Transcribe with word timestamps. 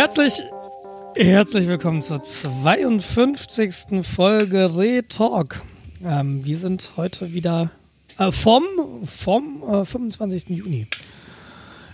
Herzlich, 0.00 0.40
herzlich 1.14 1.66
willkommen 1.66 2.00
zur 2.00 2.22
52. 2.22 4.02
Folge 4.02 4.74
Re-Talk. 4.78 5.60
Ähm, 6.02 6.42
wir 6.42 6.56
sind 6.56 6.92
heute 6.96 7.34
wieder 7.34 7.70
äh, 8.16 8.32
vom, 8.32 8.64
vom 9.04 9.62
äh, 9.62 9.84
25. 9.84 10.56
Juni. 10.56 10.86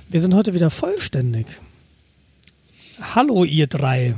Wir 0.09 0.21
sind 0.21 0.35
heute 0.37 0.55
wieder 0.55 0.71
vollständig. 0.71 1.47
Hallo, 3.17 3.43
ihr 3.43 3.67
drei. 3.67 4.15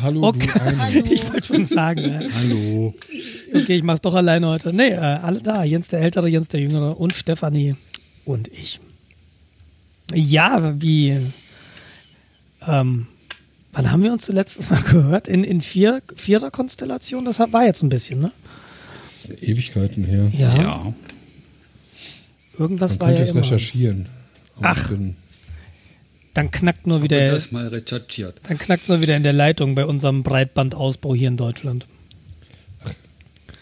Hallo, 0.00 0.28
Okay. 0.28 0.48
du 0.54 0.60
eine. 0.62 1.00
Ich 1.12 1.28
wollte 1.28 1.44
schon 1.48 1.66
sagen. 1.66 2.04
Äh, 2.04 2.28
Hallo. 2.32 2.94
okay, 3.52 3.74
ich 3.78 3.82
mach's 3.82 4.00
doch 4.02 4.14
alleine 4.14 4.46
heute. 4.46 4.72
Nee, 4.72 4.90
äh, 4.90 4.96
alle 4.96 5.42
da. 5.42 5.64
Jens 5.64 5.88
der 5.88 6.02
Ältere, 6.02 6.28
Jens 6.28 6.46
der 6.50 6.60
Jüngere 6.60 7.00
und 7.00 7.12
Stefanie 7.12 7.74
und 8.24 8.46
ich. 8.46 8.78
Ja, 10.14 10.80
wie. 10.80 11.32
Ähm, 12.66 13.06
wann 13.72 13.90
haben 13.90 14.02
wir 14.02 14.12
uns 14.12 14.24
zuletzt 14.24 14.70
mal 14.70 14.82
gehört? 14.90 15.28
In, 15.28 15.44
in 15.44 15.62
vier, 15.62 16.02
vierer 16.16 16.50
Konstellation? 16.50 17.24
Das 17.24 17.38
war 17.38 17.64
jetzt 17.64 17.82
ein 17.82 17.88
bisschen, 17.88 18.20
ne? 18.20 18.32
Das 19.02 19.24
ist 19.30 19.42
Ewigkeiten 19.42 20.04
her. 20.04 20.30
Ja. 20.36 20.56
Ja. 20.56 20.94
Irgendwas 22.58 22.92
Man 22.92 23.00
war 23.00 23.06
könnte 23.08 23.22
ja 23.22 23.24
es 23.24 23.30
immer. 23.32 23.40
recherchieren. 23.42 24.06
Ach. 24.60 24.90
ich 24.90 24.98
Dann 26.34 26.50
knackt 26.50 26.86
nur 26.86 27.02
wieder, 27.02 27.26
das 27.28 27.50
mal 27.52 27.66
recherchiert. 27.68 28.40
dann 28.44 28.58
knackt's 28.58 28.88
nur 28.88 29.00
wieder 29.00 29.16
in 29.16 29.22
der 29.22 29.32
Leitung 29.32 29.74
bei 29.74 29.84
unserem 29.86 30.22
Breitbandausbau 30.22 31.14
hier 31.14 31.28
in 31.28 31.36
Deutschland. 31.36 31.86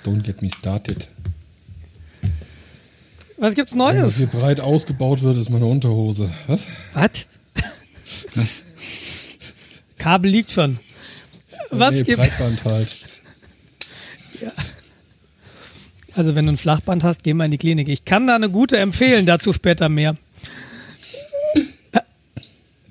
Don't 0.05 0.23
get 0.23 0.41
me 0.43 0.51
started. 0.51 1.09
Was 3.37 3.55
gibt's 3.55 3.75
Neues? 3.75 4.17
hier 4.17 4.27
breit 4.27 4.61
ausgebaut 4.61 5.23
wird, 5.23 5.37
ist 5.39 5.51
meine 5.51 5.67
Unterhose. 5.67 6.31
Was? 6.47 6.67
Was? 6.95 7.11
Was? 8.35 8.65
Kabel 9.99 10.31
liegt 10.31 10.51
schon. 10.51 10.79
Was 11.71 11.95
nee, 11.95 12.03
gibt's? 12.03 12.27
Breitband 12.27 12.65
halt. 12.65 13.07
Also 16.15 16.35
wenn 16.35 16.47
du 16.47 16.53
ein 16.53 16.57
Flachband 16.57 17.05
hast, 17.05 17.23
geh 17.23 17.35
mal 17.35 17.45
in 17.45 17.51
die 17.51 17.59
Klinik. 17.59 17.89
Ich 17.89 18.05
kann 18.05 18.27
da 18.27 18.35
eine 18.35 18.51
gute 18.51 18.79
empfehlen, 18.79 19.27
dazu 19.27 19.53
später 19.53 19.89
mehr. 19.89 20.17
Äh, 21.93 22.01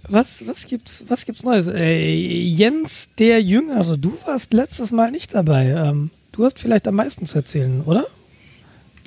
Was, 0.08 0.48
was 0.48 0.66
gibt's, 0.66 1.04
was 1.08 1.26
gibt's 1.26 1.44
Neues? 1.44 1.68
Äh, 1.68 2.14
Jens, 2.14 3.10
der 3.18 3.42
Jüngere, 3.42 3.98
du 3.98 4.18
warst 4.26 4.54
letztes 4.54 4.92
Mal 4.92 5.12
nicht 5.12 5.34
dabei. 5.36 5.68
Ähm, 5.68 6.12
du 6.32 6.46
hast 6.46 6.60
vielleicht 6.60 6.88
am 6.88 6.96
meisten 6.96 7.26
zu 7.26 7.38
erzählen, 7.38 7.82
oder? 7.82 8.06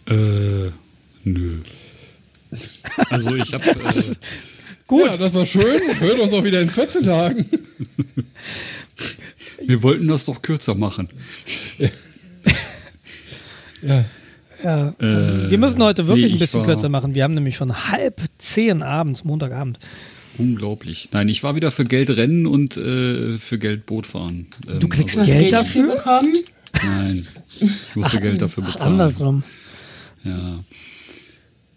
Äh, 0.06 0.70
nö. 1.24 1.61
Also 3.08 3.34
ich 3.34 3.55
habe 3.55 3.70
äh, 3.70 3.74
Gut. 4.93 5.07
Ja, 5.07 5.17
das 5.17 5.33
war 5.33 5.47
schön. 5.47 5.81
Hört 6.01 6.19
uns 6.19 6.35
auch 6.35 6.45
wieder 6.45 6.61
in 6.61 6.69
14 6.69 7.05
Tagen. 7.05 7.47
wir 9.67 9.83
wollten 9.83 10.07
das 10.07 10.27
doch 10.27 10.43
kürzer 10.43 10.75
machen. 10.75 11.09
Ja. 13.83 14.05
Ja, 14.63 14.91
Äh, 15.01 15.51
wir 15.51 15.59
müssen 15.59 15.83
heute 15.83 16.07
wirklich 16.07 16.27
nee, 16.27 16.33
ein 16.35 16.39
bisschen 16.39 16.63
kürzer 16.63 16.89
machen. 16.89 17.17
Wir 17.17 17.25
haben 17.25 17.35
nämlich 17.35 17.57
schon 17.57 17.91
halb 17.91 18.20
zehn 18.39 18.85
abends, 18.85 19.25
Montagabend. 19.25 19.81
Unglaublich. 20.39 21.08
Nein, 21.11 21.29
ich 21.29 21.42
war 21.42 21.57
wieder 21.57 21.73
für 21.73 21.83
Geld 21.85 22.11
rennen 22.11 22.47
und 22.47 22.77
äh, 22.77 23.39
für 23.39 23.58
Geld 23.58 23.86
Boot 23.86 24.07
fahren. 24.07 24.47
Ähm, 24.69 24.79
Du 24.79 24.86
kriegst 24.89 25.19
hast 25.19 25.27
Geld 25.27 25.41
Geld 25.41 25.52
dafür 25.52 25.97
bekommen? 25.97 26.33
Nein, 26.85 27.27
ich 27.61 27.97
musste 27.97 28.20
Geld 28.20 28.41
dafür 28.41 28.63
Ach, 28.67 28.73
bezahlen. 28.73 28.92
andersrum. 28.92 29.42
Ja. 30.23 30.61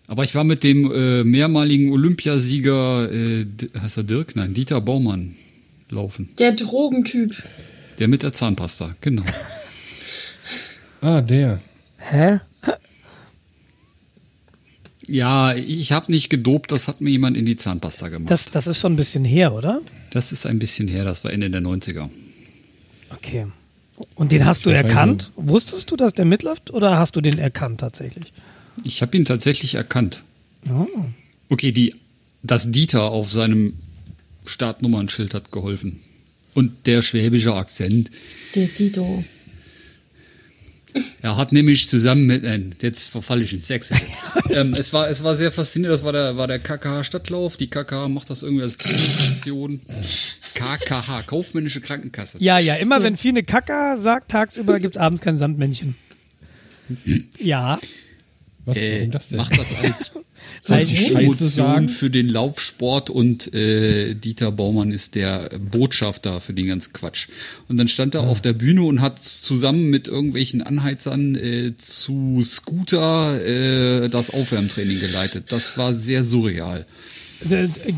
Aber 0.07 0.23
ich 0.23 0.35
war 0.35 0.43
mit 0.43 0.63
dem 0.63 0.91
äh, 0.91 1.23
mehrmaligen 1.23 1.91
Olympiasieger, 1.91 3.11
äh, 3.11 3.45
heißt 3.79 3.97
er 3.97 4.03
Dirk? 4.03 4.35
Nein, 4.35 4.53
Dieter 4.53 4.81
Baumann 4.81 5.35
laufen. 5.89 6.29
Der 6.37 6.51
Drogentyp. 6.51 7.43
Der 7.99 8.07
mit 8.07 8.23
der 8.23 8.33
Zahnpasta, 8.33 8.95
genau. 9.01 9.23
Ah, 11.01 11.21
der. 11.21 11.61
Hä? 11.99 12.39
Ja, 15.07 15.53
ich 15.53 15.91
habe 15.91 16.11
nicht 16.11 16.29
gedopt, 16.29 16.71
das 16.71 16.87
hat 16.87 16.99
mir 16.99 17.11
jemand 17.11 17.37
in 17.37 17.45
die 17.45 17.55
Zahnpasta 17.55 18.09
gemacht. 18.09 18.31
Das, 18.31 18.49
das 18.49 18.65
ist 18.65 18.79
schon 18.79 18.93
ein 18.93 18.95
bisschen 18.95 19.23
her, 19.23 19.53
oder? 19.53 19.81
Das 20.09 20.31
ist 20.31 20.47
ein 20.47 20.57
bisschen 20.57 20.87
her, 20.87 21.05
das 21.05 21.23
war 21.23 21.31
Ende 21.31 21.51
der 21.51 21.61
90er. 21.61 22.09
Okay. 23.11 23.45
Und 24.15 24.31
den 24.31 24.45
hast 24.45 24.65
du 24.65 24.71
erkannt? 24.71 25.31
Wusstest 25.35 25.91
du, 25.91 25.95
dass 25.95 26.13
der 26.13 26.25
mitläuft 26.25 26.71
oder 26.71 26.97
hast 26.97 27.15
du 27.15 27.21
den 27.21 27.37
erkannt 27.37 27.81
tatsächlich? 27.81 28.33
Ich 28.83 29.01
habe 29.01 29.15
ihn 29.17 29.25
tatsächlich 29.25 29.75
erkannt. 29.75 30.23
Oh. 30.69 30.87
Okay, 31.49 31.71
die, 31.71 31.95
das 32.43 32.71
Dieter 32.71 33.03
auf 33.03 33.29
seinem 33.29 33.73
Startnummernschild 34.45 35.33
hat 35.33 35.51
geholfen. 35.51 35.99
Und 36.53 36.87
der 36.87 37.01
schwäbische 37.01 37.53
Akzent. 37.53 38.09
Der 38.55 38.67
Dido. 38.67 39.23
Er 41.21 41.35
hat 41.35 41.51
nämlich 41.51 41.89
zusammen 41.89 42.25
mit, 42.25 42.43
nein, 42.43 42.73
jetzt 42.81 43.09
verfalle 43.09 43.43
ich 43.43 43.51
ins 43.51 43.67
Sächsische. 43.67 44.01
ähm, 44.49 44.73
es, 44.73 44.93
war, 44.93 45.09
es 45.09 45.23
war 45.25 45.35
sehr 45.35 45.51
faszinierend, 45.51 45.93
das 45.93 46.05
war 46.05 46.13
der, 46.13 46.37
war 46.37 46.47
der 46.47 46.59
KKH 46.59 47.03
Stadtlauf. 47.03 47.57
Die 47.57 47.69
KKH 47.69 48.07
macht 48.07 48.29
das 48.29 48.43
irgendwie 48.43 48.63
als 48.63 48.75
Präsentation. 48.75 49.81
KKH, 50.53 51.23
Kaufmännische 51.23 51.81
Krankenkasse. 51.81 52.37
Ja, 52.39 52.59
ja, 52.59 52.75
immer 52.75 53.03
wenn 53.03 53.17
Fine 53.17 53.43
Kaka 53.43 53.97
sagt, 53.97 54.31
tagsüber 54.31 54.79
gibt 54.79 54.95
es 54.95 55.01
abends 55.01 55.21
kein 55.21 55.37
Sandmännchen. 55.37 55.95
Ja, 57.39 57.79
Was? 58.65 58.77
Äh, 58.77 59.07
das 59.07 59.29
denn? 59.29 59.37
macht 59.37 59.57
das 59.57 59.75
als 59.75 60.11
Scheiße 60.65 61.13
Promotion 61.13 61.89
für 61.89 62.09
den 62.09 62.29
Laufsport 62.29 63.09
und 63.09 63.53
äh, 63.53 64.15
Dieter 64.15 64.51
Baumann 64.51 64.91
ist 64.91 65.15
der 65.15 65.49
Botschafter 65.59 66.41
für 66.41 66.53
den 66.53 66.67
ganzen 66.67 66.93
Quatsch. 66.93 67.27
Und 67.67 67.77
dann 67.77 67.87
stand 67.87 68.15
er 68.15 68.21
auf 68.21 68.41
der 68.41 68.53
Bühne 68.53 68.83
und 68.83 69.01
hat 69.01 69.19
zusammen 69.19 69.89
mit 69.89 70.07
irgendwelchen 70.07 70.63
Anheizern 70.63 71.35
äh, 71.35 71.73
zu 71.77 72.41
Scooter 72.43 73.43
äh, 73.45 74.09
das 74.09 74.31
Aufwärmtraining 74.31 74.99
geleitet. 74.99 75.45
Das 75.49 75.77
war 75.77 75.93
sehr 75.93 76.23
surreal. 76.23 76.85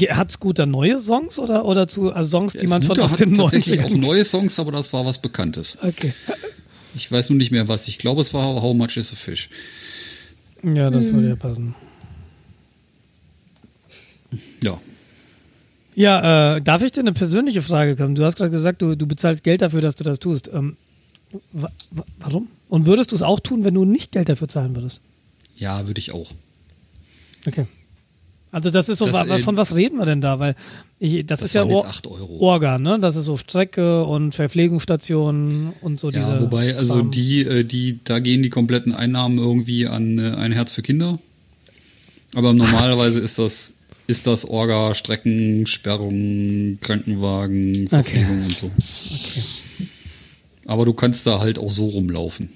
hat 0.09 0.31
Scooter 0.31 0.65
neue 0.65 0.99
Songs 0.99 1.39
oder, 1.39 1.63
oder 1.63 1.87
zu 1.87 2.11
also 2.11 2.39
Songs, 2.39 2.53
die 2.53 2.67
man 2.67 2.81
schon 2.81 2.95
Scooter 2.95 3.05
aus 3.05 3.13
hat 3.13 3.19
den 3.21 3.33
tatsächlich 3.35 3.79
auch 3.79 3.89
90ern... 3.89 3.97
neue 3.97 4.25
Songs, 4.25 4.59
aber 4.59 4.73
das 4.73 4.91
war 4.91 5.05
was 5.05 5.19
Bekanntes. 5.19 5.77
Okay. 5.81 6.13
Ich 6.95 7.09
weiß 7.09 7.29
nur 7.29 7.37
nicht 7.37 7.51
mehr 7.51 7.67
was. 7.67 7.87
Ich 7.87 7.99
glaube, 7.99 8.21
es 8.21 8.33
war 8.33 8.43
How 8.61 8.75
Much 8.75 8.97
is 8.97 9.13
a 9.13 9.15
Fish. 9.15 9.49
Ja, 10.63 10.89
das 10.89 11.11
würde 11.13 11.29
ja 11.29 11.35
passen. 11.35 11.75
Ja. 14.61 14.79
Ja, 15.95 16.55
äh, 16.55 16.61
darf 16.61 16.83
ich 16.83 16.91
dir 16.91 16.99
eine 16.99 17.13
persönliche 17.13 17.61
Frage 17.61 17.95
kommen? 17.95 18.13
Du 18.15 18.23
hast 18.23 18.37
gerade 18.37 18.51
gesagt, 18.51 18.81
du, 18.81 18.95
du 18.95 19.07
bezahlst 19.07 19.43
Geld 19.43 19.61
dafür, 19.61 19.81
dass 19.81 19.95
du 19.95 20.03
das 20.03 20.19
tust. 20.19 20.49
Ähm, 20.53 20.77
wa 21.51 21.71
wa 21.91 22.03
warum? 22.19 22.49
Und 22.69 22.85
würdest 22.85 23.11
du 23.11 23.15
es 23.15 23.23
auch 23.23 23.39
tun, 23.39 23.63
wenn 23.63 23.73
du 23.73 23.85
nicht 23.85 24.11
Geld 24.11 24.29
dafür 24.29 24.47
zahlen 24.47 24.75
würdest? 24.75 25.01
Ja, 25.55 25.87
würde 25.87 25.99
ich 25.99 26.13
auch. 26.13 26.31
Okay. 27.47 27.65
Also 28.51 28.69
das 28.69 28.87
ist 28.89 28.99
so, 28.99 29.05
Das, 29.07 29.43
von 29.43 29.57
was 29.57 29.75
reden 29.75 29.97
wir 29.97 30.05
denn 30.05 30.21
da? 30.21 30.39
Weil 30.39 30.55
ich, 30.99 31.25
das, 31.25 31.41
Das 31.41 31.49
ist 31.49 31.53
ja 31.53 31.65
Or 31.65 31.85
8 31.85 32.07
Euro. 32.07 32.37
Orga, 32.39 32.79
ne? 32.79 32.97
Das 32.99 33.15
ist 33.15 33.25
so 33.25 33.37
Strecke 33.37 34.03
und 34.05 34.33
Verpflegungsstationen 34.33 35.73
und 35.81 35.99
so 35.99 36.09
Ja, 36.11 36.19
diese. 36.19 36.41
wobei, 36.41 36.75
also 36.75 36.95
Kram. 36.95 37.11
die, 37.11 37.41
äh, 37.41 37.63
die, 37.63 37.99
da 38.03 38.19
gehen 38.19 38.43
die 38.43 38.49
kompletten 38.49 38.93
Einnahmen 38.93 39.37
irgendwie 39.37 39.85
an 39.87 40.17
äh, 40.17 40.35
ein 40.35 40.51
Herz 40.53 40.71
für 40.71 40.81
Kinder. 40.81 41.19
Aber 42.35 42.53
normalerweise 42.53 43.19
ist 43.19 43.37
das, 43.37 43.73
ist 44.07 44.27
das 44.27 44.45
Orga, 44.45 44.93
Strecken, 44.95 45.65
Sperrung, 45.65 46.77
Krankenwagen, 46.81 47.87
Verpflegung 47.89 48.43
und 48.43 48.57
so. 48.57 48.71
Aber 50.65 50.85
du 50.85 50.93
kannst 50.93 51.25
da 51.27 51.39
halt 51.39 51.59
auch 51.59 51.71
so 51.71 51.85
rumlaufen. 51.87 52.49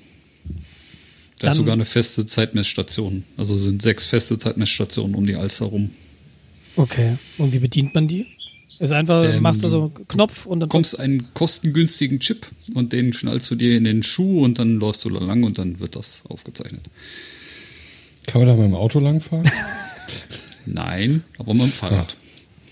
Da 1.41 1.49
ist 1.49 1.55
sogar 1.55 1.73
eine 1.73 1.85
feste 1.85 2.25
Zeitmessstation. 2.25 3.23
Also 3.37 3.57
sind 3.57 3.81
sechs 3.81 4.05
feste 4.05 4.37
Zeitmessstationen 4.37 5.15
um 5.15 5.25
die 5.25 5.35
Alster 5.35 5.65
rum. 5.65 5.89
Okay. 6.75 7.17
Und 7.37 7.51
wie 7.51 7.59
bedient 7.59 7.95
man 7.95 8.07
die? 8.07 8.27
Ist 8.79 8.91
einfach, 8.91 9.23
Ähm, 9.25 9.41
machst 9.41 9.63
du 9.63 9.69
so 9.69 9.91
einen 9.95 10.07
Knopf 10.07 10.45
und 10.45 10.59
dann. 10.59 10.69
bekommst 10.69 10.99
einen 10.99 11.33
kostengünstigen 11.33 12.19
Chip 12.19 12.47
und 12.73 12.93
den 12.93 13.13
schnallst 13.13 13.49
du 13.51 13.55
dir 13.55 13.75
in 13.77 13.83
den 13.83 14.03
Schuh 14.03 14.43
und 14.43 14.59
dann 14.59 14.75
läufst 14.75 15.03
du 15.05 15.09
da 15.09 15.19
lang 15.19 15.43
und 15.43 15.57
dann 15.57 15.79
wird 15.79 15.95
das 15.95 16.21
aufgezeichnet. 16.29 16.89
Kann 18.27 18.41
man 18.41 18.47
da 18.47 18.55
mit 18.55 18.65
dem 18.65 18.75
Auto 18.75 18.99
langfahren? 18.99 19.49
Nein, 20.67 21.23
aber 21.39 21.53
mit 21.53 21.63
dem 21.63 21.71
Fahrrad. 21.71 22.15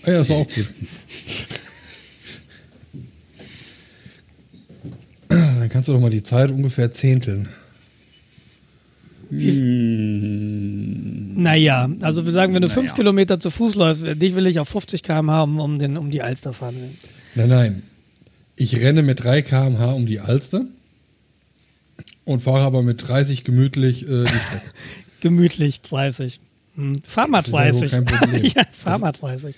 Ah 0.04 0.10
ja, 0.12 0.20
ist 0.20 0.30
auch 0.30 0.46
gut. 0.46 0.68
Dann 5.28 5.68
kannst 5.68 5.88
du 5.88 5.92
doch 5.92 6.00
mal 6.00 6.10
die 6.10 6.22
Zeit 6.22 6.50
ungefähr 6.50 6.90
zehnteln. 6.92 7.48
Naja, 11.36 11.88
also 12.00 12.26
wir 12.26 12.32
sagen, 12.32 12.54
wenn 12.54 12.62
du 12.62 12.68
fünf 12.68 12.86
Naja. 12.90 12.96
Kilometer 12.96 13.38
zu 13.38 13.50
Fuß 13.50 13.76
läufst, 13.76 14.04
dich 14.20 14.34
will 14.34 14.46
ich 14.46 14.58
auf 14.58 14.68
50 14.68 15.02
km/h 15.02 15.42
um, 15.42 15.60
um, 15.60 15.78
den, 15.78 15.96
um 15.96 16.10
die 16.10 16.22
Alster 16.22 16.52
fahren. 16.52 16.76
Nein, 17.34 17.48
nein. 17.48 17.82
Ich 18.56 18.76
renne 18.76 19.02
mit 19.02 19.22
3 19.22 19.42
km/h 19.42 19.92
um 19.92 20.06
die 20.06 20.20
Alster 20.20 20.62
und 22.24 22.40
fahre 22.40 22.62
aber 22.62 22.82
mit 22.82 23.08
30 23.08 23.44
gemütlich 23.44 24.08
äh, 24.08 24.24
die 24.24 24.28
Strecke. 24.28 24.70
Gemütlich 25.20 25.82
30. 25.82 26.40
Hm. 26.76 27.02
Fahr 27.04 27.28
mal 27.28 27.42
Das 27.42 27.48
ist 27.48 27.54
ja 27.54 27.72
wohl 27.72 27.80
30. 27.80 27.90
kein 27.90 28.04
Problem. 28.04 28.44
ja, 28.54 28.62
fahr 28.72 28.98
mal 28.98 29.12
30. 29.12 29.54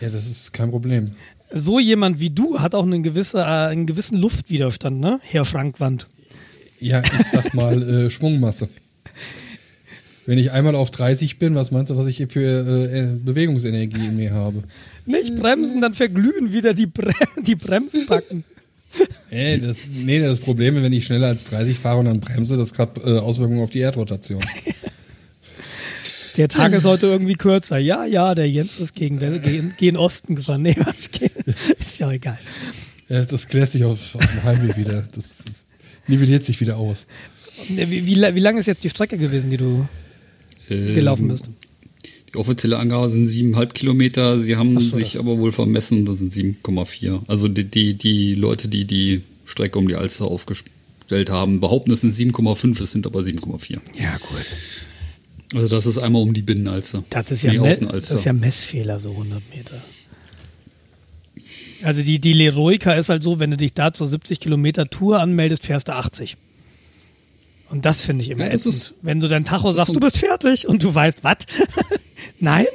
Ja, 0.00 0.10
das 0.10 0.26
ist 0.26 0.52
kein 0.52 0.70
Problem. 0.70 1.12
So 1.52 1.78
jemand 1.78 2.20
wie 2.20 2.30
du 2.30 2.60
hat 2.60 2.74
auch 2.74 2.84
eine 2.84 3.00
gewisse, 3.00 3.38
äh, 3.38 3.42
einen 3.42 3.86
gewissen 3.86 4.18
Luftwiderstand, 4.18 5.00
ne? 5.00 5.18
Herr 5.22 5.44
Schrankwand. 5.44 6.06
Ja, 6.78 7.02
ich 7.02 7.26
sag 7.26 7.54
mal 7.54 7.82
äh, 8.06 8.10
Schwungmasse. 8.10 8.68
Wenn 10.26 10.38
ich 10.38 10.52
einmal 10.52 10.74
auf 10.74 10.90
30 10.90 11.38
bin, 11.38 11.54
was 11.54 11.70
meinst 11.70 11.90
du, 11.90 11.96
was 11.96 12.06
ich 12.06 12.18
hier 12.18 12.28
für 12.28 12.42
äh, 12.42 13.16
Bewegungsenergie 13.24 14.08
in 14.08 14.16
mir 14.16 14.32
habe? 14.32 14.62
Nicht 15.06 15.34
bremsen, 15.36 15.80
dann 15.80 15.94
verglühen 15.94 16.52
wieder 16.52 16.74
die, 16.74 16.86
Bre 16.86 17.12
die 17.46 17.54
Bremsbacken. 17.54 18.44
Ey, 19.30 19.60
das, 19.60 19.78
nee, 19.90 20.18
das 20.20 20.40
Problem 20.40 20.76
ist, 20.76 20.82
wenn 20.82 20.92
ich 20.92 21.06
schneller 21.06 21.28
als 21.28 21.44
30 21.44 21.78
fahre 21.78 22.00
und 22.00 22.06
dann 22.06 22.20
bremse, 22.20 22.56
das 22.56 22.76
hat 22.78 22.98
äh, 22.98 23.18
Auswirkungen 23.18 23.62
auf 23.62 23.70
die 23.70 23.80
Erdrotation. 23.80 24.44
Der 26.38 26.48
Tag 26.48 26.72
ist 26.72 26.84
heute 26.84 27.08
irgendwie 27.08 27.34
kürzer. 27.34 27.78
Ja, 27.78 28.04
ja, 28.04 28.32
der 28.32 28.48
Jens 28.48 28.78
ist 28.78 28.94
gegen, 28.94 29.18
gegen, 29.18 29.74
gegen 29.76 29.96
Osten 29.96 30.36
gefahren. 30.36 30.62
Nee, 30.62 30.76
was 30.78 31.10
geht? 31.10 31.32
Ist 31.80 31.98
ja 31.98 32.12
egal. 32.12 32.38
Ja, 33.08 33.24
das 33.24 33.48
klärt 33.48 33.72
sich 33.72 33.82
auf, 33.82 34.14
auf 34.14 34.24
dem 34.24 34.44
Heimweg 34.44 34.76
wieder. 34.76 35.02
Das, 35.12 35.38
das 35.44 35.66
nivelliert 36.06 36.44
sich 36.44 36.60
wieder 36.60 36.76
aus. 36.76 37.08
Wie, 37.68 37.90
wie, 38.06 38.16
wie 38.34 38.40
lang 38.40 38.56
ist 38.58 38.66
jetzt 38.66 38.84
die 38.84 38.88
Strecke 38.90 39.18
gewesen, 39.18 39.50
die 39.50 39.56
du 39.56 39.86
Ähm, 40.70 40.94
gelaufen 40.94 41.28
bist? 41.28 41.50
Die 42.32 42.36
offizielle 42.36 42.78
Angabe 42.78 43.08
sind 43.08 43.24
siebeneinhalb 43.24 43.72
Kilometer. 43.74 44.38
Sie 44.38 44.56
haben 44.56 44.78
so, 44.78 44.94
sich 44.96 45.12
das- 45.12 45.20
aber 45.20 45.38
wohl 45.38 45.50
vermessen, 45.52 46.04
das 46.04 46.18
sind 46.18 46.30
7,4. 46.30 47.22
Also 47.26 47.48
die, 47.48 47.64
die, 47.64 47.94
die 47.94 48.34
Leute, 48.34 48.68
die 48.68 48.84
die 48.84 49.22
Strecke 49.46 49.78
um 49.78 49.88
die 49.88 49.96
Alster 49.96 50.26
aufgestellt 50.26 51.30
haben, 51.30 51.60
behaupten, 51.60 51.90
es 51.92 52.02
sind 52.02 52.14
7,5, 52.14 52.80
es 52.82 52.92
sind 52.92 53.06
aber 53.06 53.20
7,4. 53.20 53.78
Ja, 53.98 54.16
gut. 54.18 54.54
Also 55.54 55.68
das 55.68 55.86
ist 55.86 55.96
einmal 55.96 56.20
um 56.20 56.34
die 56.34 56.42
Binnenalster. 56.42 57.02
Das 57.08 57.30
ist 57.30 57.42
ja, 57.44 57.52
die 57.52 57.58
Me 57.58 57.74
das 57.90 58.10
ist 58.10 58.24
ja 58.26 58.34
Messfehler, 58.34 58.98
so 58.98 59.12
100 59.12 59.40
Meter. 59.56 59.82
Also 61.82 62.02
die, 62.02 62.18
die 62.18 62.32
Leroica 62.32 62.92
ist 62.94 63.08
halt 63.08 63.22
so, 63.22 63.38
wenn 63.38 63.50
du 63.52 63.56
dich 63.56 63.72
da 63.72 63.92
zur 63.92 64.06
70 64.06 64.40
Kilometer 64.40 64.90
Tour 64.90 65.20
anmeldest, 65.20 65.64
fährst 65.64 65.88
du 65.88 65.92
80. 65.94 66.36
Und 67.70 67.84
das 67.84 68.00
finde 68.02 68.24
ich 68.24 68.30
immer 68.30 68.46
Ja, 68.46 68.52
ätzend. 68.52 68.74
ist- 68.74 68.94
wenn 69.02 69.20
du 69.20 69.28
dein 69.28 69.44
Tacho 69.44 69.70
sagst, 69.72 69.94
du 69.94 70.00
bist 70.00 70.16
fertig 70.18 70.66
und 70.66 70.82
du 70.82 70.94
weißt, 70.94 71.22
was? 71.22 71.36
Nein? 72.40 72.66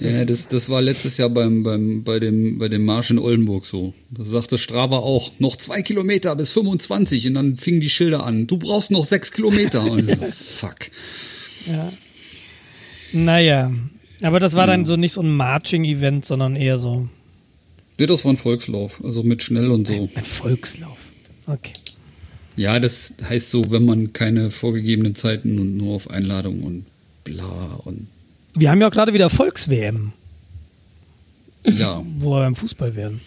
Ja, 0.00 0.24
das, 0.24 0.46
das 0.46 0.68
war 0.68 0.80
letztes 0.80 1.16
Jahr 1.16 1.28
beim, 1.28 1.64
beim, 1.64 2.04
bei, 2.04 2.20
dem, 2.20 2.58
bei 2.58 2.68
dem 2.68 2.84
Marsch 2.84 3.10
in 3.10 3.18
Oldenburg 3.18 3.64
so. 3.66 3.94
Da 4.10 4.24
sagte 4.24 4.56
Strava 4.56 4.98
auch, 4.98 5.32
noch 5.40 5.56
zwei 5.56 5.82
Kilometer 5.82 6.36
bis 6.36 6.52
25 6.52 7.26
und 7.26 7.34
dann 7.34 7.56
fingen 7.56 7.80
die 7.80 7.88
Schilder 7.90 8.24
an. 8.24 8.46
Du 8.46 8.58
brauchst 8.58 8.92
noch 8.92 9.04
sechs 9.04 9.32
Kilometer. 9.32 9.82
Und 9.82 10.08
so, 10.08 10.16
fuck. 10.32 10.76
Ja. 11.66 11.92
Naja. 13.12 13.72
Aber 14.22 14.38
das 14.40 14.54
war 14.54 14.66
dann 14.68 14.84
so 14.84 14.96
nicht 14.96 15.12
so 15.12 15.20
ein 15.22 15.30
Marching-Event, 15.36 16.24
sondern 16.24 16.56
eher 16.56 16.78
so 16.78 17.08
Nee, 18.00 18.06
das 18.06 18.24
war 18.24 18.32
ein 18.32 18.36
Volkslauf, 18.36 19.02
also 19.02 19.24
mit 19.24 19.42
schnell 19.42 19.72
und 19.72 19.88
so. 19.88 20.08
ein 20.14 20.24
Volkslauf. 20.24 21.06
Okay. 21.48 21.72
Ja, 22.58 22.80
das 22.80 23.14
heißt 23.22 23.50
so, 23.50 23.70
wenn 23.70 23.84
man 23.84 24.12
keine 24.12 24.50
vorgegebenen 24.50 25.14
Zeiten 25.14 25.58
und 25.58 25.76
nur 25.76 25.94
auf 25.94 26.10
Einladung 26.10 26.62
und 26.62 26.84
bla 27.24 27.80
und 27.84 28.08
Wir 28.56 28.70
haben 28.70 28.80
ja 28.80 28.88
auch 28.88 28.92
gerade 28.92 29.14
wieder 29.14 29.30
Volks-WM, 29.30 30.12
ja. 31.64 32.02
wo 32.18 32.30
wir 32.30 32.40
beim 32.40 32.56
Fußball 32.56 32.96
werden. 32.96 33.20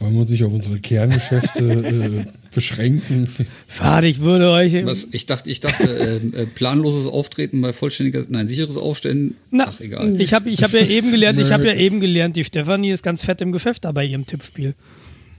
Wollen 0.00 0.12
wir 0.12 0.20
uns 0.20 0.30
nicht 0.30 0.44
auf 0.44 0.52
unsere 0.52 0.78
Kerngeschäfte 0.80 2.26
äh, 2.26 2.52
beschränken? 2.54 3.28
Fahrt, 3.66 4.04
ich 4.04 4.20
würde 4.20 4.50
euch. 4.50 4.84
Was, 4.84 5.08
ich 5.12 5.24
dachte, 5.24 5.50
ich 5.50 5.60
dachte, 5.60 5.88
äh, 5.88 6.16
äh, 6.42 6.46
planloses 6.46 7.06
Auftreten 7.06 7.62
bei 7.62 7.72
vollständiger, 7.72 8.24
nein, 8.28 8.48
sicheres 8.48 8.76
Aufstellen. 8.76 9.36
Na, 9.50 9.66
Ach, 9.68 9.80
egal. 9.80 10.20
Ich 10.20 10.34
habe 10.34 10.50
ich 10.50 10.62
hab 10.62 10.72
ja 10.72 10.84
eben 10.84 11.10
gelernt, 11.10 11.40
ich 11.40 11.52
habe 11.52 11.66
ja 11.66 11.74
eben 11.74 12.00
gelernt, 12.00 12.36
die 12.36 12.44
Stefanie 12.44 12.90
ist 12.90 13.02
ganz 13.02 13.24
fett 13.24 13.40
im 13.40 13.52
Geschäft 13.52 13.86
da 13.86 13.92
bei 13.92 14.04
ihrem 14.04 14.26
Tippspiel. 14.26 14.74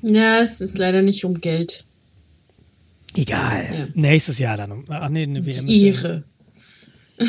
Ja, 0.08 0.40
es 0.42 0.62
ist 0.62 0.78
leider 0.78 1.02
nicht 1.02 1.26
um 1.26 1.42
Geld. 1.42 1.86
Egal. 3.16 3.68
Ja. 3.74 3.88
Nächstes 4.02 4.38
Jahr 4.40 4.58
dann. 4.58 4.84
Ach 4.90 5.10
nee, 5.10 5.24
eine 5.24 5.46
WM. 5.46 5.68
Ja- 5.68 5.88
Ehre. 5.88 6.24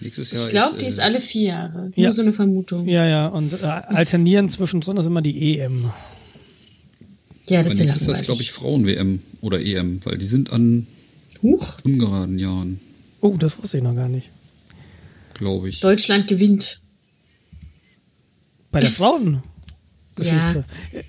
Nächstes 0.00 0.30
Jahr 0.32 0.44
Ich 0.44 0.50
glaube, 0.50 0.78
die 0.78 0.84
äh, 0.84 0.88
ist 0.88 1.00
alle 1.00 1.20
vier 1.20 1.42
Jahre. 1.48 1.90
Ja. 1.96 2.04
Nur 2.04 2.12
so 2.12 2.22
eine 2.22 2.32
Vermutung. 2.32 2.86
Ja, 2.86 3.06
ja, 3.06 3.26
und 3.28 3.54
äh, 3.54 3.56
alternieren 3.64 4.48
zwischendrin 4.50 4.96
ist 4.98 5.06
immer 5.06 5.22
die 5.22 5.58
EM. 5.58 5.90
Ja, 7.48 7.62
das 7.62 7.66
Aber 7.66 7.72
ist 7.72 7.78
ja 7.78 7.84
nächstes 7.84 8.06
Jahr 8.06 8.16
ist, 8.16 8.24
glaube 8.24 8.42
ich, 8.42 8.52
Frauen-WM 8.52 9.22
oder 9.40 9.60
EM, 9.64 10.00
weil 10.04 10.18
die 10.18 10.26
sind 10.26 10.52
an 10.52 10.86
Huch, 11.42 11.78
ungeraden 11.84 12.38
Jahren, 12.38 12.80
Oh, 13.22 13.36
das 13.38 13.60
wusste 13.60 13.78
ich 13.78 13.82
noch 13.82 13.94
gar 13.94 14.08
nicht. 14.08 14.28
glaube 15.34 15.68
ich. 15.70 15.80
Deutschland 15.80 16.28
gewinnt. 16.28 16.82
Bei 18.70 18.80
der 18.80 18.90
Frauengeschichte. 18.90 19.42
Ja, 20.92 21.04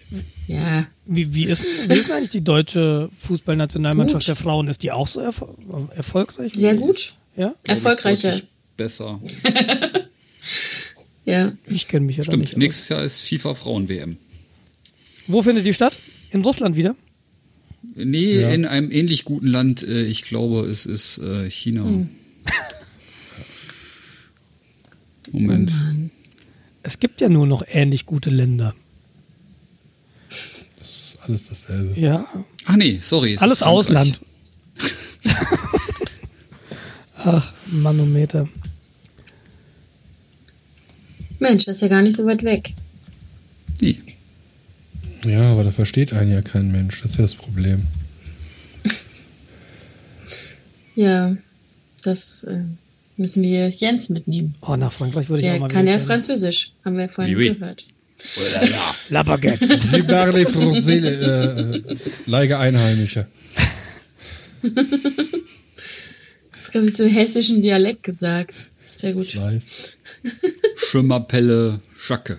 Wie, 1.05 1.33
wie, 1.33 1.45
ist, 1.45 1.63
denn- 1.63 1.89
wie 1.89 1.93
ist 1.99 2.09
eigentlich 2.11 2.29
die 2.29 2.43
deutsche 2.43 3.09
Fußballnationalmannschaft 3.13 4.23
Gut. 4.25 4.27
der 4.29 4.35
Frauen? 4.37 4.67
Ist 4.67 4.83
die 4.83 4.91
auch 4.91 5.07
so 5.07 5.19
erfol 5.19 5.55
erfolgreich? 5.95 6.53
sehr 6.55 6.75
gut. 6.75 7.15
Ja? 7.35 7.53
Erfolgreicher. 7.63 8.39
Besser. 8.77 9.19
Ja. 11.25 11.51
Ich 11.67 11.89
kenne 11.89 12.05
mich 12.05 12.15
ja 12.15 12.23
Stimmt, 12.23 12.39
nicht. 12.43 12.53
aus. 12.53 12.57
nächstes 12.57 12.87
Jahr 12.87 13.03
ist 13.03 13.19
FIFA 13.19 13.53
Frauen-WM. 13.53 14.15
Wo 15.27 15.41
findet 15.43 15.65
die 15.65 15.73
statt? 15.73 15.97
In 16.31 16.41
Russland 16.41 16.77
wieder? 16.77 16.95
Nee, 17.95 18.39
Ja. 18.39 18.49
in 18.51 18.63
einem 18.63 18.89
ähnlich 18.91 19.25
guten 19.25 19.47
Land. 19.47 19.83
äh, 19.83 20.03
Ich 20.05 20.21
glaube, 20.23 20.61
es 20.61 20.85
ist 20.85 21.17
äh, 21.17 21.49
China. 21.49 21.83
Hm. 21.83 22.09
Moment. 25.33 25.73
Es 26.83 26.99
gibt 26.99 27.19
ja 27.19 27.27
nur 27.27 27.45
noch 27.45 27.63
ähnlich 27.67 28.05
gute 28.05 28.29
Länder. 28.29 28.73
Alles 31.27 31.49
dasselbe. 31.49 31.99
Ja. 31.99 32.27
Ach 32.65 32.75
nee, 32.75 32.99
sorry. 33.01 33.33
es 33.33 33.41
Alles. 33.41 33.63
Ausland. 33.63 34.21
Ach, 37.17 37.53
Manometer. 37.67 38.47
Mensch, 41.39 41.65
das 41.65 41.77
ist 41.77 41.81
ja 41.81 41.87
gar 41.89 42.01
nicht 42.01 42.15
so 42.15 42.25
weit 42.25 42.43
weg. 42.43 42.73
Nee. 43.81 43.99
Ja, 45.25 45.51
aber 45.51 45.63
da 45.63 45.71
versteht 45.71 46.13
einen 46.13 46.31
ja 46.31 46.41
kein 46.41 46.71
Mensch. 46.71 47.01
Das 47.01 47.11
ist 47.11 47.17
ja 47.17 47.23
das 47.23 47.35
Problem. 47.35 47.83
Ja, 50.95 51.37
das 52.01 52.43
äh, 52.45 52.63
müssen 53.17 53.43
wir 53.43 53.69
Jens 53.69 54.09
mitnehmen. 54.09 54.55
Oh, 54.61 54.75
nach 54.75 54.91
Frankreich 54.91 55.29
würde 55.29 55.43
ich 55.43 55.47
auch 55.47 55.51
Der 55.51 55.59
mal 55.59 55.67
kann 55.67 55.83
wieder 55.85 55.97
ja. 55.97 56.03
Französisch, 56.03 56.71
haben 56.83 56.97
wir 56.97 57.07
vorhin 57.07 57.35
Oui, 57.35 57.49
oui. 57.49 57.53
gehört. 57.55 57.85
La 59.09 59.23
Baguette. 59.23 59.61
Je 59.91 60.03
parle 60.03 60.45
français, 60.45 61.03
äh, 61.03 61.77
äh, 61.77 61.97
Leige 62.25 62.57
Einheimische. 62.57 63.27
Das 66.51 66.71
glaube 66.71 66.87
ich 66.87 66.99
im 66.99 67.07
hessischen 67.07 67.61
Dialekt 67.61 68.03
gesagt. 68.03 68.69
Sehr 68.95 69.13
gut. 69.13 69.27
Ich 69.27 69.39
weiß. 69.39 69.95
Schimmerpelle 70.89 71.79
Schacke. 71.95 72.37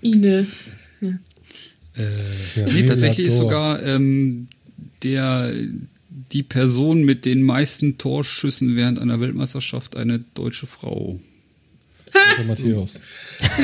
Ine. 0.00 0.46
Äh, 1.96 2.66
nee, 2.66 2.86
tatsächlich 2.86 3.28
ist 3.28 3.36
sogar 3.36 3.82
ähm, 3.82 4.46
der 5.02 5.52
die 6.32 6.42
Person 6.42 7.04
mit 7.04 7.24
den 7.24 7.42
meisten 7.42 7.98
Torschüssen 7.98 8.76
während 8.76 8.98
einer 8.98 9.20
Weltmeisterschaft 9.20 9.96
eine 9.96 10.20
deutsche 10.34 10.66
Frau. 10.66 11.20
Der 12.38 12.44
Matthäus. 12.44 13.00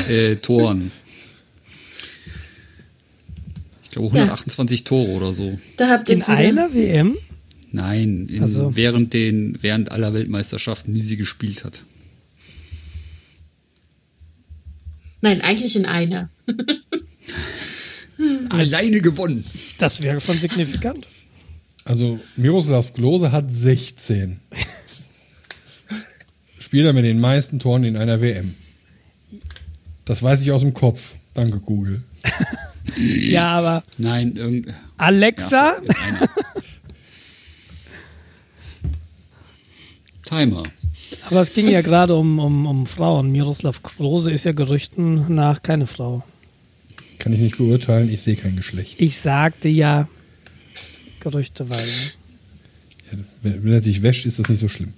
Äh, 0.09 0.37
Toren. 0.37 0.91
Ich 3.85 3.91
glaube 3.91 4.07
128 4.09 4.85
Tore 4.85 5.11
oder 5.11 5.35
so. 5.35 5.59
Da 5.77 5.89
habt 5.89 6.09
ihr 6.09 6.17
In 6.17 6.23
einer 6.23 6.73
WM? 6.73 7.17
Nein, 7.73 8.29
in, 8.29 8.45
Ach 8.45 8.47
so. 8.47 8.77
während 8.77 9.13
den 9.13 9.59
während 9.61 9.91
aller 9.91 10.15
Weltmeisterschaften, 10.15 10.95
die 10.95 11.03
sie 11.03 11.17
gespielt 11.17 11.65
hat. 11.65 11.83
Nein, 15.21 15.41
eigentlich 15.41 15.77
in 15.77 15.87
einer. 15.87 16.31
Alleine 18.51 19.01
gewonnen. 19.01 19.45
Das 19.79 20.03
wäre 20.03 20.21
schon 20.21 20.39
signifikant. 20.39 21.09
Also 21.85 22.21
Miroslav 22.37 22.93
Klose 22.95 23.33
hat 23.33 23.51
16. 23.51 24.39
Spieler 26.71 26.93
mit 26.93 27.05
den 27.05 27.19
meisten 27.19 27.59
Toren 27.59 27.83
in 27.83 27.97
einer 27.97 28.23
WM. 28.23 28.55
Das 30.05 30.23
weiß 30.23 30.41
ich 30.43 30.53
aus 30.53 30.61
dem 30.61 30.73
Kopf. 30.73 31.15
Danke, 31.35 31.59
Google. 31.59 32.03
Ja, 32.97 33.59
aber 33.59 33.83
Nein, 33.99 34.37
irgend 34.37 34.69
Alexa, 34.97 35.75
Ja. 35.83 36.29
Timer. 40.23 40.63
aber 41.29 41.41
es 41.43 41.53
ging 41.53 41.69
ja 41.69 41.83
gerade 41.83 42.15
um, 42.15 42.39
um, 42.39 42.67
um 42.67 42.87
Frauen. 42.87 43.31
Miroslav 43.33 43.83
Klose 43.83 44.31
ist 44.33 44.45
ja 44.45 44.53
Gerüchten 44.53 45.33
nach 45.35 45.63
keine 45.63 45.87
Frau. 45.87 46.25
Kann 47.19 47.33
ich 47.33 47.41
nicht 47.41 47.59
beurteilen. 47.59 48.11
Ich 48.13 48.23
sehe 48.23 48.37
kein 48.37 48.57
Geschlecht. 48.57 49.01
Ich 49.01 49.19
sagte 49.19 49.69
ja 49.69 50.09
gerüchteweise. 51.21 52.13
Ja, 53.13 53.19
wenn, 53.43 53.65
wenn 53.65 53.73
er 53.73 53.83
sich 53.83 54.03
wäscht, 54.03 54.25
ist 54.27 54.39
das 54.39 54.49
nicht 54.49 54.61
so 54.61 54.69
schlimm. 54.69 54.93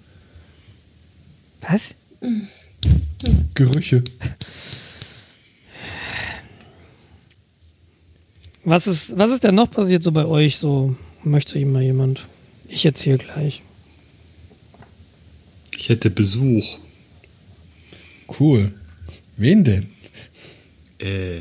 Was? 1.63 1.95
Gerüche. 3.55 4.03
Was 8.65 8.87
ist, 8.87 9.17
was 9.19 9.31
ist 9.31 9.45
denn 9.45 9.55
noch 9.55 9.71
passiert 9.71 10.03
so 10.03 10.13
bei 10.13 10.25
euch? 10.25 10.59
So 10.59 10.95
möchte 11.25 11.59
ihm 11.59 11.73
mal 11.73 11.83
jemand. 11.83 12.27
Ich 12.69 12.85
erzähle 12.85 13.19
gleich. 13.19 13.63
Ich 15.77 15.89
hätte 15.89 16.11
Besuch. 16.11 16.79
Cool. 18.39 18.73
Wen 19.37 19.65
denn? 19.65 19.91
Äh, 20.99 21.41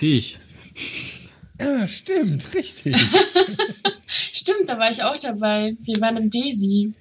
dich. 0.00 0.38
Ja, 1.60 1.86
stimmt, 1.86 2.52
richtig. 2.54 2.96
Stimmt, 4.32 4.68
da 4.68 4.76
war 4.76 4.90
ich 4.90 5.02
auch 5.04 5.16
dabei. 5.16 5.74
Wir 5.84 6.00
waren 6.00 6.16
im 6.16 6.28
Desi. 6.28 6.92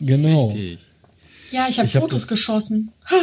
genau. 0.00 0.50
Richtig. 0.50 0.78
Ja, 1.50 1.66
ich 1.68 1.78
habe 1.78 1.88
hab 1.88 2.00
Fotos 2.02 2.22
das- 2.22 2.28
geschossen. 2.28 2.92
Ha, 3.10 3.16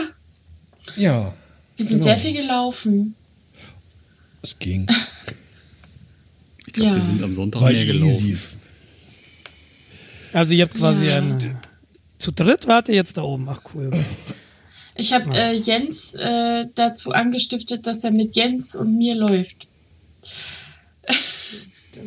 Ja, 0.98 1.34
wir 1.78 1.86
sind 1.86 2.00
Genau. 2.00 2.04
sehr 2.04 2.18
viel 2.18 2.34
gelaufen. 2.34 3.16
es 4.42 4.58
ging. 4.60 4.88
Ich 6.68 6.74
glaube, 6.74 6.92
wir 6.96 7.00
Ja. 7.00 7.06
sind 7.06 7.24
am 7.24 7.34
Sonntag 7.36 7.62
War 7.62 7.72
mehr 7.72 7.86
gelaufen. 7.86 8.28
easy. 8.30 8.38
Also 10.34 10.54
ihr 10.54 10.66
habt 10.66 10.76
quasi 10.76 11.06
Ja. 11.06 11.18
eine. 11.18 11.60
Zu 12.20 12.32
dritt 12.32 12.68
wart 12.68 12.90
ihr 12.90 12.96
jetzt 12.96 13.18
da 13.18 13.24
oben. 13.24 13.48
Ach 13.50 13.62
cool. 13.74 13.92
Ich 14.96 15.12
habe 15.14 15.34
äh, 15.36 15.54
Jens 15.54 16.14
äh, 16.16 16.66
dazu 16.76 17.12
angestiftet, 17.12 17.86
dass 17.88 18.04
er 18.04 18.12
mit 18.12 18.36
Jens 18.36 18.76
und 18.76 18.98
mir 18.98 19.16
läuft. 19.16 19.68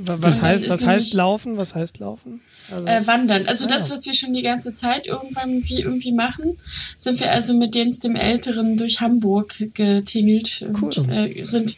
Wa- 0.05 0.17
Was 0.21 0.41
heißt, 0.43 0.69
was 0.71 0.85
heißt 0.87 1.15
laufen? 1.15 1.57
Was 1.57 1.75
heißt 1.75 1.99
laufen? 1.99 2.41
Also, 2.71 2.87
Äh, 2.87 3.07
wandern. 3.07 3.47
Also 3.47 3.65
Ah, 3.67 3.69
das, 3.69 3.91
was 3.91 4.05
wir 4.07 4.15
schon 4.15 4.35
die 4.35 4.43
ganze 4.43 4.75
Zeit 4.75 5.07
irgendwann 5.07 5.65
wie 5.69 5.81
irgendwie 5.81 6.13
machen, 6.13 6.57
sind 6.97 7.19
wir 7.21 7.33
also 7.33 7.55
mit 7.55 7.75
Jens 7.75 7.99
dem 8.01 8.15
Älteren 8.17 8.77
durch 8.77 9.01
Hamburg 9.01 9.55
getingelt. 9.75 10.63
Und, 10.67 10.99
Cool. 10.99 11.11
äh, 11.11 11.45
sind, 11.45 11.77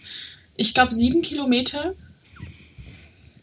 ich 0.56 0.74
glaube, 0.74 0.94
sieben 0.94 1.22
Kilometer 1.22 1.94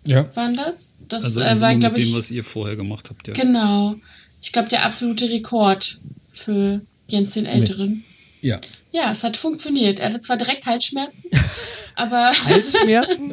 Ja, 0.06 0.30
waren 0.36 0.56
das. 0.56 0.94
Das 1.08 1.24
Also 1.24 1.42
äh, 1.42 1.60
war, 1.62 1.74
glaube 1.76 1.96
mit 1.96 2.04
dem, 2.06 2.10
ich, 2.10 2.16
was 2.16 2.32
ihr 2.32 2.44
vorher 2.44 2.76
gemacht 2.76 3.10
habt, 3.10 3.28
ja. 3.28 3.34
genau. 3.34 3.96
Ich 4.42 4.52
glaube, 4.52 4.70
der 4.70 4.86
absolute 4.86 5.30
Rekord 5.30 6.00
für 6.30 6.82
Jens 7.08 7.32
den 7.32 7.46
Älteren. 7.46 8.04
ja. 8.42 8.60
Ja, 8.94 9.12
es 9.12 9.24
hat 9.24 9.38
funktioniert. 9.38 10.00
Er 10.00 10.08
hatte 10.08 10.22
zwar 10.22 10.38
direkt 10.38 10.66
Halsschmerzen, 10.66 11.30
aber 11.96 12.32
Halsschmerzen? 12.32 13.32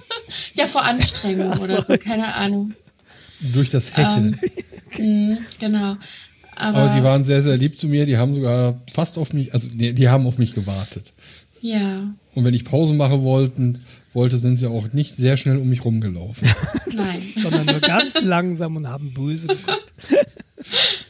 ja, 0.54 0.66
vor 0.66 0.82
Anstrengung 0.84 1.52
oder 1.58 1.80
so, 1.82 1.96
keine 1.96 2.34
Ahnung. 2.34 2.74
Durch 3.52 3.70
das 3.70 3.96
Hecheln. 3.96 4.38
Mhm, 4.98 5.38
genau. 5.60 5.96
Aber, 6.54 6.78
Aber 6.78 6.92
sie 6.92 7.02
waren 7.02 7.22
sehr, 7.24 7.42
sehr 7.42 7.56
lieb 7.56 7.76
zu 7.76 7.86
mir. 7.88 8.06
Die 8.06 8.16
haben 8.16 8.34
sogar 8.34 8.80
fast 8.92 9.18
auf 9.18 9.32
mich, 9.34 9.52
also 9.52 9.68
die, 9.68 9.92
die 9.92 10.08
haben 10.08 10.26
auf 10.26 10.38
mich 10.38 10.54
gewartet. 10.54 11.12
ja, 11.60 12.14
Und 12.34 12.44
wenn 12.44 12.54
ich 12.54 12.64
Pause 12.64 12.94
machen 12.94 13.22
wollten, 13.22 13.80
wollte, 14.14 14.38
sind 14.38 14.56
sie 14.56 14.66
auch 14.70 14.90
nicht 14.94 15.14
sehr 15.14 15.36
schnell 15.36 15.58
um 15.58 15.68
mich 15.68 15.84
rumgelaufen. 15.84 16.48
nein. 16.94 17.20
Sondern 17.42 17.66
nur 17.66 17.80
ganz 17.80 18.14
langsam 18.22 18.76
und 18.76 18.88
haben 18.88 19.12
böse 19.12 19.48
geguckt. 19.48 19.92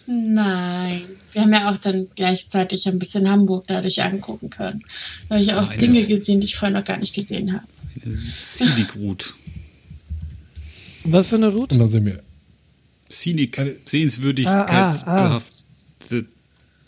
Nein. 0.06 1.02
Wir 1.32 1.42
haben 1.42 1.52
ja 1.52 1.70
auch 1.70 1.78
dann 1.78 2.08
gleichzeitig 2.14 2.86
ein 2.88 2.98
bisschen 2.98 3.28
Hamburg 3.28 3.64
dadurch 3.66 4.02
angucken 4.02 4.50
können. 4.50 4.82
Da 5.28 5.34
habe 5.36 5.44
ich 5.44 5.52
auch 5.54 5.68
Eine- 5.70 5.78
Dinge 5.78 6.02
gesehen, 6.04 6.40
die 6.40 6.46
ich 6.46 6.56
vorher 6.56 6.76
noch 6.78 6.84
gar 6.84 6.98
nicht 6.98 7.14
gesehen 7.14 7.52
habe. 7.52 7.64
Scenic 8.14 8.96
Route. 8.96 9.26
Was 11.04 11.28
für 11.28 11.36
eine 11.36 11.48
Route? 11.48 11.74
Und 11.74 11.80
dann 11.80 11.88
sind 11.90 12.04
wir, 12.04 12.20
Scenic, 13.10 13.58
Eine- 13.58 13.74
sehenswürdigkeitsbehaftet 13.84 16.26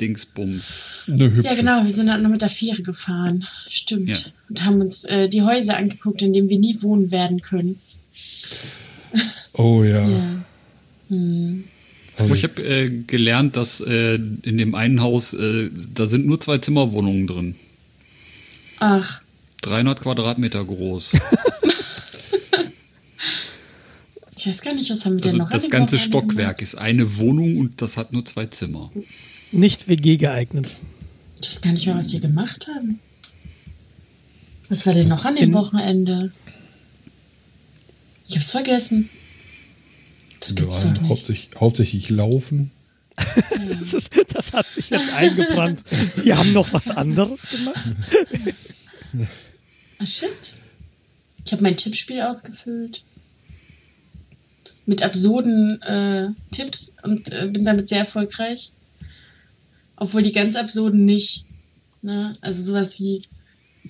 Dingsbums. 0.01 1.05
eine 1.09 1.31
hübsche. 1.33 1.49
Ja, 1.49 1.55
genau, 1.55 1.85
wir 1.85 1.91
sind 1.93 2.07
dann 2.07 2.23
noch 2.23 2.31
mit 2.31 2.43
der 2.43 2.49
Fähre 2.49 2.83
gefahren. 2.83 3.45
Stimmt. 3.69 4.09
Ja. 4.09 4.17
Und 4.49 4.65
haben 4.65 4.81
uns 4.81 5.05
äh, 5.05 5.29
die 5.29 5.43
Häuser 5.43 5.77
angeguckt, 5.77 6.23
in 6.23 6.33
denen 6.33 6.49
wir 6.49 6.59
nie 6.59 6.81
wohnen 6.83 7.11
werden 7.11 7.43
können. 7.43 7.81
Oh 9.55 9.83
ja. 9.83 10.09
Ja. 10.09 10.23
Hm. 11.09 11.65
Also, 12.17 12.25
Aber 12.25 12.35
ich 12.35 12.45
habe 12.45 12.63
äh, 12.65 12.89
gelernt, 13.07 13.57
dass 13.57 13.81
äh, 13.81 14.15
in 14.15 14.59
dem 14.59 14.75
einen 14.75 15.01
Haus, 15.01 15.35
äh, 15.35 15.71
da 15.95 16.07
sind 16.07 16.27
nur 16.27 16.41
zwei 16.41 16.59
Zimmerwohnungen 16.59 17.27
drin. 17.27 17.55
Ach, 18.79 19.23
300 19.63 20.01
Quadratmeter 20.01 20.65
groß. 20.65 21.13
ich 24.39 24.47
weiß 24.47 24.63
gar 24.63 24.75
nicht, 24.75 24.89
was 24.91 25.05
haben 25.05 25.15
wir 25.15 25.21
denn 25.21 25.31
Also 25.33 25.39
noch 25.39 25.47
an 25.47 25.53
das 25.53 25.69
ganze 25.71 25.99
Stockwerk 25.99 26.63
ist 26.63 26.77
eine 26.77 27.19
Wohnung 27.19 27.59
und 27.59 27.83
das 27.83 27.97
hat 27.97 28.13
nur 28.13 28.25
zwei 28.25 28.47
Zimmer. 28.47 28.91
Nicht 29.53 29.89
WG 29.89 30.17
geeignet. 30.17 30.77
Ich 31.41 31.49
weiß 31.49 31.61
gar 31.61 31.73
nicht 31.73 31.87
mehr, 31.87 31.97
was 31.97 32.13
wir 32.13 32.21
gemacht 32.21 32.69
haben. 32.69 33.01
Was 34.69 34.87
war 34.87 34.93
denn 34.95 35.09
noch 35.09 35.25
an 35.25 35.35
dem 35.37 35.45
In- 35.51 35.55
Wochenende? 35.55 36.33
Ich 38.29 38.37
hab's 38.37 38.51
vergessen. 38.51 39.09
Das 40.41 40.51
wir 40.51 40.57
gibt's 40.67 40.77
doch 40.77 40.85
waren 40.85 40.93
nicht. 40.93 41.09
hauptsächlich, 41.09 41.49
hauptsächlich 41.59 42.11
laufen. 42.11 42.71
Das, 43.81 43.95
ist, 43.95 44.11
das 44.35 44.53
hat 44.53 44.67
sich 44.71 44.91
jetzt 44.91 45.13
eingebrannt. 45.13 45.83
Die 46.25 46.33
haben 46.35 46.53
noch 46.53 46.73
was 46.73 46.89
anderes 46.91 47.49
gemacht. 47.51 47.85
Ah, 49.99 50.07
shit. 50.07 50.29
Ich 51.45 51.53
habe 51.53 51.63
mein 51.63 51.77
Tippspiel 51.77 52.21
ausgefüllt. 52.21 53.03
Mit 54.89 55.03
absurden 55.03 55.83
äh, 55.83 56.29
Tipps 56.51 56.95
und 57.03 57.31
äh, 57.31 57.49
bin 57.49 57.65
damit 57.65 57.89
sehr 57.89 57.99
erfolgreich. 57.99 58.73
Obwohl 59.97 60.23
die 60.23 60.33
ganz 60.33 60.57
absurden 60.57 61.05
nicht. 61.05 61.45
Ne? 62.01 62.33
Also 62.41 62.63
sowas 62.65 62.99
wie 62.99 63.23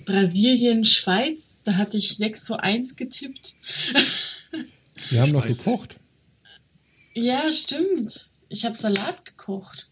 Brasilien, 0.05 0.83
Schweiz, 0.83 1.51
da 1.63 1.75
hatte 1.75 1.97
ich 1.97 2.17
6 2.17 2.43
zu 2.43 2.57
1 2.57 2.97
getippt. 2.97 3.53
Wir 5.09 5.21
haben 5.21 5.31
noch 5.31 5.45
gekocht. 5.45 5.99
Ja, 7.13 7.49
stimmt. 7.49 8.31
Ich 8.49 8.65
habe 8.65 8.75
Salat 8.75 9.23
gekocht. 9.23 9.87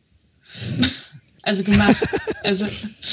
also 1.42 1.64
gemacht. 1.64 2.04
Also 2.44 2.66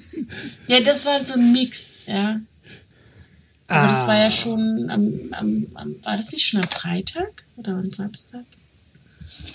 ja, 0.66 0.80
das 0.80 1.04
war 1.04 1.22
so 1.22 1.34
ein 1.34 1.52
Mix, 1.52 1.94
ja. 2.06 2.40
Aber 3.72 3.88
das 3.88 4.06
war 4.06 4.16
ja 4.16 4.30
schon 4.30 4.88
am, 4.90 5.32
am, 5.32 5.66
am, 5.74 5.96
war 6.04 6.16
das 6.16 6.30
nicht 6.32 6.46
schon 6.46 6.60
am 6.62 6.68
Freitag 6.68 7.44
oder 7.56 7.72
am 7.72 7.92
Samstag? 7.92 8.44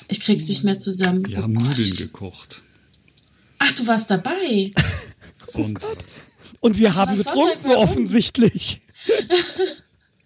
Ich 0.08 0.20
krieg's 0.22 0.48
nicht 0.48 0.64
mehr 0.64 0.80
zusammen. 0.80 1.28
Wir 1.28 1.40
Oh 1.40 1.44
haben 1.44 1.54
Gott. 1.54 1.68
Nudeln 1.68 1.94
gekocht. 1.94 2.62
Ach, 3.60 3.72
du 3.74 3.86
warst 3.88 4.10
dabei. 4.10 4.72
Und 5.54 5.80
Und 6.60 6.78
wir 6.78 6.96
haben 6.96 7.16
getrunken, 7.18 7.70
offensichtlich. 7.72 8.82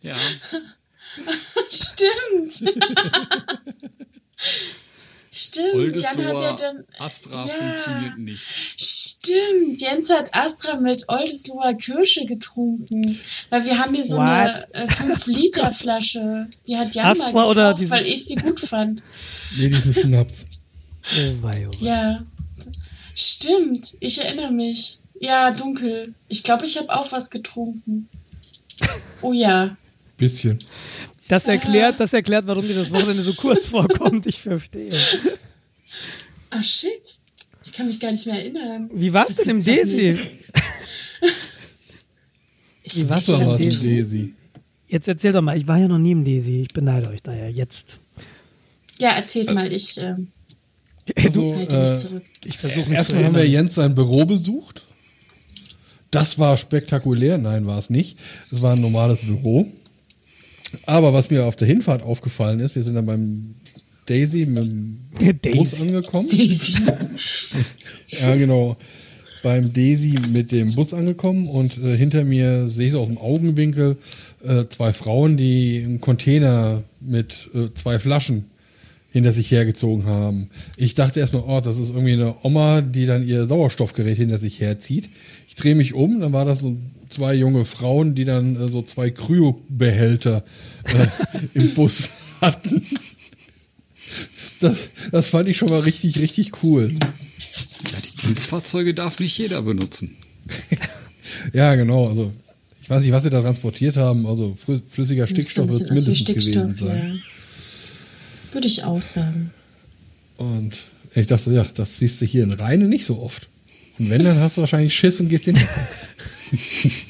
ja, 0.01 0.15
Stimmt. 1.69 2.63
Stimmt. 5.33 5.95
Jan 5.97 6.17
hat 6.17 6.17
ja 6.17 6.29
Oldesloher 6.33 6.55
dann. 6.57 6.83
Astra 7.00 7.45
Ja. 7.47 7.53
funktioniert 7.53 8.17
nicht. 8.17 8.43
Stimmt, 8.77 9.79
Jens 9.79 10.09
hat 10.09 10.35
Astra 10.35 10.77
mit 10.77 11.05
Oldesloher 11.07 11.73
Kirsche 11.75 12.25
getrunken. 12.25 13.17
Weil 13.50 13.63
wir 13.65 13.77
haben 13.79 13.93
hier 13.95 14.03
so 14.03 14.17
What? 14.17 14.23
eine 14.25 14.65
äh, 14.73 14.85
5-Liter-Flasche. 14.88 16.47
Die 16.67 16.75
hat 16.77 16.93
Jan 16.93 17.05
Astra 17.11 17.31
mal 17.31 17.45
oder 17.47 17.63
gekauft, 17.73 17.79
dieses- 17.81 17.91
weil 17.91 18.05
ich 18.07 18.25
sie 18.25 18.35
gut 18.35 18.59
fand. 18.59 19.01
Nee, 19.57 19.69
diesen 19.69 19.93
Schnaps. 19.93 20.47
Oh 21.15 21.33
wei, 21.43 21.67
oh 21.67 21.71
wei. 21.81 21.85
Ja. 21.85 22.23
Stimmt, 23.15 23.95
ich 24.00 24.23
erinnere 24.23 24.51
mich. 24.51 25.00
Ja, 25.19 25.51
dunkel. 25.51 26.13
Ich 26.27 26.43
glaube, 26.43 26.65
ich 26.65 26.77
habe 26.77 26.93
auch 26.93 27.11
was 27.11 27.29
getrunken. 27.29 28.09
Oh 29.21 29.33
ja. 29.33 29.77
Bisschen. 30.17 30.59
Das 31.31 31.47
erklärt, 31.47 31.97
das 31.97 32.11
erklärt, 32.11 32.45
warum 32.45 32.67
dir 32.67 32.75
das 32.75 32.91
Wochenende 32.91 33.23
so 33.23 33.33
kurz 33.33 33.67
vorkommt. 33.67 34.27
Ich 34.27 34.38
verstehe. 34.38 34.91
Ah, 36.50 36.61
shit. 36.61 36.89
Ich 37.63 37.71
kann 37.71 37.88
mich 37.88 38.01
gar 38.01 38.11
nicht 38.11 38.25
mehr 38.25 38.35
erinnern. 38.35 38.89
Wie 38.93 39.13
war's 39.13 39.35
denn 39.35 39.47
im 39.47 39.63
Desi? 39.63 40.19
Wie 42.93 43.09
war's 43.09 43.23
denn 43.23 43.35
war 43.35 43.41
im 43.43 43.50
es 43.51 43.57
Desi? 43.59 43.79
Desi. 43.79 44.33
Jetzt 44.89 45.07
erzähl 45.07 45.31
doch 45.31 45.41
mal, 45.41 45.55
ich 45.55 45.65
war 45.65 45.77
ja 45.77 45.88
noch 45.88 46.00
nie 46.00 46.11
im 46.11 46.25
Desi. 46.25 46.63
Ich 46.63 46.73
beneide 46.73 47.07
euch 47.07 47.23
da 47.23 47.33
ja 47.33 47.47
jetzt. 47.47 48.01
Ja, 49.00 49.11
erzählt 49.11 49.53
mal, 49.53 49.71
ich 49.71 50.01
ähm, 50.01 50.27
Also, 51.15 51.55
halte 51.55 51.79
mich 51.79 51.91
äh, 51.91 51.97
zurück. 51.97 52.23
Ich 52.43 52.57
versuche 52.57 52.79
mich 52.79 52.88
zu 52.88 52.93
Erstmal 52.95 53.23
haben 53.23 53.35
wir. 53.35 53.47
Jens 53.47 53.75
sein 53.75 53.95
Büro 53.95 54.25
besucht. 54.25 54.83
Das 56.09 56.39
war 56.39 56.57
spektakulär. 56.57 57.38
Nein, 57.38 57.67
war 57.67 57.77
es 57.77 57.89
nicht. 57.89 58.19
Es 58.51 58.61
war 58.61 58.73
ein 58.73 58.81
normales 58.81 59.21
Büro. 59.21 59.71
Aber 60.85 61.13
was 61.13 61.29
mir 61.29 61.45
auf 61.45 61.55
der 61.55 61.67
Hinfahrt 61.67 62.03
aufgefallen 62.03 62.59
ist, 62.59 62.75
wir 62.75 62.83
sind 62.83 62.95
dann 62.95 63.05
beim 63.05 63.55
Daisy 64.05 64.45
mit 64.45 64.65
dem 64.65 64.99
Daisy. 65.41 65.57
Bus 65.57 65.81
angekommen. 65.81 66.29
Daisy. 66.29 66.79
Ja, 68.07 68.35
genau. 68.35 68.75
Beim 69.41 69.71
Daisy 69.73 70.15
mit 70.31 70.51
dem 70.51 70.75
Bus 70.75 70.93
angekommen 70.93 71.47
und 71.47 71.77
äh, 71.77 71.95
hinter 71.97 72.23
mir 72.23 72.67
sehe 72.67 72.87
ich 72.87 72.91
so 72.91 73.01
aus 73.01 73.07
dem 73.07 73.17
Augenwinkel 73.17 73.97
äh, 74.45 74.65
zwei 74.67 74.91
Frauen, 74.93 75.37
die 75.37 75.81
einen 75.83 76.01
Container 76.01 76.83
mit 76.99 77.49
äh, 77.55 77.73
zwei 77.73 77.99
Flaschen 77.99 78.45
hinter 79.11 79.31
sich 79.31 79.51
hergezogen 79.51 80.05
haben. 80.05 80.49
Ich 80.77 80.95
dachte 80.95 81.19
erstmal, 81.19 81.43
oh, 81.45 81.59
das 81.59 81.79
ist 81.79 81.89
irgendwie 81.89 82.13
eine 82.13 82.35
Oma, 82.43 82.81
die 82.81 83.05
dann 83.05 83.27
ihr 83.27 83.45
Sauerstoffgerät 83.45 84.17
hinter 84.17 84.37
sich 84.37 84.59
herzieht. 84.59 85.09
Ich 85.47 85.55
drehe 85.55 85.75
mich 85.75 85.93
um, 85.93 86.19
dann 86.19 86.33
war 86.33 86.45
das 86.45 86.59
so 86.59 86.77
zwei 87.11 87.33
junge 87.35 87.65
Frauen, 87.65 88.15
die 88.15 88.25
dann 88.25 88.55
äh, 88.55 88.71
so 88.71 88.81
zwei 88.81 89.09
Kryobehälter 89.11 90.43
äh, 90.85 91.07
im 91.53 91.73
Bus 91.73 92.09
hatten. 92.41 92.85
Das, 94.59 94.89
das 95.11 95.29
fand 95.29 95.49
ich 95.49 95.57
schon 95.57 95.69
mal 95.69 95.79
richtig, 95.81 96.17
richtig 96.19 96.63
cool. 96.63 96.93
Ja, 96.99 97.97
die 98.01 98.17
Dienstfahrzeuge 98.27 98.93
darf 98.93 99.19
nicht 99.19 99.37
jeder 99.37 99.61
benutzen. 99.61 100.15
Ja, 101.53 101.75
genau. 101.75 102.09
Also 102.09 102.33
ich 102.81 102.89
weiß 102.89 103.03
nicht, 103.03 103.11
was 103.13 103.23
sie 103.23 103.29
da 103.29 103.39
transportiert 103.41 103.95
haben. 103.95 104.25
Also 104.25 104.57
flü- 104.67 104.81
flüssiger 104.89 105.25
Stickstoff 105.25 105.69
wird 105.69 105.81
es 105.81 105.89
wie 105.89 105.93
mindestens 105.93 106.27
gewesen 106.27 106.75
sein. 106.75 107.15
Ja. 107.15 108.53
Würde 108.53 108.67
ich 108.67 108.83
auch 108.83 109.01
sagen. 109.01 109.51
Und 110.35 110.83
ich 111.15 111.27
dachte, 111.27 111.53
ja, 111.53 111.65
das 111.75 111.99
siehst 111.99 112.19
du 112.21 112.25
hier 112.25 112.43
in 112.43 112.51
Rheine 112.51 112.87
nicht 112.89 113.05
so 113.05 113.19
oft. 113.21 113.47
Und 113.97 114.09
wenn, 114.09 114.23
dann 114.23 114.39
hast 114.39 114.57
du 114.57 114.61
wahrscheinlich 114.61 114.93
Schiss 114.93 115.21
und 115.21 115.29
gehst 115.29 115.47
den 115.47 115.57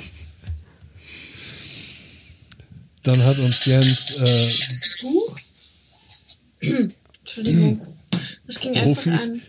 Dann 3.04 3.24
hat 3.24 3.40
uns 3.40 3.66
Jens 3.66 4.12
äh, 4.12 4.52
Huch. 5.04 5.36
Entschuldigung. 7.22 7.86
Das 8.46 8.60
ging 8.60 8.76
einfach 8.76 8.84
Profis. 9.04 9.30
an. 9.30 9.42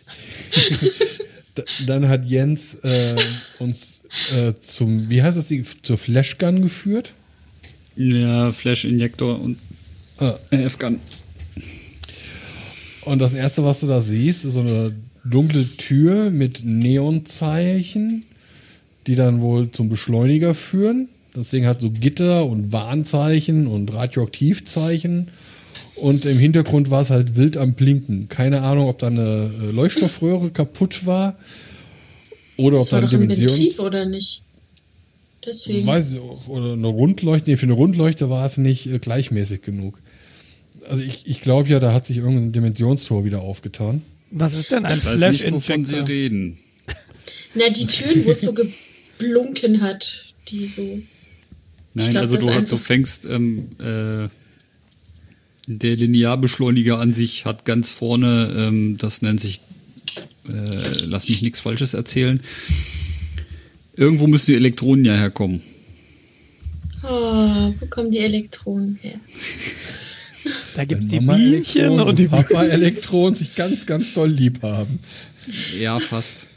d- 1.59 1.65
dann 1.87 2.09
hat 2.09 2.25
Jens 2.25 2.75
äh, 2.83 3.17
uns 3.59 4.03
äh, 4.35 4.55
zum, 4.55 5.11
wie 5.11 5.23
heißt 5.23 5.37
das, 5.37 5.47
die, 5.47 5.63
zur 5.83 5.99
Flashgun 5.99 6.63
geführt. 6.63 7.13
Ja, 7.97 8.53
Flash-Injektor 8.53 9.39
und 9.41 9.59
Ah. 10.19 10.39
F-Gun. 10.51 11.01
Und 13.05 13.19
das 13.19 13.35
erste, 13.35 13.65
was 13.65 13.81
du 13.81 13.89
da 13.89 14.01
siehst, 14.01 14.45
ist 14.45 14.53
so 14.53 14.61
eine 14.61 14.95
dunkle 15.25 15.67
Tür 15.79 16.31
mit 16.31 16.65
Neonzeichen, 16.65 18.23
die 19.06 19.14
dann 19.14 19.40
wohl 19.40 19.71
zum 19.71 19.88
Beschleuniger 19.88 20.54
führen. 20.54 21.09
Das 21.35 21.50
Ding 21.50 21.66
hat 21.66 21.80
so 21.80 21.90
Gitter 21.90 22.44
und 22.47 22.73
Warnzeichen 22.73 23.66
und 23.66 23.92
Radioaktivzeichen. 23.92 25.28
Und 25.97 26.25
im 26.25 26.38
Hintergrund 26.38 26.90
war 26.90 27.02
es 27.02 27.11
halt 27.11 27.37
wild 27.37 27.56
am 27.56 27.75
Blinken. 27.75 28.28
Keine 28.28 28.62
Ahnung, 28.62 28.88
ob 28.88 28.99
da 28.99 29.06
eine 29.06 29.50
äh, 29.62 29.71
Leuchtstoffröhre 29.71 30.50
kaputt 30.50 31.06
war 31.06 31.37
oder 32.56 32.76
ob 32.76 32.82
Das 32.82 32.90
da 32.90 32.97
war 32.97 33.02
ein 33.04 33.06
doch 33.09 33.12
im 33.14 33.28
Betrieb, 33.28 33.49
Dimensions... 33.49 33.80
oder 33.80 34.04
nicht? 34.04 34.44
Deswegen. 35.44 35.87
Weiß 35.87 36.12
ich, 36.14 36.21
oder 36.49 36.75
eine 36.75 36.87
Rundleuchte, 36.87 37.50
nee, 37.50 37.56
für 37.56 37.66
eine 37.66 37.73
Rundleuchte 37.73 38.30
war 38.30 38.44
es 38.44 38.59
nicht 38.59 38.87
äh, 38.87 38.99
gleichmäßig 38.99 39.62
genug. 39.62 40.00
Also 40.88 41.02
ich, 41.02 41.26
ich 41.26 41.40
glaube 41.40 41.68
ja, 41.68 41.78
da 41.80 41.92
hat 41.92 42.04
sich 42.06 42.18
irgendein 42.18 42.52
Dimensionstor 42.52 43.25
wieder 43.25 43.40
aufgetan. 43.40 44.02
Was 44.30 44.54
ist 44.54 44.71
denn 44.71 44.85
ein 44.85 44.99
Ich 44.99 45.04
weiß 45.04 45.21
nicht, 45.21 45.52
wovon 45.52 45.85
Sie 45.85 45.92
Flash-Infektor? 45.92 46.09
reden. 46.09 46.59
Na, 47.54 47.68
die 47.68 47.87
Türen, 47.87 48.25
wo 48.25 48.30
es 48.30 48.40
so 48.40 48.54
geblunken 49.23 49.81
hat, 49.81 50.26
die 50.49 50.67
so. 50.67 51.00
Nein, 51.95 52.11
glaub, 52.11 52.23
also 52.23 52.37
du, 52.37 52.50
hast- 52.52 52.73
du 52.73 52.76
fängst, 52.79 53.26
ähm, 53.26 53.69
äh, 53.78 54.28
der 55.67 55.97
Linearbeschleuniger 55.97 56.99
an 56.99 57.13
sich 57.13 57.45
hat 57.45 57.65
ganz 57.65 57.91
vorne, 57.91 58.52
ähm, 58.56 58.97
das 58.99 59.23
nennt 59.23 59.41
sich, 59.41 59.61
äh, 60.49 61.04
lass 61.04 61.28
mich 61.28 61.43
nichts 61.43 61.61
Falsches 61.61 61.95
erzählen. 61.95 62.41
Irgendwo 63.97 64.26
müssen 64.26 64.47
die 64.52 64.56
Elektronen 64.56 65.04
ja 65.04 65.15
herkommen. 65.15 65.61
Oh, 67.04 67.08
wo 67.78 67.87
kommen 67.91 68.11
die 68.11 68.19
Elektronen 68.19 68.99
her? 69.02 69.21
Da 70.75 70.85
gibt 70.85 71.04
es 71.04 71.08
die 71.08 71.21
Mama 71.21 71.39
Bienchen 71.39 72.00
und 72.00 72.19
die 72.19 72.26
Papa 72.26 72.65
Elektron 72.65 73.32
sich 73.37 73.54
ganz, 73.54 73.87
ganz 73.87 74.13
doll 74.13 74.28
lieb 74.28 74.61
haben. 74.65 74.99
Ja, 75.78 76.00
fast. 76.00 76.49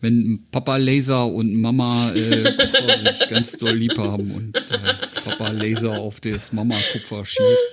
Wenn 0.00 0.46
Papa 0.52 0.76
Laser 0.76 1.26
und 1.26 1.60
Mama 1.60 2.12
äh, 2.12 2.52
Kupfer 2.52 2.98
sich 3.18 3.28
ganz 3.28 3.52
doll 3.52 3.74
lieb 3.74 3.98
haben 3.98 4.30
und 4.30 4.56
äh, 4.56 4.78
Papa 5.24 5.48
Laser 5.48 5.98
auf 5.98 6.20
das 6.20 6.52
Mama 6.52 6.76
Kupfer 6.92 7.24
schießt. 7.26 7.64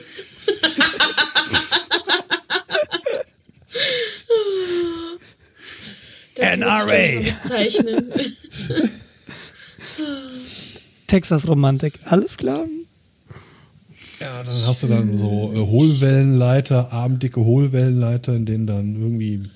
Das 6.35 6.57
NRA. 6.57 7.21
Texas-Romantik. 11.07 11.99
Alles 12.05 12.38
klar? 12.38 12.65
Ja, 14.19 14.43
dann 14.43 14.67
hast 14.67 14.83
du 14.83 14.88
dann 14.88 15.15
so 15.15 15.53
äh, 15.53 15.59
Hohlwellenleiter, 15.59 16.91
abenddicke 16.91 17.41
Hohlwellenleiter, 17.41 18.33
in 18.33 18.45
denen 18.45 18.65
dann 18.67 18.95
irgendwie 18.95 19.49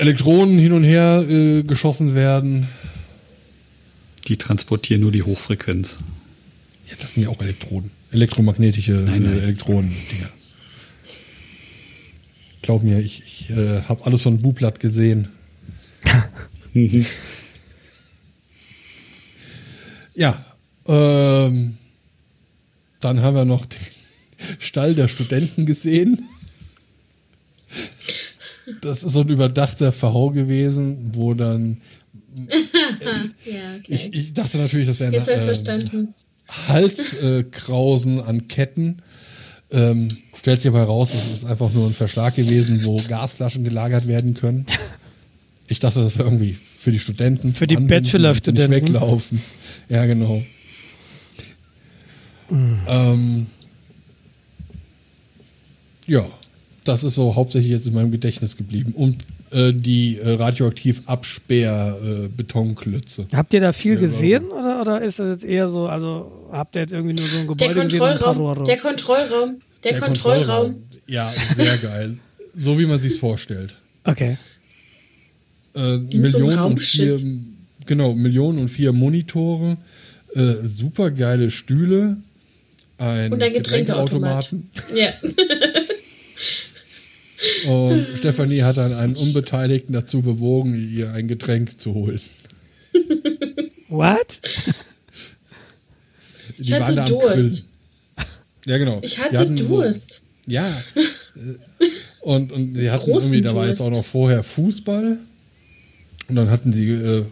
Elektronen 0.00 0.58
hin 0.58 0.72
und 0.72 0.82
her 0.82 1.26
äh, 1.28 1.62
geschossen 1.62 2.14
werden. 2.14 2.66
Die 4.28 4.38
transportieren 4.38 5.02
nur 5.02 5.12
die 5.12 5.22
Hochfrequenz. 5.22 5.98
Ja, 6.88 6.94
das 6.98 7.14
sind 7.14 7.24
ja 7.24 7.28
auch 7.28 7.40
Elektronen. 7.40 7.90
Elektromagnetische 8.10 8.92
Nein, 8.92 9.24
nein. 9.24 9.38
Äh, 9.38 9.42
Elektronen, 9.42 9.94
Dinger. 10.10 10.30
Glaub 12.62 12.82
mir, 12.82 12.98
ich, 13.00 13.22
ich 13.24 13.50
äh, 13.50 13.82
habe 13.82 14.06
alles 14.06 14.22
von 14.22 14.40
Bublatt 14.40 14.80
gesehen. 14.80 15.28
Ja, 20.14 20.44
ähm, 20.86 21.78
dann 23.00 23.22
haben 23.22 23.34
wir 23.34 23.44
noch 23.44 23.64
den 23.64 23.78
Stall 24.58 24.94
der 24.94 25.08
Studenten 25.08 25.66
gesehen. 25.66 26.28
Das 28.80 29.02
ist 29.02 29.12
so 29.12 29.20
ein 29.20 29.28
überdachter 29.28 29.92
Verhau 29.92 30.30
gewesen, 30.30 31.10
wo 31.14 31.34
dann 31.34 31.80
ja, 33.44 33.74
okay. 33.78 33.82
ich, 33.88 34.14
ich 34.14 34.34
dachte 34.34 34.58
natürlich, 34.58 34.86
das 34.86 35.00
wären 35.00 35.14
äh. 35.14 36.06
Halskrausen 36.68 38.20
an 38.20 38.48
Ketten. 38.48 38.98
Ähm, 39.72 40.16
stellt 40.34 40.60
sich 40.60 40.68
aber 40.68 40.80
heraus, 40.80 41.14
es 41.14 41.28
ist 41.28 41.44
einfach 41.44 41.72
nur 41.72 41.86
ein 41.86 41.94
Verschlag 41.94 42.34
gewesen, 42.34 42.84
wo 42.84 42.96
Gasflaschen 42.96 43.62
gelagert 43.62 44.08
werden 44.08 44.34
können. 44.34 44.66
Ich 45.68 45.78
dachte, 45.78 46.02
das 46.02 46.18
wäre 46.18 46.24
irgendwie 46.26 46.54
für 46.54 46.90
die 46.90 46.98
Studenten. 46.98 47.54
Für 47.54 47.68
die 47.68 47.76
Bachelor-Studenten. 47.76 48.70
Nicht 48.72 48.94
weglaufen. 48.94 49.40
Ja, 49.88 50.06
genau. 50.06 50.42
Ähm, 52.50 53.46
ja, 56.06 56.26
das 56.84 57.04
ist 57.04 57.14
so 57.14 57.34
hauptsächlich 57.34 57.70
jetzt 57.70 57.86
in 57.86 57.94
meinem 57.94 58.10
Gedächtnis 58.10 58.56
geblieben. 58.56 58.92
Und 58.94 59.18
äh, 59.50 59.72
die 59.72 60.18
äh, 60.18 60.32
radioaktiv 60.34 61.02
Absperr-Betonklötze. 61.06 63.26
Habt 63.32 63.54
ihr 63.54 63.60
da 63.60 63.72
viel 63.72 63.94
Ja, 63.94 64.00
gesehen 64.00 64.44
oder, 64.46 64.80
oder 64.80 65.00
ist 65.02 65.18
das 65.18 65.28
jetzt 65.28 65.44
eher 65.44 65.68
so, 65.68 65.86
also 65.86 66.30
habt 66.52 66.76
ihr 66.76 66.82
jetzt 66.82 66.92
irgendwie 66.92 67.14
nur 67.20 67.28
so 67.28 67.38
ein 67.38 67.46
Der 67.56 67.68
Gebäude 67.68 67.82
gesehen 67.82 68.00
und 68.00 68.08
paar 68.08 68.18
Kontrollraum, 68.18 68.58
Rohre? 68.58 68.64
der 68.64 68.76
Kontrollraum, 68.78 69.56
der, 69.84 69.98
Kontrollraum. 70.00 70.74
Ja, 71.06 71.32
sehr 71.54 71.76
geil. 71.78 72.18
So 72.54 72.78
wie 72.78 72.86
man 72.86 73.00
sich's 73.00 73.18
vorstellt. 73.18 73.74
Okay. 74.04 74.38
Äh, 75.74 75.98
so 75.98 76.16
Millionen 76.18 76.52
und 76.52 76.58
Raumschiff. 76.58 77.20
vier, 77.20 77.38
genau, 77.86 78.14
Millionen 78.14 78.58
und 78.58 78.68
vier 78.68 78.92
Monitore, 78.92 79.76
äh, 80.34 80.54
super 80.64 81.10
geile 81.10 81.50
Stühle, 81.50 82.16
ein 82.98 83.32
Und 83.32 83.42
ein 83.42 83.52
Getränkeautomat. 83.52 84.50
Getränkeautomaten. 84.50 84.70
Ja. 84.94 85.12
Und 87.66 88.06
Stefanie 88.16 88.62
hat 88.62 88.76
dann 88.76 88.92
einen 88.92 89.16
Unbeteiligten 89.16 89.92
dazu 89.92 90.22
bewogen, 90.22 90.74
ihr 90.92 91.12
ein 91.12 91.28
Getränk 91.28 91.80
zu 91.80 91.94
holen. 91.94 92.20
What? 93.88 94.40
Die 96.58 96.62
Ich 96.62 96.72
hatte 96.72 96.94
Durst. 97.04 97.34
Grillen. 97.36 97.58
Ja, 98.66 98.78
genau. 98.78 98.98
Ich 99.02 99.14
Die 99.14 99.20
hatte 99.20 99.38
hatten 99.38 99.56
so- 99.56 99.80
Durst. 99.82 100.22
Ja. 100.46 100.82
Und, 102.22 102.52
und 102.52 102.70
sie 102.72 102.90
hatten 102.90 103.10
Großen 103.10 103.32
irgendwie, 103.32 103.40
da 103.48 103.54
war 103.54 103.66
jetzt 103.66 103.80
auch 103.80 103.86
Durst. 103.86 103.98
noch 104.00 104.04
vorher 104.04 104.42
Fußball. 104.42 105.16
Und 106.28 106.36
dann 106.36 106.50
hatten 106.50 106.72
sie 106.74 106.90
äh, 106.90 107.24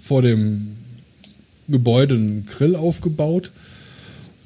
vor 0.00 0.22
dem 0.22 0.76
Gebäude 1.68 2.14
einen 2.14 2.46
Grill 2.46 2.74
aufgebaut 2.74 3.50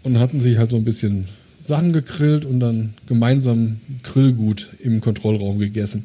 und 0.03 0.18
hatten 0.18 0.40
sich 0.40 0.59
halt 0.59 0.73
so 0.73 0.77
ein 0.77 0.85
bisschen 0.85 1.29
Sachen 1.64 1.92
gegrillt 1.92 2.44
und 2.44 2.61
dann 2.61 2.94
gemeinsam 3.07 3.81
Grillgut 4.03 4.70
im 4.81 5.00
Kontrollraum 5.00 5.59
gegessen. 5.59 6.05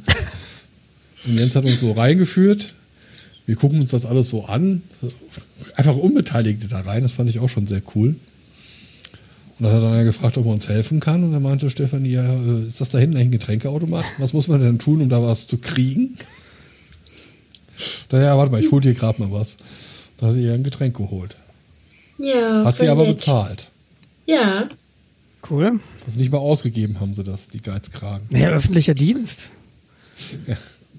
Und 1.26 1.38
Jens 1.38 1.56
hat 1.56 1.66
uns 1.66 1.82
so 1.82 1.92
reingeführt. 1.92 2.76
Wir 3.46 3.56
gucken 3.56 3.82
uns 3.82 3.92
das 3.92 4.06
alles 4.06 4.30
so 4.30 4.46
an. 4.46 4.84
Einfach 5.76 5.98
Unbeteiligte 5.98 6.68
da 6.68 6.82
rein. 6.82 7.04
Das 7.04 7.12
fand 7.12 7.30
ich 7.30 7.40
auch 7.40 7.50
schon 7.50 7.68
sehr 7.68 7.82
cool. 7.96 8.16
Und 9.60 9.66
dann 9.66 9.74
hat 9.74 9.84
er 9.84 10.04
gefragt, 10.06 10.38
ob 10.38 10.46
er 10.46 10.54
uns 10.54 10.70
helfen 10.70 11.02
kann. 11.02 11.24
Und 11.24 11.34
dann 11.34 11.42
meinte 11.42 11.70
Stefanie, 11.70 12.12
ja, 12.12 12.24
äh, 12.24 12.68
ist 12.68 12.80
das 12.80 12.92
da 12.92 12.98
hinten 12.98 13.18
ein 13.18 13.32
Getränkeautomat? 13.32 14.06
Was 14.18 14.32
muss 14.32 14.48
man 14.48 14.62
denn 14.62 14.80
tun, 14.80 15.02
um 15.02 15.10
da 15.10 15.22
was 15.22 15.48
zu 15.48 15.58
kriegen? 15.58 16.16
Da, 18.08 18.22
ja, 18.22 18.38
warte 18.38 18.52
mal, 18.52 18.64
ich 18.64 18.72
hol 18.72 18.80
dir 18.80 18.94
gerade 18.94 19.22
mal 19.22 19.32
was. 19.32 19.58
Da 20.18 20.28
hat 20.28 20.36
sie 20.36 20.44
ihr 20.44 20.54
ein 20.54 20.64
Getränk 20.64 20.96
geholt. 20.96 21.36
Ja. 22.18 22.64
Hat 22.64 22.78
sie 22.78 22.88
aber 22.88 23.04
nett. 23.04 23.16
bezahlt. 23.18 23.72
Ja. 24.26 24.70
Cool. 25.48 25.80
Also 26.06 26.20
nicht 26.20 26.32
mal 26.32 26.40
ausgegeben 26.40 27.00
haben 27.00 27.14
sie 27.14 27.24
das, 27.24 27.48
die 27.48 27.62
Geizkragen. 27.62 28.28
Naja, 28.30 28.50
öffentlicher 28.50 28.94
Dienst. 28.94 29.52
Ja, 30.48 30.58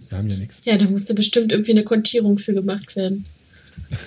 wir 0.09 0.19
haben 0.19 0.31
ja 0.31 0.37
nichts. 0.37 0.63
Ja, 0.65 0.77
da 0.77 0.87
musste 0.87 1.15
bestimmt 1.15 1.53
irgendwie 1.53 1.73
eine 1.73 1.85
Kontierung 1.85 2.39
für 2.39 2.55
gemacht 2.55 2.97
werden. 2.97 3.25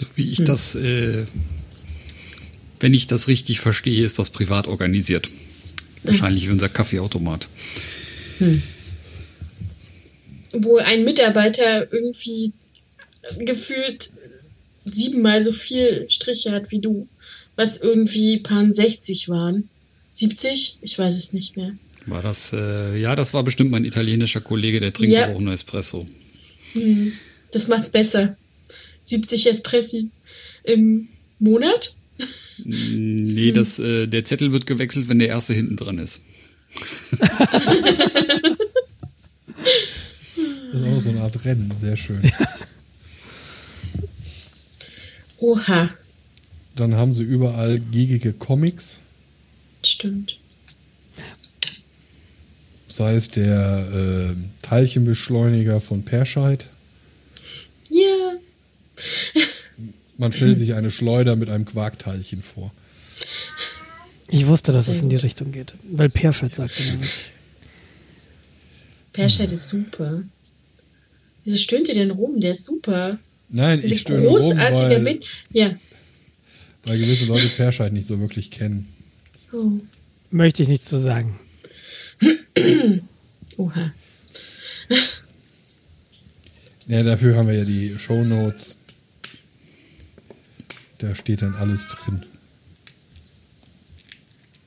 So 0.00 0.06
wie 0.14 0.30
ich 0.30 0.44
das, 0.44 0.74
äh, 0.76 1.26
wenn 2.80 2.94
ich 2.94 3.06
das 3.06 3.28
richtig 3.28 3.60
verstehe, 3.60 4.02
ist 4.02 4.18
das 4.18 4.30
privat 4.30 4.66
organisiert. 4.66 5.28
Wahrscheinlich 6.04 6.46
wie 6.46 6.52
unser 6.52 6.70
Kaffeeautomat. 6.70 7.48
Wo 10.52 10.78
ein 10.78 11.04
Mitarbeiter 11.04 11.92
irgendwie 11.92 12.52
gefühlt 13.40 14.12
siebenmal 14.94 15.42
so 15.42 15.52
viel 15.52 16.06
Striche 16.08 16.52
hat 16.52 16.70
wie 16.70 16.80
du. 16.80 17.08
Was 17.56 17.78
irgendwie 17.78 18.38
paar 18.38 18.72
60 18.72 19.28
waren. 19.28 19.68
70? 20.12 20.78
Ich 20.82 20.98
weiß 20.98 21.16
es 21.16 21.32
nicht 21.32 21.56
mehr. 21.56 21.72
War 22.06 22.22
das, 22.22 22.52
äh, 22.52 22.96
ja, 22.98 23.14
das 23.14 23.34
war 23.34 23.42
bestimmt 23.44 23.70
mein 23.70 23.84
italienischer 23.84 24.40
Kollege, 24.40 24.80
der 24.80 24.92
trinkt 24.92 25.16
Ja. 25.16 25.28
auch 25.34 25.40
nur 25.40 25.52
Espresso. 25.52 26.06
Das 27.52 27.68
macht's 27.68 27.90
besser. 27.90 28.36
70 29.04 29.46
Espressi 29.48 30.10
im 30.64 31.08
Monat? 31.38 31.96
Nee, 32.64 33.52
das, 33.52 33.78
äh, 33.78 34.06
der 34.06 34.24
Zettel 34.24 34.52
wird 34.52 34.66
gewechselt, 34.66 35.08
wenn 35.08 35.18
der 35.18 35.28
erste 35.28 35.54
hinten 35.54 35.76
dran 35.76 35.98
ist. 35.98 36.20
Das 40.72 40.82
ist 40.82 40.86
auch 40.88 41.00
so 41.00 41.10
eine 41.10 41.20
Art 41.22 41.44
Rennen, 41.44 41.70
sehr 41.78 41.96
schön. 41.96 42.20
Oha, 45.40 45.90
Dann 46.76 46.94
haben 46.94 47.14
sie 47.14 47.22
überall 47.24 47.78
giegige 47.80 48.32
Comics, 48.32 49.00
stimmt. 49.82 50.38
sei 52.88 53.14
es 53.14 53.30
der 53.30 54.34
äh, 54.34 54.36
Teilchenbeschleuniger 54.62 55.80
von 55.80 56.04
Perscheid. 56.04 56.66
Ja. 57.88 58.32
Man 60.18 60.32
stellt 60.32 60.58
sich 60.58 60.74
eine 60.74 60.90
Schleuder 60.90 61.36
mit 61.36 61.48
einem 61.48 61.64
Quarkteilchen 61.64 62.42
vor. 62.42 62.72
Ich 64.28 64.46
wusste, 64.46 64.72
dass 64.72 64.88
es 64.88 65.02
in 65.02 65.08
die 65.08 65.16
Richtung 65.16 65.50
geht. 65.52 65.72
Weil 65.90 66.08
Perfect 66.10 66.54
sagte 66.56 66.82
mir 66.84 67.00
was. 67.00 67.20
Perscheid 69.12 69.50
ist 69.50 69.68
super. 69.68 70.22
Wieso 71.44 71.56
stöhnt 71.56 71.88
ihr 71.88 71.94
denn 71.94 72.10
rum? 72.10 72.40
Der 72.40 72.52
ist 72.52 72.64
super. 72.64 73.18
Nein, 73.50 73.80
ich 73.82 74.00
stöhne 74.00 74.28
rum, 74.28 74.38
großartiger 74.38 74.90
weil, 74.90 75.00
Mit. 75.00 75.26
Ja. 75.50 75.74
weil 76.84 76.98
gewisse 76.98 77.26
Leute 77.26 77.48
Perscheid 77.48 77.92
nicht 77.92 78.06
so 78.08 78.20
wirklich 78.20 78.50
kennen. 78.50 78.88
Oh. 79.52 79.72
Möchte 80.30 80.62
ich 80.62 80.68
nichts 80.68 80.86
zu 80.86 80.98
sagen. 80.98 81.38
Oha. 83.56 83.92
Ja, 86.86 87.02
dafür 87.02 87.36
haben 87.36 87.48
wir 87.48 87.56
ja 87.56 87.64
die 87.64 87.98
Shownotes. 87.98 88.76
Da 90.98 91.14
steht 91.14 91.42
dann 91.42 91.54
alles 91.54 91.86
drin. 91.86 92.24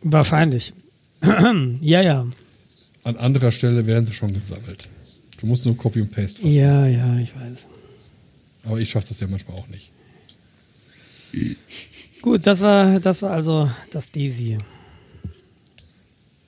Wahrscheinlich. 0.02 0.74
ja, 1.82 2.02
ja. 2.02 2.28
An 3.04 3.18
anderer 3.18 3.52
Stelle 3.52 3.86
werden 3.88 4.06
sie 4.06 4.14
schon 4.14 4.34
gesammelt. 4.34 4.88
Du 5.40 5.48
musst 5.48 5.66
nur 5.66 5.78
Copy 5.78 6.02
und 6.02 6.12
Paste 6.12 6.42
fassen. 6.42 6.54
Ja, 6.54 6.88
ja, 6.88 7.18
ich 7.20 7.36
weiß. 7.36 7.68
Aber 8.66 8.80
ich 8.80 8.90
schaffe 8.90 9.08
das 9.10 9.20
ja 9.20 9.28
manchmal 9.28 9.58
auch 9.58 9.68
nicht. 9.68 9.90
Gut, 12.22 12.46
das 12.48 12.62
war, 12.62 13.00
das 13.00 13.22
war 13.22 13.32
also 13.32 13.70
das 13.92 14.10
Daisy. 14.12 14.58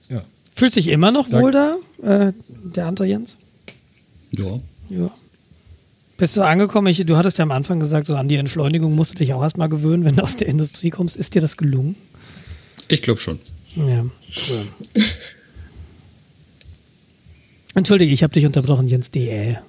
Ja. 0.10 0.24
Fühlt 0.54 0.72
sich 0.72 0.88
immer 0.88 1.12
noch 1.12 1.28
Dank- 1.30 1.44
wohl 1.44 1.52
da, 1.52 1.76
äh, 2.02 2.34
der 2.48 2.86
andere 2.86 3.08
Jens? 3.08 3.36
Ja. 4.32 4.58
Ja. 4.90 5.12
Bist 6.18 6.38
du 6.38 6.44
angekommen? 6.44 6.88
Ich, 6.88 7.06
du 7.06 7.18
hattest 7.18 7.38
ja 7.40 7.44
am 7.44 7.52
Anfang 7.52 7.80
gesagt, 7.82 8.08
so 8.08 8.16
an 8.16 8.30
die 8.30 8.36
Entschleunigung 8.38 8.96
musst 8.96 9.14
du 9.14 9.16
dich 9.18 9.34
auch 9.34 9.42
erstmal 9.44 9.68
gewöhnen, 9.68 10.06
wenn 10.06 10.16
du 10.16 10.24
aus 10.24 10.38
der 10.38 10.48
Industrie 10.48 10.90
kommst. 10.92 11.18
Ist 11.18 11.36
dir 11.36 11.42
das 11.42 11.58
gelungen? 11.58 11.96
Ich 12.88 13.02
glaube 13.02 13.20
schon. 13.20 13.40
Ja, 13.76 14.06
cool. 14.50 14.68
Entschuldige, 17.74 18.14
ich 18.14 18.24
habe 18.24 18.32
dich 18.32 18.46
unterbrochen, 18.46 18.88
Jens 18.88 19.12
DL. 19.12 19.60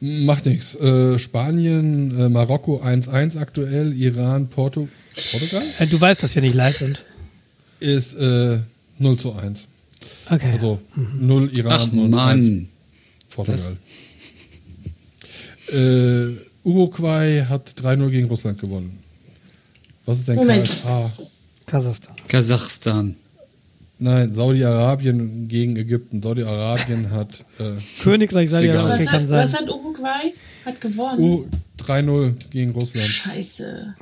Macht 0.00 0.46
nichts. 0.46 0.74
Äh, 0.76 1.18
Spanien, 1.18 2.18
äh, 2.18 2.28
Marokko 2.28 2.80
1-1 2.82 3.36
aktuell, 3.38 3.92
Iran, 3.96 4.48
Porto 4.48 4.88
Portugal 5.32 5.62
Äh, 5.78 5.86
du 5.86 6.00
weißt, 6.00 6.22
dass 6.22 6.34
wir 6.34 6.42
nicht 6.42 6.54
live 6.54 6.76
sind. 6.76 7.04
ist 7.80 8.14
äh, 8.14 8.58
0 8.98 9.18
zu 9.18 9.32
1. 9.34 9.68
Okay. 10.30 10.50
Also 10.52 10.80
0 11.18 11.50
Iran 11.54 11.72
Ach 11.72 11.92
und 11.92 12.14
1 12.14 12.48
Mann. 12.48 12.68
Portugal. 13.30 13.76
Äh, 15.72 16.36
Uruguay 16.64 17.44
hat 17.48 17.74
3-0 17.80 18.10
gegen 18.10 18.28
Russland 18.28 18.60
gewonnen. 18.60 18.98
Was 20.04 20.18
ist 20.20 20.28
denn 20.28 20.36
Moment. 20.36 20.66
KSA? 20.66 21.12
Kasachstan. 21.66 22.14
Kasachstan. 22.28 23.16
Nein, 23.98 24.34
Saudi-Arabien 24.34 25.48
gegen 25.48 25.76
Ägypten. 25.76 26.22
Saudi-Arabien 26.22 27.10
hat 27.12 27.44
äh, 27.58 27.72
Königreich 28.02 28.52
okay, 28.52 28.68
Was, 28.76 29.04
kann 29.06 29.20
hat, 29.20 29.28
sein. 29.28 29.42
was 29.42 29.54
hat 29.54 29.68
Uruguay? 29.70 30.34
Hat 30.64 30.80
gewonnen. 30.80 31.20
U 31.20 31.46
3-0 31.82 32.34
gegen 32.50 32.72
Russland. 32.72 33.06
Scheiße. 33.06 33.94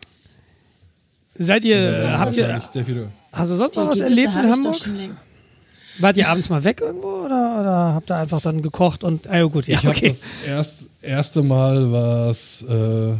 Seid 1.37 1.64
ihr, 1.64 1.76
Äh, 1.76 2.07
habt 2.09 2.37
ihr, 2.37 2.61
sehr 2.72 2.85
viele. 2.85 3.11
hast 3.33 3.50
du 3.50 3.54
sonst 3.57 3.76
noch 3.76 3.88
was 3.88 4.00
erlebt 4.00 4.35
in 4.37 4.50
Hamburg? 4.50 4.76
schon 4.76 4.96
längst. 4.96 5.26
Wart 5.98 6.16
ihr 6.16 6.28
abends 6.28 6.48
mal 6.48 6.64
weg 6.64 6.80
irgendwo 6.80 7.07
oder, 7.24 7.61
oder 7.61 7.94
habt 7.94 8.11
ihr 8.11 8.16
einfach 8.16 8.40
dann 8.40 8.62
gekocht 8.62 9.04
und, 9.04 9.28
ah 9.28 9.37
ja 9.37 9.44
gut, 9.44 9.68
ja, 9.68 9.78
ich 9.78 9.87
habe 9.87 9.96
okay. 9.96 10.09
das 10.09 10.24
erst, 10.44 10.88
erste 11.02 11.42
Mal 11.42 11.92
was 11.92 12.64
äh, 12.68 13.11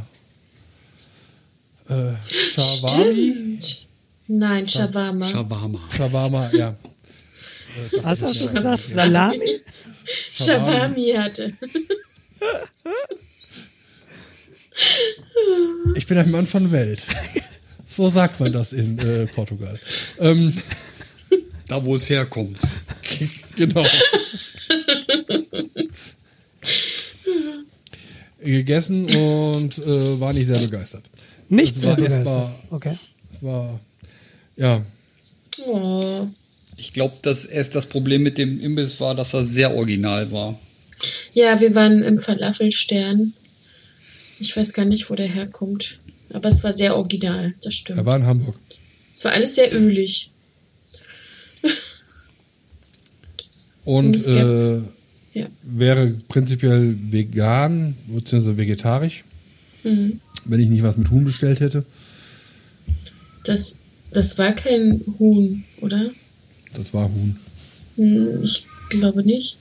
äh, 1.92 2.14
Shawami. 2.28 3.58
Stimmt. 3.58 3.87
Nein, 4.28 4.66
Shawarma. 4.68 5.26
Shawarma. 5.26 5.80
Shawarma, 5.90 6.50
ja. 6.52 6.76
Was 8.02 8.22
hast 8.22 8.44
du 8.44 8.52
gesagt? 8.54 8.82
Salami? 8.84 9.60
Shawarmi 10.30 11.12
hatte. 11.12 11.52
Ich 15.94 16.06
bin 16.08 16.18
ein 16.18 16.30
Mann 16.32 16.46
von 16.48 16.72
Welt. 16.72 17.00
So 17.84 18.08
sagt 18.10 18.40
man 18.40 18.52
das 18.52 18.72
in 18.72 18.98
äh, 18.98 19.26
Portugal. 19.26 19.78
Ähm, 20.18 20.52
Da, 21.68 21.82
wo 21.82 21.94
es 21.94 22.10
herkommt. 22.10 22.58
genau. 23.56 23.84
Gegessen 28.42 29.06
und 29.06 29.78
äh, 29.78 30.20
war 30.20 30.32
nicht 30.34 30.46
sehr 30.46 30.58
begeistert. 30.58 31.04
Nicht 31.48 31.74
Es 31.74 31.80
sehr 31.80 31.90
war 31.90 31.96
begeistert. 31.96 32.26
essbar. 32.26 32.54
Okay. 32.70 32.98
War, 33.40 33.80
ja, 34.56 34.82
Oh. 35.66 36.26
Ich 36.76 36.92
glaube, 36.92 37.14
dass 37.22 37.46
erst 37.46 37.76
das 37.76 37.86
Problem 37.86 38.24
mit 38.24 38.38
dem 38.38 38.58
Imbiss 38.60 38.98
war, 39.00 39.14
dass 39.14 39.32
er 39.34 39.44
sehr 39.44 39.72
original 39.72 40.32
war. 40.32 40.58
Ja, 41.32 41.60
wir 41.60 41.72
waren 41.76 42.02
im 42.02 42.18
Falafelstern. 42.18 43.32
Ich 44.40 44.56
weiß 44.56 44.72
gar 44.72 44.84
nicht, 44.84 45.08
wo 45.08 45.14
der 45.14 45.28
herkommt. 45.28 46.00
Aber 46.30 46.48
es 46.48 46.64
war 46.64 46.72
sehr 46.72 46.96
original, 46.96 47.54
das 47.58 47.66
er 47.66 47.72
stimmt. 47.72 48.04
war 48.04 48.16
in 48.16 48.26
Hamburg. 48.26 48.58
Es 49.14 49.24
war 49.24 49.30
alles 49.32 49.54
sehr 49.54 49.72
ölig. 49.72 50.30
Und 53.84 54.26
Und 54.26 54.26
äh, 54.26 54.76
Ja. 55.38 55.46
wäre 55.62 56.14
prinzipiell 56.28 56.96
vegan 57.10 57.96
bzw. 58.08 58.56
vegetarisch, 58.56 59.22
Mhm. 59.84 60.20
wenn 60.46 60.60
ich 60.60 60.68
nicht 60.68 60.82
was 60.82 60.96
mit 60.96 61.10
Huhn 61.10 61.24
bestellt 61.24 61.60
hätte. 61.60 61.84
Das, 63.44 63.80
das 64.14 64.38
war 64.38 64.53
kein 64.53 65.00
Huhn, 65.18 65.64
oder? 65.81 66.11
Das 66.74 66.92
war 66.94 67.05
Huhn. 67.12 67.37
Hm, 67.96 68.42
Ich 68.42 68.66
glaube 68.88 69.22
nicht. 69.24 69.57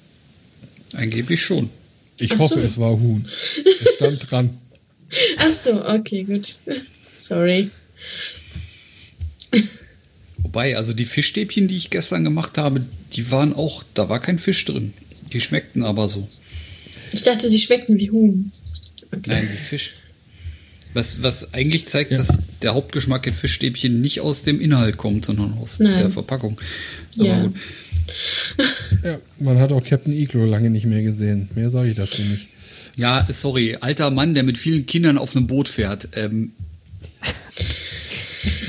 Angeblich 0.94 1.42
schon. 1.42 1.70
Ich 2.18 2.32
Ach 2.34 2.40
hoffe, 2.40 2.60
so. 2.62 2.66
es 2.66 2.78
war 2.78 3.00
Huhn. 3.00 3.26
Es 3.28 3.96
stand 3.96 4.32
dran. 4.32 4.50
Ach 5.38 5.52
so, 5.52 5.84
okay, 5.86 6.24
gut. 6.24 6.56
Sorry. 7.28 7.70
Wobei, 10.38 10.76
also 10.78 10.94
die 10.94 11.06
Fischstäbchen, 11.06 11.68
die 11.68 11.78
ich 11.78 11.90
gestern 11.90 12.24
gemacht 12.24 12.58
habe, 12.58 12.86
die 13.14 13.32
waren 13.32 13.54
auch, 13.54 13.84
da 13.94 14.10
war 14.10 14.20
kein 14.20 14.40
Fisch 14.40 14.64
drin. 14.66 14.94
Die 15.32 15.42
schmeckten 15.42 15.84
aber 15.84 16.08
so. 16.10 16.28
Ich 17.12 17.24
dachte, 17.24 17.50
sie 17.50 17.60
schmeckten 17.60 17.98
wie 17.98 18.12
Huhn. 18.12 18.52
Okay. 19.12 19.22
Nein, 19.28 19.50
wie 19.52 19.58
Fisch. 19.58 19.96
Was, 20.94 21.24
was 21.24 21.54
eigentlich 21.54 21.88
zeigt, 21.88 22.12
Ja. 22.12 22.18
dass 22.20 22.38
der 22.62 22.74
Hauptgeschmack 22.76 23.26
in 23.28 23.34
Fischstäbchen 23.34 24.00
nicht 24.02 24.22
aus 24.22 24.44
dem 24.44 24.62
Inhalt 24.62 24.98
kommt, 24.98 25.26
sondern 25.26 25.54
aus 25.54 25.80
Nein. 25.80 25.98
der 25.98 26.10
Verpackung. 26.10 26.60
Aber 27.18 27.28
Ja. 27.28 27.42
gut. 27.44 27.56
Ja, 29.04 29.18
man 29.40 29.58
hat 29.60 29.72
auch 29.72 29.84
Captain 29.84 30.14
Iglo 30.14 30.46
lange 30.46 30.70
nicht 30.70 30.86
mehr 30.86 31.02
gesehen. 31.02 31.50
Mehr 31.56 31.70
sage 31.70 31.90
ich 31.90 31.96
dazu 31.96 32.22
nicht. 32.22 32.50
Ja, 32.96 33.26
sorry, 33.32 33.78
alter 33.80 34.12
Mann, 34.12 34.34
der 34.34 34.44
mit 34.44 34.58
vielen 34.58 34.86
Kindern 34.86 35.18
auf 35.18 35.36
einem 35.36 35.48
Boot 35.48 35.68
fährt. 35.68 36.10
Ähm, 36.16 36.52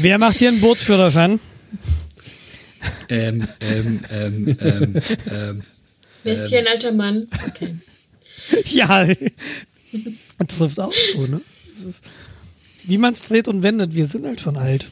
Wer 0.00 0.18
macht 0.18 0.38
hier 0.38 0.48
einen 0.48 0.60
Bootsführerschein? 0.60 1.40
Ähm, 3.08 3.46
ähm, 3.60 4.00
ähm, 4.10 4.56
ähm, 4.60 4.94
ähm. 5.30 5.62
Wer 6.22 6.32
ist 6.34 6.48
hier 6.48 6.60
ein 6.60 6.66
alter 6.68 6.92
Mann? 6.92 7.26
Okay. 7.48 7.74
Ja, 8.66 9.06
das 10.38 10.58
trifft 10.58 10.78
auch 10.78 10.92
zu, 11.12 11.26
ne? 11.26 11.40
Wie 12.84 12.98
man 12.98 13.12
es 13.14 13.22
dreht 13.22 13.48
und 13.48 13.62
wendet, 13.62 13.94
wir 13.94 14.06
sind 14.06 14.26
halt 14.26 14.40
schon 14.40 14.56
alt. 14.56 14.86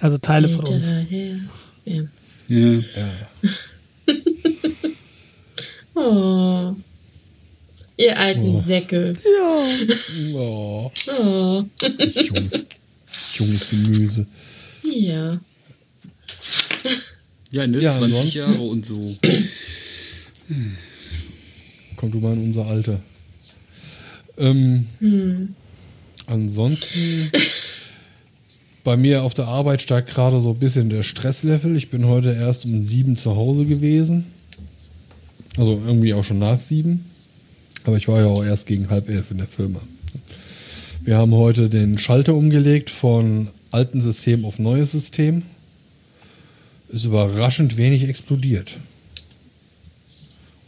Also 0.00 0.18
Teile 0.18 0.48
von 0.48 0.66
uns. 0.66 0.90
Hinterher. 0.90 1.38
Ja. 1.84 2.02
Ja. 2.48 2.80
Ja, 2.96 3.08
Oh. 5.94 6.74
Ihr 7.96 8.18
alten 8.20 8.54
Oh. 8.54 8.58
Säcke. 8.58 9.14
Ja. 9.24 10.34
oh, 10.34 10.92
Oh. 11.18 11.64
junges, 11.80 12.66
junges 13.34 13.70
Gemüse. 13.70 14.26
Ja. 14.82 15.40
Ja, 17.50 17.66
ne, 17.66 17.80
Ja, 17.80 17.92
20 17.96 18.02
ansonsten- 18.02 18.38
Jahre 18.38 18.60
und 18.60 18.84
so. 18.84 19.16
Komm 21.96 22.10
du 22.12 22.18
mal 22.18 22.34
in 22.34 22.44
unser 22.44 22.66
Alter. 22.66 23.00
Ähm, 24.36 24.86
Ansonsten, 26.26 27.30
bei 28.82 28.96
mir 28.96 29.22
auf 29.22 29.34
der 29.34 29.46
Arbeit 29.46 29.82
steigt 29.82 30.10
gerade 30.10 30.40
so 30.40 30.50
ein 30.50 30.58
bisschen 30.58 30.90
der 30.90 31.02
Stresslevel. 31.02 31.76
Ich 31.76 31.90
bin 31.90 32.06
heute 32.06 32.32
erst 32.32 32.64
um 32.64 32.80
sieben 32.80 33.16
zu 33.16 33.36
Hause 33.36 33.64
gewesen. 33.64 34.26
Also 35.56 35.80
irgendwie 35.86 36.14
auch 36.14 36.24
schon 36.24 36.38
nach 36.38 36.60
sieben. 36.60 37.06
Aber 37.84 37.96
ich 37.96 38.08
war 38.08 38.20
ja 38.20 38.26
auch 38.26 38.44
erst 38.44 38.66
gegen 38.66 38.90
halb 38.90 39.08
elf 39.08 39.30
in 39.30 39.38
der 39.38 39.46
Firma. 39.46 39.80
Wir 41.02 41.18
haben 41.18 41.32
heute 41.34 41.68
den 41.70 41.98
Schalter 41.98 42.34
umgelegt 42.34 42.90
von 42.90 43.48
alten 43.70 44.00
System 44.00 44.44
auf 44.44 44.58
neues 44.58 44.90
System. 44.90 45.42
Ist 46.88 47.04
überraschend 47.04 47.76
wenig 47.76 48.08
explodiert. 48.08 48.78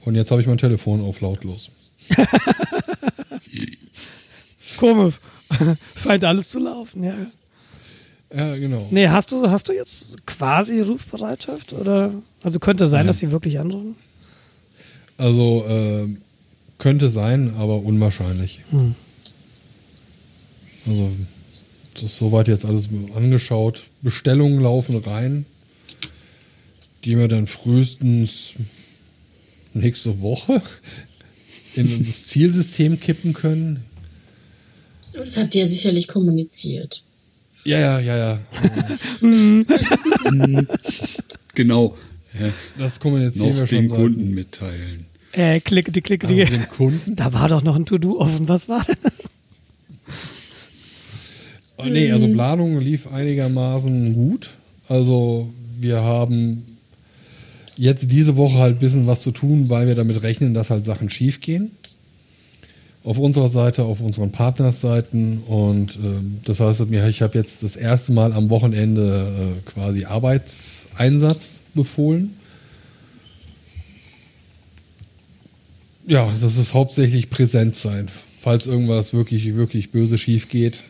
Und 0.05 0.14
jetzt 0.14 0.31
habe 0.31 0.40
ich 0.40 0.47
mein 0.47 0.59
Telefon 0.59 1.01
auf 1.01 1.21
lautlos. 1.21 1.71
Komisch. 4.79 5.14
Scheint 5.97 6.25
alles 6.25 6.49
zu 6.49 6.59
laufen, 6.59 7.05
ja. 7.05 7.14
Ja, 8.35 8.57
genau. 8.57 8.88
Nee, 8.90 9.09
hast 9.09 9.33
du, 9.33 9.51
hast 9.51 9.68
du 9.68 9.73
jetzt 9.73 10.27
quasi 10.27 10.81
Rufbereitschaft? 10.81 11.73
Oder? 11.73 12.12
Also 12.42 12.59
könnte 12.59 12.87
sein, 12.87 13.01
Nein. 13.01 13.07
dass 13.09 13.18
sie 13.18 13.31
wirklich 13.31 13.59
anrufen? 13.59 13.97
Also 15.16 15.64
äh, 15.66 16.07
könnte 16.79 17.09
sein, 17.09 17.55
aber 17.57 17.83
unwahrscheinlich. 17.83 18.61
Hm. 18.71 18.94
Also 20.87 21.11
das 21.94 22.05
ist 22.05 22.18
soweit 22.18 22.49
jetzt 22.49 22.64
alles 22.64 22.88
angeschaut. 23.14 23.88
Bestellungen 24.03 24.61
laufen 24.61 24.99
rein, 24.99 25.47
die 27.05 27.18
wir 27.18 27.29
dann 27.29 27.47
frühestens 27.47 28.55
nächste 29.75 30.21
Woche 30.21 30.62
in 31.75 32.05
das 32.07 32.27
Zielsystem 32.27 33.01
kippen 33.01 33.33
können. 33.33 33.85
Das 35.18 35.37
habt 35.37 35.54
ihr 35.54 35.62
ja 35.62 35.68
sicherlich 35.68 36.09
kommuniziert. 36.09 37.02
Ja, 37.64 37.78
ja, 37.78 38.00
ja, 38.00 38.16
ja. 38.16 38.38
Genau. 41.54 41.96
Ja, 42.38 42.52
Das 42.78 43.00
kommunizieren 43.00 43.52
wir 43.54 43.61
noch 43.62 43.66
schon 43.68 43.78
den 43.78 43.88
Kunden 43.88 44.35
mitteilen. 44.35 45.07
Äh, 45.33 45.61
klickety, 45.61 46.00
klickety. 46.00 46.40
Also 46.40 46.52
dem 46.52 46.68
Kunden. 46.68 47.16
Da 47.16 47.33
war 47.33 47.48
doch 47.48 47.62
noch 47.62 47.76
ein 47.76 47.85
To-Do 47.85 48.18
offen. 48.20 48.48
Was 48.48 48.68
war 48.68 48.85
denn? 48.85 48.96
Oh, 51.76 51.85
nee, 51.85 52.11
also 52.11 52.28
Planung 52.28 52.78
lief 52.78 53.07
einigermaßen 53.07 54.14
gut. 54.14 54.50
Also 54.88 55.52
wir 55.81 56.00
haben 56.00 56.64
jetzt 57.76 58.11
diese 58.11 58.37
Woche 58.37 58.59
halt 58.59 58.76
ein 58.76 58.81
bisschen 58.81 59.07
was 59.07 59.22
zu 59.22 59.31
tun, 59.31 59.68
weil 59.68 59.87
wir 59.87 59.94
damit 59.94 60.22
rechnen, 60.22 60.54
dass 60.54 60.70
halt 60.70 60.85
Sachen 60.85 61.11
schief 61.11 61.40
gehen. 61.40 61.70
Auf 63.09 63.18
unserer 63.18 63.49
Seite, 63.49 63.85
auf 63.85 64.03
unseren 64.03 64.33
Partnersseiten. 64.33 65.38
Und 65.38 65.97
ähm, 65.97 66.40
das 66.44 66.61
heißt, 66.61 66.83
ich 66.90 67.23
habe 67.23 67.38
jetzt 67.38 67.62
das 67.62 67.75
erste 67.75 68.12
Mal 68.12 68.35
am 68.35 68.51
Wochenende 68.51 69.57
äh, 69.57 69.71
quasi 69.71 70.05
Arbeitseinsatz 70.05 71.62
befohlen. 71.73 72.35
Ja, 76.07 76.31
das 76.38 76.59
ist 76.59 76.75
hauptsächlich 76.75 77.31
präsent 77.31 77.77
sein. 77.77 78.11
Falls 78.38 78.66
irgendwas 78.66 79.14
wirklich, 79.14 79.55
wirklich 79.55 79.90
böse 79.90 80.18
schief 80.18 80.51
geht, 80.51 80.85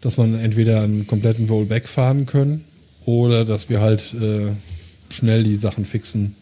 dass 0.00 0.16
man 0.16 0.34
entweder 0.34 0.82
einen 0.82 1.06
kompletten 1.06 1.48
Rollback 1.48 1.86
fahren 1.86 2.26
können 2.26 2.64
oder 3.04 3.44
dass 3.44 3.70
wir 3.70 3.80
halt 3.80 4.14
äh, 4.14 4.48
schnell 5.10 5.44
die 5.44 5.54
Sachen 5.54 5.84
fixen, 5.84 6.34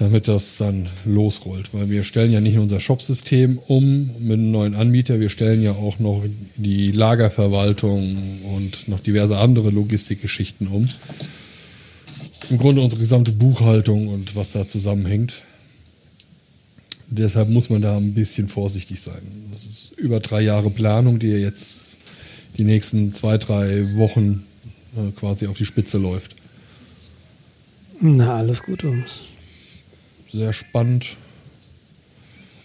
damit 0.00 0.28
das 0.28 0.56
dann 0.56 0.88
losrollt. 1.04 1.74
Weil 1.74 1.90
wir 1.90 2.04
stellen 2.04 2.32
ja 2.32 2.40
nicht 2.40 2.54
nur 2.54 2.62
unser 2.62 2.80
Shopsystem 2.80 3.58
um 3.58 4.10
mit 4.18 4.38
einem 4.38 4.50
neuen 4.50 4.74
Anbieter, 4.74 5.20
wir 5.20 5.28
stellen 5.28 5.62
ja 5.62 5.72
auch 5.72 5.98
noch 5.98 6.24
die 6.56 6.90
Lagerverwaltung 6.90 8.42
und 8.56 8.88
noch 8.88 9.00
diverse 9.00 9.36
andere 9.36 9.68
Logistikgeschichten 9.68 10.68
um. 10.68 10.88
Im 12.48 12.56
Grunde 12.56 12.80
unsere 12.80 13.00
gesamte 13.00 13.30
Buchhaltung 13.32 14.08
und 14.08 14.34
was 14.34 14.52
da 14.52 14.66
zusammenhängt. 14.66 15.42
Deshalb 17.08 17.50
muss 17.50 17.68
man 17.68 17.82
da 17.82 17.98
ein 17.98 18.14
bisschen 18.14 18.48
vorsichtig 18.48 19.02
sein. 19.02 19.20
Das 19.50 19.66
ist 19.66 19.98
über 19.98 20.18
drei 20.20 20.40
Jahre 20.40 20.70
Planung, 20.70 21.18
die 21.18 21.28
jetzt 21.28 21.98
die 22.56 22.64
nächsten 22.64 23.12
zwei, 23.12 23.36
drei 23.36 23.96
Wochen 23.96 24.46
äh, 24.96 25.10
quasi 25.12 25.46
auf 25.46 25.58
die 25.58 25.66
Spitze 25.66 25.98
läuft. 25.98 26.36
Na, 28.00 28.36
alles 28.36 28.62
gut, 28.62 28.82
Jungs. 28.82 29.20
Sehr 30.32 30.52
spannend. 30.52 31.16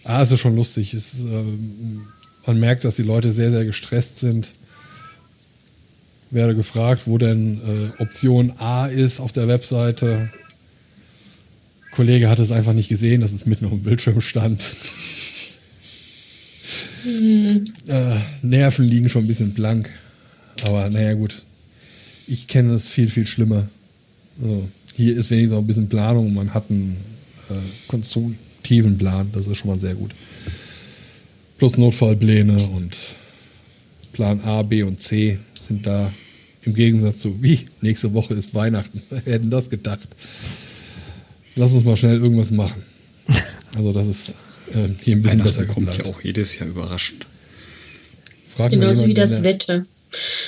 Ah, 0.04 0.22
es 0.22 0.30
ist 0.30 0.40
schon 0.40 0.54
lustig. 0.54 0.94
Es, 0.94 1.20
ähm, 1.20 2.02
man 2.46 2.60
merkt, 2.60 2.84
dass 2.84 2.96
die 2.96 3.02
Leute 3.02 3.32
sehr, 3.32 3.50
sehr 3.50 3.64
gestresst 3.64 4.18
sind. 4.18 4.54
Werde 6.30 6.54
gefragt, 6.54 7.02
wo 7.06 7.18
denn 7.18 7.92
äh, 7.98 8.02
Option 8.02 8.52
A 8.58 8.86
ist 8.86 9.20
auf 9.20 9.32
der 9.32 9.48
Webseite. 9.48 10.30
Kollege 11.90 12.28
hat 12.28 12.38
es 12.38 12.52
einfach 12.52 12.72
nicht 12.72 12.88
gesehen, 12.88 13.20
dass 13.20 13.32
es 13.32 13.46
mitten 13.46 13.64
auf 13.64 13.72
dem 13.72 13.82
Bildschirm 13.82 14.20
stand. 14.20 14.62
äh, 17.86 18.16
Nerven 18.42 18.84
liegen 18.84 19.08
schon 19.08 19.24
ein 19.24 19.28
bisschen 19.28 19.54
blank. 19.54 19.90
Aber 20.62 20.88
naja, 20.90 21.14
gut. 21.14 21.42
Ich 22.28 22.48
kenne 22.48 22.74
es 22.74 22.90
viel, 22.90 23.08
viel 23.08 23.26
schlimmer. 23.26 23.68
So, 24.40 24.68
hier 24.94 25.16
ist 25.16 25.30
wenigstens 25.30 25.56
auch 25.56 25.62
ein 25.62 25.66
bisschen 25.66 25.88
Planung. 25.88 26.34
Man 26.34 26.54
hat 26.54 26.70
einen 26.70 26.96
äh, 26.96 27.15
konstruktiven 27.88 28.98
Plan. 28.98 29.30
Das 29.32 29.46
ist 29.46 29.58
schon 29.58 29.70
mal 29.70 29.80
sehr 29.80 29.94
gut. 29.94 30.12
Plus 31.58 31.76
Notfallpläne 31.76 32.66
und 32.68 32.96
Plan 34.12 34.40
A, 34.40 34.62
B 34.62 34.82
und 34.82 35.00
C 35.00 35.38
sind 35.66 35.86
da 35.86 36.12
im 36.62 36.74
Gegensatz 36.74 37.18
zu, 37.18 37.42
wie, 37.42 37.60
nächste 37.80 38.12
Woche 38.12 38.34
ist 38.34 38.54
Weihnachten. 38.54 39.02
Wer 39.10 39.34
hätten 39.34 39.50
das 39.50 39.70
gedacht? 39.70 40.08
Lass 41.54 41.72
uns 41.72 41.84
mal 41.84 41.96
schnell 41.96 42.18
irgendwas 42.18 42.50
machen. 42.50 42.82
Also 43.74 43.92
das 43.92 44.06
ist 44.06 44.30
äh, 44.74 44.88
hier 45.02 45.16
ein 45.16 45.22
bisschen 45.22 45.42
besser 45.42 45.66
kommt 45.66 45.96
ja 45.96 46.04
auch 46.06 46.22
jedes 46.22 46.58
Jahr 46.58 46.68
überraschend. 46.68 47.26
Frag 48.48 48.70
Genauso 48.70 49.06
wie 49.06 49.14
das 49.14 49.42
Wetter. 49.42 49.84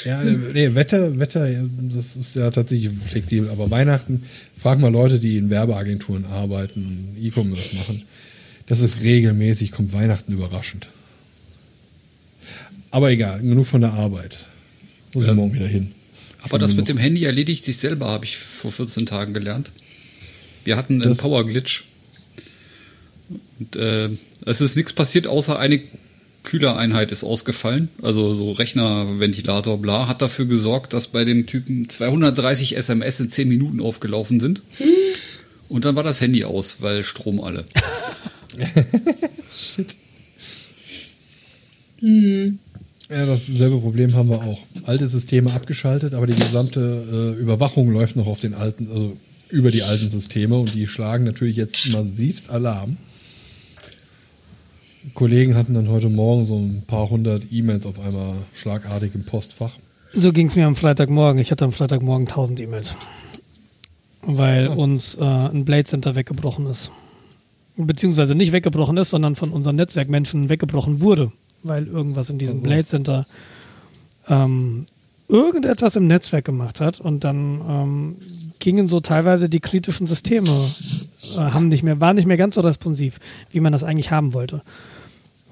Ja, 0.05 0.23
nee, 0.25 0.75
Wetter, 0.75 1.19
Wetter, 1.19 1.49
das 1.93 2.17
ist 2.17 2.37
ja 2.37 2.51
tatsächlich 2.51 2.91
flexibel. 3.07 3.51
Aber 3.51 3.71
Weihnachten, 3.71 4.23
frag 4.57 4.79
mal 4.81 4.91
Leute, 4.91 5.19
die 5.19 5.37
in 5.37 5.51
Werbeagenturen 5.51 6.25
arbeiten 6.25 7.15
und 7.17 7.23
E-Commerce 7.23 7.77
machen. 7.77 8.03
Das 8.67 8.81
ist 8.81 9.03
regelmäßig, 9.03 9.73
kommt 9.73 9.93
Weihnachten 9.93 10.33
überraschend. 10.33 10.89
Aber 12.91 13.11
egal, 13.11 13.41
genug 13.41 13.67
von 13.67 13.81
der 13.81 13.93
Arbeit. 13.93 14.39
Muss 15.13 15.25
ich 15.25 15.31
Ähm, 15.31 15.37
morgen 15.37 15.55
wieder 15.55 15.67
hin. 15.67 15.93
Aber 16.43 16.59
das 16.59 16.75
mit 16.75 16.89
dem 16.89 16.97
Handy 16.97 17.25
erledigt 17.25 17.65
sich 17.65 17.77
selber, 17.79 18.09
habe 18.09 18.25
ich 18.25 18.37
vor 18.39 18.71
14 18.73 19.07
Tagen 19.07 19.35
gelernt. 19.35 19.71
Wir 20.65 20.77
hatten 20.77 20.95
einen 21.03 21.11
Das- 21.11 21.19
Power 21.19 21.47
Glitch. 21.47 21.85
Und, 23.59 23.77
äh, 23.77 24.09
es 24.47 24.61
ist 24.61 24.77
nichts 24.77 24.93
passiert, 24.93 25.27
außer 25.27 25.59
eine 25.59 25.81
Kühlereinheit 26.49 27.13
ist 27.13 27.25
ausgefallen. 27.25 27.91
Also 28.01 28.33
so 28.33 28.53
Rechner, 28.53 29.21
Ventilator, 29.21 29.77
bla. 29.79 30.09
Hat 30.09 30.23
dafür 30.23 30.47
gesorgt, 30.47 30.95
dass 30.95 31.09
bei 31.09 31.27
dem 31.27 31.47
Typen 31.47 31.87
230 31.89 32.77
SMS 32.77 33.21
in 33.21 33.29
10 33.29 33.49
Minuten 33.49 33.81
aufgelaufen 33.81 34.41
sind. 34.41 34.63
Und 35.69 35.85
dann 35.85 35.95
war 35.95 36.03
das 36.03 36.23
Handy 36.23 36.45
aus, 36.45 36.79
weil 36.81 37.05
Strom 37.05 37.41
alle. 37.41 37.67
Shit. 39.53 39.89
Ja, 43.11 43.27
dasselbe 43.27 43.79
Problem 43.81 44.15
haben 44.15 44.31
wir 44.31 44.43
auch. 44.43 44.65
Alte 44.85 45.07
Systeme 45.07 45.53
abgeschaltet, 45.53 46.15
aber 46.15 46.27
die 46.27 46.35
gesamte 46.35 47.35
äh, 47.37 47.41
Überwachung 47.41 47.91
läuft 47.91 48.17
noch 48.17 48.27
auf 48.27 48.41
den 48.41 48.55
alten, 48.55 48.89
also 48.91 49.19
über 49.51 49.71
die 49.71 49.83
alten 49.83 50.09
Systeme 50.09 50.57
und 50.57 50.75
die 50.75 50.87
schlagen 50.87 51.25
natürlich 51.25 51.57
jetzt 51.57 51.91
massivst 51.91 52.51
Alarm. 52.51 52.97
Kollegen 55.15 55.55
hatten 55.55 55.75
dann 55.75 55.89
heute 55.89 56.09
Morgen 56.09 56.47
so 56.47 56.57
ein 56.59 56.83
paar 56.87 57.09
hundert 57.11 57.45
E-Mails 57.51 57.87
auf 57.87 58.01
einmal 58.01 58.35
schlagartig 58.55 59.15
im 59.15 59.25
Postfach. 59.25 59.77
So 60.15 60.33
ging 60.33 60.47
es 60.47 60.57
mir 60.57 60.67
am 60.67 60.77
Freitagmorgen. 60.77 61.41
Ich 61.41 61.51
hatte 61.51 61.65
am 61.65 61.73
Freitagmorgen 61.73 62.27
1000 62.27 62.61
E-Mails. 62.61 62.95
Weil 64.23 64.65
Ja. 64.67 64.71
uns 64.73 65.15
äh, 65.17 65.23
ein 65.25 65.65
Blade 65.65 65.85
Center 65.85 66.15
weggebrochen 66.15 66.67
ist. 66.67 66.91
Beziehungsweise 67.77 68.35
nicht 68.35 68.53
weggebrochen 68.53 68.97
ist, 68.97 69.11
sondern 69.11 69.37
von 69.37 69.51
unseren 69.51 69.77
Netzwerkmenschen 69.77 70.49
weggebrochen 70.49 71.01
wurde. 71.01 71.31
Weil 71.63 71.87
irgendwas 71.87 72.31
in 72.31 72.39
diesem 72.39 72.59
Mhm. 72.59 72.63
Blade 72.63 72.85
Center 72.85 73.27
ähm, 74.29 74.87
irgendetwas 75.29 75.97
im 75.97 76.07
Netzwerk 76.07 76.45
gemacht 76.45 76.81
hat. 76.81 77.01
Und 77.01 77.25
dann 77.25 77.61
ähm, 77.69 78.17
gingen 78.59 78.89
so 78.89 79.01
teilweise 79.01 79.49
die 79.49 79.61
kritischen 79.61 80.07
Systeme, 80.07 80.71
äh, 81.37 81.39
haben 81.39 81.69
nicht 81.69 81.83
mehr, 81.83 82.01
waren 82.01 82.17
nicht 82.17 82.27
mehr 82.27 82.37
ganz 82.37 82.57
so 82.57 82.61
responsiv, 82.63 83.21
wie 83.53 83.61
man 83.61 83.73
das 83.73 83.85
eigentlich 83.85 84.11
haben 84.11 84.33
wollte 84.35 84.63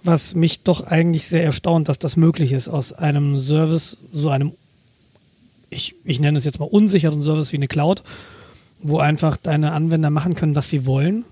was 0.07 0.35
mich 0.35 0.63
doch 0.63 0.87
eigentlich 0.87 1.27
sehr 1.27 1.45
erstaunt, 1.45 1.89
dass 1.89 1.99
das 1.99 2.17
möglich 2.17 2.53
ist, 2.53 2.69
aus 2.69 2.93
einem 2.93 3.39
Service, 3.39 3.99
so 4.13 4.31
einem, 4.31 4.53
ich, 5.71 5.95
ich 6.05 6.21
nenne 6.21 6.39
es 6.39 6.45
jetzt 6.45 6.61
mal 6.61 6.67
unsicheren 6.67 7.21
Service 7.21 7.53
wie 7.53 7.57
eine 7.57 7.69
Cloud, 7.69 8.03
wo 8.81 8.99
einfach 8.99 9.37
deine 9.37 9.73
Anwender 9.73 10.11
machen 10.11 10.35
können, 10.35 10.57
was 10.57 10.71
sie 10.71 10.87
wollen, 10.87 11.25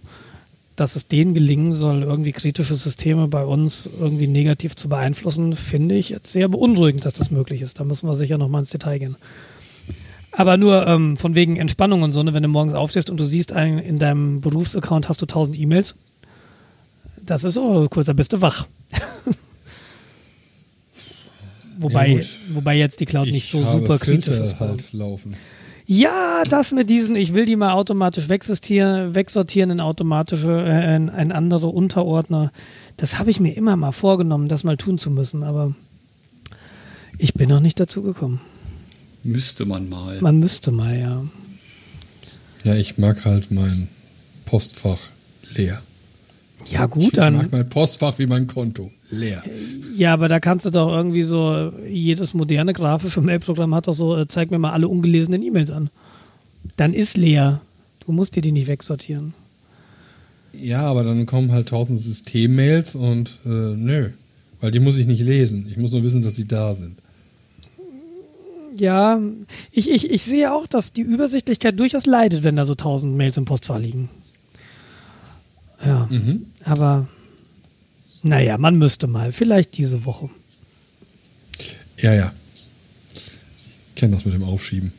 dass 0.76 0.96
es 0.96 1.06
denen 1.06 1.34
gelingen 1.34 1.72
soll, 1.72 2.02
irgendwie 2.02 2.32
kritische 2.32 2.74
Systeme 2.74 3.28
bei 3.28 3.44
uns 3.44 3.88
irgendwie 4.00 4.26
negativ 4.26 4.74
zu 4.74 4.88
beeinflussen, 4.88 5.54
finde 5.54 5.94
ich 5.94 6.08
jetzt 6.08 6.32
sehr 6.32 6.48
beunruhigend, 6.48 7.04
dass 7.04 7.14
das 7.14 7.30
möglich 7.30 7.62
ist. 7.62 7.78
Da 7.78 7.84
müssen 7.84 8.08
wir 8.08 8.16
sicher 8.16 8.38
nochmal 8.38 8.62
ins 8.62 8.70
Detail 8.70 8.98
gehen. 8.98 9.16
Aber 10.32 10.56
nur 10.56 10.84
ähm, 10.88 11.16
von 11.16 11.36
wegen 11.36 11.56
Entspannung 11.56 12.02
und 12.02 12.12
so, 12.12 12.22
ne, 12.24 12.34
wenn 12.34 12.42
du 12.42 12.48
morgens 12.48 12.74
aufstehst 12.74 13.08
und 13.08 13.20
du 13.20 13.24
siehst, 13.24 13.52
in 13.52 14.00
deinem 14.00 14.40
Berufsaccount 14.40 15.08
hast 15.08 15.22
du 15.22 15.26
1000 15.26 15.60
E-Mails, 15.60 15.94
das 17.26 17.44
ist 17.44 17.54
so, 17.54 17.86
kurz, 17.90 18.06
da 18.06 18.12
bist 18.12 18.32
du 18.32 18.40
wach. 18.40 18.66
wobei, 21.78 22.08
Ja, 22.08 22.20
wobei 22.50 22.76
jetzt 22.76 23.00
die 23.00 23.06
Cloud 23.06 23.26
nicht 23.26 23.48
so 23.48 23.64
habe 23.64 23.78
super 23.78 23.98
kritisch 23.98 24.26
Filter 24.26 24.44
ist. 24.44 24.58
bei 24.58 24.66
uns. 24.70 24.82
halt 24.82 24.92
laufen. 24.92 25.36
Ja, 25.86 26.44
das 26.48 26.72
mit 26.72 26.88
diesen, 26.88 27.14
ich 27.14 27.34
will 27.34 27.44
die 27.44 27.56
mal 27.56 27.72
automatisch 27.72 28.30
wegsortieren, 28.30 29.14
wegsortieren 29.14 29.70
in 29.70 29.80
automatische, 29.80 30.64
äh, 30.66 30.96
in, 30.96 31.08
in 31.08 31.30
andere 31.30 31.66
Unterordner. 31.66 32.52
Das 32.96 33.18
habe 33.18 33.30
ich 33.30 33.38
mir 33.38 33.54
immer 33.54 33.76
mal 33.76 33.92
vorgenommen, 33.92 34.48
das 34.48 34.64
mal 34.64 34.78
tun 34.78 34.96
zu 34.98 35.10
müssen, 35.10 35.42
aber 35.42 35.74
ich 37.18 37.34
bin 37.34 37.50
noch 37.50 37.60
nicht 37.60 37.78
dazu 37.78 38.02
gekommen. 38.02 38.40
Müsste 39.24 39.66
man 39.66 39.88
mal. 39.88 40.20
Man 40.20 40.38
müsste 40.38 40.70
mal, 40.70 40.98
ja. 40.98 41.24
Ja, 42.64 42.74
ich 42.76 42.96
mag 42.96 43.24
halt 43.26 43.50
mein 43.50 43.88
Postfach 44.46 45.00
leer. 45.54 45.82
Ja, 46.66 46.84
Ich 46.84 46.90
gut, 46.90 47.16
dann. 47.16 47.36
mag 47.36 47.52
mein 47.52 47.68
Postfach 47.68 48.18
wie 48.18 48.26
mein 48.26 48.46
Konto. 48.46 48.90
Leer. 49.10 49.42
Ja, 49.96 50.12
aber 50.12 50.28
da 50.28 50.40
kannst 50.40 50.66
du 50.66 50.70
doch 50.70 50.88
irgendwie 50.88 51.22
so, 51.22 51.72
jedes 51.88 52.34
moderne 52.34 52.72
grafische 52.72 53.20
Mailprogramm 53.20 53.74
hat 53.74 53.86
doch 53.86 53.94
so, 53.94 54.16
äh, 54.16 54.26
zeig 54.26 54.50
mir 54.50 54.58
mal 54.58 54.72
alle 54.72 54.88
ungelesenen 54.88 55.42
E-Mails 55.42 55.70
an. 55.70 55.90
Dann 56.76 56.94
ist 56.94 57.16
leer. 57.16 57.60
Du 58.04 58.12
musst 58.12 58.34
dir 58.36 58.40
die 58.42 58.52
nicht 58.52 58.66
wegsortieren. 58.66 59.34
Ja, 60.52 60.82
aber 60.82 61.04
dann 61.04 61.26
kommen 61.26 61.52
halt 61.52 61.68
tausend 61.68 61.98
Systemmails 62.00 62.94
und 62.94 63.38
äh, 63.44 63.48
nö. 63.48 64.10
Weil 64.60 64.70
die 64.70 64.80
muss 64.80 64.96
ich 64.98 65.06
nicht 65.06 65.22
lesen. 65.22 65.66
Ich 65.70 65.76
muss 65.76 65.92
nur 65.92 66.02
wissen, 66.02 66.22
dass 66.22 66.36
sie 66.36 66.46
da 66.48 66.74
sind. 66.74 66.98
Ja, 68.76 69.20
ich, 69.70 69.90
ich, 69.90 70.10
ich 70.10 70.22
sehe 70.22 70.52
auch, 70.52 70.66
dass 70.66 70.92
die 70.92 71.02
Übersichtlichkeit 71.02 71.78
durchaus 71.78 72.06
leidet, 72.06 72.42
wenn 72.42 72.56
da 72.56 72.66
so 72.66 72.74
tausend 72.74 73.16
Mails 73.16 73.36
im 73.36 73.44
Postfach 73.44 73.78
liegen. 73.78 74.08
Ja, 75.84 76.06
Mhm. 76.10 76.46
aber 76.64 77.06
naja, 78.22 78.58
man 78.58 78.76
müsste 78.76 79.06
mal. 79.06 79.32
Vielleicht 79.32 79.76
diese 79.76 80.04
Woche. 80.04 80.28
Ja, 81.98 82.12
ja. 82.14 82.32
Ich 83.14 83.94
kenne 83.96 84.14
das 84.14 84.24
mit 84.24 84.34
dem 84.34 84.42
Aufschieben. 84.44 84.92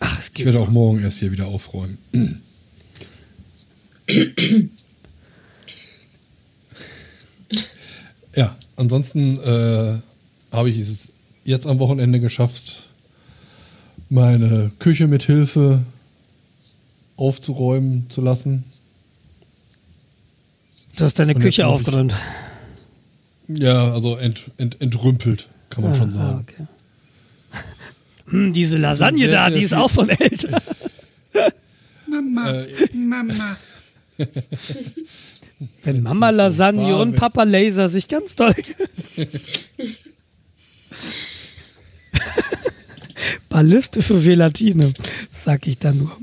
Ach, 0.00 0.18
es 0.18 0.26
Ich 0.28 0.34
geht 0.34 0.46
werde 0.46 0.58
so. 0.58 0.64
auch 0.64 0.70
morgen 0.70 1.00
erst 1.02 1.18
hier 1.18 1.30
wieder 1.32 1.46
aufräumen. 1.46 1.98
ja, 8.34 8.56
ansonsten 8.76 9.38
äh, 9.40 9.98
habe 10.52 10.70
ich 10.70 10.78
es 10.78 11.12
jetzt 11.44 11.66
am 11.66 11.78
Wochenende 11.78 12.20
geschafft, 12.20 12.88
meine 14.08 14.70
Küche 14.78 15.06
mit 15.06 15.22
Hilfe 15.24 15.80
aufzuräumen 17.16 18.06
zu 18.10 18.20
lassen. 18.20 18.64
Du 20.96 21.04
hast 21.04 21.18
deine 21.18 21.34
Küche 21.34 21.62
ich- 21.62 21.64
aufgeräumt. 21.64 22.14
Ja, 23.48 23.92
also 23.92 24.16
ent, 24.16 24.42
ent, 24.56 24.80
entrümpelt, 24.80 25.48
kann 25.68 25.84
man 25.84 25.94
schon 25.94 26.10
Ah, 26.10 26.12
sagen. 26.12 26.46
okay. 26.48 26.66
Hm, 28.30 28.52
diese 28.54 28.78
Lasagne 28.78 29.18
sehr, 29.26 29.32
da, 29.32 29.48
sehr 29.48 29.58
die 29.58 29.64
ist 29.64 29.70
viel- 29.70 29.78
auch 29.78 29.90
von 29.90 30.08
älter. 30.08 30.62
Mama, 32.08 32.50
Äh, 32.52 32.66
Mama. 32.94 33.56
Wenn 35.82 36.02
Mama 36.02 36.30
so 36.30 36.36
Lasagne 36.38 36.92
war, 36.94 37.00
und 37.00 37.16
Papa 37.16 37.42
Laser 37.42 37.88
sich 37.90 38.08
ganz 38.08 38.34
toll. 38.34 38.54
Ballistische 43.48 44.18
Gelatine, 44.20 44.92
sag 45.44 45.66
ich 45.66 45.78
da 45.78 45.92
nur. 45.92 46.16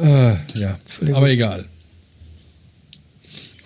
Äh, 0.00 0.36
ja, 0.54 0.76
aber 1.12 1.30
egal. 1.30 1.64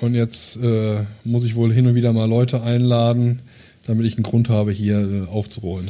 Und 0.00 0.14
jetzt 0.14 0.56
äh, 0.56 1.04
muss 1.24 1.44
ich 1.44 1.54
wohl 1.54 1.72
hin 1.72 1.86
und 1.86 1.94
wieder 1.94 2.12
mal 2.12 2.28
Leute 2.28 2.62
einladen, 2.62 3.40
damit 3.86 4.06
ich 4.06 4.14
einen 4.14 4.24
Grund 4.24 4.48
habe, 4.48 4.72
hier 4.72 4.98
äh, 4.98 5.28
aufzuräumen. 5.28 5.88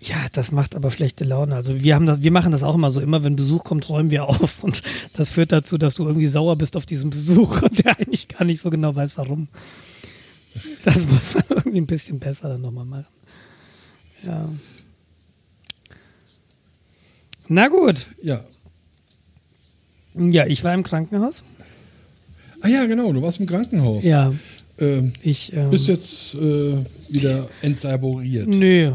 Ja, 0.00 0.16
das 0.32 0.50
macht 0.50 0.74
aber 0.74 0.90
schlechte 0.90 1.24
Laune. 1.24 1.54
Also 1.54 1.80
wir 1.80 1.94
haben 1.94 2.06
das, 2.06 2.22
wir 2.22 2.32
machen 2.32 2.50
das 2.50 2.64
auch 2.64 2.74
immer 2.74 2.90
so. 2.90 3.00
Immer 3.00 3.22
wenn 3.22 3.36
Besuch 3.36 3.62
kommt, 3.62 3.88
räumen 3.88 4.10
wir 4.10 4.24
auf 4.24 4.64
und 4.64 4.80
das 5.12 5.30
führt 5.30 5.52
dazu, 5.52 5.78
dass 5.78 5.94
du 5.94 6.04
irgendwie 6.04 6.26
sauer 6.26 6.56
bist 6.56 6.76
auf 6.76 6.86
diesen 6.86 7.10
Besuch 7.10 7.62
und 7.62 7.84
der 7.84 7.98
eigentlich 7.98 8.26
gar 8.26 8.44
nicht 8.44 8.60
so 8.60 8.70
genau 8.70 8.94
weiß, 8.96 9.16
warum. 9.16 9.46
Das 10.84 11.06
muss 11.06 11.34
man 11.34 11.44
irgendwie 11.50 11.80
ein 11.80 11.86
bisschen 11.86 12.18
besser 12.18 12.48
dann 12.48 12.62
nochmal 12.62 12.84
machen. 12.84 13.06
Ja. 14.26 14.48
Na 17.46 17.68
gut. 17.68 18.08
Ja. 18.22 18.44
Ja, 20.14 20.46
ich 20.46 20.62
war 20.64 20.74
im 20.74 20.82
Krankenhaus. 20.82 21.42
Ah 22.60 22.68
ja, 22.68 22.86
genau, 22.86 23.12
du 23.12 23.22
warst 23.22 23.40
im 23.40 23.46
Krankenhaus. 23.46 24.04
Ja, 24.04 24.32
Ähm, 24.78 25.12
ich. 25.22 25.52
Ähm, 25.54 25.70
bist 25.70 25.88
jetzt 25.88 26.34
äh, 26.34 26.76
wieder 27.08 27.48
entsaboriert. 27.60 28.46
Nö, 28.48 28.92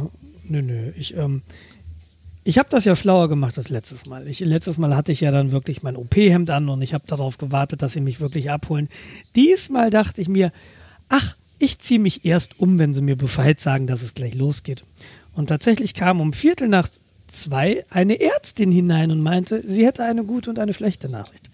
nö, 0.48 0.62
nö. 0.62 0.92
Ich, 0.98 1.16
ähm, 1.18 1.42
ich 2.44 2.58
habe 2.58 2.70
das 2.70 2.86
ja 2.86 2.96
schlauer 2.96 3.30
gemacht 3.30 3.58
als 3.58 3.70
letztes 3.70 4.06
Mal. 4.06 4.28
Ich, 4.28 4.40
letztes 4.40 4.78
Mal 4.78 4.96
hatte 4.96 5.12
ich 5.12 5.22
ja 5.22 5.32
dann 5.32 5.52
wirklich 5.52 5.84
mein 5.84 5.96
OP-Hemd 5.98 6.50
an 6.50 6.70
und 6.70 6.82
ich 6.82 6.94
habe 6.94 7.04
darauf 7.08 7.38
gewartet, 7.38 7.82
dass 7.82 7.94
sie 7.94 8.02
mich 8.02 8.20
wirklich 8.22 8.50
abholen. 8.50 8.88
Diesmal 9.36 9.90
dachte 9.90 10.22
ich 10.22 10.30
mir, 10.30 10.52
ach, 11.10 11.36
ich 11.60 11.80
ziehe 11.80 12.00
mich 12.00 12.24
erst 12.26 12.60
um, 12.60 12.80
wenn 12.80 12.94
sie 12.94 13.02
mir 13.02 13.16
Bescheid 13.18 13.60
sagen, 13.60 13.86
dass 13.88 14.02
es 14.02 14.14
gleich 14.14 14.34
losgeht. 14.36 14.84
Und 15.34 15.48
tatsächlich 15.48 15.94
kam 15.94 16.22
um 16.22 16.32
Viertel 16.34 16.68
nach 16.70 16.88
zwei 17.28 17.86
eine 17.90 18.20
Ärztin 18.20 18.72
hinein 18.72 19.12
und 19.12 19.22
meinte, 19.22 19.62
sie 19.66 19.86
hätte 19.86 20.04
eine 20.04 20.24
gute 20.24 20.50
und 20.50 20.60
eine 20.60 20.74
schlechte 20.74 21.10
Nachricht. 21.10 21.50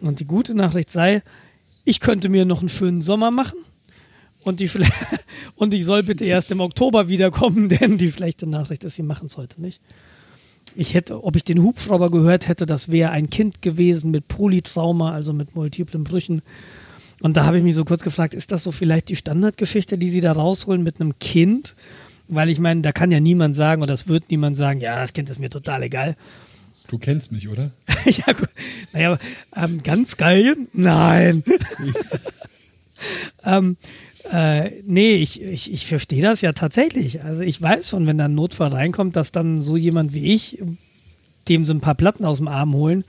Und 0.00 0.20
die 0.20 0.24
gute 0.24 0.54
Nachricht 0.54 0.90
sei, 0.90 1.22
ich 1.84 2.00
könnte 2.00 2.28
mir 2.28 2.44
noch 2.44 2.60
einen 2.60 2.68
schönen 2.68 3.02
Sommer 3.02 3.30
machen. 3.30 3.58
Und, 4.44 4.60
die 4.60 4.68
Schle 4.68 4.86
und 5.56 5.74
ich 5.74 5.84
soll 5.84 6.02
bitte 6.02 6.24
erst 6.24 6.50
im 6.50 6.60
Oktober 6.60 7.08
wiederkommen, 7.08 7.68
denn 7.80 7.98
die 7.98 8.10
schlechte 8.10 8.46
Nachricht 8.46 8.84
ist, 8.84 8.96
sie 8.96 9.02
machen 9.02 9.26
es 9.26 9.36
heute 9.36 9.60
nicht. 9.60 9.80
Ich 10.76 10.94
hätte, 10.94 11.24
ob 11.24 11.36
ich 11.36 11.44
den 11.44 11.62
Hubschrauber 11.62 12.10
gehört 12.10 12.48
hätte, 12.48 12.64
das 12.64 12.90
wäre 12.90 13.10
ein 13.10 13.28
Kind 13.28 13.60
gewesen 13.60 14.12
mit 14.12 14.28
Polytrauma, 14.28 15.12
also 15.12 15.32
mit 15.32 15.54
multiplen 15.56 16.04
Brüchen. 16.04 16.42
Und 17.20 17.36
da 17.36 17.44
habe 17.44 17.58
ich 17.58 17.64
mich 17.64 17.74
so 17.74 17.84
kurz 17.84 18.02
gefragt, 18.02 18.34
ist 18.34 18.52
das 18.52 18.62
so 18.62 18.72
vielleicht 18.72 19.08
die 19.08 19.16
Standardgeschichte, 19.16 19.98
die 19.98 20.10
sie 20.10 20.20
da 20.20 20.32
rausholen 20.32 20.82
mit 20.82 21.00
einem 21.00 21.18
Kind? 21.18 21.74
Weil 22.30 22.48
ich 22.48 22.58
meine, 22.58 22.82
da 22.82 22.92
kann 22.92 23.10
ja 23.10 23.20
niemand 23.20 23.56
sagen 23.56 23.82
oder 23.82 23.92
es 23.92 24.08
wird 24.08 24.30
niemand 24.30 24.56
sagen, 24.56 24.80
ja, 24.80 24.96
das 24.96 25.12
Kind 25.12 25.28
ist 25.30 25.40
mir 25.40 25.50
total 25.50 25.82
egal. 25.82 26.16
Du 26.86 26.98
kennst 26.98 27.32
mich, 27.32 27.48
oder? 27.48 27.70
ja, 28.04 28.32
gut. 28.32 28.48
Naja, 28.92 29.18
ähm, 29.54 29.82
ganz 29.82 30.16
geil? 30.16 30.56
Nein. 30.72 31.44
ähm, 33.44 33.76
äh, 34.30 34.70
nee, 34.84 35.14
ich, 35.14 35.40
ich, 35.40 35.72
ich 35.72 35.86
verstehe 35.86 36.22
das 36.22 36.40
ja 36.40 36.52
tatsächlich. 36.52 37.22
Also 37.22 37.42
ich 37.42 37.60
weiß 37.60 37.88
schon, 37.88 38.06
wenn 38.06 38.18
da 38.18 38.26
ein 38.26 38.34
Notfall 38.34 38.68
reinkommt, 38.68 39.16
dass 39.16 39.32
dann 39.32 39.60
so 39.60 39.76
jemand 39.76 40.14
wie 40.14 40.34
ich, 40.34 40.62
dem 41.48 41.64
so 41.64 41.72
ein 41.72 41.80
paar 41.80 41.94
Platten 41.94 42.24
aus 42.24 42.38
dem 42.38 42.48
Arm 42.48 42.74
holen, 42.74 43.04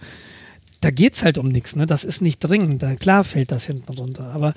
da 0.81 0.89
geht's 0.89 1.23
halt 1.23 1.37
um 1.37 1.49
nichts, 1.49 1.75
ne? 1.75 1.85
Das 1.85 2.03
ist 2.03 2.21
nicht 2.21 2.39
dringend. 2.39 2.81
Da, 2.81 2.95
klar 2.95 3.23
fällt 3.23 3.51
das 3.51 3.65
hinten 3.65 3.93
runter. 3.93 4.31
Aber 4.33 4.55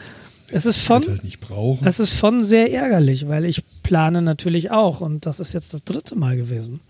es 0.49 0.67
ist 0.67 0.81
schon. 0.81 1.03
Halt 1.07 1.25
nicht 1.25 1.41
brauchen. 1.41 1.87
Es 1.87 1.99
ist 1.99 2.17
schon 2.17 2.45
sehr 2.45 2.73
ärgerlich, 2.73 3.29
weil 3.29 3.45
ich 3.45 3.63
plane 3.83 4.23
natürlich 4.23 4.71
auch 4.71 5.01
und 5.01 5.27
das 5.27 5.41
ist 5.41 5.53
jetzt 5.53 5.75
das 5.75 5.85
dritte 5.85 6.17
Mal 6.17 6.37
gewesen. 6.37 6.81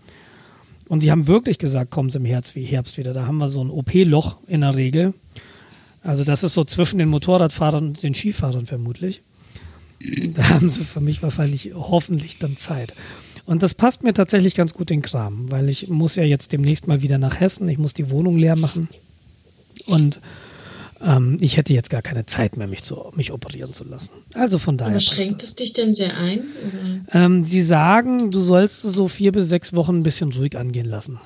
Und 0.87 1.01
sie 1.01 1.11
haben 1.11 1.27
wirklich 1.27 1.57
gesagt, 1.57 1.91
kommen 1.91 2.09
sie 2.09 2.19
im 2.19 2.25
Herbst, 2.25 2.55
Herbst 2.55 2.97
wieder. 2.97 3.13
Da 3.13 3.25
haben 3.25 3.37
wir 3.37 3.47
so 3.47 3.63
ein 3.63 3.71
OP-Loch 3.71 4.37
in 4.47 4.61
der 4.61 4.75
Regel. 4.75 5.13
Also 6.03 6.23
das 6.23 6.43
ist 6.43 6.53
so 6.53 6.63
zwischen 6.63 6.99
den 6.99 7.09
Motorradfahrern 7.09 7.87
und 7.87 8.03
den 8.03 8.13
Skifahrern 8.13 8.67
vermutlich. 8.67 9.21
Da 10.35 10.49
haben 10.49 10.69
sie 10.69 10.83
für 10.83 11.01
mich 11.01 11.23
wahrscheinlich 11.23 11.71
hoffentlich 11.73 12.37
dann 12.37 12.57
Zeit. 12.57 12.93
Und 13.45 13.63
das 13.63 13.73
passt 13.73 14.03
mir 14.03 14.13
tatsächlich 14.13 14.55
ganz 14.55 14.73
gut 14.73 14.91
in 14.91 15.01
Kram, 15.01 15.49
weil 15.51 15.69
ich 15.69 15.87
muss 15.87 16.15
ja 16.15 16.23
jetzt 16.23 16.51
demnächst 16.51 16.87
mal 16.87 17.01
wieder 17.01 17.17
nach 17.17 17.39
Hessen. 17.39 17.67
Ich 17.69 17.77
muss 17.77 17.93
die 17.93 18.11
Wohnung 18.11 18.37
leer 18.37 18.55
machen. 18.55 18.89
Und 19.87 20.19
ähm, 21.05 21.37
ich 21.39 21.57
hätte 21.57 21.73
jetzt 21.73 21.89
gar 21.89 22.01
keine 22.01 22.25
Zeit 22.25 22.57
mehr, 22.57 22.67
mich, 22.67 22.83
zu, 22.83 23.11
mich 23.15 23.31
operieren 23.31 23.73
zu 23.73 23.83
lassen. 23.83 24.11
Also 24.33 24.57
von 24.57 24.77
daher. 24.77 24.93
Aber 24.93 24.99
schränkt 24.99 25.43
es 25.43 25.55
dich 25.55 25.73
denn 25.73 25.93
sehr 25.93 26.17
ein? 26.17 26.43
Ähm, 27.11 27.45
sie 27.45 27.61
sagen, 27.61 28.31
du 28.31 28.41
sollst 28.41 28.81
so 28.81 29.07
vier 29.07 29.31
bis 29.31 29.47
sechs 29.47 29.73
Wochen 29.73 29.99
ein 29.99 30.03
bisschen 30.03 30.31
ruhig 30.33 30.57
angehen 30.57 30.87
lassen. 30.87 31.19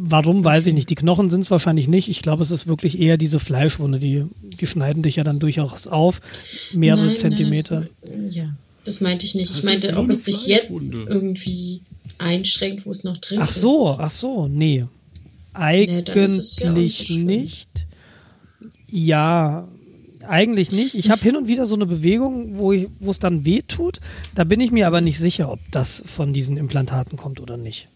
Warum, 0.00 0.44
weiß 0.44 0.68
ich 0.68 0.74
nicht. 0.74 0.88
Die 0.90 0.94
Knochen 0.94 1.28
sind 1.28 1.40
es 1.42 1.50
wahrscheinlich 1.50 1.88
nicht. 1.88 2.08
Ich 2.08 2.22
glaube, 2.22 2.42
es 2.42 2.50
ist 2.50 2.66
wirklich 2.66 2.98
eher 2.98 3.18
diese 3.18 3.40
Fleischwunde. 3.40 3.98
Die, 3.98 4.24
die 4.42 4.66
schneiden 4.66 5.02
dich 5.02 5.16
ja 5.16 5.24
dann 5.24 5.38
durchaus 5.38 5.86
auf. 5.86 6.20
Mehrere 6.72 7.06
nein, 7.06 7.16
Zentimeter. 7.16 7.80
Nein, 8.02 8.26
das, 8.26 8.36
ja, 8.36 8.54
das 8.84 9.00
meinte 9.00 9.26
ich 9.26 9.34
nicht. 9.34 9.50
Das 9.50 9.58
ich 9.58 9.64
meinte, 9.64 9.96
ob 9.96 10.08
es 10.08 10.22
dich 10.22 10.46
jetzt 10.46 10.92
irgendwie 10.92 11.82
einschränkt, 12.16 12.86
wo 12.86 12.92
es 12.92 13.04
noch 13.04 13.16
drin 13.18 13.40
ach 13.42 13.50
ist. 13.50 13.58
Ach 13.58 13.60
so, 13.60 13.96
ach 13.98 14.10
so, 14.10 14.48
nee. 14.48 14.86
Eigentlich 15.52 16.58
nee, 16.60 16.64
ja 16.64 16.72
nicht. 17.24 17.87
Ja, 18.90 19.68
eigentlich 20.26 20.72
nicht. 20.72 20.94
Ich 20.94 21.10
habe 21.10 21.22
hin 21.22 21.36
und 21.36 21.48
wieder 21.48 21.66
so 21.66 21.74
eine 21.74 21.86
Bewegung, 21.86 22.58
wo 22.58 22.72
es 23.10 23.18
dann 23.18 23.44
weh 23.44 23.62
tut. 23.66 24.00
Da 24.34 24.44
bin 24.44 24.60
ich 24.60 24.70
mir 24.70 24.86
aber 24.86 25.00
nicht 25.00 25.18
sicher, 25.18 25.50
ob 25.50 25.60
das 25.70 26.02
von 26.06 26.32
diesen 26.32 26.56
Implantaten 26.56 27.16
kommt 27.16 27.40
oder 27.40 27.56
nicht. 27.56 27.88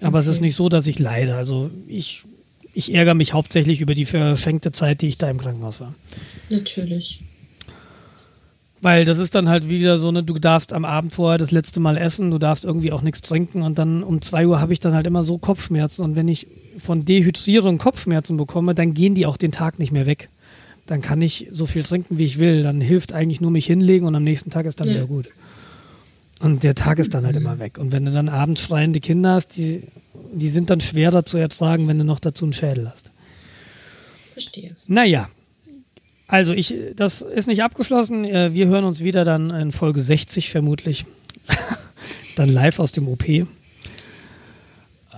Aber 0.00 0.18
okay. 0.18 0.18
es 0.18 0.26
ist 0.28 0.40
nicht 0.40 0.54
so, 0.54 0.68
dass 0.68 0.86
ich 0.86 0.98
leide. 0.98 1.34
Also 1.34 1.70
ich, 1.88 2.22
ich 2.74 2.94
ärgere 2.94 3.14
mich 3.14 3.32
hauptsächlich 3.32 3.80
über 3.80 3.94
die 3.94 4.04
verschenkte 4.04 4.72
Zeit, 4.72 5.02
die 5.02 5.08
ich 5.08 5.18
da 5.18 5.28
im 5.28 5.38
Krankenhaus 5.38 5.80
war. 5.80 5.94
Natürlich. 6.50 7.20
Weil 8.80 9.04
das 9.04 9.18
ist 9.18 9.34
dann 9.34 9.48
halt 9.48 9.68
wieder 9.68 9.98
so, 9.98 10.12
ne, 10.12 10.22
du 10.22 10.34
darfst 10.34 10.72
am 10.72 10.84
Abend 10.84 11.14
vorher 11.14 11.38
das 11.38 11.50
letzte 11.50 11.80
Mal 11.80 11.96
essen, 11.96 12.30
du 12.30 12.38
darfst 12.38 12.64
irgendwie 12.64 12.92
auch 12.92 13.02
nichts 13.02 13.22
trinken 13.22 13.62
und 13.62 13.76
dann 13.76 14.04
um 14.04 14.22
zwei 14.22 14.46
Uhr 14.46 14.60
habe 14.60 14.72
ich 14.72 14.78
dann 14.78 14.94
halt 14.94 15.08
immer 15.08 15.24
so 15.24 15.38
Kopfschmerzen 15.38 16.04
und 16.04 16.14
wenn 16.14 16.28
ich 16.28 16.46
von 16.78 17.04
Dehydrierung 17.04 17.78
Kopfschmerzen 17.78 18.36
bekomme, 18.36 18.74
dann 18.74 18.94
gehen 18.94 19.14
die 19.14 19.26
auch 19.26 19.36
den 19.36 19.52
Tag 19.52 19.78
nicht 19.78 19.92
mehr 19.92 20.06
weg. 20.06 20.28
Dann 20.86 21.02
kann 21.02 21.20
ich 21.20 21.48
so 21.52 21.66
viel 21.66 21.82
trinken, 21.82 22.18
wie 22.18 22.24
ich 22.24 22.38
will. 22.38 22.62
Dann 22.62 22.80
hilft 22.80 23.12
eigentlich 23.12 23.40
nur 23.40 23.50
mich 23.50 23.66
hinlegen 23.66 24.06
und 24.06 24.14
am 24.14 24.24
nächsten 24.24 24.50
Tag 24.50 24.66
ist 24.66 24.80
dann 24.80 24.88
ja. 24.88 24.94
wieder 24.94 25.06
gut. 25.06 25.28
Und 26.40 26.64
der 26.64 26.74
Tag 26.74 26.98
ist 26.98 27.14
dann 27.14 27.26
halt 27.26 27.36
immer 27.36 27.58
weg. 27.58 27.78
Und 27.78 27.92
wenn 27.92 28.04
du 28.04 28.10
dann 28.12 28.28
abends 28.28 28.62
schreiende 28.62 29.00
Kinder 29.00 29.34
hast, 29.34 29.56
die, 29.56 29.82
die 30.32 30.48
sind 30.48 30.70
dann 30.70 30.80
schwerer 30.80 31.24
zu 31.24 31.36
ertragen, 31.36 31.88
wenn 31.88 31.98
du 31.98 32.04
noch 32.04 32.20
dazu 32.20 32.44
einen 32.44 32.52
Schädel 32.52 32.88
hast. 32.90 33.10
Verstehe. 34.32 34.76
Naja. 34.86 35.28
Also 36.28 36.52
ich, 36.52 36.74
das 36.94 37.22
ist 37.22 37.48
nicht 37.48 37.62
abgeschlossen. 37.62 38.24
Äh, 38.24 38.54
wir 38.54 38.68
hören 38.68 38.84
uns 38.84 39.02
wieder 39.02 39.24
dann 39.24 39.50
in 39.50 39.72
Folge 39.72 40.00
60 40.00 40.50
vermutlich. 40.50 41.06
dann 42.36 42.48
live 42.48 42.78
aus 42.78 42.92
dem 42.92 43.08
OP. 43.08 43.24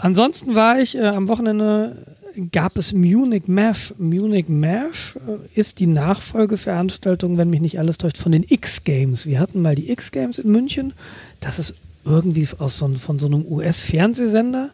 Ansonsten 0.01 0.55
war 0.55 0.81
ich 0.81 0.97
äh, 0.97 1.03
am 1.03 1.29
Wochenende 1.29 2.07
gab 2.53 2.79
es 2.79 2.95
Munich 2.95 3.49
Mash. 3.49 3.93
Munich 3.99 4.49
Mash 4.49 5.17
äh, 5.17 5.59
ist 5.59 5.79
die 5.79 5.87
Nachfolgeveranstaltung, 5.87 7.37
wenn 7.37 7.51
mich 7.51 7.61
nicht 7.61 7.79
alles 7.79 7.99
täuscht, 7.99 8.17
von 8.17 8.33
den 8.33 8.45
X-Games. 8.49 9.27
Wir 9.27 9.41
hatten 9.41 9.61
mal 9.61 9.75
die 9.75 9.91
X-Games 9.91 10.39
in 10.39 10.51
München. 10.51 10.95
Das 11.41 11.59
ist 11.59 11.75
irgendwie 12.07 12.49
aus 12.59 12.79
so, 12.79 12.89
von 12.95 13.19
so 13.19 13.27
einem 13.27 13.45
US-Fernsehsender. 13.45 14.71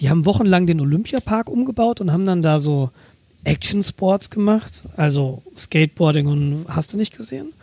Die 0.00 0.10
haben 0.10 0.26
wochenlang 0.26 0.66
den 0.66 0.82
Olympiapark 0.82 1.48
umgebaut 1.48 2.02
und 2.02 2.12
haben 2.12 2.26
dann 2.26 2.42
da 2.42 2.60
so 2.60 2.90
Action-Sports 3.44 4.28
gemacht. 4.28 4.84
Also 4.98 5.42
Skateboarding 5.56 6.26
und 6.26 6.66
hast 6.68 6.92
du 6.92 6.98
nicht 6.98 7.16
gesehen? 7.16 7.54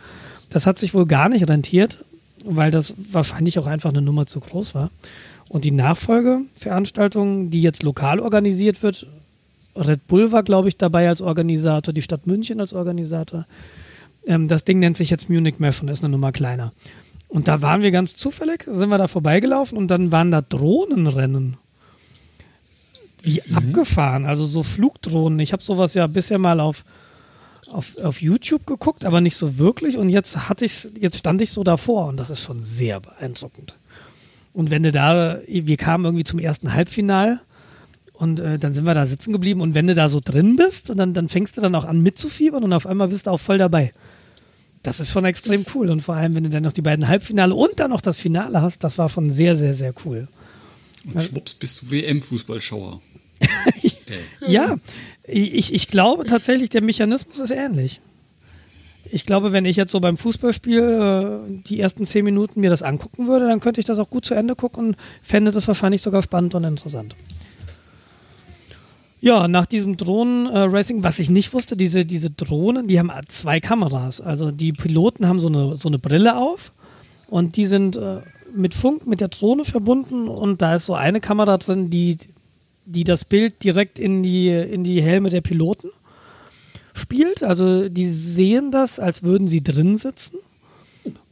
Das 0.50 0.66
hat 0.66 0.78
sich 0.78 0.92
wohl 0.92 1.06
gar 1.06 1.28
nicht 1.28 1.48
rentiert, 1.48 2.04
weil 2.44 2.72
das 2.72 2.94
wahrscheinlich 3.12 3.60
auch 3.60 3.66
einfach 3.66 3.90
eine 3.90 4.02
Nummer 4.02 4.26
zu 4.26 4.40
groß 4.40 4.74
war. 4.74 4.90
Und 5.56 5.64
die 5.64 5.70
Nachfolgeveranstaltung, 5.70 7.48
die 7.48 7.62
jetzt 7.62 7.82
lokal 7.82 8.20
organisiert 8.20 8.82
wird, 8.82 9.06
Red 9.74 10.06
Bull 10.06 10.30
war, 10.30 10.42
glaube 10.42 10.68
ich, 10.68 10.76
dabei 10.76 11.08
als 11.08 11.22
Organisator, 11.22 11.94
die 11.94 12.02
Stadt 12.02 12.26
München 12.26 12.60
als 12.60 12.74
Organisator. 12.74 13.46
Ähm, 14.26 14.48
das 14.48 14.64
Ding 14.64 14.80
nennt 14.80 14.98
sich 14.98 15.08
jetzt 15.08 15.30
Munich 15.30 15.58
Mesh 15.58 15.80
und 15.80 15.88
ist 15.88 16.04
eine 16.04 16.10
Nummer 16.10 16.30
kleiner. 16.30 16.74
Und 17.28 17.48
da 17.48 17.62
waren 17.62 17.80
wir 17.80 17.90
ganz 17.90 18.14
zufällig, 18.16 18.64
sind 18.66 18.90
wir 18.90 18.98
da 18.98 19.08
vorbeigelaufen 19.08 19.78
und 19.78 19.88
dann 19.88 20.12
waren 20.12 20.30
da 20.30 20.42
Drohnenrennen. 20.42 21.56
Wie 23.22 23.40
mhm. 23.46 23.56
abgefahren, 23.56 24.26
also 24.26 24.44
so 24.44 24.62
Flugdrohnen. 24.62 25.38
Ich 25.38 25.54
habe 25.54 25.62
sowas 25.62 25.94
ja 25.94 26.06
bisher 26.06 26.38
mal 26.38 26.60
auf, 26.60 26.82
auf, 27.70 27.96
auf 27.96 28.20
YouTube 28.20 28.66
geguckt, 28.66 29.06
aber 29.06 29.22
nicht 29.22 29.36
so 29.36 29.56
wirklich. 29.56 29.96
Und 29.96 30.10
jetzt 30.10 30.50
hatte 30.50 30.66
ich 30.66 30.86
jetzt 31.00 31.16
stand 31.16 31.40
ich 31.40 31.50
so 31.50 31.64
davor 31.64 32.08
und 32.08 32.20
das 32.20 32.28
ist 32.28 32.42
schon 32.42 32.60
sehr 32.60 33.00
beeindruckend. 33.00 33.74
Und 34.56 34.70
wenn 34.70 34.82
du 34.82 34.90
da, 34.90 35.38
wir 35.46 35.76
kamen 35.76 36.06
irgendwie 36.06 36.24
zum 36.24 36.38
ersten 36.38 36.72
Halbfinal 36.72 37.42
und 38.14 38.40
äh, 38.40 38.58
dann 38.58 38.72
sind 38.72 38.86
wir 38.86 38.94
da 38.94 39.04
sitzen 39.04 39.34
geblieben 39.34 39.60
und 39.60 39.74
wenn 39.74 39.86
du 39.86 39.94
da 39.94 40.08
so 40.08 40.18
drin 40.24 40.56
bist 40.56 40.88
und 40.88 40.96
dann, 40.96 41.12
dann 41.12 41.28
fängst 41.28 41.58
du 41.58 41.60
dann 41.60 41.74
auch 41.74 41.84
an 41.84 42.00
mitzufiebern 42.00 42.64
und 42.64 42.72
auf 42.72 42.86
einmal 42.86 43.08
bist 43.08 43.26
du 43.26 43.32
auch 43.32 43.36
voll 43.36 43.58
dabei. 43.58 43.92
Das 44.82 44.98
ist 44.98 45.10
schon 45.10 45.26
extrem 45.26 45.66
cool 45.74 45.90
und 45.90 46.00
vor 46.00 46.14
allem, 46.14 46.34
wenn 46.34 46.44
du 46.44 46.48
dann 46.48 46.62
noch 46.62 46.72
die 46.72 46.80
beiden 46.80 47.06
Halbfinale 47.06 47.54
und 47.54 47.78
dann 47.78 47.90
noch 47.90 48.00
das 48.00 48.16
Finale 48.16 48.62
hast, 48.62 48.82
das 48.82 48.96
war 48.96 49.10
schon 49.10 49.28
sehr, 49.28 49.56
sehr, 49.56 49.74
sehr 49.74 49.92
cool. 50.06 50.26
Und 51.12 51.22
schwupps 51.22 51.52
bist 51.52 51.82
du 51.82 51.90
WM-Fußballschauer. 51.90 53.02
ja, 54.46 54.76
ich, 55.24 55.74
ich 55.74 55.88
glaube 55.88 56.24
tatsächlich, 56.24 56.70
der 56.70 56.82
Mechanismus 56.82 57.40
ist 57.40 57.50
ähnlich. 57.50 58.00
Ich 59.10 59.26
glaube, 59.26 59.52
wenn 59.52 59.64
ich 59.64 59.76
jetzt 59.76 59.92
so 59.92 60.00
beim 60.00 60.16
Fußballspiel 60.16 60.80
äh, 61.48 61.62
die 61.68 61.80
ersten 61.80 62.04
zehn 62.04 62.24
Minuten 62.24 62.60
mir 62.60 62.70
das 62.70 62.82
angucken 62.82 63.28
würde, 63.28 63.46
dann 63.46 63.60
könnte 63.60 63.80
ich 63.80 63.86
das 63.86 63.98
auch 63.98 64.10
gut 64.10 64.24
zu 64.24 64.34
Ende 64.34 64.56
gucken 64.56 64.88
und 64.88 64.96
fände 65.22 65.50
das 65.50 65.68
wahrscheinlich 65.68 66.02
sogar 66.02 66.22
spannend 66.22 66.54
und 66.54 66.64
interessant. 66.64 67.14
Ja, 69.20 69.48
nach 69.48 69.66
diesem 69.66 69.96
Drohnen-Racing, 69.96 71.02
was 71.02 71.18
ich 71.18 71.30
nicht 71.30 71.52
wusste, 71.52 71.76
diese, 71.76 72.04
diese 72.04 72.30
Drohnen, 72.30 72.86
die 72.86 72.98
haben 72.98 73.10
zwei 73.28 73.60
Kameras. 73.60 74.20
Also 74.20 74.50
die 74.50 74.72
Piloten 74.72 75.26
haben 75.26 75.40
so 75.40 75.48
eine, 75.48 75.74
so 75.76 75.88
eine 75.88 75.98
Brille 75.98 76.36
auf 76.36 76.72
und 77.28 77.56
die 77.56 77.66
sind 77.66 77.96
äh, 77.96 78.20
mit 78.54 78.74
Funk 78.74 79.06
mit 79.06 79.20
der 79.20 79.28
Drohne 79.28 79.64
verbunden 79.64 80.28
und 80.28 80.62
da 80.62 80.76
ist 80.76 80.86
so 80.86 80.94
eine 80.94 81.20
Kamera 81.20 81.58
drin, 81.58 81.90
die, 81.90 82.18
die 82.84 83.04
das 83.04 83.24
Bild 83.24 83.64
direkt 83.64 83.98
in 83.98 84.22
die, 84.22 84.48
in 84.48 84.84
die 84.84 85.02
Helme 85.02 85.30
der 85.30 85.40
Piloten 85.40 85.90
spielt. 86.96 87.42
Also 87.42 87.88
die 87.88 88.06
sehen 88.06 88.70
das, 88.70 88.98
als 88.98 89.22
würden 89.22 89.48
sie 89.48 89.62
drin 89.62 89.98
sitzen. 89.98 90.38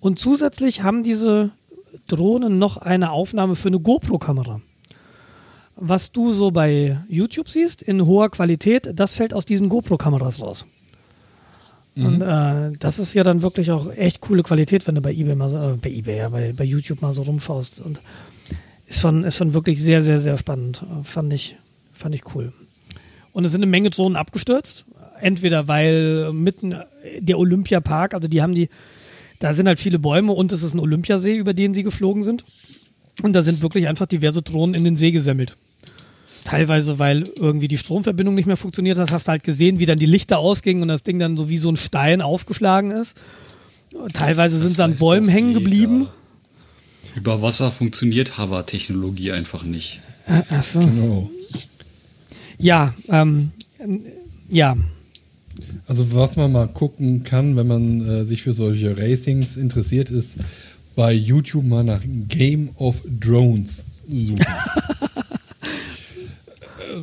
Und 0.00 0.18
zusätzlich 0.18 0.82
haben 0.82 1.02
diese 1.02 1.50
Drohnen 2.06 2.58
noch 2.58 2.76
eine 2.76 3.10
Aufnahme 3.10 3.56
für 3.56 3.68
eine 3.68 3.80
GoPro-Kamera 3.80 4.60
was 5.76 6.12
du 6.12 6.32
so 6.32 6.50
bei 6.50 6.98
YouTube 7.08 7.48
siehst, 7.48 7.82
in 7.82 8.06
hoher 8.06 8.30
Qualität, 8.30 8.90
das 8.94 9.14
fällt 9.14 9.34
aus 9.34 9.44
diesen 9.44 9.68
GoPro-Kameras 9.68 10.40
raus. 10.40 10.66
Mhm. 11.94 12.06
Und 12.06 12.22
äh, 12.22 12.72
das 12.78 12.98
ist 12.98 13.14
ja 13.14 13.22
dann 13.22 13.42
wirklich 13.42 13.70
auch 13.70 13.92
echt 13.92 14.20
coole 14.20 14.42
Qualität, 14.42 14.86
wenn 14.86 14.94
du 14.94 15.00
bei 15.00 15.12
eBay 15.12 15.34
mal 15.34 15.50
so, 15.50 15.58
äh, 15.58 15.76
bei 15.76 15.90
eBay, 15.90 16.18
ja, 16.18 16.28
bei, 16.28 16.52
bei 16.52 16.64
YouTube 16.64 17.02
mal 17.02 17.12
so 17.12 17.22
rumschaust. 17.22 17.80
Und 17.80 18.00
ist 18.86 19.00
schon, 19.00 19.24
ist 19.24 19.36
schon 19.36 19.54
wirklich 19.54 19.82
sehr, 19.82 20.02
sehr, 20.02 20.20
sehr 20.20 20.38
spannend. 20.38 20.84
Fand 21.02 21.32
ich, 21.32 21.56
fand 21.92 22.14
ich 22.14 22.34
cool. 22.34 22.52
Und 23.32 23.44
es 23.44 23.52
sind 23.52 23.62
eine 23.62 23.70
Menge 23.70 23.90
Drohnen 23.90 24.16
abgestürzt. 24.16 24.84
Entweder 25.24 25.68
weil 25.68 26.34
mitten 26.34 26.74
der 27.18 27.38
Olympiapark, 27.38 28.12
also 28.12 28.28
die 28.28 28.42
haben 28.42 28.54
die, 28.54 28.68
da 29.38 29.54
sind 29.54 29.66
halt 29.66 29.80
viele 29.80 29.98
Bäume 29.98 30.32
und 30.32 30.52
es 30.52 30.62
ist 30.62 30.74
ein 30.74 30.80
Olympiasee, 30.80 31.38
über 31.38 31.54
den 31.54 31.72
sie 31.72 31.82
geflogen 31.82 32.22
sind. 32.22 32.44
Und 33.22 33.32
da 33.32 33.40
sind 33.40 33.62
wirklich 33.62 33.88
einfach 33.88 34.04
diverse 34.04 34.42
Drohnen 34.42 34.74
in 34.74 34.84
den 34.84 34.96
See 34.96 35.12
gesemmelt. 35.12 35.56
Teilweise, 36.44 36.98
weil 36.98 37.24
irgendwie 37.38 37.68
die 37.68 37.78
Stromverbindung 37.78 38.34
nicht 38.34 38.44
mehr 38.44 38.58
funktioniert 38.58 38.98
hat, 38.98 39.12
hast 39.12 39.26
du 39.26 39.30
halt 39.30 39.44
gesehen, 39.44 39.78
wie 39.78 39.86
dann 39.86 39.98
die 39.98 40.04
Lichter 40.04 40.38
ausgingen 40.38 40.82
und 40.82 40.88
das 40.88 41.04
Ding 41.04 41.18
dann 41.18 41.38
so 41.38 41.48
wie 41.48 41.56
so 41.56 41.70
ein 41.70 41.78
Stein 41.78 42.20
aufgeschlagen 42.20 42.90
ist. 42.90 43.16
Teilweise 44.12 44.58
sind 44.58 44.72
sie 44.72 44.84
an 44.84 44.96
Bäumen 44.96 45.30
hängen 45.30 45.54
geblieben. 45.54 46.06
Über 47.14 47.40
Wasser 47.40 47.70
funktioniert 47.70 48.36
Hover-Technologie 48.36 49.32
einfach 49.32 49.64
nicht. 49.64 50.02
Ach 50.26 50.62
so. 50.62 50.80
Genau. 50.80 51.30
Ja, 52.58 52.92
ähm, 53.08 53.52
ja. 54.50 54.76
Also 55.86 56.14
was 56.14 56.36
man 56.36 56.52
mal 56.52 56.66
gucken 56.66 57.24
kann, 57.24 57.56
wenn 57.56 57.66
man 57.66 58.08
äh, 58.08 58.24
sich 58.24 58.42
für 58.42 58.52
solche 58.52 58.96
Racings 58.96 59.56
interessiert, 59.56 60.10
ist 60.10 60.38
bei 60.94 61.12
YouTube 61.12 61.64
mal 61.64 61.84
nach 61.84 62.00
Game 62.28 62.70
of 62.76 63.02
Drones 63.20 63.84
suchen. 64.08 64.44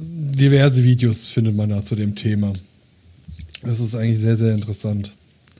Diverse 0.01 0.83
Videos 0.83 1.29
findet 1.29 1.55
man 1.55 1.69
da 1.69 1.83
zu 1.83 1.95
dem 1.95 2.15
Thema. 2.15 2.53
Das 3.63 3.79
ist 3.79 3.95
eigentlich 3.95 4.19
sehr, 4.19 4.35
sehr 4.35 4.53
interessant. 4.53 5.11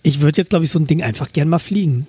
Ich 0.04 0.22
würde 0.22 0.38
jetzt, 0.38 0.50
glaube 0.50 0.66
ich, 0.66 0.72
so 0.72 0.80
ein 0.80 0.88
Ding 0.88 1.04
einfach 1.04 1.32
gern 1.32 1.50
mal 1.50 1.60
fliegen. 1.60 2.08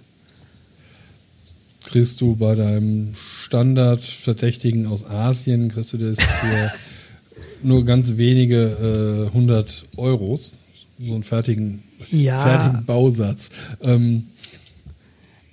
kriegst 1.84 2.22
du 2.22 2.36
bei 2.36 2.54
deinem 2.54 3.14
Standardverdächtigen 3.14 4.86
aus 4.86 5.04
Asien, 5.04 5.68
kriegst 5.68 5.92
du 5.92 5.98
das 5.98 6.18
für 6.22 6.72
nur 7.62 7.84
ganz 7.84 8.16
wenige 8.16 9.26
äh, 9.26 9.26
100 9.26 9.84
Euros. 9.96 10.54
So 10.98 11.14
einen 11.14 11.22
fertigen, 11.22 11.82
Ja. 12.10 12.40
fertigen 12.42 12.84
Bausatz. 12.84 13.50
Ähm, 13.82 14.24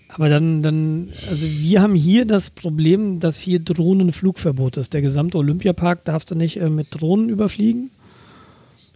Aber 0.10 0.28
dann, 0.30 0.62
dann, 0.64 1.10
also 1.30 1.46
wir 1.46 1.82
haben 1.82 1.96
hier 1.96 2.26
das 2.26 2.50
Problem, 2.50 3.20
dass 3.20 3.40
hier 3.40 3.60
Drohnenflugverbot 3.60 4.78
ist. 4.78 4.94
Der 4.94 5.02
gesamte 5.02 5.38
Olympiapark 5.38 6.04
darfst 6.06 6.32
du 6.32 6.36
nicht 6.36 6.58
äh, 6.58 6.70
mit 6.70 6.88
Drohnen 6.92 7.30
überfliegen. 7.30 7.90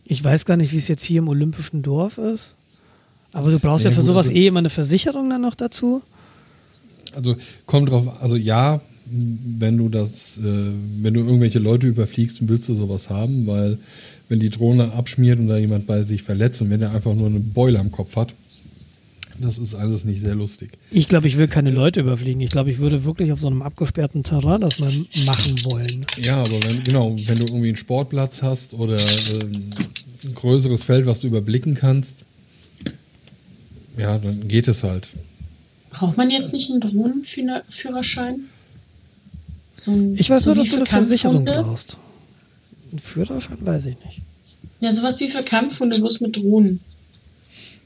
Ich 0.06 0.24
weiß 0.24 0.46
gar 0.46 0.58
nicht, 0.58 0.74
wie 0.74 0.78
es 0.78 0.88
jetzt 0.88 1.04
hier 1.04 1.20
im 1.20 1.28
Olympischen 1.28 1.82
Dorf 1.82 2.18
ist. 2.18 2.56
Aber 3.32 3.52
du 3.52 3.60
brauchst 3.60 3.86
ja, 3.86 3.92
Ja, 3.92 3.96
für 3.96 4.02
gut, 4.02 4.08
sowas 4.08 4.28
also- 4.28 4.38
eh 4.38 4.48
immer 4.48 4.60
eine 4.60 4.70
Versicherung 4.70 5.30
dann 5.30 5.42
noch 5.42 5.56
dazu. 5.56 6.02
Also 7.16 7.36
kommt 7.68 7.90
drauf, 7.90 8.22
also 8.22 8.36
ja, 8.36 8.82
wenn 9.06 9.78
du 9.78 9.90
das, 9.90 10.40
äh, 10.40 10.42
wenn 10.42 11.14
du 11.14 11.22
irgendwelche 11.22 11.60
Leute 11.60 11.88
überfliegst, 11.88 12.48
willst 12.48 12.68
du 12.70 12.74
sowas 12.74 13.10
haben, 13.12 13.46
weil 13.46 13.78
wenn 14.30 14.40
die 14.40 14.50
Drohne 14.50 14.94
abschmiert 14.94 15.40
und 15.40 15.48
da 15.48 15.58
jemand 15.58 15.86
bei 15.86 16.04
sich 16.04 16.24
verletzt 16.24 16.62
und 16.62 16.70
wenn 16.70 16.80
der 16.80 16.92
einfach 16.92 17.14
nur 17.14 17.28
eine 17.28 17.40
Beule 17.40 17.80
am 17.80 17.92
Kopf 17.92 18.16
hat, 18.16 18.34
das 19.40 19.58
ist 19.58 19.74
alles 19.74 20.06
nicht 20.06 20.22
sehr 20.22 20.36
lustig. 20.36 20.72
Ich 20.92 21.08
glaube, 21.08 21.28
ich 21.28 21.38
will 21.38 21.48
keine 21.48 21.72
Leute 21.72 22.00
überfliegen. 22.02 22.42
Ich 22.42 22.52
glaube, 22.52 22.70
ich 22.70 22.78
würde 22.78 23.04
wirklich 23.04 23.32
auf 23.32 23.40
so 23.40 23.48
einem 23.48 23.62
abgesperrten 23.62 24.24
Terrain 24.24 24.62
das 24.62 24.80
mal 24.80 24.94
machen 25.26 25.64
wollen. 25.66 26.06
Ja, 26.22 26.38
aber 26.44 26.64
wenn, 26.64 26.84
genau, 26.84 27.16
wenn 27.26 27.40
du 27.40 27.46
irgendwie 27.46 27.70
einen 27.70 27.78
Sportplatz 27.78 28.44
hast 28.44 28.74
oder 28.74 29.00
ähm, 29.00 29.70
ein 30.24 30.36
größeres 30.36 30.84
Feld, 30.84 31.06
was 31.06 31.22
du 31.22 31.28
überblicken 31.28 31.74
kannst, 31.74 32.26
ja, 33.98 34.18
dann 34.18 34.48
geht 34.48 34.68
es 34.68 34.84
halt. 34.84 35.10
Braucht 35.90 36.18
man 36.18 36.30
jetzt 36.30 36.54
nicht 36.54 36.72
einen 36.72 36.82
Drohnenführerschein? 36.82 38.36
So 39.74 39.92
ein, 39.92 40.16
Ich 40.18 40.30
weiß 40.30 40.44
so 40.44 40.50
nur, 40.54 40.64
dass 40.64 40.70
du 40.70 40.78
eine 40.78 40.86
Versicherung 40.86 41.46
brauchst. 41.46 41.98
Einen 42.94 43.00
Führerschein 43.00 43.58
weiß 43.60 43.86
ich 43.86 43.98
nicht. 44.06 44.22
Ja, 44.80 44.94
sowas 44.94 45.20
wie 45.20 45.28
für 45.28 45.42
Kampfhunde, 45.42 45.98
bloß 45.98 46.22
mit 46.22 46.36
Drohnen. 46.36 46.80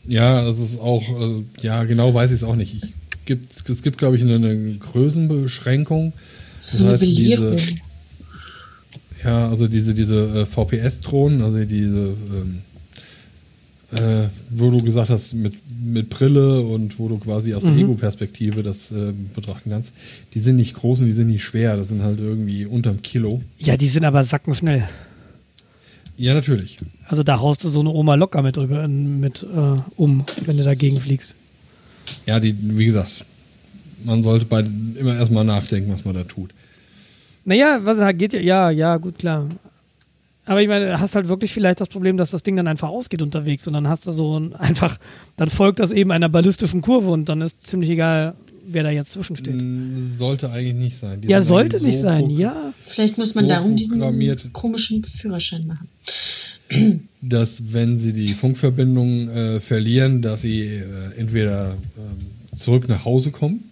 Ja, 0.05 0.43
das 0.43 0.59
ist 0.59 0.81
auch, 0.81 1.01
äh, 1.01 1.43
ja, 1.61 1.85
genau 1.85 2.13
weiß 2.13 2.31
ich 2.31 2.37
es 2.37 2.43
auch 2.43 2.57
nicht. 2.57 2.75
Ich, 2.75 3.25
gibt, 3.25 3.53
es 3.69 3.83
gibt, 3.83 3.97
glaube 3.97 4.17
ich, 4.17 4.21
eine, 4.21 4.35
eine 4.35 4.75
Größenbeschränkung. 4.75 6.11
Das 6.57 6.73
ist 6.73 6.79
so 6.79 6.87
eine 6.89 6.97
Belehrung. 6.97 7.57
ja, 9.23 9.49
also 9.49 9.69
diese, 9.69 9.93
diese 9.93 10.41
äh, 10.41 10.45
VPS-Drohnen, 10.45 11.41
also 11.41 11.63
diese, 11.63 11.99
ähm, 11.99 12.63
äh, 13.91 14.27
wo 14.49 14.69
du 14.69 14.81
gesagt 14.81 15.09
hast, 15.09 15.33
mit, 15.33 15.53
mit 15.81 16.09
Brille 16.09 16.61
und 16.61 16.99
wo 16.99 17.07
du 17.07 17.17
quasi 17.17 17.53
aus 17.53 17.63
der 17.63 17.73
Ego-Perspektive 17.73 18.61
das 18.61 18.91
äh, 18.91 19.13
betrachten 19.33 19.69
kannst, 19.69 19.93
die 20.33 20.39
sind 20.39 20.57
nicht 20.57 20.73
groß 20.73 21.01
und 21.01 21.07
die 21.07 21.13
sind 21.13 21.27
nicht 21.27 21.43
schwer, 21.43 21.77
das 21.77 21.87
sind 21.87 22.03
halt 22.03 22.19
irgendwie 22.19 22.65
unterm 22.65 23.01
Kilo. 23.01 23.41
Ja, 23.59 23.77
die 23.77 23.87
sind 23.87 24.03
aber 24.03 24.23
sackenschnell. 24.23 24.87
Ja, 26.17 26.33
natürlich. 26.33 26.79
Also 27.07 27.23
da 27.23 27.39
haust 27.39 27.63
du 27.63 27.69
so 27.69 27.79
eine 27.79 27.89
Oma 27.89 28.15
locker 28.15 28.41
mit, 28.41 28.57
drüber, 28.57 28.87
mit 28.87 29.43
äh, 29.43 29.79
um, 29.95 30.25
wenn 30.45 30.57
du 30.57 30.63
dagegen 30.63 30.99
fliegst. 30.99 31.35
Ja, 32.25 32.39
die, 32.39 32.55
wie 32.59 32.85
gesagt, 32.85 33.23
man 34.03 34.23
sollte 34.23 34.45
bei, 34.45 34.65
immer 34.99 35.15
erstmal 35.15 35.45
nachdenken, 35.45 35.93
was 35.93 36.03
man 36.03 36.15
da 36.15 36.23
tut. 36.23 36.51
Naja, 37.45 37.79
was 37.83 38.17
geht 38.17 38.33
ja, 38.33 38.41
ja, 38.41 38.69
ja, 38.69 38.97
gut, 38.97 39.19
klar. 39.19 39.47
Aber 40.47 40.61
ich 40.61 40.67
meine, 40.67 40.85
du 40.87 40.99
hast 40.99 41.15
halt 41.15 41.27
wirklich 41.27 41.53
vielleicht 41.53 41.81
das 41.81 41.89
Problem, 41.89 42.17
dass 42.17 42.31
das 42.31 42.41
Ding 42.41 42.55
dann 42.55 42.67
einfach 42.67 42.89
ausgeht 42.89 43.21
unterwegs 43.21 43.67
und 43.67 43.73
dann 43.73 43.87
hast 43.87 44.07
du 44.07 44.11
so 44.11 44.39
ein, 44.39 44.55
einfach, 44.55 44.97
dann 45.35 45.49
folgt 45.49 45.79
das 45.79 45.91
eben 45.91 46.11
einer 46.11 46.29
ballistischen 46.29 46.81
Kurve 46.81 47.09
und 47.11 47.29
dann 47.29 47.41
ist 47.41 47.65
ziemlich 47.67 47.89
egal, 47.89 48.33
wer 48.65 48.83
da 48.83 48.89
jetzt 48.89 49.11
zwischensteht. 49.11 49.55
Mm, 49.55 50.17
Sollte 50.17 50.49
eigentlich 50.49 50.75
nicht 50.75 50.97
sein. 50.97 51.21
Die 51.21 51.27
Ja, 51.27 51.41
sollte 51.41 51.83
nicht 51.83 51.97
so 51.97 52.03
sein, 52.03 52.29
ja. 52.29 52.73
Vielleicht 52.85 53.17
muss 53.17 53.35
man 53.35 53.45
so 53.45 53.49
darum 53.49 53.75
diesen 53.75 54.53
komischen 54.53 55.03
Führerschein 55.03 55.67
machen. 55.67 55.87
dass 57.21 57.73
wenn 57.73 57.97
sie 57.97 58.13
die 58.13 58.33
Funkverbindung 58.33 59.29
äh, 59.29 59.59
verlieren, 59.59 60.21
dass 60.21 60.41
sie 60.41 60.63
äh, 60.63 60.83
entweder 61.17 61.71
ähm, 61.97 62.57
zurück 62.59 62.89
nach 62.89 63.05
Hause 63.05 63.31
kommen, 63.31 63.69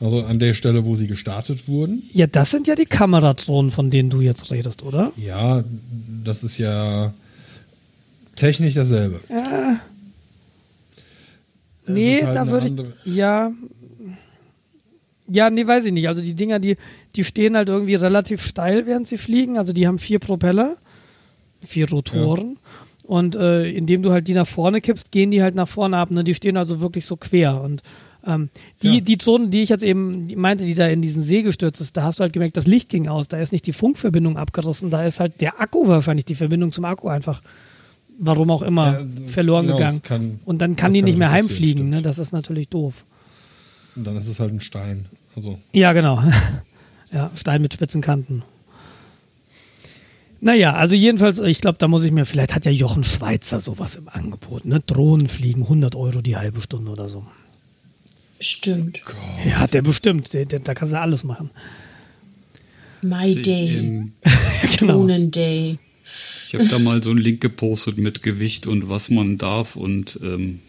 also 0.00 0.22
an 0.24 0.38
der 0.38 0.54
Stelle, 0.54 0.86
wo 0.86 0.94
sie 0.94 1.06
gestartet 1.06 1.66
wurden. 1.68 2.02
Ja, 2.12 2.26
das 2.26 2.50
sind 2.50 2.66
ja 2.68 2.74
die 2.74 2.86
Kameradrohnen, 2.86 3.70
von 3.70 3.90
denen 3.90 4.10
du 4.10 4.20
jetzt 4.20 4.50
redest, 4.50 4.82
oder? 4.82 5.12
Ja, 5.16 5.64
das 6.24 6.44
ist 6.44 6.58
ja 6.58 7.12
technisch 8.36 8.74
dasselbe. 8.74 9.20
Es 11.84 11.94
Nee, 11.94 12.16
ist 12.16 12.24
halt 12.26 12.36
da 12.36 12.46
würde 12.48 12.92
ich. 13.04 13.14
Ja. 13.14 13.52
Ja, 15.30 15.50
nee, 15.50 15.66
weiß 15.66 15.84
ich 15.84 15.92
nicht. 15.92 16.08
Also 16.08 16.22
die 16.22 16.34
Dinger, 16.34 16.58
die, 16.58 16.76
die 17.16 17.24
stehen 17.24 17.56
halt 17.56 17.68
irgendwie 17.68 17.96
relativ 17.96 18.40
steil, 18.42 18.86
während 18.86 19.06
sie 19.06 19.18
fliegen. 19.18 19.58
Also 19.58 19.72
die 19.72 19.86
haben 19.86 19.98
vier 19.98 20.20
Propeller, 20.20 20.76
vier 21.60 21.88
Rotoren. 21.90 22.58
Und 23.02 23.36
äh, 23.36 23.68
indem 23.70 24.02
du 24.02 24.12
halt 24.12 24.28
die 24.28 24.34
nach 24.34 24.46
vorne 24.46 24.80
kippst, 24.80 25.10
gehen 25.12 25.30
die 25.30 25.42
halt 25.42 25.54
nach 25.54 25.68
vorne 25.68 25.96
ab. 25.96 26.10
Ne? 26.10 26.24
Die 26.24 26.34
stehen 26.34 26.56
also 26.56 26.80
wirklich 26.80 27.04
so 27.04 27.16
quer. 27.16 27.60
Und 27.60 27.82
ähm, 28.28 28.50
die, 28.84 28.96
Ja. 28.96 29.00
die 29.00 29.16
Drohnen, 29.16 29.50
die 29.50 29.62
ich 29.62 29.70
jetzt 29.70 29.82
eben 29.82 30.28
meinte, 30.36 30.64
die 30.64 30.74
da 30.74 30.86
in 30.86 31.02
diesen 31.02 31.22
See 31.24 31.42
gestürzt 31.42 31.80
ist, 31.80 31.96
da 31.96 32.02
hast 32.04 32.18
du 32.20 32.22
halt 32.22 32.32
gemerkt, 32.32 32.56
das 32.56 32.66
Licht 32.68 32.88
ging 32.90 33.08
aus. 33.08 33.26
Da 33.26 33.38
ist 33.38 33.50
nicht 33.52 33.66
die 33.66 33.72
Funkverbindung 33.72 34.36
abgerissen, 34.36 34.90
da 34.90 35.04
ist 35.04 35.18
halt 35.18 35.40
der 35.40 35.60
Akku 35.60 35.88
wahrscheinlich, 35.88 36.26
die 36.26 36.34
Verbindung 36.36 36.70
zum 36.72 36.84
Akku 36.84 37.08
einfach, 37.08 37.42
warum 38.18 38.50
auch 38.50 38.62
immer, 38.62 39.00
Ja, 39.00 39.06
verloren 39.26 39.66
genau, 39.66 39.78
gegangen. 39.78 40.02
kann- 40.02 40.40
Und 40.44 40.60
dann 40.60 40.76
kann 40.76 40.92
die 40.92 41.00
kann 41.00 41.06
nicht 41.06 41.18
mehr 41.18 41.30
heimfliegen. 41.30 41.88
Ne? 41.90 42.02
Das 42.02 42.18
ist 42.18 42.32
natürlich 42.32 42.68
doof. 42.68 43.04
Und 43.96 44.04
dann 44.06 44.16
ist 44.16 44.28
es 44.28 44.38
halt 44.38 44.52
ein 44.52 44.60
Stein. 44.60 45.06
Also 45.34 45.58
Ja, 45.72 45.92
genau. 45.92 46.22
ja, 47.12 47.30
Stein 47.34 47.62
mit 47.62 47.74
spitzen 47.74 48.00
Kanten. 48.02 48.42
Naja, 50.40 50.74
also 50.74 50.94
jedenfalls, 50.94 51.40
ich 51.40 51.60
glaube, 51.60 51.78
da 51.78 51.88
muss 51.88 52.04
ich 52.04 52.12
mir, 52.12 52.24
vielleicht 52.24 52.54
hat 52.54 52.64
ja 52.64 52.70
Jochen 52.70 53.02
Schweizer 53.02 53.60
sowas 53.60 53.96
im 53.96 54.08
Angebot, 54.08 54.64
ne? 54.66 54.78
Drohnen 54.86 55.26
fliegen, 55.28 55.62
100 55.62 55.96
Euro 55.96 56.20
die 56.20 56.36
halbe 56.36 56.60
Stunde 56.60 56.92
oder 56.92 57.08
so. 57.08 57.24
Stimmt. 58.40 59.02
Ja, 59.46 59.58
hat 59.58 59.74
der 59.74 59.82
bestimmt, 59.82 60.32
der, 60.32 60.44
der, 60.44 60.60
da 60.60 60.74
kannst 60.74 60.94
du 60.94 61.00
alles 61.00 61.24
machen. 61.24 61.50
My 63.02 63.34
Day. 63.34 64.04
Genau. 64.78 64.94
Drohnen 64.94 65.30
Day. 65.30 65.78
Ich 66.48 66.54
habe 66.54 66.66
da 66.66 66.78
mal 66.78 67.02
so 67.02 67.10
einen 67.10 67.20
Link 67.20 67.40
gepostet 67.40 67.96
mit 67.96 68.22
Gewicht 68.22 68.66
und 68.66 68.88
was 68.88 69.08
man 69.08 69.38
darf 69.38 69.76
und 69.76 70.18
ähm, 70.22 70.60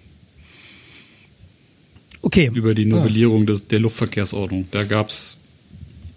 Okay, 2.22 2.52
über 2.54 2.74
die 2.74 2.86
Novellierung 2.86 3.46
des, 3.46 3.68
der 3.68 3.80
Luftverkehrsordnung. 3.80 4.68
Da 4.72 4.84
gab 4.84 5.10
es 5.10 5.38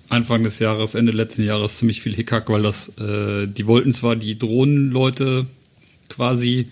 Anfang 0.08 0.42
des 0.42 0.58
Jahres, 0.58 0.94
Ende 0.94 1.12
letzten 1.12 1.44
Jahres 1.44 1.78
ziemlich 1.78 2.02
viel 2.02 2.14
Hickhack, 2.14 2.48
weil 2.50 2.62
das, 2.62 2.88
äh, 2.98 3.46
die 3.46 3.66
wollten 3.66 3.92
zwar 3.92 4.16
die 4.16 4.36
Drohnenleute 4.36 5.46
quasi 6.08 6.66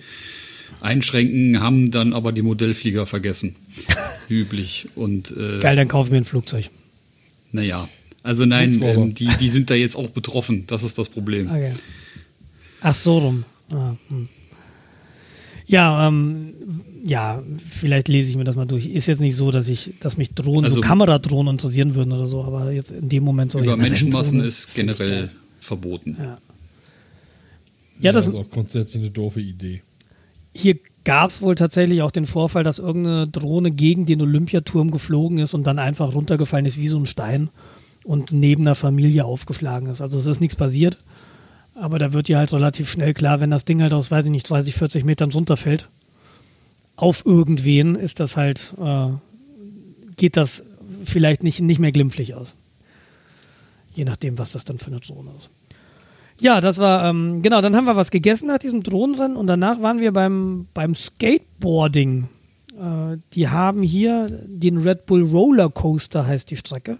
einschränken, 0.80 1.60
haben 1.60 1.90
dann 1.90 2.12
aber 2.12 2.32
die 2.32 2.42
Modellflieger 2.42 3.06
vergessen. 3.06 3.54
Üblich. 4.28 4.88
Und 4.94 5.34
äh, 5.36 5.58
geil, 5.60 5.76
dann 5.76 5.88
kauf 5.88 6.06
ich 6.06 6.12
mir 6.12 6.18
ein 6.18 6.24
Flugzeug. 6.24 6.70
naja. 7.52 7.88
Also 8.22 8.44
nein, 8.44 8.78
ähm, 8.82 9.14
die, 9.14 9.28
die 9.40 9.48
sind 9.48 9.70
da 9.70 9.74
jetzt 9.74 9.96
auch 9.96 10.10
betroffen. 10.10 10.64
Das 10.66 10.82
ist 10.82 10.98
das 10.98 11.08
Problem. 11.08 11.48
Okay. 11.48 11.72
Ach 12.82 12.94
so 12.94 13.16
rum. 13.18 13.44
Ah, 13.72 13.94
hm. 14.08 14.28
Ja, 15.66 16.06
ähm, 16.06 16.52
ja, 17.04 17.42
vielleicht 17.66 18.08
lese 18.08 18.28
ich 18.28 18.36
mir 18.36 18.44
das 18.44 18.56
mal 18.56 18.66
durch. 18.66 18.84
Ist 18.84 19.06
jetzt 19.06 19.20
nicht 19.20 19.36
so, 19.36 19.50
dass 19.50 19.68
ich, 19.68 19.94
dass 20.00 20.16
mich 20.18 20.34
Drohnen, 20.34 20.70
so 20.70 20.76
Also- 20.76 20.80
Kameradrohnen 20.82 21.54
interessieren 21.54 21.94
würden 21.94 22.12
oder 22.12 22.26
so, 22.26 22.44
aber 22.44 22.72
jetzt 22.72 22.90
in 22.90 23.08
dem 23.08 23.22
Moment 23.24 23.52
so. 23.52 23.60
Über 23.60 23.76
Menschenmassen 23.78 24.40
ist 24.40 24.74
generell 24.74 25.30
verboten. 25.58 26.16
Ja. 26.18 26.38
Ja, 28.00 28.12
das, 28.12 28.26
ist 28.26 28.34
auch 28.34 28.50
grundsätzlich 28.50 29.02
eine 29.02 29.10
doofe 29.10 29.40
Idee. 29.40 29.82
Hier 30.52 30.78
gab 31.04 31.30
es 31.30 31.42
wohl 31.42 31.54
tatsächlich 31.54 32.02
auch 32.02 32.10
den 32.10 32.26
Vorfall, 32.26 32.64
dass 32.64 32.78
irgendeine 32.78 33.26
Drohne 33.26 33.70
gegen 33.70 34.06
den 34.06 34.20
Olympiaturm 34.20 34.90
geflogen 34.90 35.38
ist 35.38 35.54
und 35.54 35.66
dann 35.66 35.78
einfach 35.78 36.14
runtergefallen 36.14 36.66
ist 36.66 36.78
wie 36.78 36.88
so 36.88 36.98
ein 36.98 37.06
Stein 37.06 37.48
und 38.04 38.32
neben 38.32 38.62
einer 38.62 38.74
Familie 38.74 39.24
aufgeschlagen 39.24 39.88
ist. 39.88 40.00
Also 40.00 40.18
es 40.18 40.26
ist 40.26 40.40
nichts 40.40 40.56
passiert, 40.56 40.98
aber 41.74 41.98
da 41.98 42.12
wird 42.12 42.28
dir 42.28 42.38
halt 42.38 42.52
relativ 42.52 42.90
schnell 42.90 43.14
klar, 43.14 43.40
wenn 43.40 43.50
das 43.50 43.64
Ding 43.64 43.80
halt 43.80 43.92
aus, 43.92 44.10
weiß 44.10 44.26
ich 44.26 44.32
nicht, 44.32 44.48
30, 44.48 44.74
40 44.74 45.04
Metern 45.04 45.30
runterfällt, 45.30 45.88
auf 46.96 47.24
irgendwen 47.24 47.94
ist 47.94 48.20
das 48.20 48.36
halt, 48.36 48.74
äh, 48.78 49.08
geht 50.16 50.36
das 50.36 50.64
vielleicht 51.04 51.42
nicht, 51.42 51.60
nicht 51.60 51.78
mehr 51.78 51.92
glimpflich 51.92 52.34
aus. 52.34 52.54
Je 53.94 54.04
nachdem, 54.04 54.38
was 54.38 54.52
das 54.52 54.64
dann 54.64 54.78
für 54.78 54.88
eine 54.88 55.00
Drohne 55.00 55.30
ist. 55.36 55.50
Ja, 56.40 56.62
das 56.62 56.78
war, 56.78 57.04
ähm, 57.04 57.42
genau, 57.42 57.60
dann 57.60 57.76
haben 57.76 57.84
wir 57.84 57.96
was 57.96 58.10
gegessen 58.10 58.46
nach 58.46 58.58
diesem 58.58 58.82
Drohnenrennen 58.82 59.36
und 59.36 59.46
danach 59.46 59.82
waren 59.82 60.00
wir 60.00 60.12
beim, 60.12 60.66
beim 60.72 60.94
Skateboarding. 60.94 62.28
Äh, 62.80 63.18
die 63.34 63.48
haben 63.48 63.82
hier 63.82 64.28
den 64.46 64.78
Red 64.78 65.04
Bull 65.04 65.22
Roller 65.22 65.68
Coaster, 65.68 66.26
heißt 66.26 66.50
die 66.50 66.56
Strecke. 66.56 66.98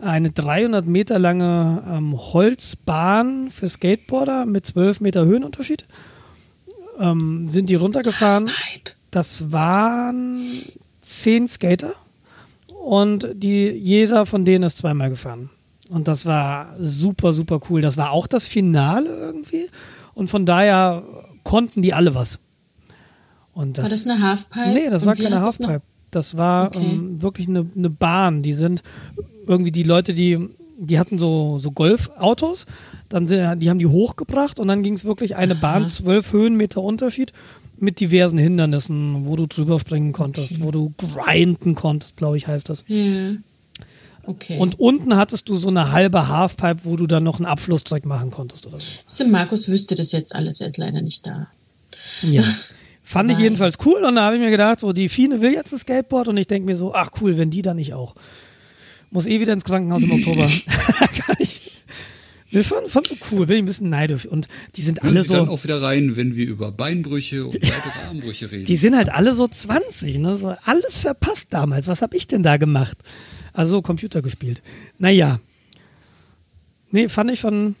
Eine 0.00 0.30
300 0.30 0.86
Meter 0.86 1.20
lange 1.20 1.84
ähm, 1.88 2.16
Holzbahn 2.16 3.50
für 3.52 3.68
Skateboarder 3.68 4.44
mit 4.44 4.66
12 4.66 5.00
Meter 5.00 5.24
Höhenunterschied. 5.24 5.86
Ähm, 6.98 7.46
sind 7.46 7.70
die 7.70 7.76
runtergefahren. 7.76 8.50
Das 9.12 9.52
waren 9.52 10.62
zehn 11.00 11.46
Skater 11.46 11.92
und 12.84 13.28
die, 13.34 13.68
jeder 13.68 14.26
von 14.26 14.44
denen 14.44 14.64
ist 14.64 14.78
zweimal 14.78 15.10
gefahren. 15.10 15.50
Und 15.88 16.06
das 16.08 16.26
war 16.26 16.74
super, 16.78 17.32
super 17.32 17.60
cool. 17.70 17.80
Das 17.80 17.96
war 17.96 18.10
auch 18.10 18.26
das 18.26 18.46
Finale 18.46 19.08
irgendwie. 19.08 19.66
Und 20.14 20.28
von 20.28 20.44
daher 20.46 21.02
konnten 21.44 21.82
die 21.82 21.94
alle 21.94 22.14
was. 22.14 22.38
Und 23.52 23.78
das, 23.78 23.84
War 23.84 23.90
das 23.90 24.06
eine 24.06 24.22
Halfpipe? 24.22 24.68
Nee, 24.72 24.90
das 24.90 25.02
Und 25.02 25.08
war 25.08 25.16
keine? 25.16 25.40
Halfpipe. 25.40 25.82
Das 26.10 26.36
war 26.36 26.68
Okay. 26.68 26.78
ähm, 26.90 27.22
wirklich 27.22 27.48
eine, 27.48 27.66
eine 27.76 27.90
Bahn. 27.90 28.42
Die 28.42 28.52
sind 28.54 28.82
irgendwie 29.46 29.72
die 29.72 29.82
Leute, 29.82 30.14
die, 30.14 30.38
die 30.78 30.98
hatten 30.98 31.18
so, 31.18 31.58
so 31.58 31.70
Golfautos, 31.72 32.66
dann 33.08 33.26
sind, 33.26 33.60
die 33.60 33.68
haben 33.70 33.78
die 33.78 33.86
hochgebracht 33.86 34.60
und 34.60 34.68
dann 34.68 34.82
ging 34.82 34.92
es 34.94 35.04
wirklich 35.04 35.36
eine 35.36 35.54
Bahn, 35.54 35.88
zwölf 35.88 36.32
Höhenmeter 36.32 36.82
Unterschied 36.82 37.32
mit 37.78 38.00
diversen 38.00 38.38
Hindernissen, 38.38 39.26
wo 39.26 39.36
du 39.36 39.46
drüber 39.46 39.78
springen 39.78 40.12
konntest, 40.12 40.62
wo 40.62 40.70
du 40.70 40.92
grinden 40.98 41.74
konntest, 41.74 42.16
glaube 42.16 42.36
ich, 42.36 42.46
heißt 42.46 42.68
das. 42.68 42.84
Ja. 42.88 43.32
Okay. 44.28 44.58
Und 44.58 44.78
unten 44.78 45.16
hattest 45.16 45.48
du 45.48 45.56
so 45.56 45.68
eine 45.68 45.90
halbe 45.90 46.28
Halfpipe, 46.28 46.80
wo 46.84 46.96
du 46.96 47.06
dann 47.06 47.24
noch 47.24 47.38
einen 47.38 47.46
Abschlusstrick 47.46 48.04
machen 48.04 48.30
konntest 48.30 48.66
oder 48.66 48.76
so. 48.78 49.24
Markus 49.24 49.68
wüsste 49.68 49.94
das 49.94 50.12
jetzt 50.12 50.34
alles, 50.34 50.60
er 50.60 50.66
ist 50.66 50.76
leider 50.76 51.00
nicht 51.00 51.26
da. 51.26 51.48
Ja. 52.20 52.44
Fand 53.04 53.30
ich 53.30 53.38
Nein. 53.38 53.44
jedenfalls 53.44 53.78
cool 53.86 54.04
und 54.04 54.16
da 54.16 54.24
habe 54.24 54.36
ich 54.36 54.42
mir 54.42 54.50
gedacht, 54.50 54.80
so 54.80 54.92
die 54.92 55.08
Fine 55.08 55.40
will 55.40 55.54
jetzt 55.54 55.72
ein 55.72 55.78
Skateboard 55.78 56.28
und 56.28 56.36
ich 56.36 56.46
denke 56.46 56.66
mir 56.66 56.76
so, 56.76 56.92
ach 56.92 57.08
cool, 57.22 57.38
wenn 57.38 57.50
die 57.50 57.62
dann 57.62 57.76
nicht 57.76 57.94
auch. 57.94 58.14
Muss 59.10 59.26
eh 59.26 59.40
wieder 59.40 59.54
ins 59.54 59.64
Krankenhaus 59.64 60.02
im 60.02 60.12
Oktober. 60.12 60.46
Wir 62.50 62.64
fanden, 62.64 62.88
fanden 62.88 63.18
cool, 63.30 63.46
bin 63.46 63.56
ich 63.56 63.62
ein 63.62 63.66
bisschen 63.66 63.90
neidisch 63.90 64.24
und 64.24 64.48
die 64.76 64.82
sind 64.82 65.02
Hören 65.02 65.16
alle 65.16 65.22
Sie 65.22 65.32
dann 65.32 65.46
so, 65.46 65.52
auch 65.52 65.64
wieder 65.64 65.82
rein, 65.82 66.16
wenn 66.16 66.34
wir 66.34 66.46
über 66.46 66.72
Beinbrüche 66.72 67.44
und 67.46 67.54
weitere 67.54 68.06
Armbrüche 68.08 68.50
reden. 68.50 68.64
die 68.64 68.76
sind 68.76 68.96
halt 68.96 69.10
alle 69.10 69.34
so 69.34 69.46
20, 69.46 70.18
ne? 70.18 70.36
So 70.36 70.54
alles 70.64 70.98
verpasst 70.98 71.48
damals. 71.50 71.86
Was 71.88 72.00
habe 72.00 72.16
ich 72.16 72.26
denn 72.26 72.42
da 72.42 72.56
gemacht? 72.56 72.96
Also 73.52 73.82
Computer 73.82 74.22
gespielt. 74.22 74.62
Naja. 74.98 75.40
Nee, 76.90 77.08
fand 77.10 77.30
ich 77.30 77.40
schon 77.40 77.74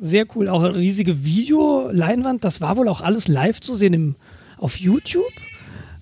sehr 0.00 0.26
cool. 0.34 0.48
Auch 0.48 0.62
eine 0.62 0.74
riesige 0.74 1.24
Videoleinwand. 1.24 2.42
Das 2.44 2.60
war 2.60 2.76
wohl 2.76 2.88
auch 2.88 3.00
alles 3.00 3.28
live 3.28 3.60
zu 3.60 3.74
sehen 3.74 3.94
im, 3.94 4.16
auf 4.56 4.80
YouTube. 4.80 5.24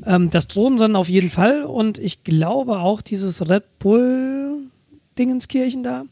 Ähm, 0.05 0.31
das 0.31 0.49
Drohnen 0.49 0.79
dann 0.79 0.97
auf 0.97 1.09
jeden 1.09 1.31
Fall. 1.31 1.64
Und 1.64 1.99
ich 1.99 2.25
glaube 2.25 2.79
auch 2.79 3.03
dieses 3.03 3.49
Red 3.49 3.79
Bull 3.79 4.61
Dingenskirchen 5.19 5.83
da. 5.83 6.05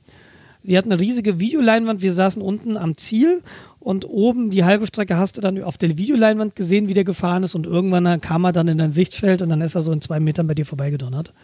Sie 0.64 0.78
hatten 0.78 0.90
eine 0.90 1.00
riesige 1.00 1.38
Videoleinwand. 1.38 2.00
Wir 2.00 2.14
saßen 2.14 2.40
unten 2.40 2.78
am 2.78 2.96
Ziel 2.96 3.42
und 3.80 4.08
oben 4.08 4.48
die 4.48 4.64
halbe 4.64 4.86
Strecke 4.86 5.18
hast 5.18 5.36
du 5.36 5.42
dann 5.42 5.62
auf 5.62 5.76
der 5.76 5.98
Videoleinwand 5.98 6.56
gesehen, 6.56 6.88
wie 6.88 6.94
der 6.94 7.04
gefahren 7.04 7.42
ist. 7.42 7.54
Und 7.54 7.66
irgendwann 7.66 8.20
kam 8.22 8.44
er 8.44 8.52
dann 8.52 8.66
in 8.68 8.78
dein 8.78 8.90
Sichtfeld 8.90 9.42
und 9.42 9.50
dann 9.50 9.60
ist 9.60 9.74
er 9.74 9.82
so 9.82 9.92
in 9.92 10.00
zwei 10.00 10.20
Metern 10.20 10.46
bei 10.46 10.54
dir 10.54 10.64
vorbeigedonnert. 10.64 11.34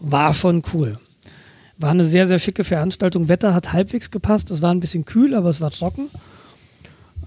War 0.00 0.32
schon 0.32 0.62
cool. 0.72 0.98
War 1.76 1.90
eine 1.90 2.06
sehr, 2.06 2.26
sehr 2.26 2.38
schicke 2.38 2.64
Veranstaltung. 2.64 3.28
Wetter 3.28 3.54
hat 3.54 3.74
halbwegs 3.74 4.10
gepasst. 4.10 4.50
Es 4.50 4.62
war 4.62 4.72
ein 4.72 4.80
bisschen 4.80 5.04
kühl, 5.04 5.34
aber 5.34 5.50
es 5.50 5.60
war 5.60 5.70
trocken. 5.70 6.08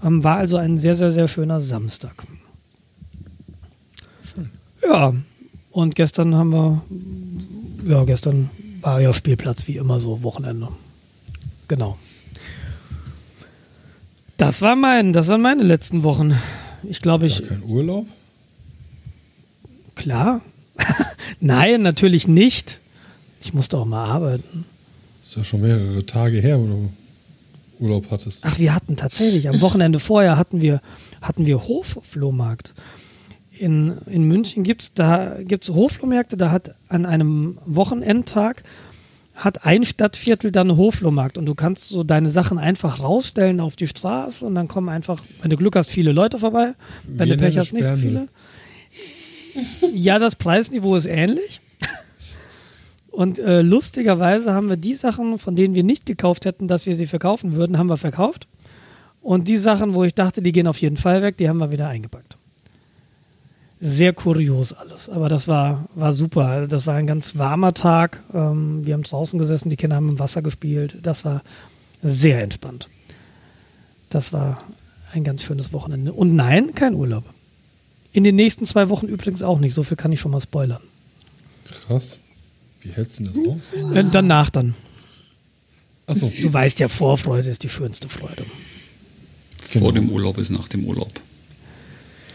Ähm, 0.02 0.24
war 0.24 0.38
also 0.38 0.56
ein 0.56 0.78
sehr, 0.78 0.96
sehr, 0.96 1.12
sehr 1.12 1.28
schöner 1.28 1.60
Samstag. 1.60 2.24
Ja, 4.86 5.14
und 5.70 5.94
gestern 5.94 6.34
haben 6.34 6.50
wir, 6.50 6.82
ja, 7.86 8.04
gestern 8.04 8.50
war 8.80 9.00
ja 9.00 9.14
Spielplatz 9.14 9.66
wie 9.66 9.76
immer 9.76 9.98
so, 9.98 10.22
Wochenende. 10.22 10.68
Genau. 11.68 11.96
Das 14.36 14.62
war 14.62 14.76
mein, 14.76 15.12
das 15.12 15.28
waren 15.28 15.40
meine 15.40 15.62
letzten 15.62 16.02
Wochen. 16.02 16.34
Ich 16.88 17.00
glaube, 17.00 17.26
ich, 17.26 17.38
Gar 17.40 17.48
kein 17.48 17.62
Urlaub? 17.64 18.06
klar. 19.94 20.40
Nein, 21.40 21.82
natürlich 21.82 22.26
nicht. 22.26 22.80
Ich 23.40 23.54
musste 23.54 23.78
auch 23.78 23.84
mal 23.84 24.04
arbeiten. 24.04 24.64
Ist 25.22 25.36
ja 25.36 25.44
schon 25.44 25.60
mehrere 25.60 26.04
Tage 26.04 26.40
her, 26.40 26.58
wo 26.60 26.66
du 26.66 26.90
Urlaub 27.78 28.10
hattest. 28.10 28.44
Ach, 28.44 28.58
wir 28.58 28.74
hatten 28.74 28.96
tatsächlich, 28.96 29.48
am 29.48 29.60
Wochenende 29.60 30.00
vorher 30.00 30.36
hatten 30.36 30.60
wir, 30.60 30.80
hatten 31.22 31.46
wir 31.46 31.62
Hofflohmarkt. 31.68 32.74
In, 33.56 33.96
in 34.06 34.24
München 34.24 34.64
gibt's 34.64 34.94
da 34.94 35.36
gibt's 35.42 35.68
Hofflohmärkte, 35.68 36.36
da 36.36 36.50
hat 36.50 36.74
an 36.88 37.06
einem 37.06 37.58
Wochenendtag 37.66 38.64
hat 39.34 39.66
ein 39.66 39.84
Stadtviertel 39.84 40.52
dann 40.52 40.76
Hoflohmarkt 40.76 41.38
und 41.38 41.46
du 41.46 41.54
kannst 41.54 41.88
so 41.88 42.04
deine 42.04 42.30
Sachen 42.30 42.58
einfach 42.58 43.00
rausstellen 43.00 43.60
auf 43.60 43.76
die 43.76 43.88
Straße 43.88 44.44
und 44.44 44.54
dann 44.54 44.68
kommen 44.68 44.88
einfach, 44.88 45.20
wenn 45.42 45.50
du 45.50 45.56
Glück 45.56 45.76
hast, 45.76 45.90
viele 45.90 46.12
Leute 46.12 46.38
vorbei. 46.38 46.74
Wenn 47.02 47.28
Wir 47.28 47.36
du 47.36 47.44
Pech 47.44 47.58
hast, 47.58 47.72
nicht 47.72 47.86
so 47.86 47.96
viele. 47.96 48.28
Ja, 49.92 50.18
das 50.18 50.34
Preisniveau 50.34 50.96
ist 50.96 51.06
ähnlich. 51.06 51.60
Und 53.10 53.38
äh, 53.38 53.62
lustigerweise 53.62 54.52
haben 54.52 54.68
wir 54.68 54.76
die 54.76 54.94
Sachen, 54.94 55.38
von 55.38 55.54
denen 55.54 55.76
wir 55.76 55.84
nicht 55.84 56.04
gekauft 56.04 56.46
hätten, 56.46 56.66
dass 56.66 56.86
wir 56.86 56.96
sie 56.96 57.06
verkaufen 57.06 57.52
würden, 57.52 57.78
haben 57.78 57.86
wir 57.86 57.96
verkauft. 57.96 58.48
Und 59.22 59.46
die 59.46 59.56
Sachen, 59.56 59.94
wo 59.94 60.02
ich 60.02 60.14
dachte, 60.14 60.42
die 60.42 60.50
gehen 60.50 60.66
auf 60.66 60.78
jeden 60.78 60.96
Fall 60.96 61.22
weg, 61.22 61.36
die 61.36 61.48
haben 61.48 61.58
wir 61.58 61.70
wieder 61.70 61.86
eingepackt. 61.88 62.33
Sehr 63.80 64.12
kurios 64.12 64.72
alles, 64.72 65.08
aber 65.08 65.28
das 65.28 65.48
war, 65.48 65.88
war 65.94 66.12
super. 66.12 66.66
Das 66.66 66.86
war 66.86 66.94
ein 66.94 67.06
ganz 67.06 67.36
warmer 67.36 67.74
Tag. 67.74 68.22
Ähm, 68.32 68.86
wir 68.86 68.94
haben 68.94 69.02
draußen 69.02 69.38
gesessen, 69.38 69.68
die 69.68 69.76
Kinder 69.76 69.96
haben 69.96 70.08
im 70.08 70.18
Wasser 70.18 70.42
gespielt. 70.42 70.98
Das 71.02 71.24
war 71.24 71.42
sehr 72.02 72.42
entspannt. 72.42 72.88
Das 74.08 74.32
war 74.32 74.62
ein 75.12 75.24
ganz 75.24 75.42
schönes 75.42 75.72
Wochenende. 75.72 76.12
Und 76.12 76.34
nein, 76.34 76.74
kein 76.74 76.94
Urlaub. 76.94 77.24
In 78.12 78.22
den 78.24 78.36
nächsten 78.36 78.64
zwei 78.64 78.88
Wochen 78.88 79.06
übrigens 79.06 79.42
auch 79.42 79.58
nicht. 79.58 79.74
So 79.74 79.82
viel 79.82 79.96
kann 79.96 80.12
ich 80.12 80.20
schon 80.20 80.30
mal 80.30 80.40
spoilern. 80.40 80.82
Krass. 81.86 82.20
Wie 82.80 82.90
hältst 82.90 83.18
du 83.18 83.24
denn 83.24 83.44
das 83.44 83.56
aus? 83.56 83.72
Äh, 83.72 84.04
danach 84.10 84.50
dann. 84.50 84.74
Achso, 86.06 86.30
Du 86.30 86.52
weißt 86.52 86.80
ja, 86.80 86.88
Vorfreude 86.88 87.50
ist 87.50 87.62
die 87.62 87.68
schönste 87.68 88.08
Freude. 88.08 88.44
Vor 89.60 89.92
dem 89.92 90.10
Urlaub 90.10 90.38
ist 90.38 90.50
nach 90.50 90.68
dem 90.68 90.84
Urlaub. 90.84 91.10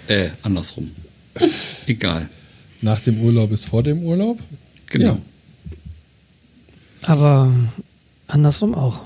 Äh, 0.07 0.29
andersrum. 0.41 0.91
Egal. 1.87 2.29
nach 2.81 3.01
dem 3.01 3.21
Urlaub 3.21 3.51
ist 3.51 3.65
vor 3.65 3.83
dem 3.83 4.03
Urlaub? 4.03 4.39
Genau. 4.89 5.13
Ja. 5.13 5.19
Aber 7.03 7.53
andersrum 8.27 8.75
auch. 8.75 9.01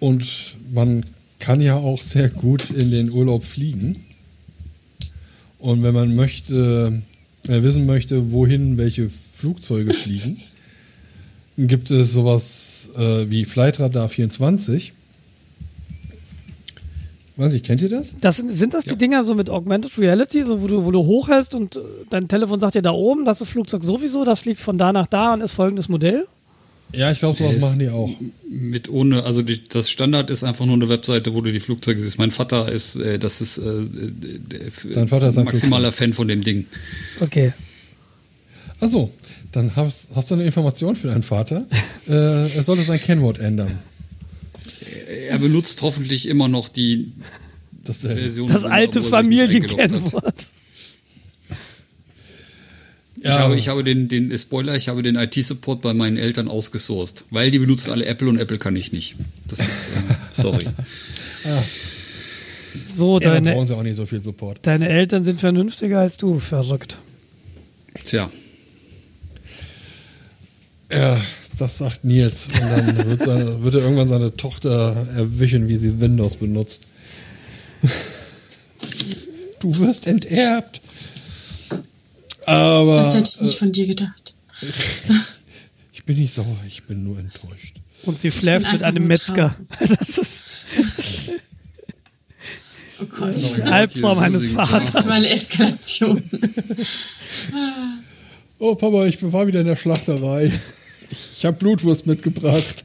Und 0.00 0.56
man 0.72 1.04
kann 1.38 1.60
ja 1.60 1.76
auch 1.76 2.00
sehr 2.00 2.28
gut 2.28 2.70
in 2.70 2.90
den 2.90 3.10
Urlaub 3.10 3.44
fliegen. 3.44 4.04
Und 5.58 5.82
wenn 5.82 5.94
man 5.94 6.14
möchte, 6.14 7.02
äh, 7.46 7.62
wissen 7.62 7.86
möchte, 7.86 8.32
wohin 8.32 8.78
welche 8.78 9.08
Flugzeuge 9.10 9.94
fliegen, 9.94 10.38
gibt 11.56 11.90
es 11.90 12.12
sowas 12.12 12.90
äh, 12.96 13.30
wie 13.30 13.44
Flightradar 13.44 14.08
24. 14.08 14.92
Weiß 17.42 17.54
ich, 17.54 17.64
kennt 17.64 17.82
ihr 17.82 17.88
das? 17.88 18.14
Das 18.20 18.36
sind, 18.36 18.52
sind 18.52 18.72
das 18.72 18.84
die 18.84 18.96
Dinger 18.96 19.24
so 19.24 19.34
mit 19.34 19.50
Augmented 19.50 19.98
Reality, 19.98 20.44
so 20.44 20.62
wo 20.62 20.68
du, 20.68 20.84
wo 20.84 20.92
du 20.92 21.00
hochhältst 21.00 21.56
und 21.56 21.74
äh, 21.74 21.80
dein 22.08 22.28
Telefon 22.28 22.60
sagt 22.60 22.76
dir 22.76 22.82
da 22.82 22.92
oben, 22.92 23.24
das 23.24 23.40
ist 23.40 23.48
Flugzeug 23.48 23.82
sowieso, 23.82 24.24
das 24.24 24.38
fliegt 24.38 24.60
von 24.60 24.78
da 24.78 24.92
nach 24.92 25.08
da 25.08 25.34
und 25.34 25.40
ist 25.40 25.50
folgendes 25.50 25.88
Modell? 25.88 26.28
Ja, 26.92 27.10
ich 27.10 27.18
glaube, 27.18 27.36
sowas 27.36 27.60
machen 27.60 27.80
die 27.80 27.88
auch. 27.88 28.10
Mit 28.48 28.88
ohne, 28.88 29.24
also 29.24 29.42
die, 29.42 29.66
das 29.66 29.90
Standard 29.90 30.30
ist 30.30 30.44
einfach 30.44 30.66
nur 30.66 30.76
eine 30.76 30.88
Webseite, 30.88 31.34
wo 31.34 31.40
du 31.40 31.50
die 31.50 31.58
Flugzeuge 31.58 31.98
siehst. 32.00 32.16
Mein 32.16 32.30
Vater 32.30 32.70
ist, 32.70 32.94
äh, 32.94 33.18
das 33.18 33.40
ist 33.40 33.58
äh, 33.58 33.62
der, 33.90 34.60
Dein 34.94 35.08
Vater 35.08 35.26
ist 35.26 35.36
ein 35.36 35.44
maximaler 35.44 35.90
Fan 35.90 36.12
von 36.12 36.28
dem 36.28 36.44
Ding. 36.44 36.66
Okay. 37.18 37.52
Achso, 38.78 39.10
dann 39.50 39.74
hast, 39.74 40.10
hast 40.14 40.30
du 40.30 40.36
eine 40.36 40.44
Information 40.44 40.94
für 40.94 41.08
deinen 41.08 41.24
Vater. 41.24 41.66
äh, 42.08 42.54
er 42.54 42.62
sollte 42.62 42.84
sein 42.84 43.00
Kennwort 43.00 43.40
ändern. 43.40 43.80
Er 45.28 45.38
benutzt 45.38 45.82
hoffentlich 45.82 46.28
immer 46.28 46.48
noch 46.48 46.68
die 46.68 47.12
Das, 47.84 48.04
äh, 48.04 48.14
Version. 48.14 48.48
Das 48.48 48.64
alte. 48.64 49.02
Familienkennwort. 49.02 50.48
Ich 53.24 53.28
habe, 53.28 53.56
ich 53.56 53.68
habe 53.68 53.84
den, 53.84 54.08
den 54.08 54.36
Spoiler, 54.36 54.74
ich 54.74 54.88
habe 54.88 55.02
den 55.02 55.14
IT-Support 55.14 55.80
bei 55.80 55.94
meinen 55.94 56.16
Eltern 56.16 56.48
ausgesourced, 56.48 57.24
weil 57.30 57.52
die 57.52 57.60
benutzen 57.60 57.92
alle 57.92 58.04
Apple 58.06 58.28
und 58.28 58.38
Apple 58.38 58.58
kann 58.58 58.74
ich 58.74 58.90
nicht. 58.90 59.14
Das 59.46 59.60
ist, 59.60 59.88
äh, 59.88 60.14
sorry. 60.32 60.66
So, 62.88 63.20
ja, 63.20 63.30
deine, 63.34 63.52
brauchen 63.52 63.66
sie 63.68 63.76
auch 63.76 63.82
nicht 63.84 63.94
so 63.96 64.06
viel 64.06 64.20
Support. 64.20 64.60
deine 64.62 64.88
Eltern 64.88 65.22
sind 65.24 65.38
vernünftiger 65.38 66.00
als 66.00 66.16
du, 66.16 66.40
verrückt. 66.40 66.98
Tja, 68.04 68.28
Ja, 70.90 71.20
das 71.62 71.78
sagt 71.78 72.04
Nils. 72.04 72.48
Und 72.48 72.60
dann 72.60 72.96
wird, 73.06 73.24
seine, 73.24 73.62
wird 73.62 73.74
er 73.76 73.82
irgendwann 73.82 74.08
seine 74.08 74.36
Tochter 74.36 75.06
erwischen, 75.14 75.68
wie 75.68 75.76
sie 75.76 76.00
Windows 76.00 76.36
benutzt. 76.36 76.84
Du 79.60 79.78
wirst 79.78 80.06
enterbt. 80.08 80.80
Aber 82.46 82.96
Das 83.04 83.14
hätte 83.14 83.30
ich 83.36 83.40
nicht 83.40 83.58
von 83.58 83.70
dir 83.70 83.86
gedacht. 83.86 84.34
ich 85.92 86.04
bin 86.04 86.18
nicht 86.18 86.32
sauer, 86.34 86.58
ich 86.66 86.82
bin 86.82 87.04
nur 87.04 87.18
enttäuscht. 87.18 87.76
Und 88.02 88.18
sie 88.18 88.32
schläft 88.32 88.70
mit 88.72 88.82
einem 88.82 89.06
Metzger. 89.06 89.54
Das 89.78 90.18
ist 90.18 90.42
Oh 93.00 93.04
Gott. 93.06 93.56
der 93.56 93.72
Albtraum 93.72 94.18
eines 94.18 94.42
Hier, 94.42 94.50
Vaters. 94.54 94.92
Das 94.92 95.06
war 95.06 95.12
eine 95.12 95.28
Eskalation. 95.28 96.22
Oh, 98.58 98.74
Papa, 98.76 99.06
ich 99.06 99.20
war 99.32 99.46
wieder 99.46 99.60
in 99.60 99.66
der 99.66 99.76
Schlachterei. 99.76 100.52
Ich 101.12 101.44
habe 101.44 101.56
Blutwurst 101.56 102.06
mitgebracht. 102.06 102.84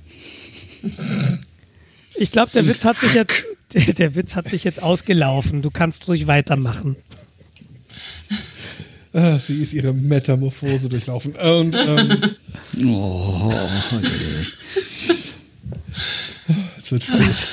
Ich 2.16 2.32
glaube, 2.32 2.52
der 2.54 2.68
Witz 2.68 2.84
hat 2.86 3.00
sich 3.00 3.14
jetzt, 3.14 3.46
der, 3.74 3.94
der 3.94 4.16
Witz 4.16 4.36
hat 4.36 4.50
sich 4.50 4.64
jetzt 4.64 4.82
ausgelaufen. 4.82 5.62
Du 5.62 5.70
kannst 5.72 6.08
ruhig 6.08 6.28
weitermachen. 6.28 6.96
Ah, 9.14 9.40
sie 9.40 9.62
ist 9.62 9.74
ihre 9.74 9.94
Metamorphose 9.94 10.90
durchlaufen. 10.90 11.34
Und 11.36 11.76
ähm, 11.76 12.36
Oh, 12.86 13.52
es 16.78 16.92
wird 16.92 17.04
spät. 17.04 17.50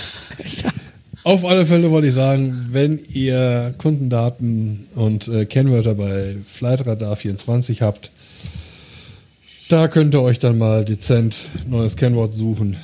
Auf 1.22 1.44
alle 1.46 1.64
Fälle 1.64 1.90
wollte 1.90 2.08
ich 2.08 2.14
sagen, 2.14 2.68
wenn 2.70 3.02
ihr 3.12 3.74
Kundendaten 3.78 4.86
und 4.94 5.26
äh, 5.28 5.46
Kennwörter 5.46 5.94
bei 5.94 6.36
Flightradar 6.46 7.16
24 7.16 7.80
habt, 7.80 8.10
da 9.74 9.88
könnt 9.88 10.14
ihr 10.14 10.22
euch 10.22 10.38
dann 10.38 10.56
mal 10.56 10.84
dezent 10.84 11.48
neues 11.68 11.96
Kennwort 11.96 12.32
suchen. 12.32 12.76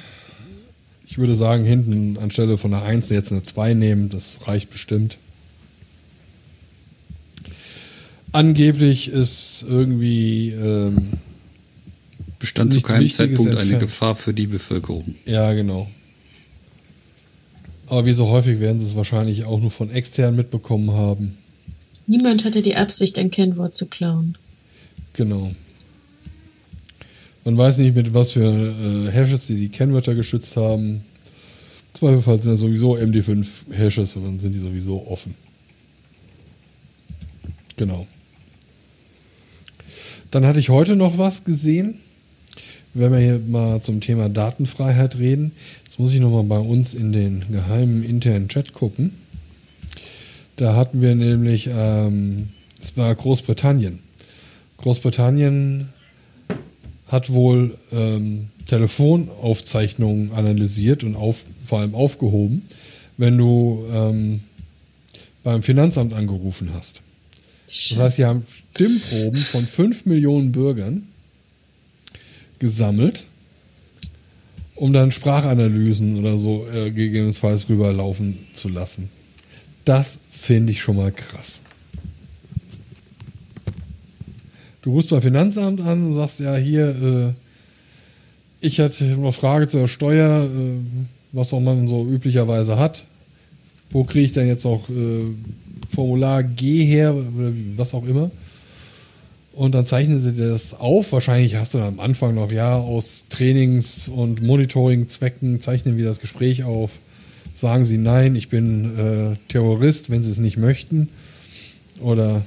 Ich 1.07 1.19
würde 1.19 1.37
sagen, 1.37 1.65
hinten 1.65 2.19
anstelle 2.19 2.59
von 2.59 2.75
einer 2.75 2.83
1 2.83 3.11
jetzt 3.11 3.31
eine 3.31 3.45
2 3.45 3.75
nehmen, 3.75 4.09
das 4.09 4.41
reicht 4.49 4.71
bestimmt. 4.71 5.17
Angeblich 8.33 9.09
ist 9.09 9.65
irgendwie, 9.69 10.51
ähm, 10.51 11.13
bestand 12.41 12.73
zu 12.73 12.81
keinem 12.81 13.05
Wichtiges 13.05 13.39
Zeitpunkt 13.39 13.53
eine 13.53 13.61
entfernt. 13.61 13.83
Gefahr 13.83 14.17
für 14.17 14.35
die 14.35 14.49
Bevölkerung. 14.49 15.15
ja 15.27 15.53
genau. 15.53 15.89
Aber 17.87 18.05
wie 18.05 18.15
so 18.15 18.27
häufig 18.31 18.59
werden 18.59 18.81
sie 18.81 18.87
es 18.87 18.97
wahrscheinlich 18.97 19.45
auch 19.45 19.61
nur 19.61 19.71
von 19.71 19.93
extern 19.93 20.35
mitbekommen 20.35 20.91
haben. 20.91 21.39
Niemand 22.09 22.45
hatte 22.45 22.63
die 22.63 22.75
Absicht, 22.75 23.17
ein 23.17 23.31
Kennwort 23.31 23.77
zu 23.77 23.87
klauen. 23.87 24.37
Genau. 25.13 25.53
Man 27.51 27.59
weiß 27.59 27.79
nicht, 27.79 27.97
mit 27.97 28.15
was 28.15 28.31
für 28.31 28.45
äh, 28.45 29.11
Hashes 29.11 29.49
sie 29.49 29.57
die 29.57 29.71
Kennwörter 29.71 30.15
geschützt 30.15 30.57
haben. 30.57 30.89
Im 30.89 31.95
Zweifelsfall 31.95 32.41
sind 32.41 32.53
das 32.53 32.61
sowieso 32.61 32.95
MD5 32.95 33.47
Hashes 33.73 34.15
und 34.15 34.25
dann 34.25 34.39
sind 34.39 34.53
die 34.53 34.61
sowieso 34.61 35.05
offen. 35.09 35.35
Genau. 37.77 38.07
Dann 40.31 40.47
hatte 40.47 40.61
ich 40.61 40.69
heute 40.69 40.95
noch 40.95 41.19
was 41.19 41.43
gesehen. 41.43 41.99
Wenn 42.95 43.11
wir 43.11 43.19
hier 43.19 43.41
mal 43.45 43.83
zum 43.83 44.01
Thema 44.01 44.29
Datenfreiheit 44.29 45.19
reden, 45.19 45.51
jetzt 45.85 45.99
muss 45.99 46.13
ich 46.13 46.21
noch 46.21 46.31
mal 46.31 46.45
bei 46.45 46.59
uns 46.61 46.95
in 46.95 47.13
den 47.13 47.43
geheimen 47.51 48.05
internen 48.05 48.47
Chat 48.47 48.75
gucken. 48.75 49.11
Da 50.55 50.77
hatten 50.77 51.03
wir 51.03 51.17
nämlich, 51.17 51.69
ähm, 51.73 52.51
es 52.81 52.97
war 52.97 53.13
Großbritannien. 53.13 53.99
Großbritannien 54.77 55.89
hat 57.11 57.31
wohl 57.31 57.77
ähm, 57.93 58.49
Telefonaufzeichnungen 58.67 60.33
analysiert 60.33 61.03
und 61.03 61.17
auf, 61.17 61.45
vor 61.65 61.81
allem 61.81 61.95
aufgehoben, 61.95 62.63
wenn 63.17 63.37
du 63.37 63.85
ähm, 63.93 64.41
beim 65.43 65.63
Finanzamt 65.63 66.15
angerufen 66.15 66.73
hast. 66.73 67.03
Das 67.67 67.99
heißt, 67.99 68.17
sie 68.17 68.25
haben 68.25 68.47
Stimmproben 68.73 69.41
von 69.41 69.67
5 69.67 70.07
Millionen 70.07 70.53
Bürgern 70.53 71.07
gesammelt, 72.59 73.27
um 74.77 74.93
dann 74.93 75.13
Sprachanalysen 75.13 76.17
oder 76.19 76.39
so 76.39 76.67
äh, 76.69 76.91
gegebenenfalls 76.91 77.69
rüberlaufen 77.69 78.39
zu 78.55 78.69
lassen. 78.69 79.09
Das 79.85 80.21
finde 80.31 80.73
ich 80.73 80.81
schon 80.81 80.97
mal 80.97 81.11
krass. 81.11 81.63
Du 84.83 84.93
rufst 84.93 85.11
beim 85.11 85.21
Finanzamt 85.21 85.81
an 85.83 86.07
und 86.07 86.13
sagst, 86.15 86.41
ja, 86.41 86.57
hier, 86.57 86.89
äh, 86.89 88.67
ich 88.67 88.81
hatte 88.81 89.05
eine 89.05 89.33
Frage 89.33 89.67
zur 89.69 89.89
Steuer, 89.89 90.45
äh, 90.45 90.79
was 91.33 91.53
auch 91.53 91.61
man 91.61 91.87
so 91.87 92.07
üblicherweise 92.07 92.79
hat. 92.79 93.05
Wo 93.91 94.05
kriege 94.05 94.25
ich 94.25 94.33
denn 94.33 94.47
jetzt 94.47 94.65
noch 94.65 94.89
äh, 94.89 95.25
Formular 95.95 96.43
G 96.43 96.85
her 96.85 97.15
oder 97.15 97.53
was 97.77 97.93
auch 97.93 98.07
immer? 98.07 98.31
Und 99.53 99.75
dann 99.75 99.85
zeichnen 99.85 100.21
sie 100.21 100.35
das 100.35 100.75
auf. 100.75 101.13
Wahrscheinlich 101.13 101.57
hast 101.57 101.75
du 101.75 101.79
dann 101.79 101.89
am 101.89 102.01
Anfang 102.01 102.35
noch, 102.35 102.51
ja, 102.51 102.79
aus 102.79 103.27
Trainings- 103.29 104.09
und 104.09 104.41
Monitoring-Zwecken 104.43 105.61
zeichnen 105.61 105.99
wir 105.99 106.07
das 106.07 106.21
Gespräch 106.21 106.65
auf. 106.65 106.93
Sagen 107.53 107.85
sie, 107.85 107.99
nein, 107.99 108.37
ich 108.37 108.49
bin 108.49 108.97
äh, 108.97 109.37
Terrorist, 109.49 110.09
wenn 110.09 110.23
sie 110.23 110.31
es 110.31 110.39
nicht 110.39 110.57
möchten. 110.57 111.09
Oder 112.01 112.47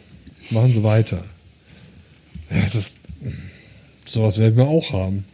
machen 0.50 0.74
sie 0.74 0.84
weiter. 0.84 1.24
Ja, 2.54 2.62
das 2.62 2.76
ist, 2.76 3.00
sowas 4.06 4.38
werden 4.38 4.58
wir 4.58 4.68
auch 4.68 4.92
haben. 4.92 5.26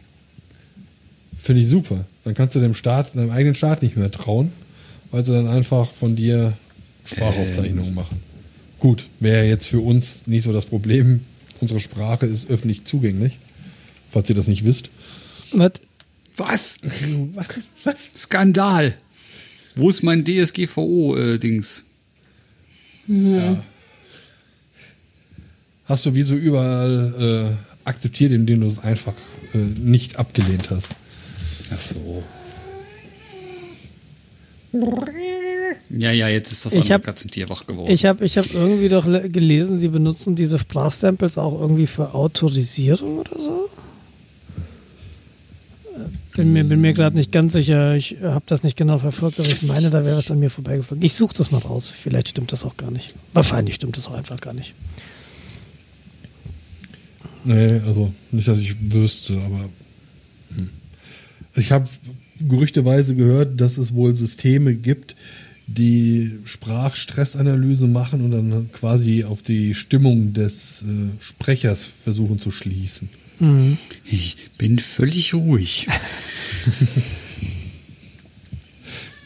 Finde 1.38 1.62
ich 1.62 1.68
super. 1.68 2.04
Dann 2.24 2.34
kannst 2.34 2.54
du 2.54 2.60
dem 2.60 2.74
Staat, 2.74 3.14
deinem 3.14 3.30
eigenen 3.30 3.54
Staat 3.54 3.82
nicht 3.82 3.96
mehr 3.96 4.10
trauen, 4.10 4.52
weil 5.10 5.24
sie 5.24 5.32
dann 5.32 5.46
einfach 5.46 5.90
von 5.90 6.16
dir 6.16 6.52
Sprachaufzeichnungen 7.04 7.94
machen. 7.94 8.18
Gut, 8.78 9.08
wäre 9.20 9.46
jetzt 9.46 9.66
für 9.66 9.80
uns 9.80 10.26
nicht 10.26 10.42
so 10.42 10.52
das 10.52 10.66
Problem. 10.66 11.24
Unsere 11.60 11.80
Sprache 11.80 12.26
ist 12.26 12.50
öffentlich 12.50 12.84
zugänglich, 12.84 13.38
falls 14.10 14.28
ihr 14.30 14.34
das 14.34 14.48
nicht 14.48 14.64
wisst. 14.64 14.90
Was? 15.52 15.72
Was? 16.36 16.78
Was? 17.84 18.14
Skandal! 18.16 18.94
Wo 19.76 19.90
ist 19.90 20.02
mein 20.02 20.24
DSGVO-Dings? 20.24 21.84
Ja. 23.06 23.64
Hast 25.90 26.06
du 26.06 26.14
wie 26.14 26.22
so 26.22 26.34
überall 26.36 27.52
äh, 27.58 27.88
akzeptiert, 27.88 28.30
indem 28.32 28.60
du 28.60 28.68
es 28.68 28.78
einfach 28.78 29.12
äh, 29.52 29.58
nicht 29.58 30.20
abgelehnt 30.20 30.70
hast. 30.70 30.90
Ach 31.74 31.78
so. 31.80 32.22
Ja, 35.90 36.12
ja, 36.12 36.28
jetzt 36.28 36.52
ist 36.52 36.64
das 36.64 36.72
Ich 36.74 36.78
andere 36.82 36.94
hab- 36.94 37.04
Katzentier 37.04 37.48
wach 37.48 37.66
geworden. 37.66 37.90
Ich 37.90 38.04
habe 38.04 38.24
ich 38.24 38.38
hab 38.38 38.48
irgendwie 38.54 38.88
doch 38.88 39.04
le- 39.04 39.28
gelesen, 39.28 39.78
sie 39.78 39.88
benutzen 39.88 40.36
diese 40.36 40.60
Sprachsamples 40.60 41.36
auch 41.38 41.60
irgendwie 41.60 41.88
für 41.88 42.14
Autorisierung 42.14 43.18
oder 43.18 43.36
so. 43.36 43.68
Äh, 45.96 46.36
Bin 46.36 46.52
mir, 46.52 46.62
bin 46.62 46.80
mir 46.80 46.92
gerade 46.92 47.16
nicht 47.16 47.32
ganz 47.32 47.52
sicher. 47.54 47.96
Ich 47.96 48.18
habe 48.22 48.44
das 48.46 48.62
nicht 48.62 48.76
genau 48.76 48.98
verfolgt, 48.98 49.40
aber 49.40 49.48
ich 49.48 49.62
meine, 49.62 49.90
da 49.90 50.04
wäre 50.04 50.18
was 50.18 50.30
an 50.30 50.38
mir 50.38 50.50
vorbeigeflogen. 50.50 51.04
Ich 51.04 51.14
suche 51.14 51.34
das 51.36 51.50
mal 51.50 51.58
raus. 51.58 51.90
Vielleicht 51.90 52.28
stimmt 52.28 52.52
das 52.52 52.64
auch 52.64 52.76
gar 52.76 52.92
nicht. 52.92 53.14
Wahrscheinlich 53.32 53.74
stimmt 53.74 53.96
das 53.96 54.06
auch 54.06 54.14
einfach 54.14 54.40
gar 54.40 54.52
nicht. 54.54 54.72
Nee, 57.44 57.80
also 57.86 58.12
nicht, 58.32 58.48
dass 58.48 58.58
ich 58.58 58.74
wüsste, 58.80 59.34
aber 59.40 59.68
hm. 60.54 60.68
ich 61.56 61.72
habe 61.72 61.88
gerüchteweise 62.40 63.14
gehört, 63.14 63.60
dass 63.60 63.78
es 63.78 63.94
wohl 63.94 64.14
Systeme 64.14 64.74
gibt, 64.74 65.16
die 65.66 66.38
Sprachstressanalyse 66.44 67.86
machen 67.86 68.22
und 68.22 68.30
dann 68.32 68.72
quasi 68.72 69.24
auf 69.24 69.42
die 69.42 69.74
Stimmung 69.74 70.32
des 70.32 70.82
äh, 70.82 71.22
Sprechers 71.22 71.84
versuchen 71.84 72.40
zu 72.40 72.50
schließen. 72.50 73.08
Mhm. 73.38 73.78
Ich 74.04 74.36
bin 74.58 74.78
völlig 74.78 75.34
ruhig. 75.34 75.86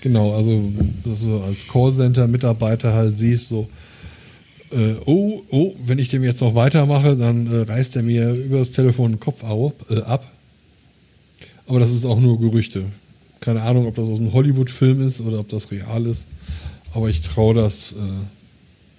Genau, 0.04 0.36
also 0.36 0.70
dass 1.02 1.22
du 1.22 1.40
als 1.40 1.66
Callcenter-Mitarbeiter 1.66 2.92
halt 2.92 3.16
siehst, 3.16 3.48
so, 3.48 3.70
äh, 4.74 4.96
oh, 5.06 5.42
oh, 5.50 5.74
wenn 5.82 5.98
ich 5.98 6.08
dem 6.08 6.24
jetzt 6.24 6.40
noch 6.40 6.54
weitermache, 6.54 7.16
dann 7.16 7.46
äh, 7.46 7.62
reißt 7.62 7.96
er 7.96 8.02
mir 8.02 8.32
über 8.32 8.58
das 8.58 8.72
Telefon 8.72 9.12
den 9.12 9.20
Kopf 9.20 9.44
au, 9.44 9.72
äh, 9.90 10.00
ab. 10.02 10.30
Aber 11.66 11.80
das 11.80 11.92
ist 11.92 12.04
auch 12.04 12.20
nur 12.20 12.38
Gerüchte. 12.38 12.84
Keine 13.40 13.62
Ahnung, 13.62 13.86
ob 13.86 13.94
das 13.94 14.06
aus 14.06 14.18
einem 14.18 14.32
Hollywood-Film 14.32 15.00
ist 15.00 15.20
oder 15.20 15.40
ob 15.40 15.48
das 15.48 15.70
real 15.70 16.06
ist. 16.06 16.28
Aber 16.92 17.08
ich 17.08 17.20
traue 17.22 17.54
das 17.54 17.92
äh, 17.92 17.96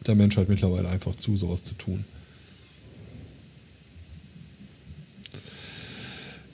der 0.08 0.16
Menschheit 0.16 0.50
mittlerweile 0.50 0.90
einfach 0.90 1.16
zu, 1.16 1.36
sowas 1.36 1.64
zu 1.64 1.76
tun. 1.76 2.06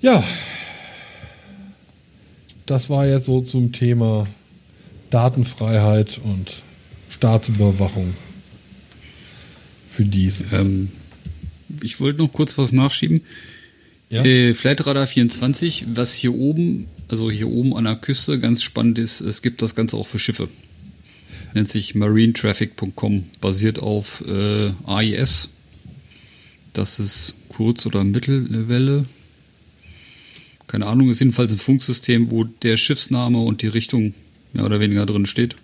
Ja, 0.01 0.23
das 2.65 2.89
war 2.89 3.05
jetzt 3.05 3.25
so 3.25 3.41
zum 3.41 3.71
Thema 3.71 4.25
Datenfreiheit 5.11 6.19
und 6.23 6.63
Staatsüberwachung 7.09 8.13
für 9.91 10.05
dieses. 10.05 10.53
Ähm, 10.53 10.89
ich 11.83 11.99
wollte 11.99 12.21
noch 12.21 12.31
kurz 12.31 12.57
was 12.57 12.71
nachschieben. 12.71 13.21
ja? 14.09 14.23
Äh, 14.23 14.53
Flightradar 14.53 15.05
24, 15.05 15.85
was 15.93 16.15
hier 16.15 16.33
oben, 16.33 16.87
also 17.09 17.29
hier 17.29 17.49
oben 17.49 17.75
an 17.75 17.83
der 17.83 17.97
Küste 17.97 18.39
ganz 18.39 18.63
spannend 18.63 18.97
ist, 18.97 19.21
es 19.21 19.41
gibt 19.41 19.61
das 19.61 19.75
Ganze 19.75 19.97
auch 19.97 20.07
für 20.07 20.19
Schiffe. 20.19 20.47
Nennt 21.53 21.67
sich 21.67 21.95
marinetraffic.com, 21.95 23.25
basiert 23.41 23.79
auf 23.79 24.23
äh, 24.25 24.71
AIS. 24.85 25.49
Das 26.71 26.99
ist 26.99 27.35
Kurz- 27.49 27.85
oder 27.85 28.05
Mittelwelle. 28.05 29.05
Keine 30.67 30.87
Ahnung, 30.87 31.09
ist 31.09 31.19
jedenfalls 31.19 31.51
ein 31.51 31.57
Funksystem, 31.57 32.31
wo 32.31 32.45
der 32.45 32.77
Schiffsname 32.77 33.41
und 33.41 33.61
die 33.61 33.67
Richtung 33.67 34.13
mehr 34.53 34.65
oder 34.65 34.79
weniger 34.79 35.05
drin 35.05 35.25
steht. 35.25 35.57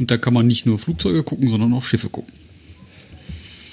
Und 0.00 0.10
da 0.10 0.16
kann 0.16 0.32
man 0.32 0.46
nicht 0.46 0.66
nur 0.66 0.78
Flugzeuge 0.78 1.22
gucken, 1.22 1.48
sondern 1.48 1.72
auch 1.74 1.84
Schiffe 1.84 2.08
gucken. 2.08 2.32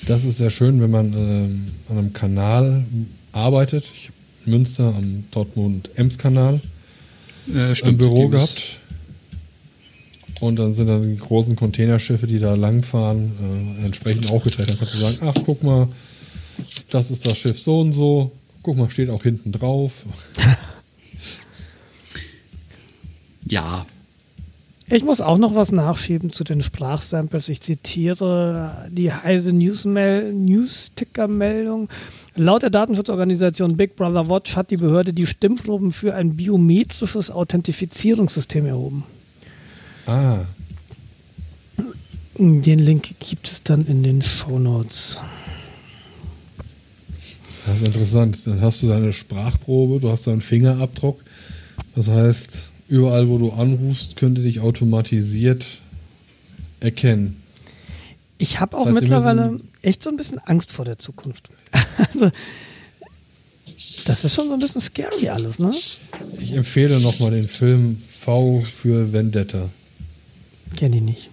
Das 0.06 0.26
ist 0.26 0.38
sehr 0.38 0.52
schön, 0.52 0.82
wenn 0.82 0.92
man 0.92 1.14
ähm, 1.14 1.66
an 1.90 1.98
einem 1.98 2.14
Kanal 2.14 2.86
arbeitet. 3.32 3.86
Ich 3.96 4.10
habe 4.10 4.52
Münster 4.52 4.94
am 4.96 5.24
Dortmund-Ems-Kanal 5.32 6.62
Äh, 7.54 7.80
im 7.80 7.98
Büro 7.98 8.28
gehabt. 8.28 8.80
Und 10.42 10.58
dann 10.60 10.74
sind 10.74 10.88
dann 10.88 11.10
die 11.10 11.18
großen 11.18 11.56
Containerschiffe, 11.56 12.28
die 12.28 12.40
da 12.40 12.54
langfahren, 12.56 13.80
äh, 13.82 13.86
entsprechend 13.86 14.30
auch 14.30 14.44
getrennt. 14.44 14.70
Dann 14.70 14.78
kannst 14.78 14.96
du 14.96 15.00
sagen, 15.00 15.18
ach, 15.22 15.42
guck 15.46 15.64
mal, 15.64 15.88
das 16.90 17.10
ist 17.10 17.26
das 17.26 17.38
Schiff 17.38 17.60
so 17.60 17.80
und 17.82 17.94
so. 17.94 18.32
Guck 18.64 18.78
mal, 18.78 18.90
steht 18.90 19.10
auch 19.10 19.24
hinten 19.24 19.52
drauf. 19.52 20.06
Ja, 23.50 23.86
Ich 24.90 25.04
muss 25.04 25.20
auch 25.20 25.38
noch 25.38 25.54
was 25.54 25.74
nachschieben 25.74 26.32
zu 26.32 26.46
den 26.46 26.64
Sprachsamples. 26.64 27.50
Ich 27.50 27.60
zitiere 27.60 28.88
die 28.90 29.12
Heise 29.12 29.52
Newsmail- 29.52 30.32
News-Ticker-Meldung. 30.32 31.90
Laut 32.36 32.62
der 32.64 32.70
Datenschutzorganisation 32.70 33.76
Big 33.76 33.98
Brother 33.98 34.30
Watch 34.30 34.56
hat 34.56 34.72
die 34.72 34.78
Behörde 34.78 35.12
die 35.12 35.28
Stimmproben 35.28 35.92
für 35.92 36.16
ein 36.16 36.38
biometrisches 36.38 37.32
Authentifizierungssystem 37.32 38.66
erhoben. 38.66 39.04
Ah, 40.06 40.40
Den 42.38 42.80
Link 42.80 43.10
gibt 43.20 43.50
es 43.50 43.64
dann 43.64 43.86
in 43.88 44.04
den 44.04 44.22
Shownotes. 44.22 45.22
das 47.66 47.82
ist 47.82 47.88
interessant. 47.88 48.38
Dann 48.48 48.62
hast 48.62 48.84
du 48.84 48.88
deine 48.88 49.12
Sprachprobe, 49.12 50.00
du 50.00 50.10
hast 50.10 50.28
deinen 50.28 50.42
Fingerabdruck. 50.42 51.22
Das 51.94 52.08
heißt, 52.08 52.70
überall, 52.88 53.28
wo 53.30 53.38
du 53.38 53.52
anrufst, 53.52 54.16
könnte 54.16 54.42
dich 54.42 54.60
automatisiert 54.60 55.66
erkennen. 56.80 57.42
Ich 58.38 58.60
habe 58.60 58.72
Das 58.72 58.82
auch 58.82 58.86
heißt, 58.86 58.96
Sie 58.96 59.02
mittlerweile 59.02 59.60
echt 59.82 60.04
so 60.04 60.10
ein 60.10 60.18
bisschen 60.18 60.40
Angst 60.40 60.72
vor 60.72 60.86
der 60.86 60.98
Zukunft. 60.98 61.50
also, 62.14 62.30
das 64.06 64.24
ist 64.24 64.36
schon 64.36 64.48
so 64.48 64.54
ein 64.54 64.60
bisschen 64.60 64.82
scary 64.82 65.30
alles, 65.30 65.60
ne? 65.60 65.74
Ich 66.40 66.54
empfehle 66.54 67.00
nochmal 67.00 67.32
den 67.32 67.48
Film 67.48 67.98
V 68.00 68.62
für 68.62 69.12
Vendetta. 69.12 69.70
Kenn 70.76 70.94
ich 70.94 71.02
nicht. 71.02 71.30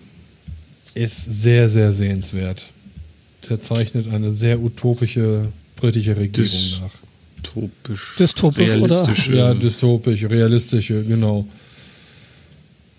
Ist 0.95 1.25
sehr, 1.43 1.69
sehr 1.69 1.93
sehenswert. 1.93 2.63
Der 3.49 3.61
zeichnet 3.61 4.09
eine 4.11 4.33
sehr 4.33 4.61
utopische 4.61 5.49
britische 5.77 6.17
Regierung 6.17 6.51
Dys- 6.51 6.81
nach. 6.81 6.95
Dystopisch, 7.55 8.17
Dystopisch, 8.19 8.69
oder? 8.71 8.75
realistische. 8.75 9.37
Ja, 9.37 9.55
dystopisch, 9.55 10.25
realistische, 10.25 11.05
genau. 11.05 11.47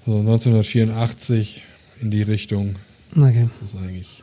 So 0.06 0.20
1984 0.20 1.64
in 2.02 2.12
die 2.12 2.22
Richtung. 2.22 2.76
Okay. 3.16 3.48
Das 3.50 3.62
ist 3.62 3.78
eigentlich 3.78 4.22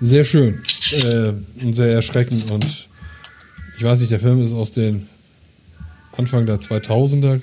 sehr 0.00 0.24
schön 0.24 0.62
äh, 0.92 1.32
und 1.64 1.74
sehr 1.74 1.92
erschreckend. 1.92 2.50
Und 2.50 2.88
ich 3.78 3.84
weiß 3.84 4.00
nicht, 4.00 4.12
der 4.12 4.20
Film 4.20 4.42
ist 4.42 4.52
aus 4.52 4.72
den 4.72 5.06
Anfang 6.16 6.46
der 6.46 6.60
2000er. 6.60 7.40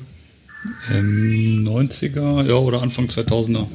Ähm, 0.92 1.66
90er, 1.66 2.46
ja, 2.46 2.56
oder 2.56 2.82
Anfang 2.82 3.06
2000er. 3.06 3.66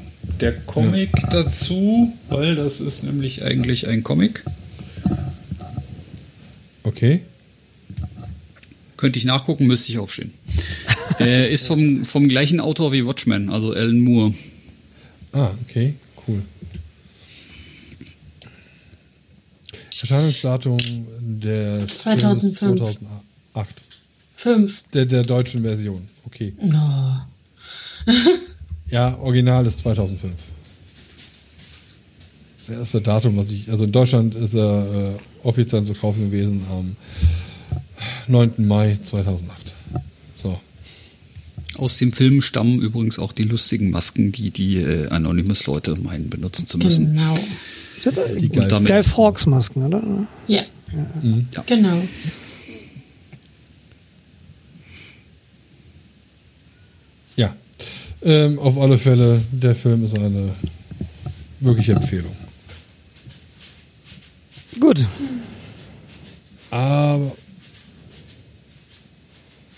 Der 0.40 0.52
Comic 0.52 1.10
dazu, 1.30 2.12
weil 2.28 2.56
das 2.56 2.80
ist 2.80 3.04
nämlich 3.04 3.42
eigentlich 3.42 3.88
ein 3.88 4.02
Comic. 4.02 4.44
Okay. 6.94 7.20
Könnte 8.96 9.18
ich 9.18 9.24
nachgucken, 9.24 9.66
müsste 9.66 9.90
ich 9.90 9.98
aufstehen. 9.98 10.32
äh, 11.20 11.52
ist 11.52 11.66
vom, 11.66 12.04
vom 12.04 12.28
gleichen 12.28 12.60
Autor 12.60 12.92
wie 12.92 13.04
Watchmen, 13.04 13.50
also 13.50 13.72
Alan 13.72 13.98
Moore. 14.00 14.32
Ah, 15.32 15.50
okay, 15.68 15.94
cool. 16.28 16.42
Erscheinungsdatum 20.00 20.78
des 21.20 21.98
2005. 21.98 22.58
Films 22.58 22.98
2008. 23.54 23.74
Fünf. 24.34 24.84
Der, 24.92 25.06
der 25.06 25.22
deutschen 25.22 25.62
Version, 25.62 26.06
okay. 26.24 26.52
Oh. 26.60 28.10
Ja, 28.90 29.16
Original 29.18 29.66
ist 29.66 29.78
2005. 29.80 30.32
Das 32.66 32.74
erste 32.78 33.02
Datum, 33.02 33.36
was 33.36 33.50
ich, 33.50 33.68
also 33.70 33.84
in 33.84 33.92
Deutschland 33.92 34.34
ist 34.34 34.54
er 34.54 34.86
äh, 34.86 35.46
offiziell 35.46 35.84
zu 35.84 35.92
kaufen 35.92 36.30
gewesen 36.30 36.62
am 36.70 36.96
9. 38.26 38.52
Mai 38.56 38.96
2008. 39.02 39.74
So. 40.34 40.58
Aus 41.76 41.98
dem 41.98 42.14
Film 42.14 42.40
stammen 42.40 42.80
übrigens 42.80 43.18
auch 43.18 43.32
die 43.32 43.42
lustigen 43.42 43.90
Masken, 43.90 44.32
die 44.32 44.50
die 44.50 44.78
äh, 44.78 45.08
Anonymous-Leute 45.08 45.96
meinen 46.00 46.30
benutzen 46.30 46.66
zu 46.66 46.78
müssen. 46.78 47.12
Genau. 47.12 47.38
Die 48.40 48.48
Guy 48.48 49.02
Fawkes 49.02 49.44
Masken, 49.44 49.82
oder? 49.82 50.26
Ja. 50.48 50.62
Ja. 51.52 51.64
Genau. 51.66 52.02
Ja. 57.36 57.54
Ähm, 58.22 58.58
auf 58.58 58.78
alle 58.78 58.96
Fälle, 58.96 59.42
der 59.52 59.74
Film 59.74 60.02
ist 60.02 60.14
eine 60.14 60.54
wirkliche 61.60 61.92
Empfehlung. 61.92 62.34
Gut. 64.80 65.06
Aber 66.70 67.36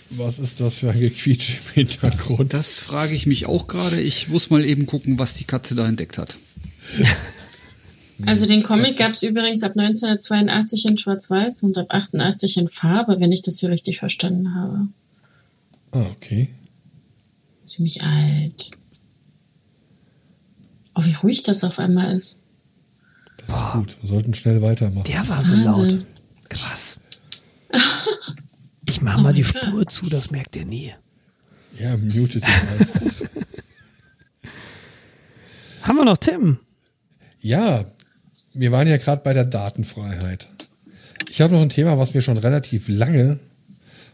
was 0.09 0.39
ist 0.39 0.61
das 0.61 0.75
für 0.75 0.89
ein 0.89 0.99
Gequietsch 0.99 1.57
im 1.57 1.73
Hintergrund? 1.73 2.53
Das 2.53 2.79
frage 2.79 3.13
ich 3.13 3.27
mich 3.27 3.45
auch 3.45 3.67
gerade. 3.67 4.01
Ich 4.01 4.29
muss 4.29 4.49
mal 4.49 4.65
eben 4.65 4.85
gucken, 4.85 5.19
was 5.19 5.33
die 5.33 5.43
Katze 5.43 5.75
da 5.75 5.87
entdeckt 5.87 6.17
hat. 6.17 6.37
Also 8.25 8.47
den 8.47 8.63
Comic 8.63 8.97
gab 8.97 9.11
es 9.11 9.21
übrigens 9.21 9.61
ab 9.61 9.73
1982 9.77 10.85
in 10.85 10.97
Schwarz-Weiß 10.97 11.61
und 11.61 11.77
ab 11.77 11.87
88 11.89 12.57
in 12.57 12.67
Farbe, 12.67 13.19
wenn 13.19 13.31
ich 13.31 13.43
das 13.43 13.59
hier 13.59 13.69
richtig 13.69 13.99
verstanden 13.99 14.55
habe. 14.55 14.87
Ah, 15.91 16.09
okay. 16.15 16.49
Ziemlich 17.67 18.01
alt. 18.01 18.71
Oh, 20.95 21.05
wie 21.05 21.13
ruhig 21.13 21.43
das 21.43 21.63
auf 21.63 21.77
einmal 21.77 22.15
ist. 22.15 22.39
Das 23.47 23.59
ist 23.61 23.71
gut. 23.73 23.97
Wir 24.01 24.09
sollten 24.09 24.33
schnell 24.33 24.61
weitermachen. 24.61 25.05
Der 25.05 25.27
war 25.27 25.43
so 25.43 25.53
Wahnsinn. 25.53 25.65
laut. 25.65 26.05
Krass. 26.49 26.97
Ich 28.85 29.01
mach 29.01 29.17
mal 29.17 29.33
die 29.33 29.43
Spur 29.43 29.85
zu, 29.87 30.07
das 30.07 30.31
merkt 30.31 30.55
ihr 30.55 30.65
nie. 30.65 30.93
Ja, 31.79 31.95
mutet 31.97 32.35
ihn 32.35 32.43
einfach. 32.43 33.01
Haben 35.81 35.97
wir 35.97 36.05
noch 36.05 36.17
Tim? 36.17 36.57
Ja, 37.39 37.85
wir 38.53 38.71
waren 38.71 38.87
ja 38.87 38.97
gerade 38.97 39.21
bei 39.23 39.33
der 39.33 39.45
Datenfreiheit. 39.45 40.49
Ich 41.29 41.41
habe 41.41 41.53
noch 41.53 41.61
ein 41.61 41.69
Thema, 41.69 41.97
was 41.97 42.13
wir 42.13 42.21
schon 42.21 42.37
relativ 42.37 42.87
lange 42.87 43.39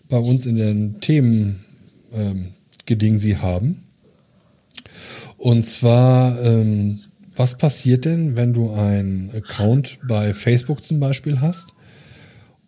bei 0.09 0.17
uns 0.17 0.45
in 0.45 0.57
den 0.57 0.99
Themen 0.99 1.63
ähm, 2.13 2.53
Gedingsi 2.85 3.33
haben. 3.41 3.83
Und 5.37 5.63
zwar, 5.63 6.41
ähm, 6.43 6.99
was 7.35 7.57
passiert 7.57 8.05
denn, 8.05 8.35
wenn 8.35 8.53
du 8.53 8.71
einen 8.71 9.31
Account 9.31 9.99
bei 10.07 10.33
Facebook 10.33 10.83
zum 10.83 10.99
Beispiel 10.99 11.41
hast 11.41 11.73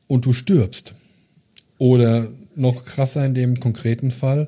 und 0.07 0.25
du 0.25 0.33
stirbst? 0.33 0.95
Oder 1.77 2.27
noch 2.55 2.85
krasser 2.85 3.25
in 3.25 3.33
dem 3.33 3.59
konkreten 3.59 4.11
Fall, 4.11 4.47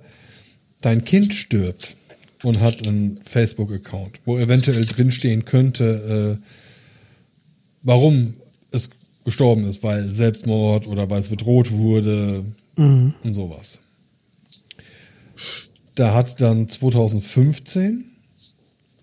dein 0.82 1.03
Kind 1.03 1.34
stirbt 1.34 1.97
und 2.43 2.59
hat 2.59 2.88
einen 2.88 3.20
Facebook-Account, 3.24 4.22
wo 4.26 4.38
eventuell 4.38 4.86
drinstehen 4.86 5.45
könnte, 5.45 6.39
äh, 6.39 6.47
warum 7.82 8.36
es 8.72 8.89
gestorben 9.26 9.65
ist, 9.65 9.84
weil 9.84 10.09
Selbstmord 10.09 10.88
oder 10.88 11.09
weil 11.09 11.22
es 11.22 11.30
bedroht 11.30 11.72
wurde 11.72 12.45
und 12.78 13.34
sowas. 13.34 13.82
Da 15.95 16.13
hat 16.13 16.39
dann 16.39 16.68
2015 16.68 18.07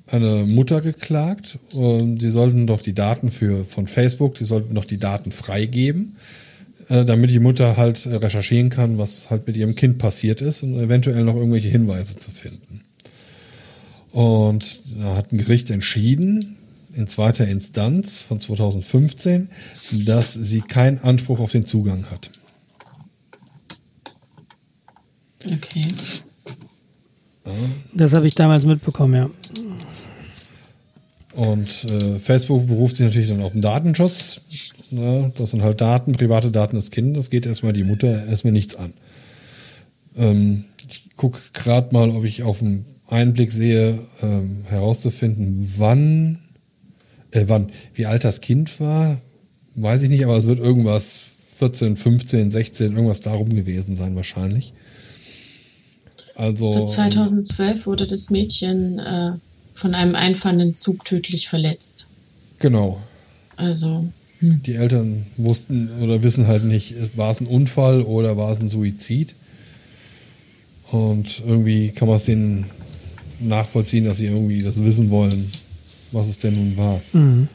eine 0.07 0.45
Mutter 0.47 0.81
geklagt 0.81 1.59
und 1.73 2.19
die 2.19 2.31
sollten 2.31 2.67
doch 2.67 2.83
die 2.83 2.95
Daten 2.95 3.31
für 3.31 3.65
von 3.65 3.87
Facebook, 3.87 4.35
die 4.35 4.45
sollten 4.45 4.75
doch 4.75 4.85
die 4.85 4.99
Daten 4.99 5.33
freigeben, 5.33 6.17
äh, 6.89 7.05
damit 7.05 7.31
die 7.31 7.39
Mutter 7.39 7.77
halt 7.77 8.05
äh, 8.07 8.17
recherchieren 8.17 8.69
kann, 8.69 8.99
was 8.99 9.31
halt 9.31 9.47
mit 9.47 9.57
ihrem 9.57 9.75
Kind 9.75 9.99
passiert 9.99 10.43
ist 10.43 10.63
und 10.63 10.79
eventuell 10.79 11.25
noch 11.25 11.37
irgendwelche 11.37 11.69
Hinweise 11.69 12.19
zu 12.19 12.31
finden. 12.31 12.83
Und 14.13 14.83
da 15.01 15.17
hat 15.17 15.33
ein 15.33 15.39
Gericht 15.39 15.71
entschieden, 15.71 16.57
in 16.95 17.09
zweiter 17.09 17.49
Instanz 17.49 18.23
von 18.23 18.39
2015, 18.39 19.49
dass 20.05 20.33
sie 20.33 20.61
keinen 20.61 20.99
Anspruch 20.99 21.41
auf 21.41 21.51
den 21.51 21.67
Zugang 21.67 22.07
hat. 22.11 22.31
Okay. 25.45 25.95
Das 27.93 28.15
habe 28.15 28.27
ich 28.27 28.35
damals 28.35 28.65
mitbekommen, 28.65 29.15
ja. 29.15 29.31
Und 31.35 31.85
äh, 31.91 32.19
Facebook 32.19 32.67
beruft 32.69 32.97
sich 32.97 33.07
natürlich 33.07 33.29
dann 33.29 33.43
auf 33.43 33.53
den 33.53 33.61
Datenschutz. 33.61 34.41
Ne? 34.91 35.33
Das 35.37 35.51
sind 35.51 35.63
halt 35.63 35.81
Daten, 35.81 36.13
private 36.13 36.51
Daten 36.51 36.77
des 36.77 36.91
Kindes. 36.91 37.25
Das 37.25 37.31
geht 37.31 37.47
erstmal 37.47 37.73
die 37.73 37.85
Mutter 37.85 38.27
erstmal 38.27 38.53
nichts 38.53 38.77
an. 38.77 38.93
Ähm, 40.17 40.65
ich 40.89 41.17
gucke 41.17 41.41
gerade 41.53 41.93
mal, 41.93 42.11
ob 42.11 42.25
ich 42.25 42.43
auf 42.45 42.61
dem 42.61 42.85
Einblick 43.09 43.53
sehe, 43.53 43.99
ähm, 44.23 44.65
herauszufinden, 44.69 45.75
wann 45.77 46.39
Äh, 47.33 47.49
wann, 47.49 47.73
wie 47.95 48.07
alt 48.07 48.23
das 48.23 48.41
Kind 48.41 48.79
war, 48.79 49.21
weiß 49.75 50.05
ich 50.05 50.09
nicht, 50.09 50.25
aber 50.25 50.37
es 50.37 50.47
wird 50.47 50.61
irgendwas 50.61 51.25
14, 51.57 51.97
15, 51.97 52.51
16, 52.53 52.93
irgendwas 52.93 53.23
darum 53.23 53.49
gewesen 53.49 53.97
sein 53.97 54.15
wahrscheinlich. 54.15 54.73
Also. 56.37 56.67
So 56.69 56.85
2012 56.85 57.87
wurde 57.87 58.07
das 58.07 58.31
Mädchen 58.31 59.01
äh, 59.01 59.33
von 59.75 59.95
einem 59.95 60.15
einfahrenden 60.15 60.75
Zug 60.75 61.05
tödlich 61.05 61.49
verletzt. 61.49 62.09
Genau. 62.59 63.01
Also. 63.57 64.07
Die 64.41 64.75
Eltern 64.75 65.27
wussten 65.37 65.91
oder 66.03 66.23
wissen 66.23 66.47
halt 66.47 66.65
nicht, 66.65 66.95
war 67.17 67.31
es 67.31 67.41
ein 67.41 67.47
Unfall 67.47 68.03
oder 68.03 68.37
war 68.37 68.53
es 68.53 68.61
ein 68.61 68.69
Suizid. 68.69 69.35
Und 70.91 71.43
irgendwie 71.47 71.91
kann 71.91 72.09
man 72.09 72.17
es 72.19 72.27
denen 72.27 72.67
nachvollziehen, 73.41 74.05
dass 74.05 74.19
sie 74.19 74.27
irgendwie 74.27 74.63
das 74.63 74.85
wissen 74.85 75.11
wollen, 75.11 75.51
was 76.13 76.29
es 76.29 76.39
denn 76.39 76.55
nun 76.55 76.77
war. 76.77 77.01
Mhm. 77.13 77.49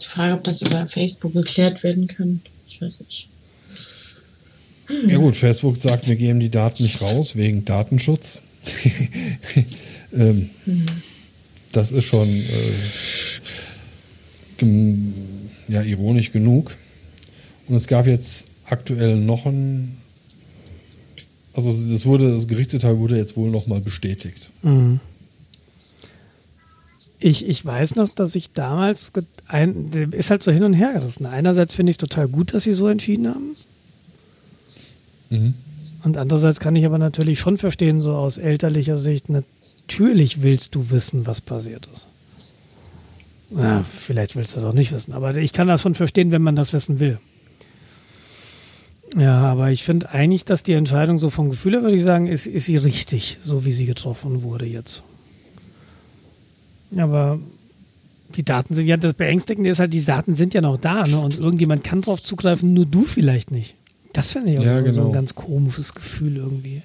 Die 0.00 0.06
Frage, 0.06 0.34
ob 0.34 0.44
das 0.44 0.62
über 0.62 0.86
Facebook 0.86 1.32
geklärt 1.32 1.82
werden 1.82 2.06
kann. 2.06 2.40
Ich 2.68 2.80
weiß 2.80 3.00
nicht. 3.00 3.28
Ja 4.88 5.16
gut, 5.16 5.36
Facebook 5.36 5.76
sagt, 5.76 6.06
wir 6.06 6.16
geben 6.16 6.40
die 6.40 6.50
Daten 6.50 6.82
nicht 6.82 7.00
raus 7.00 7.36
wegen 7.36 7.64
Datenschutz. 7.64 8.42
ähm, 10.12 10.50
Das 11.72 11.92
ist 11.92 12.04
schon 12.04 12.28
äh, 12.28 12.74
ja, 15.68 15.82
ironisch 15.82 16.32
genug. 16.32 16.76
Und 17.66 17.76
es 17.76 17.86
gab 17.86 18.06
jetzt 18.06 18.48
aktuell 18.66 19.16
noch 19.16 19.46
ein, 19.46 19.96
also 21.54 21.70
das 21.70 22.06
wurde, 22.06 22.32
das 22.32 22.46
Gerichtsurteil 22.48 22.98
wurde 22.98 23.16
jetzt 23.16 23.36
wohl 23.36 23.50
nochmal 23.50 23.80
bestätigt. 23.80 24.50
Mhm. 24.62 25.00
Ich, 27.18 27.48
ich 27.48 27.64
weiß 27.64 27.94
noch, 27.94 28.10
dass 28.10 28.34
ich 28.34 28.50
damals, 28.50 29.10
ein, 29.48 29.88
ist 30.10 30.28
halt 30.30 30.42
so 30.42 30.52
hin 30.52 30.62
und 30.62 30.74
her 30.74 30.92
gerissen. 30.92 31.24
Einerseits 31.24 31.74
finde 31.74 31.90
ich 31.90 31.94
es 31.94 31.98
total 31.98 32.28
gut, 32.28 32.52
dass 32.52 32.64
sie 32.64 32.74
so 32.74 32.86
entschieden 32.86 33.28
haben. 33.28 33.56
Mhm. 35.34 35.54
Und 36.04 36.16
andererseits 36.16 36.60
kann 36.60 36.76
ich 36.76 36.84
aber 36.84 36.98
natürlich 36.98 37.40
schon 37.40 37.56
verstehen, 37.56 38.02
so 38.02 38.14
aus 38.14 38.38
elterlicher 38.38 38.98
Sicht, 38.98 39.30
natürlich 39.30 40.42
willst 40.42 40.74
du 40.74 40.90
wissen, 40.90 41.26
was 41.26 41.40
passiert 41.40 41.88
ist. 41.92 42.08
Ja, 43.50 43.84
vielleicht 43.84 44.36
willst 44.36 44.54
du 44.54 44.58
es 44.58 44.64
auch 44.64 44.72
nicht 44.72 44.92
wissen, 44.92 45.12
aber 45.12 45.36
ich 45.36 45.52
kann 45.52 45.68
das 45.68 45.82
schon 45.82 45.94
verstehen, 45.94 46.30
wenn 46.30 46.42
man 46.42 46.56
das 46.56 46.72
wissen 46.72 47.00
will. 47.00 47.18
Ja, 49.16 49.42
aber 49.42 49.70
ich 49.70 49.84
finde 49.84 50.10
eigentlich, 50.10 50.44
dass 50.44 50.64
die 50.64 50.72
Entscheidung 50.72 51.18
so 51.18 51.30
vom 51.30 51.50
Gefühl 51.50 51.74
her, 51.74 51.82
würde 51.82 51.96
ich 51.96 52.02
sagen, 52.02 52.26
ist, 52.26 52.46
ist 52.46 52.66
sie 52.66 52.76
richtig, 52.76 53.38
so 53.42 53.64
wie 53.64 53.72
sie 53.72 53.86
getroffen 53.86 54.42
wurde 54.42 54.66
jetzt. 54.66 55.04
Aber 56.96 57.38
die 58.34 58.44
Daten 58.44 58.74
sind 58.74 58.86
ja, 58.86 58.96
das 58.96 59.14
Beängstigende 59.14 59.70
ist 59.70 59.78
halt, 59.78 59.92
die 59.92 60.04
Daten 60.04 60.34
sind 60.34 60.54
ja 60.54 60.60
noch 60.60 60.76
da, 60.76 61.06
ne? 61.06 61.20
Und 61.20 61.38
irgendjemand 61.38 61.84
kann 61.84 62.00
drauf 62.00 62.22
zugreifen, 62.22 62.74
nur 62.74 62.86
du 62.86 63.04
vielleicht 63.04 63.52
nicht. 63.52 63.76
Das 64.14 64.30
finde 64.32 64.52
ich 64.52 64.58
auch 64.58 64.64
Ja, 64.64 64.80
so, 64.84 64.90
so 64.90 64.96
genau. 65.00 65.06
ein 65.08 65.12
ganz 65.12 65.34
komisches 65.34 65.94
Gefühl 65.94 66.36
irgendwie. 66.38 66.80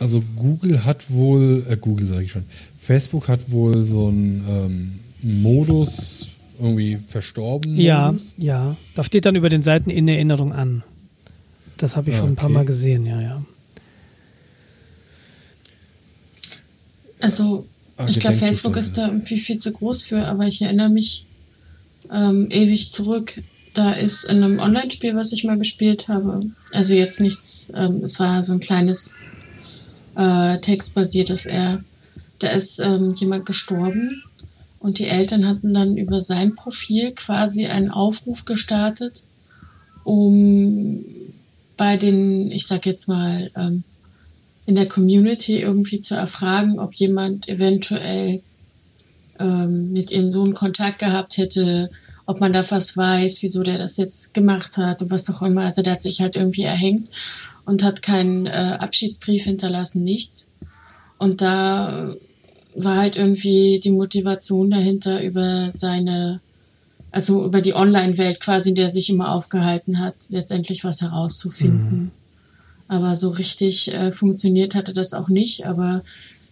Also 0.00 0.22
Google 0.36 0.84
hat 0.84 1.10
wohl, 1.10 1.64
äh, 1.70 1.76
Google 1.76 2.06
sage 2.06 2.24
ich 2.24 2.32
schon, 2.32 2.44
Facebook 2.78 3.28
hat 3.28 3.50
wohl 3.50 3.84
so 3.84 4.08
einen 4.08 4.44
ähm, 4.46 4.98
Modus, 5.42 6.28
irgendwie 6.60 6.98
verstorben. 7.08 7.76
Ja, 7.76 8.08
Modus. 8.12 8.34
ja. 8.36 8.76
Da 8.94 9.04
steht 9.04 9.24
dann 9.24 9.36
über 9.36 9.48
den 9.48 9.62
Seiten 9.62 9.88
in 9.88 10.06
Erinnerung 10.08 10.52
an. 10.52 10.82
Das 11.76 11.96
habe 11.96 12.10
ich 12.10 12.16
Ah, 12.16 12.18
schon 12.20 12.30
ein 12.30 12.36
paar 12.36 12.46
okay. 12.46 12.54
Mal 12.54 12.64
gesehen, 12.66 13.06
ja, 13.06 13.20
ja. 13.20 13.44
Also, 17.20 17.66
Ah, 17.96 18.06
ich 18.08 18.18
glaube, 18.18 18.36
Facebook 18.38 18.76
ist 18.76 18.98
da 18.98 19.06
irgendwie 19.06 19.36
viel 19.36 19.58
zu 19.58 19.72
groß 19.72 20.02
für, 20.02 20.26
aber 20.26 20.48
ich 20.48 20.60
erinnere 20.60 20.88
mich 20.88 21.24
ähm, 22.12 22.48
ewig 22.50 22.92
zurück. 22.92 23.40
Da 23.74 23.92
ist 23.92 24.24
in 24.24 24.42
einem 24.42 24.60
Online-Spiel, 24.60 25.16
was 25.16 25.32
ich 25.32 25.44
mal 25.44 25.58
gespielt 25.58 26.08
habe, 26.08 26.46
also 26.72 26.94
jetzt 26.94 27.20
nichts, 27.20 27.72
ähm, 27.74 28.04
es 28.04 28.20
war 28.20 28.42
so 28.42 28.52
ein 28.52 28.60
kleines 28.60 29.22
äh, 30.16 30.58
textbasiertes 30.60 31.46
eher. 31.46 31.82
Da 32.38 32.50
ist 32.50 32.78
ähm, 32.78 33.14
jemand 33.14 33.46
gestorben 33.46 34.22
und 34.78 34.98
die 34.98 35.08
Eltern 35.08 35.46
hatten 35.46 35.74
dann 35.74 35.96
über 35.96 36.20
sein 36.20 36.54
Profil 36.54 37.12
quasi 37.12 37.66
einen 37.66 37.90
Aufruf 37.90 38.44
gestartet, 38.44 39.24
um 40.04 41.04
bei 41.76 41.96
den, 41.96 42.52
ich 42.52 42.66
sag 42.66 42.86
jetzt 42.86 43.08
mal, 43.08 43.50
ähm, 43.56 43.82
in 44.66 44.76
der 44.76 44.86
Community 44.86 45.58
irgendwie 45.60 46.00
zu 46.00 46.14
erfragen, 46.14 46.78
ob 46.78 46.94
jemand 46.94 47.48
eventuell 47.48 48.40
ähm, 49.38 49.92
mit 49.92 50.10
ihrem 50.10 50.30
Sohn 50.30 50.54
Kontakt 50.54 51.00
gehabt 51.00 51.36
hätte, 51.36 51.90
ob 52.26 52.40
man 52.40 52.52
da 52.52 52.68
was 52.70 52.96
weiß, 52.96 53.42
wieso 53.42 53.62
der 53.62 53.78
das 53.78 53.96
jetzt 53.96 54.34
gemacht 54.34 54.76
hat 54.76 55.02
und 55.02 55.10
was 55.10 55.28
auch 55.30 55.42
immer. 55.42 55.62
Also 55.62 55.82
der 55.82 55.94
hat 55.94 56.02
sich 56.02 56.20
halt 56.20 56.36
irgendwie 56.36 56.62
erhängt 56.62 57.10
und 57.64 57.82
hat 57.82 58.02
keinen 58.02 58.46
äh, 58.46 58.76
Abschiedsbrief 58.78 59.44
hinterlassen, 59.44 60.02
nichts. 60.02 60.48
Und 61.18 61.40
da 61.40 62.14
war 62.74 62.96
halt 62.96 63.16
irgendwie 63.16 63.80
die 63.82 63.90
Motivation 63.90 64.70
dahinter 64.70 65.22
über 65.22 65.70
seine, 65.72 66.40
also 67.10 67.44
über 67.44 67.60
die 67.60 67.74
Online-Welt 67.74 68.40
quasi, 68.40 68.70
in 68.70 68.74
der 68.74 68.86
er 68.86 68.90
sich 68.90 69.10
immer 69.10 69.30
aufgehalten 69.32 70.00
hat, 70.00 70.14
letztendlich 70.30 70.82
was 70.82 71.00
herauszufinden. 71.00 72.10
Aber 72.88 73.16
so 73.16 73.30
richtig 73.30 73.92
äh, 73.92 74.12
funktioniert 74.12 74.74
hatte 74.74 74.92
das 74.92 75.14
auch 75.14 75.28
nicht. 75.28 75.66
Aber 75.66 76.02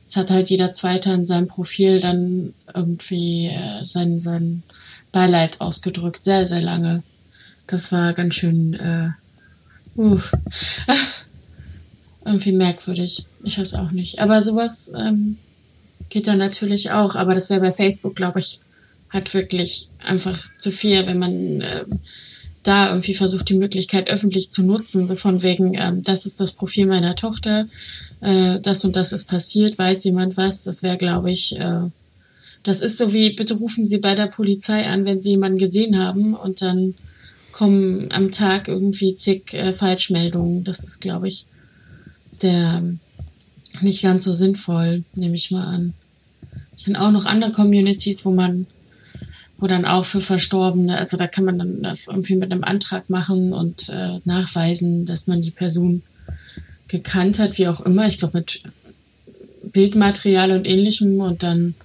es 0.05 0.17
hat 0.17 0.31
halt 0.31 0.51
jeder 0.51 0.73
Zweite 0.73 1.13
in 1.13 1.25
seinem 1.25 1.49
Profil 1.49 2.01
dann 2.01 2.55
irgendwie 2.75 3.47
äh, 3.47 3.85
sein, 3.85 4.19
sein 4.19 4.63
Beileid 5.13 5.61
ausgedrückt, 5.61 6.25
sehr, 6.25 6.47
sehr 6.47 6.63
lange. 6.63 7.03
Das 7.67 7.93
war 7.93 8.13
ganz 8.15 8.35
schön 8.35 8.75
äh, 8.75 9.11
uff. 9.97 10.33
irgendwie 12.25 12.53
merkwürdig. 12.53 13.27
Ich 13.45 13.59
weiß 13.59 13.75
auch 13.75 13.91
nicht. 13.91 14.19
Aber 14.19 14.43
sowas 14.43 14.93
ähm, 14.97 15.37
geht 16.09 16.27
dann 16.27 16.39
natürlich 16.39 16.91
auch. 16.91 17.15
Aber 17.17 17.35
das 17.35 17.51
wäre 17.51 17.61
bei 17.61 17.73
Facebook, 17.73 18.17
glaube 18.17 18.41
ich, 18.41 18.61
halt 19.11 19.33
wirklich 19.35 19.89
einfach 19.99 20.39
zu 20.59 20.71
viel, 20.71 21.07
wenn 21.07 21.19
man 21.19 21.61
ähm, 21.61 22.01
da 22.63 22.91
irgendwie 22.91 23.15
versucht, 23.15 23.49
die 23.49 23.57
Möglichkeit 23.59 24.09
öffentlich 24.09 24.51
zu 24.51 24.63
nutzen, 24.63 25.07
so 25.07 25.17
von 25.17 25.43
wegen, 25.43 25.75
ähm, 25.75 26.03
das 26.03 26.27
ist 26.27 26.41
das 26.41 26.53
Profil 26.53 26.87
meiner 26.87 27.17
Tochter, 27.17 27.67
äh, 28.21 28.61
das 28.61 28.85
und 28.85 28.95
das 28.97 29.13
ist 29.13 29.25
passiert, 29.25 29.79
weiß 29.79 30.05
jemand 30.05 30.37
was, 30.37 30.63
das 30.63 30.83
wäre, 30.83 30.97
glaube 30.97 31.31
ich, 31.31 31.57
äh, 31.59 31.91
das 32.63 32.81
ist 32.81 32.99
so 32.99 33.13
wie, 33.13 33.35
bitte 33.35 33.55
rufen 33.55 33.85
Sie 33.85 33.99
bei 33.99 34.15
der 34.15 34.29
Polizei 34.29 34.87
an, 34.87 35.05
wenn 35.05 35.21
Sie 35.21 35.31
jemanden 35.31 35.59
gesehen 35.59 35.99
haben 35.99 36.35
und 36.35 36.63
dann 36.63 36.95
kommen 37.51 38.11
am 38.11 38.31
Tag 38.31 38.69
irgendwie 38.69 39.15
zig 39.15 39.53
äh, 39.53 39.73
Falschmeldungen. 39.73 40.65
Das 40.65 40.83
ist, 40.85 41.01
glaube 41.01 41.29
ich, 41.29 41.47
der 42.41 42.79
ähm, 42.79 43.01
nicht 43.81 44.03
ganz 44.03 44.25
so 44.25 44.35
sinnvoll, 44.35 45.05
nehme 45.15 45.35
ich 45.35 45.51
mal 45.51 45.67
an. 45.67 45.95
Ich 46.77 46.85
kenne 46.85 47.01
auch 47.01 47.11
noch 47.11 47.27
andere 47.27 47.53
Communities, 47.53 48.25
wo 48.25 48.31
man 48.31 48.67
wo 49.59 49.69
dann 49.69 49.85
auch 49.85 50.05
für 50.05 50.21
Verstorbene, 50.21 50.99
also 50.99 51.17
da 51.17 51.29
kann 51.29 51.45
man 51.45 51.57
dann 51.57 51.83
das 51.85 52.09
irgendwie 52.09 52.35
mit 52.35 52.51
einem 52.51 52.65
Antrag 52.65 53.09
machen 53.09 53.53
und 53.53 53.91
äh, 53.91 54.19
nachweisen, 54.25 55.05
dass 55.05 55.29
man 55.29 55.41
die 55.41 55.53
Person 55.53 56.03
gekannt 56.89 57.39
hat, 57.39 57.59
wie 57.59 57.69
auch 57.69 57.81
immer. 57.81 58.09
Ich 58.09 58.19
glaube 58.19 58.39
mit 58.39 58.61
Bildmaterial 59.63 60.51
und 60.51 60.67
ähnlichem 60.67 61.21
und 61.21 61.45
dann 61.45 61.77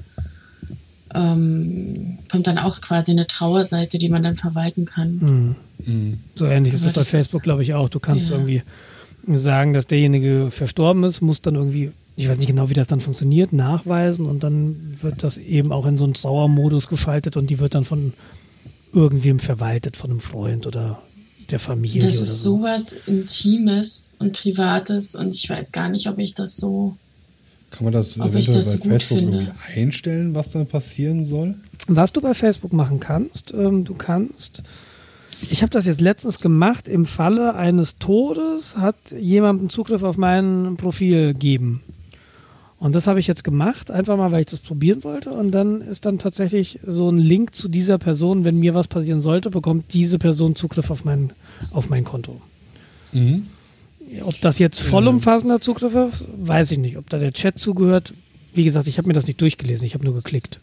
ähm, 1.13 2.19
kommt 2.29 2.47
dann 2.47 2.57
auch 2.57 2.81
quasi 2.81 3.11
eine 3.11 3.27
Trauerseite, 3.27 3.97
die 3.97 4.09
man 4.09 4.23
dann 4.23 4.35
verwalten 4.35 4.85
kann. 4.85 5.55
Mhm. 5.79 6.19
So 6.35 6.45
ähnlich 6.45 6.73
ist 6.73 6.85
das 6.85 6.93
bei 6.93 7.03
Facebook, 7.03 7.43
glaube 7.43 7.63
ich, 7.63 7.73
auch. 7.73 7.89
Du 7.89 7.99
kannst 7.99 8.29
Ja. 8.29 8.35
irgendwie 8.35 8.63
sagen, 9.27 9.73
dass 9.73 9.87
derjenige 9.87 10.49
verstorben 10.51 11.03
ist, 11.03 11.21
muss 11.21 11.41
dann 11.41 11.55
irgendwie, 11.55 11.91
ich 12.15 12.27
weiß 12.29 12.37
nicht 12.37 12.47
genau, 12.47 12.69
wie 12.69 12.73
das 12.73 12.87
dann 12.87 12.99
funktioniert, 13.01 13.53
nachweisen 13.53 14.25
und 14.25 14.43
dann 14.43 14.95
wird 15.01 15.23
das 15.23 15.37
eben 15.37 15.71
auch 15.71 15.85
in 15.85 15.97
so 15.97 16.03
einen 16.05 16.13
Trauermodus 16.13 16.87
geschaltet 16.87 17.37
und 17.37 17.49
die 17.49 17.59
wird 17.59 17.75
dann 17.75 17.85
von 17.85 18.13
irgendwem 18.93 19.39
verwaltet, 19.39 19.97
von 19.97 20.09
einem 20.11 20.19
Freund 20.19 20.65
oder 20.65 21.01
der 21.51 21.59
Familie. 21.59 22.01
Das 22.01 22.15
oder 22.15 22.23
ist 22.23 22.41
so. 22.41 22.57
sowas 22.57 22.95
Intimes 23.05 24.13
und 24.19 24.33
Privates 24.33 25.15
und 25.15 25.33
ich 25.33 25.49
weiß 25.49 25.71
gar 25.71 25.89
nicht, 25.89 26.07
ob 26.09 26.17
ich 26.17 26.33
das 26.33 26.57
so. 26.57 26.95
Kann 27.71 27.83
man 27.83 27.93
das 27.93 28.19
Ob 28.19 28.27
eventuell 28.27 28.57
das 28.57 28.79
bei 28.79 28.89
Facebook 28.89 29.17
finde. 29.17 29.37
irgendwie 29.37 29.51
einstellen, 29.75 30.35
was 30.35 30.51
dann 30.51 30.67
passieren 30.67 31.25
soll? 31.25 31.55
Was 31.87 32.13
du 32.13 32.21
bei 32.21 32.33
Facebook 32.33 32.73
machen 32.73 32.99
kannst, 32.99 33.53
ähm, 33.53 33.83
du 33.83 33.93
kannst, 33.93 34.63
ich 35.49 35.61
habe 35.61 35.69
das 35.69 35.85
jetzt 35.85 36.01
letztens 36.01 36.39
gemacht, 36.39 36.87
im 36.87 37.05
Falle 37.05 37.55
eines 37.55 37.97
Todes 37.97 38.77
hat 38.77 38.95
jemandem 39.19 39.69
Zugriff 39.69 40.03
auf 40.03 40.17
mein 40.17 40.75
Profil 40.77 41.33
geben. 41.33 41.81
Und 42.79 42.93
das 42.95 43.07
habe 43.07 43.19
ich 43.19 43.25
jetzt 43.25 43.43
gemacht, 43.43 43.89
einfach 43.89 44.17
mal, 44.17 44.31
weil 44.31 44.41
ich 44.41 44.47
das 44.47 44.59
probieren 44.59 45.03
wollte. 45.03 45.31
Und 45.31 45.51
dann 45.51 45.81
ist 45.81 46.05
dann 46.05 46.19
tatsächlich 46.19 46.79
so 46.85 47.09
ein 47.09 47.17
Link 47.17 47.55
zu 47.55 47.69
dieser 47.69 47.97
Person, 47.97 48.45
wenn 48.45 48.59
mir 48.59 48.75
was 48.75 48.87
passieren 48.87 49.19
sollte, 49.19 49.49
bekommt 49.49 49.93
diese 49.93 50.19
Person 50.19 50.55
Zugriff 50.55 50.91
auf 50.91 51.03
mein, 51.03 51.33
auf 51.71 51.89
mein 51.89 52.03
Konto. 52.03 52.39
Ob 54.23 54.39
das 54.41 54.59
jetzt 54.59 54.79
vollumfassender 54.81 55.59
Zugriff 55.59 55.93
ist, 55.95 56.25
weiß 56.37 56.71
ich 56.71 56.77
nicht. 56.79 56.97
Ob 56.97 57.09
da 57.09 57.17
der 57.19 57.33
Chat 57.33 57.59
zugehört, 57.59 58.13
wie 58.53 58.63
gesagt, 58.63 58.87
ich 58.87 58.97
habe 58.97 59.07
mir 59.07 59.13
das 59.13 59.27
nicht 59.27 59.39
durchgelesen, 59.41 59.85
ich 59.85 59.93
habe 59.93 60.05
nur 60.05 60.13
geklickt. 60.15 60.59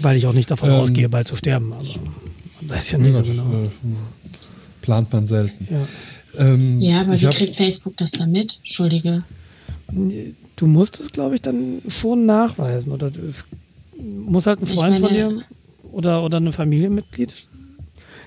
Weil 0.00 0.16
ich 0.16 0.26
auch 0.26 0.32
nicht 0.32 0.50
davon 0.50 0.70
Ähm, 0.70 0.76
ausgehe, 0.76 1.08
bald 1.08 1.26
zu 1.28 1.36
sterben. 1.36 1.72
Aber 1.72 1.84
man 2.60 2.70
weiß 2.70 2.90
ja 2.92 2.98
nicht 2.98 3.14
so 3.14 3.20
das, 3.20 3.28
genau. 3.28 3.64
äh, 3.64 3.68
plant 4.82 5.12
man 5.12 5.26
selten. 5.26 5.66
Ja. 5.70 5.86
Ähm, 6.46 6.80
Ja, 6.80 7.00
aber 7.00 7.14
ich 7.14 7.22
wie 7.22 7.26
kriegt 7.30 7.56
Facebook 7.56 7.96
das 7.96 8.10
dann 8.12 8.30
mit? 8.32 8.58
Entschuldige. 8.58 9.22
Du 10.56 10.66
musst 10.66 11.00
es, 11.00 11.10
glaube 11.10 11.34
ich, 11.36 11.42
dann 11.42 11.80
schon 11.88 12.26
nachweisen. 12.26 12.92
Oder 12.92 13.10
es 13.26 13.46
muss 13.98 14.46
halt 14.46 14.60
ein 14.60 14.66
Freund 14.66 14.98
von 14.98 15.02
meine- 15.12 15.16
dir 15.34 15.42
oder, 15.92 16.22
oder 16.24 16.38
ein 16.40 16.52
Familienmitglied. 16.52 17.34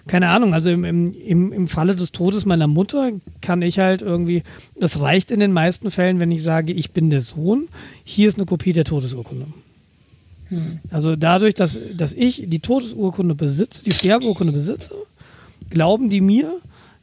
Keine 0.08 0.30
Ahnung, 0.30 0.54
also 0.54 0.70
im, 0.70 0.84
im, 0.84 1.52
im, 1.52 1.68
Falle 1.68 1.96
des 1.96 2.12
Todes 2.12 2.46
meiner 2.46 2.68
Mutter 2.68 3.12
kann 3.42 3.62
ich 3.62 3.80
halt 3.80 4.02
irgendwie, 4.02 4.44
das 4.80 5.02
reicht 5.02 5.32
in 5.32 5.40
den 5.40 5.52
meisten 5.52 5.92
Fällen, 5.92 6.20
wenn 6.20 6.32
ich 6.32 6.42
sage, 6.44 6.74
ich 6.74 6.92
bin 6.92 7.10
der 7.10 7.22
Sohn, 7.22 7.68
hier 8.04 8.28
ist 8.28 8.38
eine 8.38 8.46
Kopie 8.46 8.74
der 8.74 8.86
Todesurkunde. 8.86 9.48
Also 10.92 11.16
dadurch, 11.16 11.56
dass, 11.56 11.80
dass 11.96 12.14
ich 12.14 12.44
die 12.48 12.60
Todesurkunde 12.60 13.36
besitze, 13.36 13.84
die 13.84 13.92
Sterbeurkunde 13.92 14.54
besitze, 14.54 14.96
glauben 15.70 16.10
die 16.10 16.22
mir, 16.22 16.52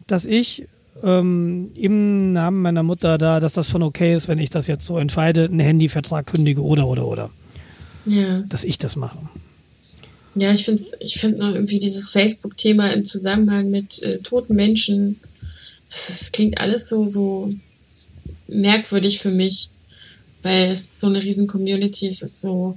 dass 0.07 0.25
ich 0.25 0.67
ähm, 1.03 1.71
im 1.75 2.33
Namen 2.33 2.63
meiner 2.63 2.83
Mutter 2.83 3.19
da, 3.19 3.41
dass 3.41 3.53
das 3.53 3.69
schon 3.69 3.83
okay 3.83 4.15
ist, 4.15 4.29
wenn 4.29 4.39
ich 4.39 4.49
das 4.49 4.67
jetzt 4.67 4.87
so 4.87 4.99
entscheide, 4.99 5.45
einen 5.45 5.61
Handyvertrag 5.61 6.27
kündige 6.27 6.63
oder 6.63 6.87
oder 6.87 7.07
oder, 7.07 7.31
Ja. 8.07 8.41
dass 8.49 8.65
ich 8.65 8.79
das 8.79 8.97
mache. 8.97 9.19
Ja, 10.37 10.53
ich 10.53 10.65
finde 10.65 10.83
ich 11.01 11.19
find 11.19 11.39
noch 11.39 11.55
irgendwie 11.55 11.79
dieses 11.79 12.11
Facebook-Thema 12.11 12.89
im 12.93 13.05
Zusammenhang 13.05 13.71
mit 13.71 14.03
äh, 14.03 14.19
toten 14.19 14.55
Menschen, 14.57 15.21
das, 15.91 16.11
ist, 16.11 16.33
klingt 16.33 16.59
alles 16.61 16.89
so, 16.89 17.07
so 17.07 17.53
merkwürdig 18.49 19.21
für 19.21 19.31
mich, 19.31 19.69
weil 20.43 20.71
es 20.73 21.01
so 21.01 21.07
eine 21.07 21.23
riesen 21.23 21.47
Community 21.47 22.09
ist, 22.09 22.23
es 22.23 22.33
ist 22.33 22.41
so 22.41 22.77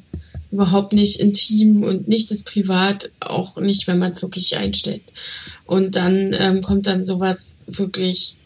überhaupt 0.51 0.93
nicht 0.93 1.19
intim 1.19 1.83
und 1.83 2.07
nichts 2.07 2.31
ist 2.31 2.45
privat, 2.45 3.09
auch 3.19 3.57
nicht, 3.57 3.87
wenn 3.87 3.97
man 3.97 4.11
es 4.11 4.21
wirklich 4.21 4.55
einstellt. 4.55 5.01
Und 5.65 5.95
dann 5.95 6.33
ähm, 6.37 6.61
kommt 6.61 6.87
dann 6.87 7.03
sowas 7.03 7.57
wirklich, 7.67 8.37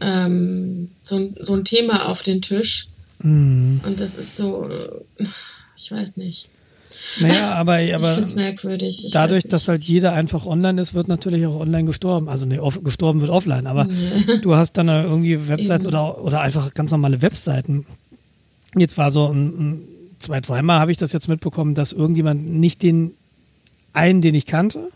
ähm, 0.00 0.90
so, 1.02 1.16
ein- 1.16 1.36
so 1.40 1.54
ein 1.54 1.64
Thema 1.64 2.08
auf 2.08 2.22
den 2.22 2.42
Tisch 2.42 2.88
Mhm. 3.22 3.80
und 3.84 4.00
das 4.00 4.16
ist 4.16 4.36
so, 4.36 4.66
äh, 4.68 5.24
ich 5.76 5.90
weiß 5.92 6.16
nicht. 6.16 6.48
Naja, 7.20 7.54
aber, 7.54 7.80
ich 7.80 7.94
aber 7.94 8.18
es 8.18 8.34
merkwürdig. 8.34 9.04
Ich 9.06 9.12
dadurch, 9.12 9.44
dass 9.44 9.68
halt 9.68 9.84
jeder 9.84 10.12
einfach 10.12 10.46
online 10.46 10.80
ist, 10.80 10.94
wird 10.94 11.08
natürlich 11.08 11.46
auch 11.46 11.60
online 11.60 11.84
gestorben. 11.84 12.28
Also 12.28 12.46
nee, 12.46 12.58
off, 12.58 12.82
gestorben 12.82 13.20
wird 13.20 13.30
offline, 13.30 13.66
aber 13.66 13.88
du 14.42 14.54
hast 14.54 14.74
dann 14.74 14.88
äh, 14.88 15.02
irgendwie 15.02 15.48
Webseiten 15.48 15.84
Eben. 15.84 15.94
oder, 15.94 16.22
oder 16.22 16.40
einfach 16.40 16.74
ganz 16.74 16.90
normale 16.90 17.22
Webseiten. 17.22 17.86
Jetzt 18.76 18.98
war 18.98 19.10
so 19.10 19.26
ein, 19.26 19.46
ein 19.46 19.80
zwei, 20.18 20.40
dreimal 20.40 20.78
habe 20.78 20.90
ich 20.90 20.96
das 20.96 21.12
jetzt 21.12 21.28
mitbekommen, 21.28 21.74
dass 21.74 21.92
irgendjemand 21.92 22.48
nicht 22.48 22.82
den 22.82 23.12
einen, 23.92 24.20
den 24.20 24.34
ich 24.34 24.46
kannte, 24.46 24.90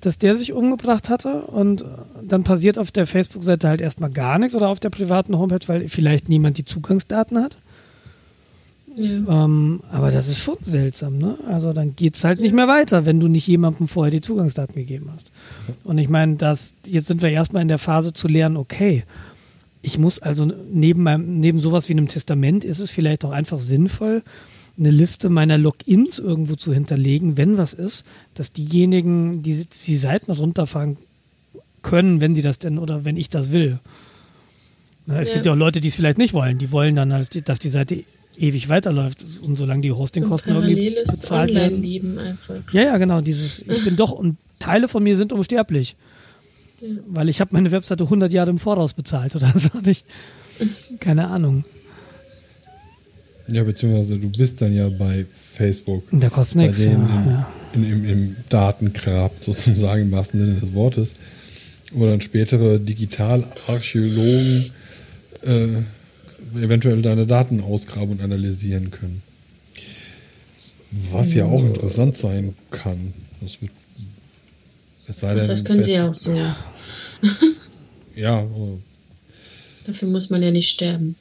dass 0.00 0.18
der 0.18 0.36
sich 0.36 0.52
umgebracht 0.52 1.08
hatte 1.08 1.42
und 1.42 1.84
dann 2.22 2.44
passiert 2.44 2.78
auf 2.78 2.92
der 2.92 3.06
Facebook-Seite 3.06 3.68
halt 3.68 3.80
erstmal 3.80 4.10
gar 4.10 4.38
nichts 4.38 4.54
oder 4.54 4.68
auf 4.68 4.80
der 4.80 4.90
privaten 4.90 5.38
Homepage, 5.38 5.66
weil 5.66 5.88
vielleicht 5.88 6.28
niemand 6.28 6.58
die 6.58 6.64
Zugangsdaten 6.64 7.42
hat. 7.42 7.56
Ja. 8.96 9.44
Ähm, 9.44 9.80
aber 9.90 10.10
das 10.10 10.28
ist 10.28 10.38
schon 10.38 10.56
seltsam, 10.62 11.18
ne? 11.18 11.36
Also 11.48 11.72
dann 11.72 11.96
geht's 11.96 12.22
halt 12.24 12.40
nicht 12.40 12.54
mehr 12.54 12.68
weiter, 12.68 13.06
wenn 13.06 13.18
du 13.20 13.28
nicht 13.28 13.46
jemandem 13.46 13.88
vorher 13.88 14.10
die 14.12 14.20
Zugangsdaten 14.20 14.74
gegeben 14.74 15.10
hast. 15.12 15.30
Und 15.82 15.98
ich 15.98 16.08
meine, 16.08 16.36
das, 16.36 16.74
jetzt 16.86 17.06
sind 17.08 17.20
wir 17.22 17.30
erstmal 17.30 17.62
in 17.62 17.68
der 17.68 17.78
Phase 17.78 18.12
zu 18.12 18.28
lernen, 18.28 18.56
okay, 18.56 19.04
ich 19.82 19.98
muss 19.98 20.18
also 20.20 20.50
neben 20.70 21.02
meinem, 21.02 21.40
neben 21.40 21.58
sowas 21.58 21.88
wie 21.88 21.92
einem 21.92 22.08
Testament 22.08 22.64
ist 22.64 22.78
es 22.78 22.90
vielleicht 22.90 23.24
auch 23.24 23.32
einfach 23.32 23.60
sinnvoll, 23.60 24.22
eine 24.78 24.90
Liste 24.90 25.28
meiner 25.28 25.58
Logins 25.58 26.18
irgendwo 26.18 26.56
zu 26.56 26.72
hinterlegen, 26.72 27.36
wenn 27.36 27.58
was 27.58 27.74
ist, 27.74 28.04
dass 28.34 28.52
diejenigen, 28.52 29.42
die 29.42 29.66
die 29.86 29.96
Seiten 29.96 30.32
runterfahren 30.32 30.96
können, 31.82 32.20
wenn 32.20 32.34
sie 32.34 32.42
das 32.42 32.58
denn 32.58 32.78
oder 32.78 33.04
wenn 33.04 33.16
ich 33.16 33.28
das 33.28 33.52
will. 33.52 33.78
Na, 35.06 35.20
es 35.20 35.28
Ja. 35.28 35.34
gibt 35.34 35.46
ja 35.46 35.52
auch 35.52 35.56
Leute, 35.56 35.80
die 35.80 35.88
es 35.88 35.94
vielleicht 35.96 36.18
nicht 36.18 36.32
wollen. 36.32 36.58
Die 36.58 36.72
wollen 36.72 36.96
dann, 36.96 37.10
dass 37.10 37.28
die, 37.28 37.42
dass 37.42 37.58
die 37.58 37.68
Seite 37.68 38.04
ewig 38.38 38.68
weiterläuft 38.68 39.24
und 39.42 39.56
solange 39.56 39.82
die 39.82 39.90
so 39.90 39.98
Hostingkosten 39.98 40.54
irgendwie 40.54 40.74
paralleles 40.74 41.10
bezahlt 41.10 41.54
werden. 41.54 42.18
Einfach. 42.18 42.72
Ja, 42.72 42.82
ja, 42.82 42.96
genau. 42.98 43.20
Dieses, 43.20 43.58
ich 43.58 43.84
bin 43.84 43.96
doch 43.96 44.12
und 44.12 44.36
Teile 44.58 44.88
von 44.88 45.02
mir 45.02 45.16
sind 45.16 45.32
unsterblich, 45.32 45.96
weil 47.08 47.28
ich 47.28 47.40
habe 47.40 47.50
meine 47.52 47.70
Webseite 47.70 48.04
100 48.04 48.32
Jahre 48.32 48.50
im 48.50 48.58
Voraus 48.58 48.92
bezahlt 48.92 49.36
oder 49.36 49.52
so. 49.56 49.70
Ich, 49.86 50.04
keine 51.00 51.26
Ahnung. 51.26 51.64
Ja, 53.48 53.64
beziehungsweise 53.64 54.18
du 54.18 54.30
bist 54.30 54.62
dann 54.62 54.74
ja 54.74 54.88
bei 54.88 55.26
Facebook. 55.28 56.10
Und 56.12 56.22
da 56.22 56.30
kostet 56.30 56.58
nichts. 56.58 56.84
Ja, 56.84 56.92
im, 56.92 57.08
ja. 57.08 57.48
in, 57.74 57.84
im, 57.84 58.04
im 58.08 58.36
Datengrab 58.48 59.32
sozusagen 59.38 60.02
im 60.02 60.12
wahrsten 60.12 60.40
Sinne 60.40 60.54
des 60.54 60.72
Wortes, 60.74 61.14
wo 61.92 62.06
dann 62.06 62.20
spätere 62.20 62.78
Digitalarchäologen 62.78 64.72
äh, 65.42 65.68
eventuell 66.56 67.02
deine 67.02 67.26
Daten 67.26 67.60
ausgraben 67.60 68.10
und 68.10 68.20
analysieren 68.22 68.90
können. 68.90 69.22
Was 71.12 71.34
ja 71.34 71.44
auch 71.46 71.62
interessant 71.64 72.14
sein 72.14 72.54
kann. 72.70 73.12
Das 73.40 73.60
wird, 73.60 73.72
es 75.08 75.20
sei 75.20 75.34
denn, 75.34 75.48
Das 75.48 75.64
können 75.64 75.82
sie 75.82 75.92
ja 75.92 76.06
Facebook- 76.06 76.34
auch 76.36 76.40
so. 77.22 77.46
Ja, 78.16 78.38
aber 78.38 78.78
Dafür 79.86 80.08
muss 80.08 80.30
man 80.30 80.40
ja 80.42 80.52
nicht 80.52 80.68
sterben. 80.70 81.16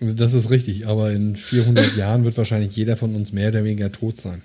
das 0.00 0.32
ist 0.32 0.48
richtig. 0.48 0.86
Aber 0.86 1.12
in 1.12 1.36
400 1.36 1.96
Jahren 1.98 2.24
wird 2.24 2.36
wahrscheinlich 2.38 2.74
jeder 2.74 2.96
von 2.96 3.14
uns 3.14 3.32
mehr 3.32 3.50
oder 3.50 3.62
weniger 3.64 3.92
tot 3.92 4.16
sein. 4.16 4.40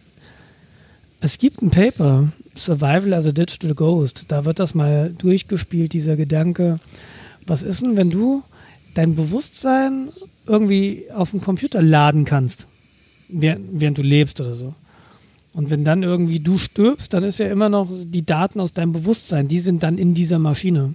Es 1.22 1.38
gibt 1.38 1.62
ein 1.62 1.70
Paper, 1.70 2.34
Survival 2.54 3.14
as 3.14 3.26
a 3.28 3.32
Digital 3.32 3.74
Ghost. 3.76 4.26
Da 4.28 4.43
wird 4.43 4.60
das 4.60 4.76
mal 4.76 5.14
durchgespielt, 5.18 5.93
dieser 5.93 6.18
Gedanke. 6.18 6.82
Was 7.48 7.64
ist 7.64 7.82
denn, 7.82 7.95
wenn 7.95 8.10
du 8.10 8.44
dein 8.94 9.15
Bewusstsein 9.15 10.10
irgendwie 10.45 11.06
auf 11.14 11.32
dem 11.32 11.41
Computer 11.41 11.82
laden 11.82 12.26
kannst, 12.26 12.68
während, 13.30 13.80
während 13.80 13.98
du 13.98 14.02
lebst 14.02 14.40
oder 14.41 14.53
so? 14.53 14.76
Und 15.53 15.70
wenn 15.70 15.84
dann 15.84 16.02
irgendwie 16.02 16.40
du 16.40 16.57
stirbst, 16.57 17.14
dann 17.14 17.24
ist 17.24 17.38
ja 17.38 17.48
immer 17.48 17.70
noch 17.70 17.90
die 17.91 18.26
Daten 18.26 18.60
aus 18.60 18.74
deinem 18.74 18.91
Bewusstsein, 18.91 19.48
die 19.48 19.60
sind 19.60 19.84
dann 19.84 19.98
in 19.98 20.14
dieser 20.14 20.40
Maschine. 20.40 20.94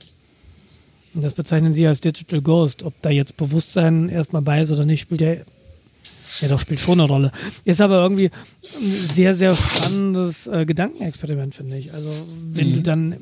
Und 1.15 1.25
das 1.25 1.33
bezeichnen 1.33 1.73
sie 1.73 1.87
als 1.87 2.01
Digital 2.01 2.43
Ghost. 2.43 2.83
Ob 2.83 3.01
da 3.03 3.11
jetzt 3.11 3.37
Bewusstsein 3.37 4.09
erstmal 4.09 4.43
bei 4.43 4.62
ist 4.62 4.73
oder 4.73 4.85
nicht, 4.85 5.01
spielt 5.01 5.20
ja 5.20 5.35
ja, 6.41 6.49
doch, 6.49 6.61
spielt 6.61 6.81
schon 6.81 7.01
eine 7.01 7.09
Rolle. 7.09 7.33
Ist 7.65 7.81
aber 7.81 8.03
irgendwie 8.03 8.31
ein 8.79 8.93
sehr, 8.93 9.35
sehr 9.35 9.57
spannendes 9.57 10.47
äh, 10.47 10.66
Gedankenexperiment, 10.66 11.55
finde 11.55 11.79
ich. 11.79 11.93
Also, 11.95 12.11
wenn 12.53 12.75
du 12.75 12.83
dann 12.83 13.16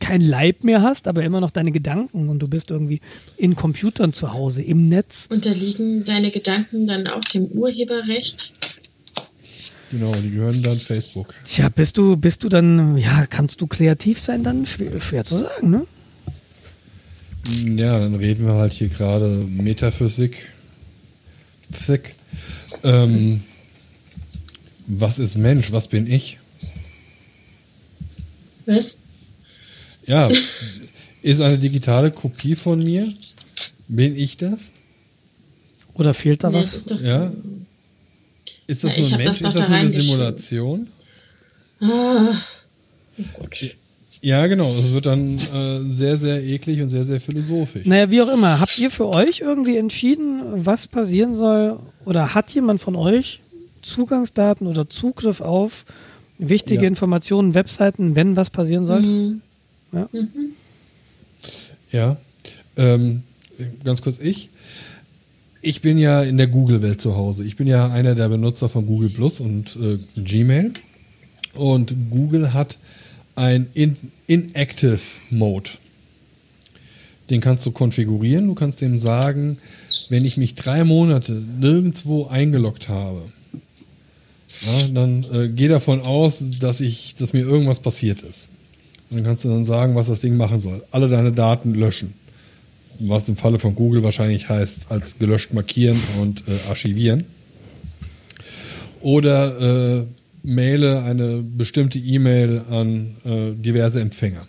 kein 0.00 0.20
Leib 0.20 0.64
mehr 0.64 0.82
hast, 0.82 1.06
aber 1.08 1.22
immer 1.22 1.40
noch 1.40 1.50
deine 1.50 1.72
Gedanken 1.72 2.28
und 2.28 2.38
du 2.40 2.48
bist 2.48 2.70
irgendwie 2.70 3.00
in 3.36 3.54
Computern 3.54 4.12
zu 4.12 4.32
Hause, 4.32 4.62
im 4.62 4.88
Netz. 4.88 5.26
Unterliegen 5.30 6.04
deine 6.04 6.30
Gedanken 6.30 6.86
dann 6.86 7.06
auch 7.06 7.24
dem 7.24 7.46
Urheberrecht? 7.46 8.52
Genau, 9.90 10.14
die 10.14 10.30
gehören 10.30 10.62
dann 10.62 10.78
Facebook. 10.78 11.34
Tja, 11.44 11.68
bist 11.68 11.98
du, 11.98 12.16
bist 12.16 12.42
du 12.42 12.48
dann, 12.48 12.96
ja, 12.96 13.26
kannst 13.26 13.60
du 13.60 13.66
kreativ 13.66 14.18
sein 14.18 14.42
dann? 14.42 14.64
Schwer, 14.66 15.00
schwer 15.00 15.24
zu 15.24 15.36
sagen, 15.36 15.70
ne? 15.70 15.86
Ja, 17.76 17.98
dann 17.98 18.14
reden 18.14 18.46
wir 18.46 18.54
halt 18.54 18.72
hier 18.72 18.88
gerade 18.88 19.28
Metaphysik. 19.28 20.50
Physik. 21.70 22.14
Ähm, 22.82 23.42
was 24.86 25.18
ist 25.18 25.36
Mensch? 25.36 25.72
Was 25.72 25.88
bin 25.88 26.06
ich? 26.06 26.38
Was? 28.66 28.98
Ja, 30.06 30.28
ist 31.22 31.40
eine 31.40 31.58
digitale 31.58 32.10
Kopie 32.10 32.54
von 32.54 32.82
mir? 32.82 33.12
Bin 33.88 34.16
ich 34.16 34.36
das? 34.36 34.72
Oder 35.94 36.14
fehlt 36.14 36.42
da 36.42 36.50
Nee, 36.50 36.58
das 36.58 36.68
was? 36.68 36.74
ist 36.76 36.90
doch. 36.90 37.00
Ja. 37.00 37.32
Ist 38.66 38.84
das 38.84 38.96
Ja, 38.96 39.02
nur 39.02 39.06
ein 39.06 39.10
das 39.10 39.18
Mensch? 39.18 39.38
doch 39.40 39.48
Ist 39.48 39.54
das 39.56 39.62
da 39.62 39.68
nur 39.68 39.78
eine. 39.78 39.92
Simulation? 39.92 40.86
Ah. 41.80 42.34
Oh 43.18 43.22
Gott. 43.40 43.76
Ja, 44.20 44.46
genau. 44.46 44.72
Es 44.76 44.92
wird 44.92 45.06
dann 45.06 45.38
äh, 45.38 45.92
sehr, 45.92 46.16
sehr 46.16 46.42
eklig 46.42 46.80
und 46.80 46.90
sehr, 46.90 47.04
sehr 47.04 47.20
philosophisch. 47.20 47.84
Naja, 47.86 48.08
wie 48.10 48.22
auch 48.22 48.32
immer. 48.32 48.60
Habt 48.60 48.78
ihr 48.78 48.90
für 48.90 49.08
euch 49.08 49.40
irgendwie 49.40 49.76
entschieden, 49.76 50.64
was 50.64 50.86
passieren 50.86 51.34
soll? 51.34 51.78
Oder 52.04 52.32
hat 52.34 52.54
jemand 52.54 52.80
von 52.80 52.94
euch 52.94 53.40
Zugangsdaten 53.82 54.68
oder 54.68 54.88
Zugriff 54.88 55.40
auf 55.40 55.84
wichtige 56.38 56.82
Ja. 56.82 56.88
Informationen, 56.88 57.54
Webseiten, 57.54 58.14
wenn 58.14 58.36
was 58.36 58.50
passieren 58.50 58.86
soll? 58.86 59.00
Mhm. 59.02 59.42
Ja? 59.92 60.08
Ja. 61.90 62.16
Ähm, 62.76 63.22
ganz 63.84 64.02
kurz 64.02 64.18
ich. 64.18 64.48
Ich 65.60 65.80
bin 65.80 65.98
ja 65.98 66.22
in 66.22 66.38
der 66.38 66.48
Google-Welt 66.48 67.00
zu 67.00 67.16
Hause. 67.16 67.44
Ich 67.44 67.56
bin 67.56 67.66
ja 67.66 67.88
einer 67.88 68.14
der 68.14 68.28
Benutzer 68.28 68.68
von 68.68 68.86
Google 68.86 69.10
Plus 69.10 69.40
und 69.40 69.76
äh, 69.76 69.98
Gmail. 70.20 70.72
Und 71.54 71.94
Google 72.10 72.52
hat 72.52 72.78
ein 73.36 73.68
In 73.74 73.96
Inactive 74.26 75.00
Mode. 75.30 75.70
Den 77.30 77.40
kannst 77.40 77.64
du 77.66 77.70
konfigurieren. 77.70 78.48
Du 78.48 78.54
kannst 78.54 78.80
dem 78.80 78.98
sagen, 78.98 79.58
wenn 80.08 80.24
ich 80.24 80.36
mich 80.36 80.54
drei 80.54 80.84
Monate 80.84 81.32
nirgendwo 81.32 82.26
eingeloggt 82.26 82.88
habe, 82.88 83.22
ja, 84.66 84.88
dann 84.88 85.24
äh, 85.32 85.48
geh 85.48 85.68
davon 85.68 86.00
aus, 86.00 86.58
dass 86.58 86.80
ich, 86.80 87.14
dass 87.14 87.32
mir 87.32 87.40
irgendwas 87.40 87.80
passiert 87.80 88.22
ist. 88.22 88.48
Und 89.12 89.18
dann 89.18 89.24
kannst 89.26 89.44
du 89.44 89.50
dann 89.50 89.66
sagen, 89.66 89.94
was 89.94 90.06
das 90.06 90.22
Ding 90.22 90.38
machen 90.38 90.58
soll. 90.58 90.82
Alle 90.90 91.06
deine 91.06 91.32
Daten 91.32 91.74
löschen. 91.74 92.14
Was 92.98 93.28
im 93.28 93.36
Falle 93.36 93.58
von 93.58 93.74
Google 93.74 94.02
wahrscheinlich 94.02 94.48
heißt, 94.48 94.90
als 94.90 95.18
gelöscht 95.18 95.52
markieren 95.52 96.00
und 96.18 96.44
äh, 96.48 96.68
archivieren. 96.70 97.24
Oder 99.02 100.00
äh, 100.00 100.04
maile 100.42 101.02
eine 101.02 101.42
bestimmte 101.42 101.98
E-Mail 101.98 102.62
an 102.70 103.16
äh, 103.26 103.52
diverse 103.54 104.00
Empfänger. 104.00 104.46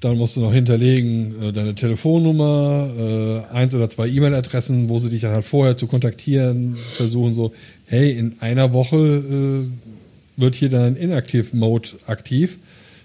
Dann 0.00 0.18
musst 0.18 0.36
du 0.36 0.40
noch 0.40 0.52
hinterlegen 0.52 1.40
äh, 1.40 1.52
deine 1.52 1.76
Telefonnummer, 1.76 2.90
äh, 2.98 3.54
eins 3.54 3.76
oder 3.76 3.88
zwei 3.90 4.08
E-Mail-Adressen, 4.08 4.88
wo 4.88 4.98
sie 4.98 5.10
dich 5.10 5.22
dann 5.22 5.34
halt 5.34 5.44
vorher 5.44 5.76
zu 5.76 5.86
kontaktieren 5.86 6.76
versuchen, 6.96 7.32
so, 7.32 7.52
hey, 7.86 8.10
in 8.10 8.34
einer 8.40 8.72
Woche 8.72 8.96
äh, 8.96 10.40
wird 10.40 10.56
hier 10.56 10.70
dein 10.70 10.96
Inactive-Mode 10.96 11.90
aktiv. 12.06 12.58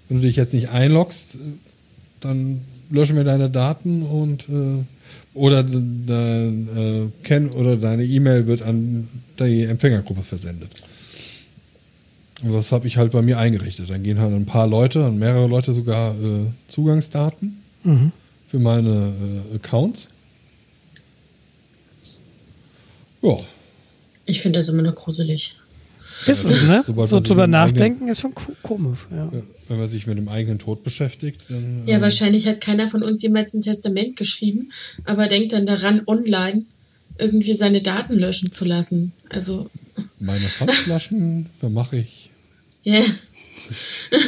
Wenn 0.08 0.20
du 0.20 0.26
dich 0.26 0.36
jetzt 0.36 0.54
nicht 0.54 0.68
einloggst, 0.70 1.38
dann 2.20 2.60
löschen 2.90 3.16
wir 3.16 3.24
deine 3.24 3.50
Daten 3.50 4.02
und 4.02 4.48
äh, 4.48 4.84
oder 5.34 5.62
dein 5.62 6.68
äh, 6.76 7.24
Ken 7.24 7.50
oder 7.50 7.76
deine 7.76 8.04
E-Mail 8.04 8.46
wird 8.46 8.62
an 8.62 9.08
die 9.38 9.64
Empfängergruppe 9.64 10.22
versendet. 10.22 10.70
Und 12.42 12.52
das 12.52 12.72
habe 12.72 12.86
ich 12.86 12.96
halt 12.96 13.12
bei 13.12 13.20
mir 13.22 13.38
eingerichtet. 13.38 13.90
Dann 13.90 14.02
gehen 14.02 14.18
halt 14.18 14.32
ein 14.32 14.46
paar 14.46 14.66
Leute, 14.66 15.04
und 15.06 15.18
mehrere 15.18 15.46
Leute 15.48 15.72
sogar 15.72 16.12
äh, 16.14 16.46
Zugangsdaten 16.68 17.58
Mhm. 17.84 18.10
für 18.48 18.58
meine 18.58 19.12
äh, 19.52 19.56
Accounts. 19.56 20.08
Ja, 23.22 23.36
Ich 24.26 24.40
finde 24.40 24.58
das 24.58 24.68
immer 24.68 24.82
noch 24.82 24.94
gruselig. 24.94 25.56
Ist 26.26 26.44
es, 26.44 26.62
ne? 26.62 26.82
Sobald 26.84 27.08
so 27.08 27.20
drüber 27.20 27.46
nachdenken 27.46 28.08
ist 28.08 28.20
schon 28.20 28.34
ko- 28.34 28.52
komisch. 28.62 29.06
Ja. 29.10 29.30
wenn 29.68 29.78
man 29.78 29.88
sich 29.88 30.06
mit 30.06 30.18
dem 30.18 30.28
eigenen 30.28 30.58
Tod 30.58 30.82
beschäftigt, 30.84 31.42
dann. 31.48 31.82
Ja, 31.86 31.96
ähm, 31.96 32.02
wahrscheinlich 32.02 32.46
hat 32.46 32.60
keiner 32.60 32.88
von 32.88 33.02
uns 33.02 33.22
jemals 33.22 33.54
ein 33.54 33.60
Testament 33.62 34.16
geschrieben, 34.16 34.72
aber 35.04 35.26
denkt 35.28 35.52
dann 35.52 35.66
daran, 35.66 36.02
online 36.06 36.62
irgendwie 37.18 37.52
seine 37.54 37.82
Daten 37.82 38.14
löschen 38.18 38.52
zu 38.52 38.64
lassen. 38.64 39.12
Also, 39.28 39.68
Meine 40.20 40.40
Pfandflaschen 40.46 41.46
vermache 41.58 41.96
ich. 42.00 42.30
ja. 42.84 43.02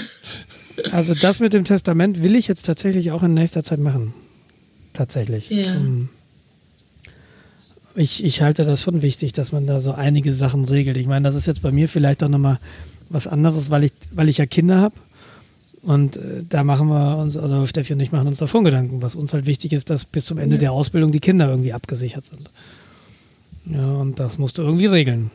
Also 0.92 1.14
das 1.14 1.40
mit 1.40 1.52
dem 1.52 1.64
Testament 1.64 2.22
will 2.22 2.34
ich 2.36 2.48
jetzt 2.48 2.62
tatsächlich 2.64 3.10
auch 3.10 3.22
in 3.22 3.34
nächster 3.34 3.62
Zeit 3.62 3.80
machen. 3.80 4.14
Tatsächlich. 4.94 5.50
Ja. 5.50 5.74
Ähm, 5.74 6.08
Ich, 7.94 8.24
ich 8.24 8.42
halte 8.42 8.64
das 8.64 8.82
schon 8.82 9.02
wichtig, 9.02 9.32
dass 9.32 9.52
man 9.52 9.66
da 9.66 9.80
so 9.80 9.92
einige 9.92 10.32
Sachen 10.32 10.64
regelt. 10.64 10.96
Ich 10.96 11.06
meine, 11.06 11.26
das 11.26 11.34
ist 11.34 11.46
jetzt 11.46 11.62
bei 11.62 11.72
mir 11.72 11.88
vielleicht 11.88 12.22
auch 12.22 12.28
nochmal 12.28 12.58
was 13.08 13.26
anderes, 13.26 13.70
weil 13.70 13.84
ich, 13.84 13.92
weil 14.12 14.28
ich 14.28 14.38
ja 14.38 14.46
Kinder 14.46 14.80
habe. 14.80 14.94
Und 15.82 16.16
äh, 16.16 16.44
da 16.48 16.62
machen 16.62 16.88
wir 16.88 17.18
uns, 17.18 17.36
oder 17.36 17.66
Steffi 17.66 17.94
und 17.94 18.00
ich 18.00 18.12
machen 18.12 18.28
uns 18.28 18.38
da 18.38 18.46
schon 18.46 18.64
Gedanken. 18.64 19.02
Was 19.02 19.16
uns 19.16 19.32
halt 19.32 19.46
wichtig 19.46 19.72
ist, 19.72 19.90
dass 19.90 20.04
bis 20.04 20.26
zum 20.26 20.38
Ende 20.38 20.58
der 20.58 20.72
Ausbildung 20.72 21.10
die 21.10 21.20
Kinder 21.20 21.48
irgendwie 21.48 21.72
abgesichert 21.72 22.24
sind. 22.24 22.50
Ja, 23.66 23.86
und 23.96 24.20
das 24.20 24.38
musst 24.38 24.58
du 24.58 24.62
irgendwie 24.62 24.86
regeln. 24.86 25.30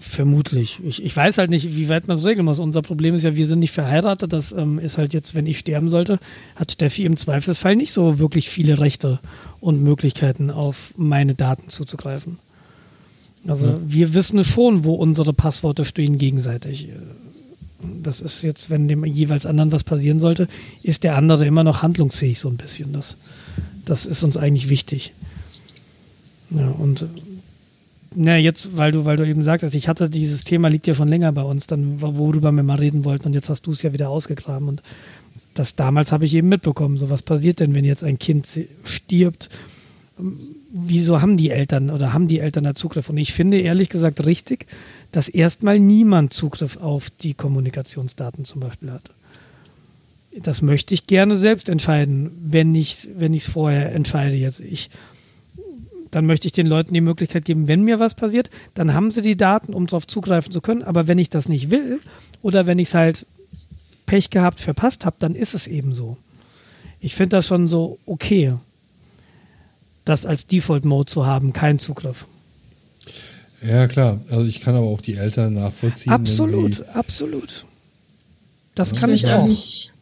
Vermutlich. 0.00 0.80
Ich, 0.84 1.02
ich 1.02 1.16
weiß 1.16 1.38
halt 1.38 1.50
nicht, 1.50 1.76
wie 1.76 1.88
weit 1.88 2.06
man 2.06 2.16
es 2.16 2.24
regeln 2.24 2.44
muss. 2.44 2.60
Unser 2.60 2.82
Problem 2.82 3.16
ist 3.16 3.24
ja, 3.24 3.34
wir 3.34 3.46
sind 3.48 3.58
nicht 3.58 3.72
verheiratet. 3.72 4.32
Das 4.32 4.52
ähm, 4.52 4.78
ist 4.78 4.96
halt 4.96 5.12
jetzt, 5.12 5.34
wenn 5.34 5.46
ich 5.46 5.58
sterben 5.58 5.88
sollte, 5.88 6.20
hat 6.54 6.70
Steffi 6.70 7.04
im 7.04 7.16
Zweifelsfall 7.16 7.74
nicht 7.74 7.90
so 7.90 8.20
wirklich 8.20 8.48
viele 8.48 8.78
Rechte 8.78 9.18
und 9.60 9.82
Möglichkeiten, 9.82 10.52
auf 10.52 10.94
meine 10.96 11.34
Daten 11.34 11.68
zuzugreifen. 11.68 12.38
Also 13.46 13.80
wir 13.86 14.14
wissen 14.14 14.44
schon, 14.44 14.84
wo 14.84 14.94
unsere 14.94 15.32
Passworte 15.32 15.84
stehen 15.84 16.18
gegenseitig. 16.18 16.88
Das 18.02 18.20
ist 18.20 18.42
jetzt, 18.42 18.70
wenn 18.70 18.88
dem 18.88 19.04
jeweils 19.04 19.46
anderen 19.46 19.72
was 19.72 19.84
passieren 19.84 20.20
sollte, 20.20 20.48
ist 20.82 21.02
der 21.02 21.16
andere 21.16 21.46
immer 21.46 21.64
noch 21.64 21.82
handlungsfähig 21.82 22.38
so 22.38 22.48
ein 22.48 22.56
bisschen. 22.56 22.92
Das, 22.92 23.16
das 23.84 24.06
ist 24.06 24.22
uns 24.22 24.36
eigentlich 24.36 24.68
wichtig. 24.68 25.12
Ja, 26.50 26.68
und 26.68 27.02
äh, 27.02 27.06
na, 28.14 28.36
jetzt, 28.36 28.76
weil 28.76 28.92
du, 28.92 29.04
weil 29.04 29.16
du 29.16 29.26
eben 29.26 29.42
sagtest, 29.42 29.74
ich 29.74 29.88
hatte 29.88 30.08
dieses 30.08 30.44
Thema 30.44 30.68
liegt 30.68 30.86
ja 30.86 30.94
schon 30.94 31.08
länger 31.08 31.32
bei 31.32 31.42
uns, 31.42 31.66
dann, 31.66 32.00
worüber 32.00 32.52
wir 32.52 32.62
mal 32.62 32.78
reden 32.78 33.04
wollten, 33.04 33.26
und 33.26 33.34
jetzt 33.34 33.50
hast 33.50 33.66
du 33.66 33.72
es 33.72 33.82
ja 33.82 33.92
wieder 33.92 34.08
ausgegraben. 34.08 34.68
Und 34.68 34.82
das 35.54 35.74
damals 35.74 36.12
habe 36.12 36.24
ich 36.24 36.34
eben 36.34 36.48
mitbekommen. 36.48 36.98
So, 36.98 37.10
was 37.10 37.22
passiert 37.22 37.60
denn, 37.60 37.74
wenn 37.74 37.84
jetzt 37.84 38.04
ein 38.04 38.18
Kind 38.18 38.46
stirbt? 38.84 39.50
Wieso 40.72 41.20
haben 41.20 41.36
die 41.36 41.50
Eltern 41.50 41.90
oder 41.90 42.12
haben 42.12 42.28
die 42.28 42.40
Eltern 42.40 42.64
da 42.64 42.74
Zugriff? 42.74 43.10
Und 43.10 43.18
ich 43.18 43.32
finde 43.32 43.60
ehrlich 43.60 43.88
gesagt 43.88 44.24
richtig, 44.24 44.66
dass 45.12 45.28
erstmal 45.28 45.78
niemand 45.78 46.32
Zugriff 46.32 46.76
auf 46.78 47.10
die 47.10 47.34
Kommunikationsdaten 47.34 48.44
zum 48.44 48.60
Beispiel 48.60 48.90
hat. 48.90 49.10
Das 50.40 50.62
möchte 50.62 50.94
ich 50.94 51.06
gerne 51.06 51.36
selbst 51.36 51.68
entscheiden, 51.68 52.30
wenn 52.40 52.74
ich 52.74 53.08
wenn 53.16 53.34
ich 53.34 53.44
es 53.44 53.52
vorher 53.52 53.94
entscheide 53.94 54.36
jetzt 54.36 54.60
ich 54.60 54.90
dann 56.10 56.26
möchte 56.26 56.46
ich 56.46 56.52
den 56.52 56.66
Leuten 56.66 56.94
die 56.94 57.00
Möglichkeit 57.00 57.44
geben, 57.44 57.68
wenn 57.68 57.82
mir 57.82 57.98
was 57.98 58.14
passiert, 58.14 58.50
dann 58.74 58.94
haben 58.94 59.10
sie 59.10 59.22
die 59.22 59.36
Daten, 59.36 59.74
um 59.74 59.86
darauf 59.86 60.06
zugreifen 60.06 60.52
zu 60.52 60.60
können. 60.60 60.82
Aber 60.82 61.06
wenn 61.08 61.18
ich 61.18 61.30
das 61.30 61.48
nicht 61.48 61.70
will 61.70 62.00
oder 62.42 62.66
wenn 62.66 62.78
ich 62.78 62.88
es 62.88 62.94
halt 62.94 63.26
Pech 64.06 64.30
gehabt, 64.30 64.60
verpasst 64.60 65.04
habe, 65.04 65.16
dann 65.18 65.34
ist 65.34 65.54
es 65.54 65.66
eben 65.66 65.92
so. 65.92 66.16
Ich 67.00 67.14
finde 67.14 67.36
das 67.36 67.46
schon 67.46 67.68
so 67.68 67.98
okay, 68.06 68.54
das 70.04 70.24
als 70.26 70.46
Default-Mode 70.46 71.06
zu 71.10 71.26
haben, 71.26 71.52
kein 71.52 71.78
Zugriff. 71.78 72.26
Ja, 73.62 73.86
klar. 73.88 74.20
Also 74.30 74.46
ich 74.46 74.60
kann 74.60 74.74
aber 74.76 74.86
auch 74.86 75.00
die 75.00 75.14
Eltern 75.14 75.54
nachvollziehen. 75.54 76.12
wenn 76.12 76.20
Absolut, 76.20 76.74
sie- 76.76 76.88
absolut. 76.94 77.64
Das 78.74 78.92
Ja. 78.92 79.00
kann 79.00 79.12
ich 79.12 79.26
auch. 79.26 79.46
nicht, 79.46 79.92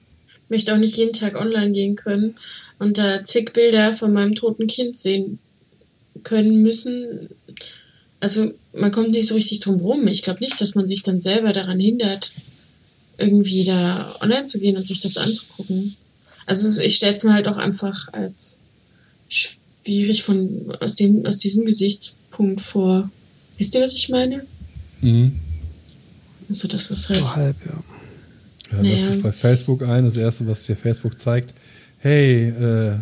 möchte 0.49 0.73
auch 0.75 0.79
nicht 0.79 0.97
jeden 0.97 1.15
Tag 1.15 1.35
online 1.35 1.73
gehen 1.73 1.97
können 1.97 2.37
und 2.79 2.99
da 2.99 3.25
zig 3.25 3.53
Bilder 3.55 3.95
von 3.95 4.13
meinem 4.13 4.35
toten 4.35 4.67
Kind 4.67 4.99
sehen 5.01 5.39
können 6.23 6.63
müssen. 6.63 7.29
Also 8.21 8.53
man 8.73 8.93
kommt 8.93 9.11
nicht 9.11 9.27
so 9.27 9.35
richtig 9.35 9.61
drum 9.61 9.81
rum. 9.81 10.07
Ich 10.07 10.23
glaube 10.23 10.41
nicht, 10.41 10.61
dass 10.61 10.75
man 10.75 10.89
sich 10.89 11.03
dann 11.03 11.21
selber 11.21 11.53
daran 11.53 11.79
hindert, 11.81 12.33
irgendwie 13.19 13.65
da 13.65 14.17
online 14.21 14.47
zu 14.47 14.59
gehen 14.59 14.77
und 14.77 14.87
sich 14.87 15.01
das 15.01 15.17
anzugucken. 15.17 15.97
Also 16.47 16.81
ich 16.81 16.97
stelle 16.97 17.17
es 17.17 17.25
mir 17.25 17.33
halt 17.35 17.49
auch 17.49 17.57
einfach 17.57 18.13
als 18.13 18.61
schwierig 19.29 20.23
von 20.23 20.75
aus 20.81 20.95
dem 20.95 21.27
aus 21.27 21.39
diesem 21.39 21.65
Gesichtspunkt 21.65 22.61
vor. 22.61 23.11
Wisst 23.59 23.75
ihr, 23.75 23.81
was 23.83 23.95
ich 23.95 24.09
meine? 24.09 24.45
Mhm. 25.01 25.33
Also 26.49 26.69
das 26.69 26.91
ist 26.91 27.09
halt 27.09 27.21
So 27.21 27.37
halb, 27.37 27.57
ja. 27.67 27.83
Ja, 28.73 28.83
Naja. 28.83 29.11
dich 29.11 29.23
bei 29.23 29.33
Facebook 29.33 29.83
ein. 29.83 30.05
Das 30.05 30.17
erste, 30.17 30.47
was 30.47 30.65
dir 30.67 30.77
Facebook 30.77 31.19
zeigt, 31.19 31.55
hey, 31.99 32.49
äh, 32.49 32.97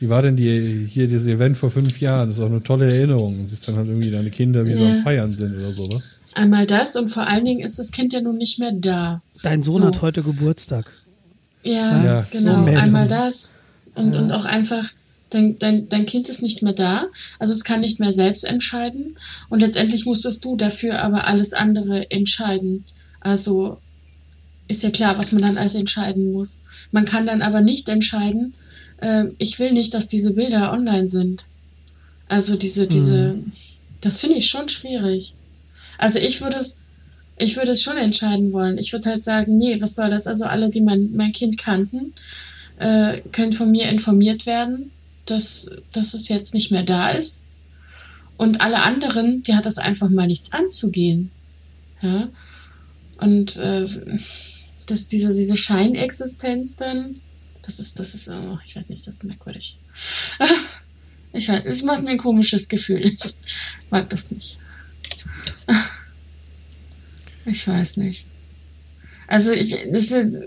wie 0.00 0.08
war 0.08 0.22
denn 0.22 0.36
die, 0.36 0.86
hier 0.90 1.06
dieses 1.06 1.26
Event 1.26 1.56
vor 1.56 1.70
fünf 1.70 2.00
Jahren? 2.00 2.28
Das 2.28 2.38
ist 2.38 2.42
auch 2.42 2.50
eine 2.50 2.62
tolle 2.62 2.92
Erinnerung. 2.92 3.38
Und 3.40 3.48
siehst 3.48 3.66
dann 3.68 3.76
halt 3.76 3.88
irgendwie 3.88 4.10
deine 4.10 4.30
Kinder, 4.30 4.66
wie 4.66 4.74
sie 4.74 4.82
Ja. 4.84 4.90
am 4.92 5.02
Feiern 5.02 5.30
sind 5.30 5.54
oder 5.54 5.70
sowas. 5.72 6.20
einmal 6.34 6.66
das 6.66 6.96
und 6.96 7.08
vor 7.10 7.26
allen 7.28 7.44
Dingen 7.44 7.60
ist 7.60 7.78
das 7.78 7.92
Kind 7.92 8.12
ja 8.12 8.20
nun 8.20 8.36
nicht 8.38 8.58
mehr 8.58 8.72
da. 8.72 9.22
Dein 9.42 9.62
Sohn 9.62 9.82
So. 9.82 9.86
hat 9.86 10.02
heute 10.02 10.22
Geburtstag. 10.22 10.86
Ja, 11.62 12.04
Ja, 12.04 12.26
genau. 12.30 12.66
so. 12.66 12.72
Einmal 12.76 13.06
das 13.08 13.58
und, 13.94 14.14
und 14.16 14.32
auch 14.32 14.44
einfach, 14.44 14.90
dein, 15.30 15.58
dein, 15.60 15.88
dein 15.88 16.04
Kind 16.06 16.28
ist 16.28 16.42
nicht 16.42 16.62
mehr 16.62 16.72
da. 16.72 17.06
Also 17.38 17.52
es 17.54 17.62
kann 17.64 17.80
nicht 17.80 18.00
mehr 18.00 18.12
selbst 18.12 18.44
entscheiden. 18.44 19.16
Und 19.48 19.60
letztendlich 19.60 20.04
musstest 20.06 20.44
du 20.44 20.56
dafür 20.56 21.00
aber 21.02 21.26
alles 21.26 21.52
andere 21.52 22.10
entscheiden. 22.10 22.84
Also 23.20 23.78
ist 24.66 24.82
ja 24.82 24.90
klar, 24.90 25.16
was 25.18 25.30
man 25.32 25.42
dann 25.42 25.56
alles 25.58 25.74
entscheiden 25.74 26.32
muss. 26.32 26.62
Man 26.90 27.04
kann 27.04 27.26
dann 27.26 27.42
aber 27.42 27.60
nicht 27.60 27.88
entscheiden, 27.88 28.54
äh, 28.98 29.26
ich 29.38 29.58
will 29.58 29.72
nicht, 29.72 29.94
dass 29.94 30.08
diese 30.08 30.32
Bilder 30.32 30.72
online 30.72 31.08
sind. 31.08 31.46
Also 32.28 32.56
diese, 32.56 32.86
diese, 32.86 33.36
das 34.00 34.18
finde 34.18 34.36
ich 34.36 34.48
schon 34.48 34.68
schwierig. 34.68 35.34
Also 35.98 36.18
ich 36.18 36.40
würde 36.40 36.56
es, 36.56 36.78
ich 37.36 37.56
würde 37.56 37.72
es 37.72 37.82
schon 37.82 37.96
entscheiden 37.96 38.52
wollen. 38.52 38.78
Ich 38.78 38.92
würde 38.92 39.10
halt 39.10 39.24
sagen, 39.24 39.56
nee, 39.56 39.80
was 39.80 39.94
soll 39.94 40.10
das? 40.10 40.26
Also 40.26 40.44
alle, 40.44 40.70
die 40.70 40.80
mein, 40.80 41.12
mein 41.14 41.32
Kind 41.32 41.58
kannten, 41.58 42.12
äh, 42.78 43.20
können 43.32 43.52
von 43.52 43.70
mir 43.70 43.88
informiert 43.88 44.46
werden, 44.46 44.90
dass, 45.26 45.70
dass 45.92 46.14
es 46.14 46.28
jetzt 46.28 46.54
nicht 46.54 46.70
mehr 46.70 46.82
da 46.82 47.10
ist. 47.10 47.44
Und 48.36 48.60
alle 48.60 48.82
anderen, 48.82 49.42
die 49.42 49.54
hat 49.54 49.66
das 49.66 49.78
einfach 49.78 50.10
mal 50.10 50.26
nichts 50.26 50.52
anzugehen. 50.52 51.30
Ja. 52.02 52.28
Und 53.18 53.56
äh, 53.56 53.86
dass 54.86 55.06
diese, 55.06 55.32
diese 55.32 55.56
Scheinexistenz 55.56 56.76
dann, 56.76 57.20
das 57.66 57.78
ist, 57.78 57.98
das 57.98 58.14
ist, 58.14 58.28
oh, 58.28 58.58
ich 58.64 58.76
weiß 58.76 58.88
nicht, 58.88 59.06
das 59.06 59.16
ist 59.16 59.24
merkwürdig. 59.24 59.78
Ich 61.36 61.48
weiß, 61.48 61.62
es 61.64 61.82
macht 61.82 62.04
mir 62.04 62.10
ein 62.10 62.18
komisches 62.18 62.68
Gefühl. 62.68 63.04
Ich 63.04 63.34
mag 63.90 64.08
das 64.08 64.30
nicht. 64.30 64.58
Ich 67.46 67.68
weiß 67.68 67.98
nicht. 67.98 68.24
Also 69.26 69.50
ich, 69.50 69.76
das 69.92 70.04
ist, 70.10 70.38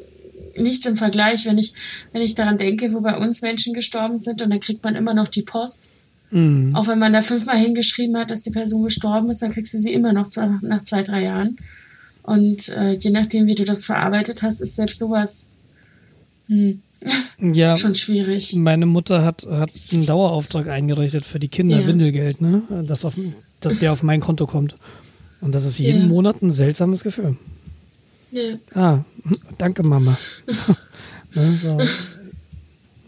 nichts 0.58 0.86
im 0.86 0.98
Vergleich, 0.98 1.46
wenn 1.46 1.58
ich, 1.58 1.74
wenn 2.12 2.22
ich 2.22 2.36
daran 2.36 2.58
denke, 2.58 2.94
wo 2.94 3.02
bei 3.02 3.18
uns 3.18 3.42
Menschen 3.42 3.74
gestorben 3.74 4.20
sind 4.20 4.42
und 4.42 4.50
dann 4.50 4.60
kriegt 4.60 4.84
man 4.84 4.96
immer 4.96 5.14
noch 5.14 5.28
die 5.28 5.42
Post. 5.42 5.90
Mhm. 6.32 6.76
Auch 6.76 6.88
wenn 6.88 7.00
man 7.00 7.14
da 7.14 7.22
fünfmal 7.22 7.58
hingeschrieben 7.58 8.18
hat, 8.18 8.32
dass 8.32 8.42
die 8.42 8.52
Person 8.52 8.84
gestorben 8.84 9.30
ist, 9.30 9.42
dann 9.42 9.52
kriegst 9.52 9.74
du 9.74 9.78
sie 9.78 9.94
immer 9.94 10.14
noch 10.14 10.30
nach 10.62 10.84
zwei, 10.84 11.04
drei 11.04 11.24
Jahren. 11.24 11.58
Und 12.24 12.70
äh, 12.70 12.94
je 12.94 13.12
nachdem, 13.12 13.48
wie 13.48 13.56
du 13.56 13.64
das 13.64 13.86
verarbeitet 13.86 14.42
hast, 14.42 14.62
ist 14.62 14.76
selbst 14.76 15.00
sowas 15.00 15.46
hm, 16.48 16.82
ja, 17.40 17.78
schon 17.78 17.96
schwierig. 17.96 18.54
Meine 18.56 18.86
Mutter 18.86 19.24
hat, 19.24 19.46
hat 19.46 19.72
einen 19.92 20.06
Dauerauftrag 20.06 20.68
eingerichtet 20.68 21.26
für 21.26 21.40
die 21.40 21.48
Kinder, 21.48 21.82
ja. 21.82 21.88
Windelgeld, 21.88 22.42
ne? 22.42 22.64
Das 22.88 23.06
auf, 23.06 23.16
der 23.64 23.92
auf 23.92 24.04
mein 24.04 24.20
Konto 24.20 24.48
kommt. 24.48 24.76
Und 25.42 25.54
das 25.54 25.66
ist 25.66 25.78
jeden 25.78 26.02
ja. 26.02 26.08
Monat 26.08 26.42
ein 26.42 26.52
seltsames 26.52 27.04
Gefühl. 27.04 27.38
Ja. 28.32 28.58
Ah, 28.74 29.04
danke, 29.58 29.84
Mama. 29.84 30.18
So, 30.48 30.76
ne, 31.40 31.56
so. 31.56 31.78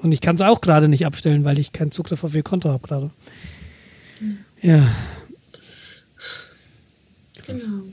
Und 0.02 0.12
ich 0.12 0.22
kann 0.22 0.36
es 0.36 0.42
auch 0.42 0.62
gerade 0.62 0.88
nicht 0.88 1.06
abstellen, 1.06 1.44
weil 1.44 1.60
ich 1.60 1.74
keinen 1.74 1.92
Zugriff 1.92 2.24
auf 2.24 2.36
ihr 2.36 2.44
Konto 2.44 2.70
habe 2.70 2.88
gerade. 2.88 3.10
Ja. 4.62 4.94
Genau. 7.46 7.84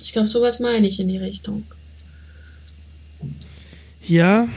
Ich 0.00 0.12
glaube, 0.12 0.28
sowas 0.28 0.60
meine 0.60 0.86
ich 0.86 1.00
in 1.00 1.08
die 1.08 1.18
Richtung. 1.18 1.64
Ja, 4.10 4.48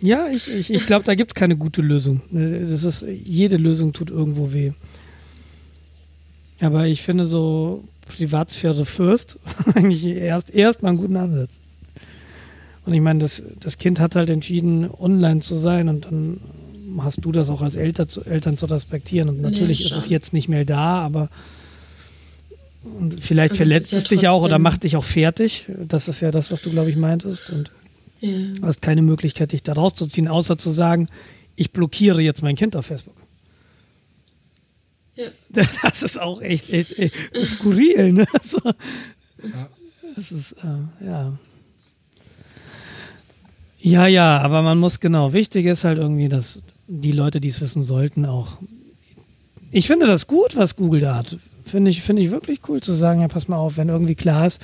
ja, 0.00 0.28
ich, 0.32 0.48
ich, 0.48 0.72
ich 0.72 0.86
glaube, 0.86 1.04
da 1.04 1.14
gibt 1.14 1.32
es 1.32 1.34
keine 1.34 1.56
gute 1.56 1.82
Lösung. 1.82 2.20
Das 2.30 2.84
ist, 2.84 3.04
jede 3.24 3.56
Lösung 3.56 3.92
tut 3.92 4.10
irgendwo 4.10 4.52
weh. 4.52 4.72
Aber 6.60 6.86
ich 6.86 7.02
finde 7.02 7.24
so 7.24 7.82
Privatsphäre 8.06 8.84
first 8.84 9.38
eigentlich 9.74 10.06
erst 10.06 10.50
erstmal 10.54 10.90
einen 10.90 10.98
guten 10.98 11.16
Ansatz. 11.16 11.50
Und 12.84 12.94
ich 12.94 13.00
meine, 13.00 13.18
das, 13.18 13.42
das 13.58 13.78
Kind 13.78 13.98
hat 13.98 14.14
halt 14.14 14.30
entschieden, 14.30 14.88
online 14.88 15.40
zu 15.40 15.56
sein 15.56 15.88
und 15.88 16.04
dann 16.04 16.40
hast 16.98 17.24
du 17.24 17.32
das 17.32 17.50
auch 17.50 17.62
als 17.62 17.74
Eltern 17.74 18.08
zu, 18.08 18.24
Eltern 18.24 18.56
zu 18.56 18.66
respektieren. 18.66 19.28
Und 19.28 19.40
natürlich 19.40 19.80
ja, 19.80 19.86
ist 19.86 19.96
es 19.96 20.08
jetzt 20.08 20.32
nicht 20.32 20.48
mehr 20.48 20.64
da, 20.64 21.00
aber 21.00 21.28
und 22.84 23.20
vielleicht 23.20 23.52
aber 23.52 23.56
verletzt 23.56 23.92
es 23.92 24.04
ja 24.04 24.08
dich 24.10 24.28
auch 24.28 24.44
oder 24.44 24.60
macht 24.60 24.84
dich 24.84 24.96
auch 24.96 25.04
fertig. 25.04 25.66
Das 25.88 26.06
ist 26.06 26.20
ja 26.20 26.30
das, 26.30 26.52
was 26.52 26.62
du, 26.62 26.70
glaube 26.70 26.88
ich, 26.88 26.96
meintest. 26.96 27.50
Und 27.50 27.72
ja. 28.20 28.54
du 28.54 28.66
hast 28.66 28.82
keine 28.82 29.02
Möglichkeit, 29.02 29.52
dich 29.52 29.62
da 29.62 29.72
rauszuziehen, 29.72 30.28
außer 30.28 30.58
zu 30.58 30.70
sagen, 30.70 31.08
ich 31.56 31.72
blockiere 31.72 32.20
jetzt 32.20 32.42
mein 32.42 32.56
Kind 32.56 32.76
auf 32.76 32.86
Facebook. 32.86 33.16
Ja. 35.14 35.26
Das 35.82 36.02
ist 36.02 36.20
auch 36.20 36.42
echt, 36.42 36.70
echt, 36.72 36.98
echt 36.98 37.14
skurril, 37.42 38.12
ne? 38.12 38.26
So. 38.42 38.60
Ja. 39.42 39.68
Das 40.14 40.32
ist, 40.32 40.52
äh, 40.52 41.04
ja. 41.06 41.38
Ja, 43.78 44.06
ja, 44.06 44.40
aber 44.40 44.62
man 44.62 44.78
muss 44.78 45.00
genau. 45.00 45.32
Wichtig 45.32 45.66
ist 45.66 45.84
halt 45.84 45.98
irgendwie, 45.98 46.28
dass 46.28 46.62
die 46.88 47.12
Leute, 47.12 47.40
die 47.40 47.48
es 47.48 47.60
wissen 47.60 47.82
sollten, 47.82 48.24
auch. 48.24 48.58
Ich 49.70 49.86
finde 49.86 50.06
das 50.06 50.26
gut, 50.26 50.56
was 50.56 50.76
Google 50.76 51.00
da 51.00 51.16
hat. 51.16 51.36
Finde 51.64 51.90
ich, 51.90 52.02
finde 52.02 52.22
ich 52.22 52.30
wirklich 52.30 52.60
cool 52.68 52.80
zu 52.80 52.92
sagen, 52.92 53.20
ja, 53.20 53.28
pass 53.28 53.48
mal 53.48 53.56
auf, 53.56 53.76
wenn 53.76 53.88
irgendwie 53.88 54.14
klar 54.14 54.46
ist, 54.46 54.62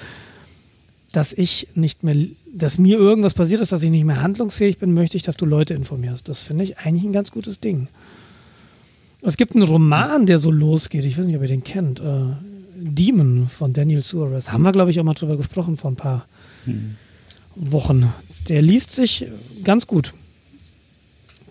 dass 1.12 1.32
ich 1.32 1.68
nicht 1.74 2.02
mehr, 2.02 2.16
dass 2.52 2.78
mir 2.78 2.98
irgendwas 2.98 3.34
passiert 3.34 3.60
ist, 3.60 3.72
dass 3.72 3.82
ich 3.82 3.90
nicht 3.90 4.04
mehr 4.04 4.22
handlungsfähig 4.22 4.78
bin, 4.78 4.94
möchte 4.94 5.16
ich, 5.16 5.22
dass 5.22 5.36
du 5.36 5.46
Leute 5.46 5.74
informierst. 5.74 6.28
Das 6.28 6.40
finde 6.40 6.64
ich 6.64 6.78
eigentlich 6.78 7.04
ein 7.04 7.12
ganz 7.12 7.30
gutes 7.30 7.60
Ding. 7.60 7.88
Es 9.20 9.36
gibt 9.36 9.54
einen 9.54 9.64
Roman, 9.64 10.26
der 10.26 10.38
so 10.38 10.50
losgeht. 10.50 11.04
Ich 11.04 11.16
weiß 11.16 11.26
nicht, 11.26 11.36
ob 11.36 11.42
ihr 11.42 11.48
den 11.48 11.62
kennt. 11.62 12.00
Äh, 12.00 12.24
Demon 12.74 13.48
von 13.48 13.72
Daniel 13.72 14.02
Suarez. 14.02 14.50
Haben 14.50 14.62
wir, 14.62 14.72
glaube 14.72 14.90
ich, 14.90 14.98
auch 14.98 15.04
mal 15.04 15.14
drüber 15.14 15.36
gesprochen 15.36 15.76
vor 15.76 15.92
ein 15.92 15.96
paar 15.96 16.26
hm. 16.64 16.96
Wochen. 17.54 18.12
Der 18.48 18.62
liest 18.62 18.90
sich 18.90 19.26
ganz 19.62 19.86
gut. 19.86 20.12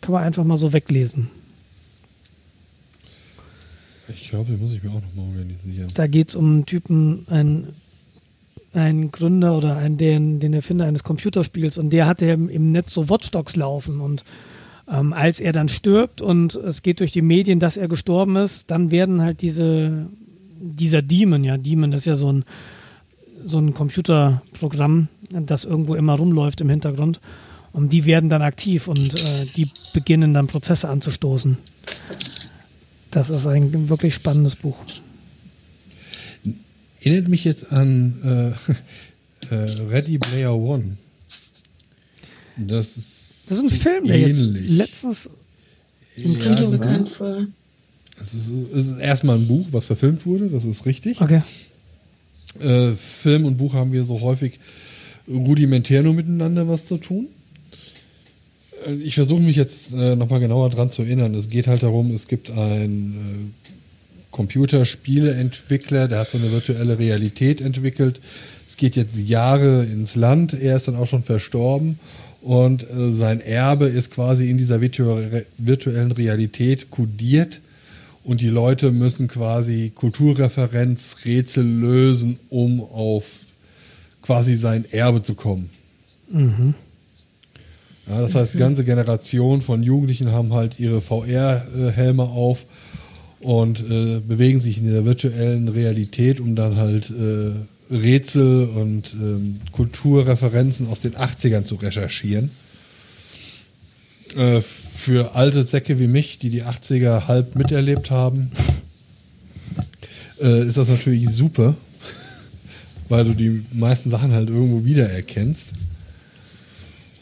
Kann 0.02 0.14
man 0.14 0.24
einfach 0.24 0.44
mal 0.44 0.58
so 0.58 0.74
weglesen. 0.74 1.30
Ich 4.10 4.30
glaube, 4.30 4.52
den 4.52 4.60
muss 4.60 4.74
ich 4.74 4.84
mir 4.84 4.90
auch 4.90 5.02
nochmal 5.02 5.28
organisieren. 5.28 5.90
Da 5.94 6.08
geht 6.08 6.30
es 6.30 6.36
um 6.36 6.46
einen 6.46 6.66
Typen, 6.66 7.26
einen, 7.30 7.74
einen 8.74 9.12
Gründer 9.12 9.58
oder 9.58 9.78
einen, 9.78 9.98
den, 9.98 10.40
den 10.40 10.54
Erfinder 10.54 10.86
eines 10.86 11.04
Computerspiels 11.04 11.78
und 11.78 11.92
der 11.92 12.08
hatte 12.08 12.26
im 12.26 12.72
Netz 12.72 12.94
so 12.94 13.10
Watchdogs 13.10 13.56
laufen 13.56 14.00
und 14.00 14.24
ähm, 14.90 15.14
als 15.14 15.40
er 15.40 15.54
dann 15.54 15.70
stirbt 15.70 16.22
und 16.22 16.56
es 16.56 16.82
geht 16.82 17.00
durch 17.00 17.12
die 17.12 17.22
Medien, 17.22 17.60
dass 17.60 17.78
er 17.78 17.88
gestorben 17.88 18.36
ist, 18.36 18.72
dann 18.72 18.92
werden 18.92 19.22
halt 19.22 19.42
diese, 19.42 20.08
dieser 20.60 21.02
Demon, 21.02 21.44
ja, 21.44 21.58
Demon 21.58 21.94
ist 21.94 22.06
ja 22.06 22.16
so 22.16 22.32
ein, 22.32 22.46
so 23.44 23.58
ein 23.58 23.74
Computerprogramm, 23.74 25.08
das 25.30 25.64
irgendwo 25.64 25.96
immer 25.96 26.14
rumläuft 26.14 26.62
im 26.62 26.70
Hintergrund. 26.70 27.20
Und 27.74 27.94
die 27.94 28.06
werden 28.06 28.30
dann 28.30 28.42
aktiv 28.42 28.90
und 28.90 29.16
äh, 29.16 29.46
die 29.56 29.72
beginnen 29.94 30.34
dann 30.34 30.48
Prozesse 30.48 30.90
anzustoßen. 30.90 31.58
Das 33.12 33.30
ist 33.30 33.48
ein 33.48 33.90
wirklich 33.90 34.14
spannendes 34.14 34.58
Buch. 34.58 34.78
Erinnert 37.02 37.28
mich 37.28 37.44
jetzt 37.46 37.72
an 37.72 38.56
äh, 39.50 39.54
äh, 39.54 39.82
Ready 39.90 40.20
Player 40.20 40.56
One. 40.56 40.98
Das 42.58 42.98
ist, 42.98 43.46
das 43.50 43.58
ist 43.58 43.64
ein 43.64 43.70
so 43.70 43.76
Film, 43.76 44.08
der 44.08 44.18
ähnlich. 44.18 44.38
jetzt 44.38 44.70
letztens. 44.70 45.30
Das 46.16 46.40
kommt 46.40 46.60
mir 46.60 46.70
bekannt 46.70 47.10
vor. 47.10 47.48
Es 48.24 48.34
ist, 48.34 48.52
es 48.74 48.88
ist 48.88 49.00
erstmal 49.00 49.38
ein 49.38 49.48
Buch, 49.48 49.68
was 49.72 49.86
verfilmt 49.86 50.26
wurde, 50.26 50.50
das 50.50 50.66
ist 50.66 50.86
richtig. 50.86 51.20
Okay. 51.22 51.42
Äh, 52.60 52.92
Film 52.92 53.46
und 53.46 53.58
Buch 53.58 53.74
haben 53.74 53.94
wir 53.94 54.04
so 54.04 54.22
häufig 54.22 54.60
rudimentär 55.28 56.04
nur 56.04 56.14
miteinander 56.14 56.68
was 56.68 56.86
zu 56.86 56.98
tun. 56.98 57.28
Äh, 58.86 58.94
ich 58.96 59.16
versuche 59.16 59.42
mich 59.42 59.56
jetzt 59.56 59.94
äh, 59.94 60.16
nochmal 60.16 60.40
genauer 60.40 60.70
dran 60.70 60.92
zu 60.92 61.02
erinnern. 61.02 61.34
Es 61.34 61.50
geht 61.50 61.68
halt 61.68 61.82
darum, 61.82 62.14
es 62.14 62.28
gibt 62.28 62.52
einen 62.52 63.56
äh, 64.32 64.36
Computerspieleentwickler, 64.36 66.08
der 66.08 66.20
hat 66.20 66.30
so 66.30 66.38
eine 66.38 66.52
virtuelle 66.52 66.98
Realität 66.98 67.62
entwickelt. 67.62 68.20
Es 68.68 68.78
geht 68.78 68.96
jetzt 68.96 69.20
Jahre 69.20 69.84
ins 69.84 70.16
Land, 70.16 70.54
er 70.54 70.78
ist 70.78 70.88
dann 70.88 70.96
auch 70.96 71.08
schon 71.08 71.24
verstorben 71.24 72.00
und 72.42 72.84
äh, 72.90 73.12
sein 73.12 73.42
Erbe 73.42 73.86
ist 73.86 74.12
quasi 74.12 74.50
in 74.50 74.58
dieser 74.58 74.82
virtu 74.82 75.18
virtuellen 75.58 76.12
Realität 76.12 76.90
kodiert 76.90 77.62
und 78.24 78.42
die 78.42 78.50
Leute 78.50 78.92
müssen 78.92 79.28
quasi 79.28 79.92
Kulturreferenzrätsel 79.94 81.66
lösen, 81.66 82.40
um 82.50 82.82
auf 82.82 83.26
quasi 84.22 84.56
sein 84.56 84.86
Erbe 84.92 85.22
zu 85.22 85.36
kommen. 85.36 85.70
Mhm. 86.30 86.74
Ja, 88.08 88.22
das 88.22 88.36
heißt, 88.36 88.58
ganze 88.58 88.84
Generation 88.84 89.62
von 89.62 89.84
Jugendlichen 89.84 90.32
haben 90.32 90.54
halt 90.54 90.80
ihre 90.80 91.02
VR-Helme 91.02 92.24
auf 92.24 92.66
und 93.42 93.82
äh, 93.90 94.20
bewegen 94.20 94.60
sich 94.60 94.78
in 94.78 94.92
der 94.92 95.06
virtuellen 95.06 95.68
Realität, 95.68 96.40
um 96.40 96.56
dann 96.56 96.76
halt 96.76 97.10
äh, 97.10 97.52
Rätsel 97.94 98.66
und 98.70 99.14
ähm, 99.14 99.60
Kulturreferenzen 99.72 100.88
aus 100.88 101.02
den 101.02 101.14
80ern 101.14 101.64
zu 101.64 101.76
recherchieren. 101.76 102.52
Äh, 104.36 104.62
für 104.62 105.36
alte 105.36 105.66
Säcke 105.66 106.00
wie 106.00 106.08
mich, 106.08 106.40
die 106.40 106.50
die 106.50 106.64
80er 106.64 107.28
halb 107.28 107.56
miterlebt 107.56 108.12
haben, 108.12 108.52
äh, 110.40 110.66
ist 110.66 110.78
das 110.78 110.90
natürlich 110.90 111.30
super, 111.30 111.76
weil 113.10 113.26
du 113.26 113.34
die 113.34 113.66
meisten 113.74 114.10
Sachen 114.10 114.32
halt 114.32 114.50
irgendwo 114.50 114.86
wiedererkennst. 114.86 115.74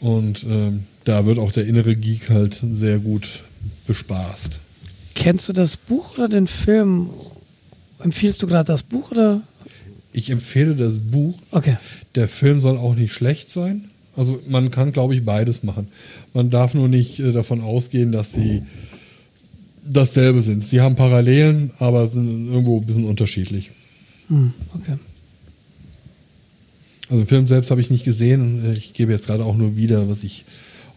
Und 0.00 0.44
ähm, 0.48 0.84
da 1.04 1.26
wird 1.26 1.38
auch 1.38 1.52
der 1.52 1.66
innere 1.66 1.96
Geek 1.96 2.30
halt 2.30 2.60
sehr 2.72 2.98
gut 2.98 3.42
bespaßt. 3.86 4.60
Kennst 5.14 5.48
du 5.48 5.52
das 5.52 5.76
Buch 5.76 6.16
oder 6.16 6.28
den 6.28 6.46
Film? 6.46 7.10
Empfiehlst 7.98 8.42
du 8.42 8.46
gerade 8.46 8.64
das 8.64 8.82
Buch 8.82 9.10
oder 9.10 9.42
ich 10.12 10.30
empfehle 10.30 10.74
das 10.74 10.98
Buch. 10.98 11.38
Okay. 11.50 11.76
Der 12.14 12.28
Film 12.28 12.60
soll 12.60 12.76
auch 12.76 12.94
nicht 12.94 13.12
schlecht 13.12 13.48
sein. 13.48 13.90
Also 14.16 14.40
man 14.48 14.70
kann, 14.70 14.92
glaube 14.92 15.14
ich, 15.14 15.24
beides 15.24 15.62
machen. 15.62 15.88
Man 16.34 16.50
darf 16.50 16.74
nur 16.74 16.88
nicht 16.88 17.20
äh, 17.20 17.32
davon 17.32 17.60
ausgehen, 17.60 18.10
dass 18.10 18.32
sie 18.32 18.62
dasselbe 19.84 20.42
sind. 20.42 20.64
Sie 20.64 20.80
haben 20.80 20.96
Parallelen, 20.96 21.70
aber 21.78 22.06
sind 22.06 22.48
irgendwo 22.48 22.78
ein 22.78 22.86
bisschen 22.86 23.04
unterschiedlich. 23.04 23.70
Hm, 24.28 24.52
okay. 24.74 24.98
Also 27.08 27.22
den 27.22 27.28
Film 27.28 27.46
selbst 27.48 27.70
habe 27.70 27.80
ich 27.80 27.90
nicht 27.90 28.04
gesehen. 28.04 28.72
Ich 28.72 28.92
gebe 28.92 29.12
jetzt 29.12 29.26
gerade 29.26 29.44
auch 29.44 29.56
nur 29.56 29.76
wieder, 29.76 30.08
was 30.08 30.24
ich 30.24 30.44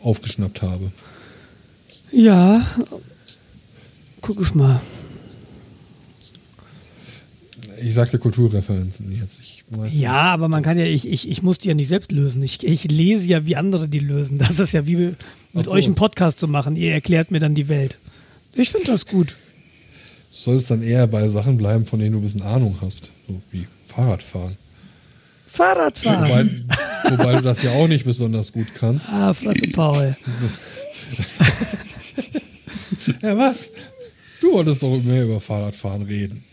aufgeschnappt 0.01 0.61
habe. 0.61 0.91
Ja, 2.11 2.65
guck 4.23 4.41
ich 4.41 4.55
mal 4.55 4.81
ich 7.81 7.93
sagte 7.93 8.17
Kulturreferenzen 8.17 9.11
jetzt. 9.11 9.41
ja, 9.89 10.13
aber 10.13 10.47
man 10.47 10.63
kann 10.63 10.77
ja, 10.77 10.85
ich, 10.85 11.05
ich, 11.05 11.29
ich 11.29 11.43
muss 11.43 11.57
die 11.57 11.67
ja 11.67 11.73
nicht 11.73 11.89
selbst 11.89 12.13
lösen. 12.13 12.41
Ich, 12.41 12.63
ich 12.65 12.85
lese 12.85 13.25
ja, 13.25 13.45
wie 13.45 13.57
andere 13.57 13.89
die 13.89 13.99
lösen. 13.99 14.37
Das 14.47 14.59
ist 14.59 14.71
ja 14.71 14.85
wie 14.85 15.15
mit 15.51 15.65
so. 15.65 15.71
euch 15.71 15.85
einen 15.85 15.95
Podcast 15.95 16.39
zu 16.39 16.47
machen. 16.47 16.77
Ihr 16.77 16.93
erklärt 16.93 17.31
mir 17.31 17.39
dann 17.39 17.55
die 17.55 17.67
Welt. 17.67 17.97
Ich 18.53 18.69
finde 18.69 18.87
das 18.87 19.05
gut. 19.05 19.35
Du 20.29 20.37
solltest 20.37 20.71
dann 20.71 20.81
eher 20.81 21.07
bei 21.07 21.27
Sachen 21.27 21.57
bleiben, 21.57 21.85
von 21.85 21.99
denen 21.99 22.13
du 22.13 22.19
ein 22.19 22.23
bisschen 22.23 22.43
Ahnung 22.43 22.77
hast. 22.79 23.11
So 23.27 23.41
wie 23.51 23.67
Fahrradfahren. 23.85 24.55
Fahrradfahren. 25.47 26.69
Wobei 27.09 27.33
du 27.33 27.41
das 27.41 27.63
ja 27.63 27.71
auch 27.71 27.89
nicht 27.89 28.05
besonders 28.05 28.53
gut 28.53 28.73
kannst. 28.73 29.11
Ah, 29.11 29.33
Fresse 29.33 29.69
Paul. 29.73 30.15
Ja, 33.21 33.37
was? 33.37 33.71
Du 34.43 34.51
wolltest 34.51 34.83
doch 34.83 35.01
mehr 35.01 35.23
über 35.23 35.39
Fahrradfahren 35.39 36.01
reden. 36.01 36.43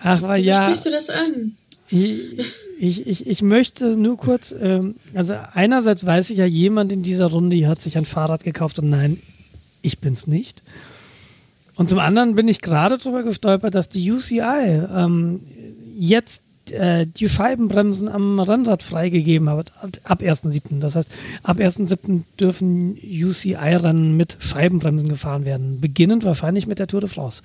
Ach, 0.00 0.22
weil 0.22 0.40
Wieso 0.40 0.50
ja. 0.52 0.64
sprichst 0.64 0.86
du 0.86 0.90
das 0.90 1.10
an? 1.10 1.54
Ich, 1.90 2.38
ich, 2.78 3.06
ich, 3.06 3.26
ich 3.26 3.42
möchte 3.42 3.94
nur 3.94 4.16
kurz, 4.16 4.54
ähm, 4.58 4.94
also 5.12 5.34
einerseits 5.52 6.06
weiß 6.06 6.30
ich 6.30 6.38
ja, 6.38 6.46
jemand 6.46 6.92
in 6.92 7.02
dieser 7.02 7.26
Runde 7.26 7.68
hat 7.68 7.82
sich 7.82 7.98
ein 7.98 8.06
Fahrrad 8.06 8.42
gekauft 8.42 8.78
und 8.78 8.88
nein, 8.88 9.20
ich 9.82 9.98
bin's 9.98 10.26
nicht. 10.26 10.62
Und 11.76 11.90
zum 11.90 11.98
anderen 11.98 12.36
bin 12.36 12.48
ich 12.48 12.62
gerade 12.62 12.96
darüber 12.96 13.22
gestolpert, 13.22 13.74
dass 13.74 13.90
die 13.90 14.10
UCI 14.10 14.40
ähm, 14.40 15.40
jetzt 15.94 16.42
äh, 16.70 17.06
die 17.06 17.28
Scheibenbremsen 17.28 18.08
am 18.08 18.40
Rennrad 18.40 18.82
freigegeben 18.82 19.50
hat, 19.50 19.72
ab 20.04 20.22
1.7. 20.22 20.80
Das 20.80 20.96
heißt, 20.96 21.10
ab 21.42 21.58
1.7. 21.58 22.22
dürfen 22.40 22.96
UCI-Rennen 22.96 24.16
mit 24.16 24.36
Scheibenbremsen 24.38 25.08
gefahren 25.08 25.44
werden, 25.44 25.80
beginnend 25.80 26.24
wahrscheinlich 26.24 26.66
mit 26.66 26.78
der 26.78 26.86
Tour 26.86 27.00
de 27.00 27.10
France. 27.10 27.42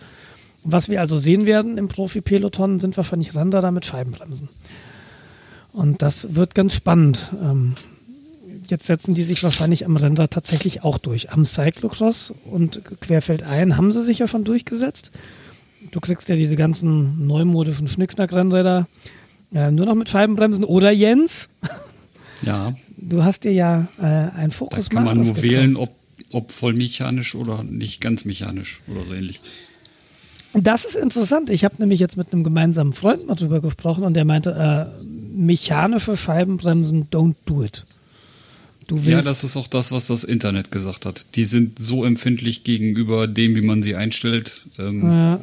Was 0.63 0.89
wir 0.89 0.99
also 0.99 1.17
sehen 1.17 1.45
werden 1.45 1.77
im 1.77 1.87
Profi-Peloton, 1.87 2.79
sind 2.79 2.97
wahrscheinlich 2.97 3.35
Rennräder 3.35 3.71
mit 3.71 3.85
Scheibenbremsen. 3.85 4.49
Und 5.71 6.01
das 6.01 6.35
wird 6.35 6.55
ganz 6.55 6.75
spannend. 6.75 7.33
Ähm, 7.41 7.75
jetzt 8.67 8.87
setzen 8.87 9.13
die 9.13 9.23
sich 9.23 9.43
wahrscheinlich 9.43 9.85
am 9.85 9.95
Rennrad 9.95 10.31
tatsächlich 10.31 10.83
auch 10.83 10.97
durch. 10.97 11.31
Am 11.31 11.45
Cyclocross 11.45 12.33
und 12.45 12.81
querfeldein 13.01 13.77
haben 13.77 13.91
sie 13.91 14.03
sich 14.03 14.19
ja 14.19 14.27
schon 14.27 14.43
durchgesetzt. 14.43 15.11
Du 15.91 15.99
kriegst 15.99 16.29
ja 16.29 16.35
diese 16.35 16.55
ganzen 16.55 17.25
neumodischen 17.27 17.87
Schnickschnack-Rennräder 17.87 18.87
äh, 19.53 19.71
nur 19.71 19.85
noch 19.85 19.95
mit 19.95 20.09
Scheibenbremsen. 20.09 20.63
Oder 20.63 20.91
Jens, 20.91 21.49
Ja, 22.45 22.73
du 22.97 23.23
hast 23.23 23.43
dir 23.43 23.51
ja 23.51 23.87
äh, 23.99 24.03
ein 24.03 24.49
da 24.49 24.55
Fokus 24.55 24.89
kann 24.89 25.03
man 25.03 25.17
nur 25.17 25.25
gekauft. 25.25 25.43
wählen, 25.43 25.75
ob, 25.75 25.93
ob 26.31 26.51
voll 26.51 26.73
mechanisch 26.73 27.35
oder 27.35 27.63
nicht 27.63 28.01
ganz 28.01 28.25
mechanisch 28.25 28.81
oder 28.87 29.05
so 29.05 29.13
ähnlich. 29.13 29.41
Das 30.53 30.83
ist 30.85 30.95
interessant. 30.95 31.49
Ich 31.49 31.63
habe 31.63 31.75
nämlich 31.79 31.99
jetzt 31.99 32.17
mit 32.17 32.33
einem 32.33 32.43
gemeinsamen 32.43 32.93
Freund 32.93 33.27
mal 33.27 33.35
drüber 33.35 33.61
gesprochen 33.61 34.03
und 34.03 34.15
der 34.15 34.25
meinte, 34.25 34.51
äh, 34.51 35.03
mechanische 35.35 36.17
Scheibenbremsen, 36.17 37.07
don't 37.11 37.35
do 37.45 37.63
it. 37.63 37.85
Ja, 39.05 39.21
das 39.21 39.43
ist 39.43 39.55
auch 39.55 39.67
das, 39.67 39.91
was 39.91 40.07
das 40.07 40.23
Internet 40.23 40.71
gesagt 40.71 41.05
hat. 41.05 41.27
Die 41.35 41.43
sind 41.43 41.77
so 41.77 42.03
empfindlich 42.03 42.63
gegenüber 42.63 43.27
dem, 43.27 43.55
wie 43.55 43.61
man 43.61 43.83
sie 43.83 43.95
einstellt. 43.95 44.65
Ähm, 44.79 45.03
ja, 45.03 45.39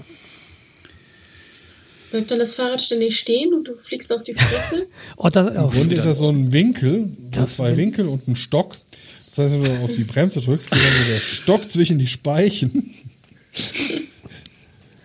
Bleibt 2.10 2.30
dann 2.30 2.38
das 2.38 2.54
Fahrrad 2.54 2.80
ständig 2.80 3.18
stehen 3.18 3.52
und 3.52 3.66
du 3.68 3.76
fliegst 3.76 4.12
auf 4.12 4.22
die 4.22 4.34
Fresse? 4.34 4.86
oh, 5.16 5.28
das, 5.28 5.48
oh, 5.56 5.64
Im 5.66 5.70
Grunde 5.70 5.96
ist 5.96 6.04
das 6.06 6.18
so 6.18 6.28
ein 6.30 6.52
Winkel, 6.52 7.10
so 7.34 7.44
zwei 7.46 7.70
Win- 7.70 7.76
Winkel 7.78 8.08
und 8.08 8.28
ein 8.28 8.36
Stock. 8.36 8.76
Das 9.28 9.38
heißt, 9.38 9.54
wenn 9.54 9.64
du 9.64 9.84
auf 9.84 9.92
die 9.94 10.04
Bremse 10.04 10.40
drückst, 10.40 10.70
geht 10.70 10.78
dann 10.78 11.08
der 11.12 11.20
Stock 11.20 11.68
zwischen 11.68 11.98
die 11.98 12.06
Speichen. 12.06 12.94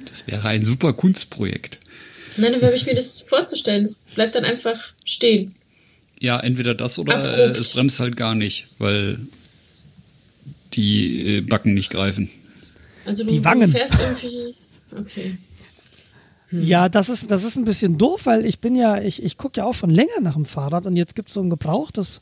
das 0.05 0.27
wäre 0.27 0.47
ein 0.47 0.63
super 0.63 0.93
Kunstprojekt. 0.93 1.79
Nein, 2.37 2.53
wie 2.59 2.65
habe 2.65 2.75
ich 2.75 2.85
mir 2.85 2.93
das 2.95 3.21
vorzustellen? 3.21 3.83
Es 3.83 3.97
bleibt 4.15 4.35
dann 4.35 4.45
einfach 4.45 4.93
stehen. 5.03 5.55
Ja, 6.19 6.39
entweder 6.39 6.75
das 6.75 6.99
oder 6.99 7.23
äh, 7.55 7.57
es 7.57 7.71
bremst 7.71 7.99
halt 7.99 8.15
gar 8.15 8.35
nicht, 8.35 8.67
weil 8.77 9.19
die 10.73 11.37
äh, 11.37 11.41
Backen 11.41 11.73
nicht 11.73 11.89
greifen. 11.89 12.29
Also 13.05 13.23
du, 13.23 13.33
Die 13.33 13.43
Wangen. 13.43 13.71
du 13.71 13.77
fährst 13.77 13.95
irgendwie. 13.99 14.55
Okay. 14.95 15.37
Ja 16.51 16.89
das, 16.89 17.09
ist, 17.09 17.31
das 17.31 17.43
ist 17.43 17.55
ein 17.55 17.65
bisschen 17.65 17.97
doof, 17.97 18.25
weil 18.25 18.45
ich 18.45 18.59
bin 18.59 18.75
ja, 18.75 19.01
ich, 19.01 19.23
ich 19.23 19.37
gucke 19.37 19.59
ja 19.61 19.65
auch 19.65 19.73
schon 19.73 19.89
länger 19.89 20.21
nach 20.21 20.33
dem 20.33 20.45
Fahrrad 20.45 20.85
und 20.85 20.95
jetzt 20.95 21.15
gibt 21.15 21.29
es 21.29 21.35
so 21.35 21.41
ein 21.41 21.49
gebrauchtes 21.49 22.21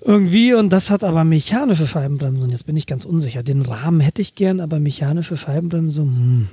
irgendwie 0.00 0.54
und 0.54 0.70
das 0.70 0.90
hat 0.90 1.02
aber 1.02 1.24
mechanische 1.24 1.86
Scheibenbremsen. 1.86 2.44
Und 2.44 2.50
jetzt 2.50 2.66
bin 2.66 2.76
ich 2.76 2.86
ganz 2.86 3.04
unsicher. 3.04 3.42
Den 3.42 3.62
Rahmen 3.62 4.00
hätte 4.00 4.22
ich 4.22 4.34
gern, 4.34 4.60
aber 4.60 4.78
mechanische 4.78 5.36
Scheibenbremsen, 5.36 6.16
hm. 6.16 6.48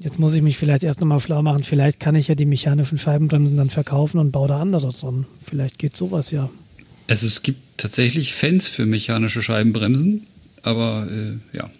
Jetzt 0.00 0.18
muss 0.18 0.34
ich 0.34 0.42
mich 0.42 0.58
vielleicht 0.58 0.82
erst 0.82 1.00
nochmal 1.00 1.20
schlau 1.20 1.40
machen. 1.40 1.62
Vielleicht 1.62 1.98
kann 2.00 2.14
ich 2.14 2.28
ja 2.28 2.34
die 2.34 2.44
mechanischen 2.44 2.98
Scheibenbremsen 2.98 3.56
dann 3.56 3.70
verkaufen 3.70 4.18
und 4.18 4.32
baue 4.32 4.48
da 4.48 4.60
andere 4.60 4.92
dran. 4.92 5.24
Vielleicht 5.42 5.78
geht 5.78 5.96
sowas 5.96 6.30
ja. 6.30 6.50
Es, 7.06 7.22
es 7.22 7.42
gibt 7.42 7.78
tatsächlich 7.78 8.34
Fans 8.34 8.68
für 8.68 8.86
mechanische 8.86 9.42
Scheibenbremsen, 9.42 10.26
aber 10.62 11.06
äh, 11.10 11.56
ja, 11.56 11.70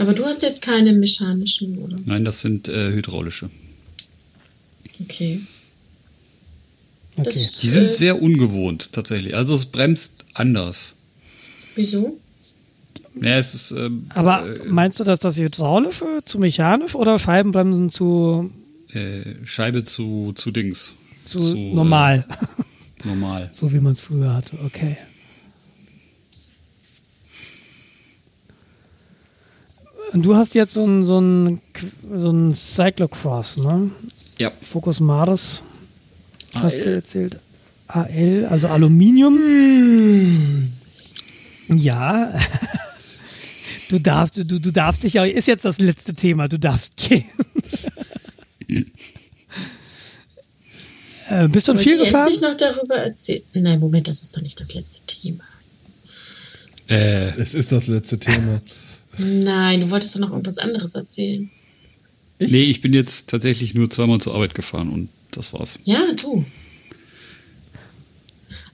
Aber 0.00 0.14
du 0.14 0.24
hast 0.24 0.40
jetzt 0.40 0.62
keine 0.62 0.94
mechanischen, 0.94 1.76
oder? 1.78 1.96
nein, 2.06 2.24
das 2.24 2.40
sind 2.40 2.68
äh, 2.70 2.90
hydraulische. 2.90 3.50
Okay. 5.02 5.42
Okay. 7.16 7.24
Das, 7.24 7.58
Die 7.58 7.68
sind 7.68 7.88
äh, 7.88 7.92
sehr 7.92 8.22
ungewohnt 8.22 8.92
tatsächlich. 8.92 9.36
Also 9.36 9.54
es 9.54 9.66
bremst 9.66 10.24
anders. 10.32 10.96
Wieso? 11.74 12.18
Ja, 13.22 13.36
es 13.36 13.54
ist, 13.54 13.72
ähm, 13.72 14.06
Aber 14.14 14.46
meinst 14.66 14.98
du, 15.00 15.04
dass 15.04 15.18
das 15.18 15.36
hydraulische 15.36 16.20
zu 16.24 16.38
mechanisch 16.38 16.94
oder 16.94 17.18
Scheibenbremsen 17.18 17.90
zu, 17.90 18.50
äh, 18.92 19.34
Scheibe 19.44 19.84
zu, 19.84 20.32
zu 20.34 20.50
Dings. 20.50 20.94
zu, 21.26 21.40
normal? 21.40 22.24
Äh, 23.04 23.06
normal. 23.06 23.50
so 23.52 23.70
wie 23.70 23.80
man 23.80 23.92
es 23.92 24.00
früher 24.00 24.32
hatte. 24.32 24.56
Okay. 24.64 24.96
Und 30.12 30.22
du 30.22 30.34
hast 30.36 30.54
jetzt 30.54 30.72
so 30.74 30.84
ein, 30.86 31.04
so 31.04 31.20
ein, 31.20 31.60
so 32.14 32.30
ein 32.30 32.52
Cyclocross, 32.54 33.58
ne? 33.58 33.90
Ja. 34.38 34.50
Focus 34.60 35.00
Maris, 35.00 35.62
hast 36.54 36.76
AL. 36.76 36.80
du 36.82 36.94
erzählt. 36.94 37.38
AL, 37.88 38.46
also 38.50 38.68
Aluminium. 38.68 39.38
Ja. 41.68 42.32
Du 43.88 43.98
darfst, 43.98 44.36
du, 44.36 44.44
du 44.44 44.70
darfst 44.70 45.02
dich 45.02 45.14
ja, 45.14 45.24
ist 45.24 45.48
jetzt 45.48 45.64
das 45.64 45.80
letzte 45.80 46.14
Thema, 46.14 46.46
du 46.46 46.60
darfst 46.60 46.96
gehen. 46.96 47.24
äh, 51.28 51.48
bist 51.48 51.66
du 51.66 51.72
Wollt 51.72 51.82
viel 51.82 51.92
ihr 51.94 51.98
jetzt 51.98 52.06
gefahren? 52.06 52.28
nicht 52.28 52.40
noch 52.40 52.56
darüber 52.56 52.96
erzählen? 52.98 53.42
Nein, 53.52 53.80
Moment, 53.80 54.06
das 54.06 54.22
ist 54.22 54.36
doch 54.36 54.42
nicht 54.42 54.60
das 54.60 54.74
letzte 54.74 55.00
Thema. 55.06 55.42
Äh, 56.88 57.30
Es 57.40 57.52
ist 57.54 57.72
das 57.72 57.88
letzte 57.88 58.18
Thema. 58.20 58.60
Nein, 59.18 59.80
du 59.80 59.90
wolltest 59.90 60.14
doch 60.14 60.20
noch 60.20 60.30
irgendwas 60.30 60.58
anderes 60.58 60.94
erzählen. 60.94 61.50
nee, 62.40 62.62
ich 62.62 62.80
bin 62.80 62.92
jetzt 62.92 63.28
tatsächlich 63.28 63.74
nur 63.74 63.90
zweimal 63.90 64.20
zur 64.20 64.34
Arbeit 64.34 64.54
gefahren 64.54 64.90
und 64.90 65.08
das 65.30 65.52
war's. 65.52 65.78
Ja, 65.84 66.00
du. 66.20 66.44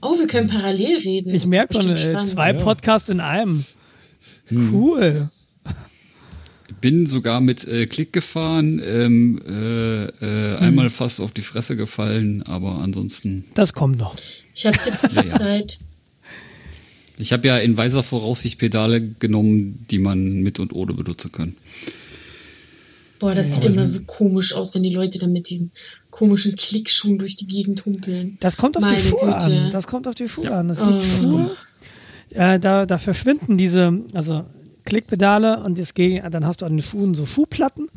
Oh, 0.01 0.17
wir 0.17 0.27
können 0.27 0.47
parallel 0.47 0.97
reden. 0.97 1.33
Ich 1.33 1.45
merke 1.47 1.81
schon, 1.81 1.91
äh, 1.91 2.23
zwei 2.23 2.53
Podcasts 2.53 3.09
in 3.09 3.19
einem. 3.19 3.65
Cool. 4.51 5.29
Bin 6.81 7.07
sogar 7.07 7.41
mit 7.41 7.65
äh, 7.65 7.87
Klick 7.87 8.13
gefahren, 8.13 8.81
ähm, 8.85 9.41
äh, 9.47 10.05
äh, 10.05 10.57
einmal 10.57 10.89
fast 10.89 11.19
auf 11.21 11.31
die 11.31 11.41
Fresse 11.41 11.75
gefallen, 11.75 12.43
aber 12.43 12.77
ansonsten. 12.77 13.45
Das 13.55 13.73
kommt 13.73 13.97
noch. 13.97 14.15
Ich 14.53 14.65
hab's 14.65 14.83
dir 14.83 14.91
prophezeit. 15.01 15.79
Ich 17.17 17.33
habe 17.33 17.47
ja 17.47 17.57
in 17.57 17.77
weiser 17.77 18.03
Voraussicht 18.03 18.59
Pedale 18.59 19.01
genommen, 19.01 19.85
die 19.89 19.97
man 19.97 20.41
mit 20.41 20.59
und 20.59 20.73
ohne 20.73 20.93
benutzen 20.93 21.31
kann. 21.31 21.55
Boah, 23.19 23.33
das 23.33 23.51
sieht 23.51 23.65
immer 23.65 23.87
so 23.87 24.01
komisch 24.05 24.53
aus, 24.53 24.75
wenn 24.75 24.83
die 24.83 24.93
Leute 24.93 25.17
dann 25.17 25.31
mit 25.31 25.49
diesen 25.49 25.71
komischen 26.11 26.55
Klickschuhen 26.55 27.17
durch 27.17 27.35
die 27.35 27.47
Gegend 27.47 27.83
humpeln. 27.85 28.37
Das 28.39 28.57
kommt 28.57 28.77
auf 28.77 28.83
Meine 28.83 28.95
die 29.01 29.07
Schuhe 29.07 29.19
Güte. 29.21 29.35
an. 29.37 29.71
Das 29.71 29.87
kommt 29.87 30.07
auf 30.07 30.13
die 30.13 30.29
Schuhe 30.29 30.51
an. 30.53 30.69
Es 30.69 30.79
Oh. 30.79 30.85
gibt 30.85 31.01
Das 31.01 31.23
Schuhe, 31.23 31.51
äh, 32.29 32.59
da, 32.59 32.85
da 32.85 32.97
verschwinden 32.99 33.57
diese, 33.57 33.91
also 34.13 34.45
Klickpedale 34.85 35.63
und 35.63 35.79
das 35.79 35.95
gegen, 35.95 36.29
dann 36.29 36.45
hast 36.45 36.61
du 36.61 36.65
an 36.67 36.73
den 36.77 36.83
Schuhen 36.83 37.15
so 37.15 37.25
Schuhplatten, 37.25 37.87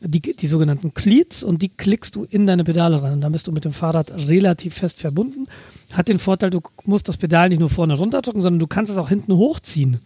die, 0.00 0.20
die 0.20 0.46
sogenannten 0.46 0.94
Cleats 0.94 1.42
und 1.42 1.62
die 1.62 1.68
klickst 1.70 2.14
du 2.14 2.24
in 2.24 2.46
deine 2.46 2.62
Pedale 2.62 3.02
rein. 3.02 3.14
Und 3.14 3.20
dann 3.22 3.32
bist 3.32 3.48
du 3.48 3.52
mit 3.52 3.64
dem 3.64 3.72
Fahrrad 3.72 4.12
relativ 4.28 4.74
fest 4.74 4.98
verbunden. 5.00 5.46
Hat 5.92 6.08
den 6.08 6.18
Vorteil, 6.18 6.50
du 6.50 6.60
musst 6.84 7.08
das 7.08 7.16
Pedal 7.16 7.48
nicht 7.48 7.60
nur 7.60 7.70
vorne 7.70 7.94
runterdrücken, 7.96 8.40
sondern 8.40 8.58
du 8.58 8.66
kannst 8.66 8.90
es 8.90 8.98
auch 8.98 9.08
hinten 9.08 9.34
hochziehen. 9.34 10.00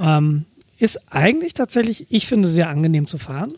Ähm, 0.00 0.44
ist 0.78 1.00
eigentlich 1.12 1.54
tatsächlich, 1.54 2.06
ich 2.10 2.26
finde, 2.26 2.48
sehr 2.48 2.68
angenehm 2.68 3.06
zu 3.06 3.18
fahren. 3.18 3.54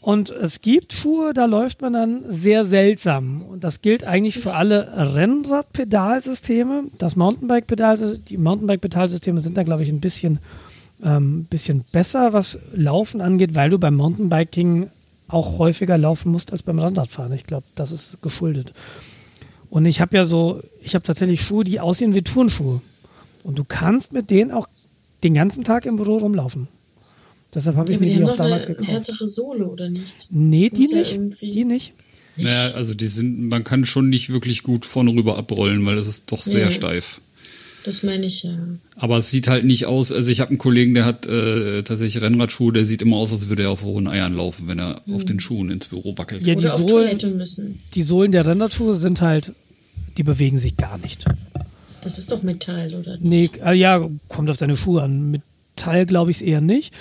Und 0.00 0.30
es 0.30 0.62
gibt 0.62 0.94
Schuhe, 0.94 1.34
da 1.34 1.44
läuft 1.44 1.82
man 1.82 1.92
dann 1.92 2.22
sehr 2.26 2.64
seltsam. 2.64 3.42
Und 3.42 3.64
das 3.64 3.82
gilt 3.82 4.04
eigentlich 4.04 4.38
für 4.38 4.54
alle 4.54 5.14
Rennradpedalsysteme. 5.14 6.84
Das 6.96 7.16
Mountainbike-Pedal, 7.16 8.18
die 8.28 8.38
Mountainbike-Pedalsysteme 8.38 9.40
sind 9.40 9.58
da, 9.58 9.62
glaube 9.62 9.82
ich, 9.82 9.90
ein 9.90 10.00
bisschen, 10.00 10.38
ähm, 11.04 11.44
bisschen 11.50 11.84
besser, 11.92 12.32
was 12.32 12.58
Laufen 12.72 13.20
angeht, 13.20 13.54
weil 13.54 13.68
du 13.68 13.78
beim 13.78 13.94
Mountainbiking 13.94 14.88
auch 15.28 15.58
häufiger 15.58 15.98
laufen 15.98 16.32
musst 16.32 16.50
als 16.50 16.62
beim 16.62 16.78
Rennradfahren. 16.78 17.32
Ich 17.34 17.44
glaube, 17.44 17.64
das 17.74 17.92
ist 17.92 18.22
geschuldet. 18.22 18.72
Und 19.70 19.86
ich 19.86 20.00
habe 20.00 20.16
ja 20.16 20.24
so, 20.24 20.60
ich 20.82 20.94
habe 20.94 21.04
tatsächlich 21.04 21.40
Schuhe, 21.40 21.64
die 21.64 21.80
aussehen 21.80 22.14
wie 22.14 22.22
Turnschuhe. 22.22 22.80
Und 23.44 23.58
du 23.58 23.64
kannst 23.64 24.12
mit 24.12 24.30
denen 24.30 24.50
auch 24.50 24.68
den 25.22 25.34
ganzen 25.34 25.64
Tag 25.64 25.86
im 25.86 25.96
Büro 25.96 26.18
rumlaufen. 26.18 26.68
Deshalb 27.54 27.76
habe 27.76 27.90
Ja, 27.92 27.96
ich 27.98 28.02
aber 28.02 28.06
mir 28.06 28.12
die 28.12 28.18
die 28.18 28.24
auch 28.24 28.36
damals 28.36 28.66
eine 28.66 28.74
gekauft. 28.74 28.90
härtere 29.08 29.26
Sohle, 29.26 29.66
oder 29.66 29.88
nicht? 29.88 30.28
Nee, 30.30 30.68
Das 30.70 30.78
die 30.78 30.86
ja 30.90 30.98
nicht. 30.98 31.12
irgendwie- 31.14 31.50
Die 31.50 31.64
nicht. 31.64 31.92
Naja, 32.36 32.74
also 32.74 32.94
die 32.94 33.08
sind, 33.08 33.48
man 33.48 33.64
kann 33.64 33.84
schon 33.86 34.08
nicht 34.08 34.30
wirklich 34.30 34.62
gut 34.62 34.86
vorne 34.86 35.10
rüber 35.12 35.36
abrollen, 35.36 35.84
weil 35.84 35.96
das 35.96 36.06
ist 36.06 36.30
doch 36.32 36.42
sehr 36.42 36.64
Ja. 36.64 36.70
steif. 36.70 37.20
Das 37.84 38.02
meine 38.02 38.26
ich 38.26 38.42
ja. 38.42 38.56
Aber 38.96 39.16
es 39.16 39.30
sieht 39.30 39.48
halt 39.48 39.64
nicht 39.64 39.86
aus, 39.86 40.12
also 40.12 40.30
ich 40.30 40.40
habe 40.40 40.50
einen 40.50 40.58
Kollegen, 40.58 40.92
der 40.94 41.06
hat 41.06 41.26
äh, 41.26 41.82
tatsächlich 41.82 42.22
Rennradschuhe, 42.22 42.72
der 42.72 42.84
sieht 42.84 43.00
immer 43.00 43.16
aus, 43.16 43.32
als 43.32 43.48
würde 43.48 43.62
er 43.62 43.70
auf 43.70 43.82
hohen 43.82 44.06
Eiern 44.06 44.34
laufen, 44.34 44.68
wenn 44.68 44.78
er 44.78 45.00
auf 45.10 45.24
den 45.24 45.40
Schuhen 45.40 45.70
ins 45.70 45.86
Büro 45.86 46.16
wackelt. 46.18 46.46
Ja, 46.46 46.54
die 46.54 46.64
Oder 46.64 46.74
auf 46.74 46.80
Sohlen, 46.80 47.18
Toilette 47.18 47.30
müssen. 47.30 47.80
die 47.94 48.02
Sohlen 48.02 48.32
der 48.32 48.46
Renderschuhe 48.46 48.96
sind 48.96 49.22
halt, 49.22 49.52
die 50.18 50.22
bewegen 50.22 50.58
sich 50.58 50.76
gar 50.76 50.98
nicht. 50.98 51.24
Das 52.02 52.18
ist 52.18 52.30
doch 52.32 52.42
Metall, 52.42 52.94
oder? 52.94 53.16
Nee, 53.20 53.50
äh, 53.64 53.74
ja, 53.74 54.06
kommt 54.28 54.50
auf 54.50 54.56
deine 54.58 54.76
Schuhe 54.76 55.02
an. 55.02 55.30
Metall 55.30 56.04
glaube 56.06 56.30
ich 56.30 56.38
es 56.38 56.42
eher 56.42 56.60
nicht. 56.60 56.92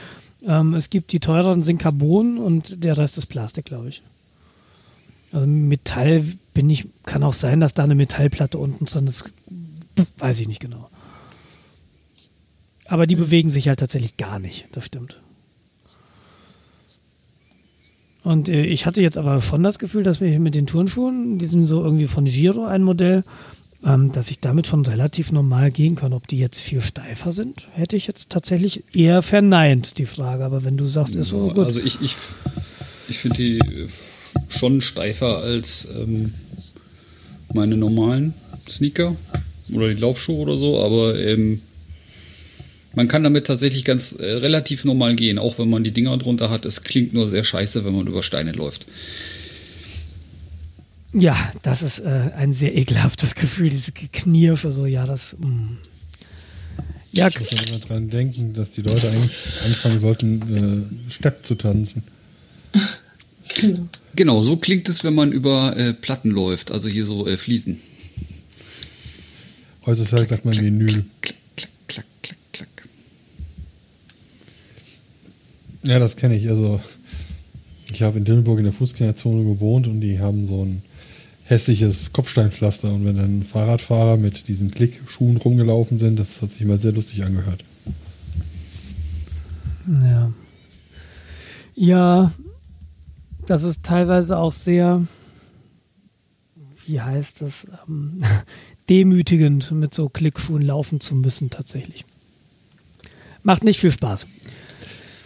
Ähm, 0.48 0.74
es 0.74 0.90
gibt 0.90 1.12
die 1.12 1.20
teureren 1.20 1.62
sind 1.62 1.80
Carbon 1.80 2.38
und 2.38 2.84
der 2.84 2.98
Rest 2.98 3.18
ist 3.18 3.26
Plastik, 3.26 3.66
glaube 3.66 3.90
ich. 3.90 4.02
Also 5.34 5.46
Metall 5.46 6.24
bin 6.54 6.70
ich, 6.70 6.86
kann 7.06 7.24
auch 7.24 7.34
sein, 7.34 7.60
dass 7.60 7.74
da 7.74 7.84
eine 7.84 7.96
Metallplatte 7.96 8.58
unten 8.58 8.86
drin 8.86 9.08
ist. 9.08 9.32
Weiß 10.18 10.40
ich 10.40 10.48
nicht 10.48 10.60
genau. 10.60 10.90
Aber 12.86 13.06
die 13.06 13.16
bewegen 13.16 13.50
sich 13.50 13.68
halt 13.68 13.80
tatsächlich 13.80 14.18
gar 14.18 14.40
nicht, 14.40 14.68
das 14.72 14.86
stimmt. 14.86 15.22
Und 18.24 18.50
äh, 18.50 18.66
ich 18.66 18.86
hatte 18.86 19.02
jetzt 19.02 19.18
aber 19.18 19.42
schon 19.42 19.64
das 19.64 19.80
Gefühl, 19.80 20.04
dass 20.04 20.22
wir 20.22 20.40
mit 20.40 20.56
den 20.56 20.68
Turnschuhen, 20.68 21.38
die 21.38 21.46
sind 21.46 21.66
so 21.66 21.84
irgendwie 21.84 22.08
von 22.08 22.26
Giro 22.26 22.66
ein 22.66 22.84
Modell, 22.84 23.24
ähm, 23.86 24.12
dass 24.12 24.30
ich 24.30 24.40
damit 24.40 24.68
schon 24.68 24.86
relativ 24.86 25.32
normal 25.32 25.72
gehen 25.72 25.96
kann. 25.96 26.14
Ob 26.14 26.28
die 26.28 26.38
jetzt 26.38 26.60
viel 26.60 26.82
steifer 26.82 27.32
sind, 27.32 27.68
hätte 27.74 27.96
ich 27.96 28.08
jetzt 28.08 28.30
tatsächlich 28.30 28.84
eher 28.94 29.22
verneint, 29.22 29.98
die 30.00 30.06
Frage. 30.06 30.44
Aber 30.44 30.64
wenn 30.64 30.76
du 30.76 30.88
sagst, 30.88 31.16
ist 31.16 31.30
so 31.30 31.48
Ja, 31.48 31.54
gut. 31.54 31.66
Also 31.66 31.80
ich, 31.80 32.02
ich, 32.02 32.16
ich 33.08 33.18
finde 33.20 33.38
die 33.38 33.60
äh, 33.60 33.88
schon 34.50 34.82
steifer 34.82 35.38
als 35.38 35.88
ähm, 35.96 36.34
meine 37.54 37.78
normalen 37.78 38.34
Sneaker 38.70 39.16
oder 39.74 39.90
die 39.90 40.00
Laufschuhe 40.00 40.38
oder 40.40 40.58
so, 40.58 40.82
aber 40.84 41.18
ähm, 41.20 41.62
man 42.96 43.08
kann 43.08 43.24
damit 43.24 43.48
tatsächlich 43.48 43.86
ganz 43.86 44.14
äh, 44.14 44.26
relativ 44.26 44.84
normal 44.84 45.16
gehen, 45.16 45.38
auch 45.38 45.60
wenn 45.60 45.70
man 45.70 45.84
die 45.84 45.92
Dinger 45.92 46.18
drunter 46.18 46.50
hat. 46.50 46.66
Es 46.66 46.84
klingt 46.84 47.14
nur 47.14 47.28
sehr 47.30 47.44
scheiße, 47.44 47.86
wenn 47.86 47.96
man 47.96 48.08
über 48.08 48.24
Steine 48.24 48.52
läuft. 48.52 48.86
ja, 51.14 51.52
das 51.62 51.82
ist 51.82 52.00
äh, 52.00 52.32
ein 52.36 52.54
sehr 52.54 52.76
ekelhaftes 52.76 53.36
Gefühl, 53.42 53.70
diese 53.70 53.92
Knirsche, 53.92 54.72
so, 54.72 54.86
ja, 54.86 55.06
das. 55.06 55.36
mm. 55.40 55.78
Ja, 57.12 57.28
Ich 57.28 57.40
muss 57.40 57.50
ja 57.52 57.58
immer 57.68 57.80
dran 57.80 58.10
denken, 58.10 58.54
dass 58.54 58.72
die 58.72 58.84
Leute 58.84 59.10
eigentlich 59.10 59.32
anfangen 59.66 59.98
sollten, 60.00 60.88
äh, 61.08 61.12
Stepp 61.12 61.46
zu 61.46 61.56
tanzen. 61.56 62.04
Genau. 63.60 63.90
Genau, 64.16 64.44
so 64.44 64.58
klingt 64.58 64.88
es, 64.90 65.04
wenn 65.04 65.16
man 65.16 65.32
über 65.32 65.76
äh, 65.76 65.94
Platten 65.94 66.30
läuft, 66.30 66.70
also 66.70 66.88
hier 66.88 67.04
so 67.04 67.26
äh, 67.28 67.36
Fliesen. 67.36 67.80
Heutzutage 69.86 70.26
sagt 70.26 70.46
man 70.46 70.56
Vinyl. 70.56 71.06
Klack, 71.22 71.38
klack, 71.56 71.72
klack, 71.88 72.06
klack, 72.22 72.38
klack. 72.52 72.88
Ja, 75.84 76.00
das 76.00 76.18
kenne 76.18 76.36
ich. 76.36 76.50
Also, 76.50 76.82
ich 77.92 78.02
habe 78.02 78.18
in 78.18 78.26
Dillenburg 78.26 78.60
in 78.60 78.66
der 78.66 78.74
Fußgängerzone 78.74 79.44
gewohnt 79.44 79.88
und 79.88 80.02
die 80.02 80.20
haben 80.20 80.46
so 80.46 80.64
ein 80.64 80.84
hässliches 81.44 82.14
Kopfsteinpflaster. 82.14 82.94
Und 82.94 83.06
wenn 83.06 83.18
dann 83.18 83.44
Fahrradfahrer 83.44 84.18
mit 84.18 84.48
diesen 84.48 84.72
Klickschuhen 84.72 85.38
rumgelaufen 85.38 85.98
sind, 85.98 86.20
das 86.20 86.42
hat 86.42 86.52
sich 86.52 86.66
mal 86.66 86.80
sehr 86.80 86.92
lustig 86.92 87.24
angehört. 87.24 87.64
Ja. 89.88 90.32
Ja, 91.74 92.34
das 93.46 93.64
ist 93.64 93.82
teilweise 93.84 94.38
auch 94.38 94.52
sehr, 94.52 95.08
wie 96.86 97.02
heißt 97.02 97.42
das, 97.42 97.66
ähm, 97.88 98.22
demütigend, 98.90 99.72
mit 99.72 99.94
so 99.94 100.10
Klickschuhen 100.10 100.62
laufen 100.62 101.00
zu 101.00 101.16
müssen, 101.16 101.50
tatsächlich. 101.50 102.06
Macht 103.44 103.64
nicht 103.64 103.80
viel 103.80 103.92
Spaß. 103.92 104.28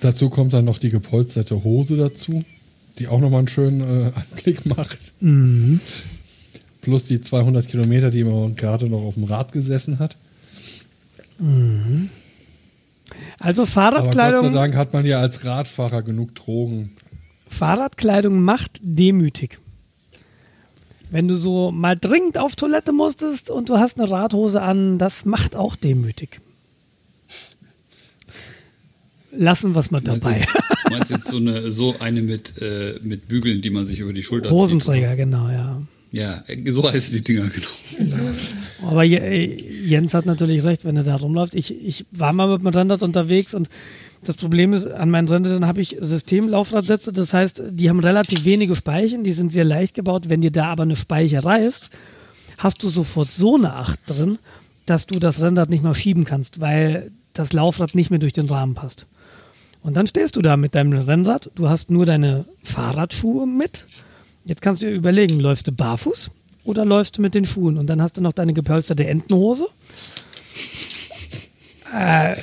Dazu 0.02 0.30
kommt 0.30 0.54
dann 0.54 0.66
noch 0.66 0.80
die 0.80 0.90
gepolsterte 0.90 1.64
Hose 1.64 1.96
dazu, 1.96 2.44
die 3.00 3.08
auch 3.08 3.20
nochmal 3.20 3.40
einen 3.40 3.48
schönen 3.48 3.82
äh, 3.82 4.12
Anblick 4.14 4.66
macht. 4.66 5.00
Plus 6.82 7.06
die 7.06 7.22
200 7.22 7.68
Kilometer, 7.68 8.12
die 8.12 8.24
man 8.24 8.56
gerade 8.56 8.88
noch 8.88 9.02
auf 9.02 9.14
dem 9.14 9.24
Rad 9.24 9.52
gesessen 9.54 10.00
hat. 10.00 10.18
Also 11.40 11.48
Aber 13.40 13.54
Gott 13.54 13.56
sei 13.56 13.66
Fahrradkleidung, 13.66 14.52
Dank 14.52 14.76
hat 14.76 14.94
man 14.94 15.06
ja 15.06 15.20
als 15.20 15.46
Radfahrer 15.46 16.02
genug 16.04 16.36
Drogen. 16.36 16.92
Fahrradkleidung 17.48 18.42
macht 18.42 18.80
demütig. 18.82 19.60
Wenn 21.14 21.28
du 21.28 21.36
so 21.36 21.72
mal 21.72 21.96
dringend 21.96 22.40
auf 22.40 22.56
Toilette 22.56 22.92
musstest 22.92 23.52
und 23.52 23.70
du 23.70 23.78
hast 23.78 24.00
eine 24.00 24.10
Radhose 24.10 24.64
an, 24.64 24.98
das 24.98 25.26
macht 25.26 25.56
auch 25.56 25.76
demütig. 25.76 26.42
Lassen 29.32 29.74
wir 29.76 29.80
es 29.80 29.92
mal 29.92 30.02
Meinst 30.06 30.26
dabei. 30.26 30.40
jetzt, 30.40 30.50
meinst 30.92 31.12
jetzt 31.12 31.28
so 31.28 31.38
eine, 31.38 31.72
so 31.72 31.96
eine 32.00 32.22
mit, 32.24 32.60
äh, 32.62 33.00
mit 33.04 33.28
Bügeln, 33.28 33.62
die 33.62 33.70
man 33.70 33.86
sich 33.86 34.00
über 34.00 34.12
die 34.12 34.24
Schulter 34.24 34.46
zieht? 34.50 34.54
Hosenträger, 34.54 35.16
genau, 35.16 35.50
ja. 35.50 35.82
Ja, 36.12 36.44
so 36.68 36.92
heißen 36.92 37.14
die 37.14 37.24
Dinger, 37.24 37.50
genau. 37.50 38.32
Aber 38.88 39.04
Je- 39.04 39.18
äh, 39.18 39.86
Jens 39.88 40.14
hat 40.16 40.26
natürlich 40.28 40.64
recht, 40.64 40.84
wenn 40.86 40.98
er 40.98 41.04
da 41.04 41.16
rumläuft. 41.16 41.56
Ich, 41.56 41.74
ich 41.80 42.06
war 42.12 42.34
mal 42.34 42.48
mit 42.48 42.62
dem 42.62 42.68
Rennrad 42.68 43.04
unterwegs 43.04 43.54
und 43.56 43.70
das 44.24 44.38
Problem 44.38 44.74
ist, 44.74 44.88
an 44.88 45.10
meinen 45.10 45.28
Rennrädern 45.28 45.68
habe 45.68 45.82
ich 45.82 45.98
Systemlaufradsätze. 46.00 47.14
Das 47.14 47.34
heißt, 47.34 47.64
die 47.72 47.90
haben 47.90 48.00
relativ 48.00 48.46
wenige 48.46 48.76
Speichen, 48.76 49.24
die 49.24 49.34
sind 49.34 49.52
sehr 49.52 49.66
leicht 49.66 49.96
gebaut. 49.96 50.30
Wenn 50.30 50.42
dir 50.42 50.52
da 50.52 50.68
aber 50.68 50.84
eine 50.84 50.96
Speiche 50.96 51.44
reißt, 51.44 51.90
hast 52.58 52.84
du 52.84 52.90
sofort 52.90 53.32
so 53.32 53.56
eine 53.56 53.74
Acht 53.74 54.00
drin, 54.08 54.40
dass 54.86 55.06
du 55.06 55.20
das 55.20 55.42
Rennrad 55.42 55.70
nicht 55.70 55.84
mehr 55.84 55.96
schieben 55.96 56.26
kannst, 56.26 56.60
weil 56.60 57.12
das 57.34 57.54
Laufrad 57.54 57.96
nicht 57.96 58.10
mehr 58.10 58.20
durch 58.20 58.34
den 58.34 58.50
Rahmen 58.50 58.74
passt. 58.74 59.08
Und 59.82 59.98
dann 59.98 60.08
stehst 60.08 60.36
du 60.36 60.42
da 60.42 60.56
mit 60.56 60.76
deinem 60.76 60.94
Rennrad, 60.94 61.52
du 61.56 61.70
hast 61.70 61.92
nur 61.92 62.06
deine 62.06 62.46
Fahrradschuhe 62.64 63.46
mit. 63.46 63.88
Jetzt 64.46 64.62
kannst 64.62 64.82
du 64.82 64.86
dir 64.88 64.94
überlegen, 64.94 65.40
läufst 65.40 65.68
du 65.68 65.72
barfuß 65.72 66.32
oder 66.64 66.86
läufst 66.86 67.18
du 67.18 67.22
mit 67.22 67.36
den 67.36 67.46
Schuhen? 67.46 67.78
Und 67.78 67.88
dann 67.88 68.02
hast 68.02 68.18
du 68.18 68.22
noch 68.22 68.34
deine 68.34 68.54
gepolsterte 68.54 69.06
Entenhose. 69.08 69.68
Äh, 71.94 72.36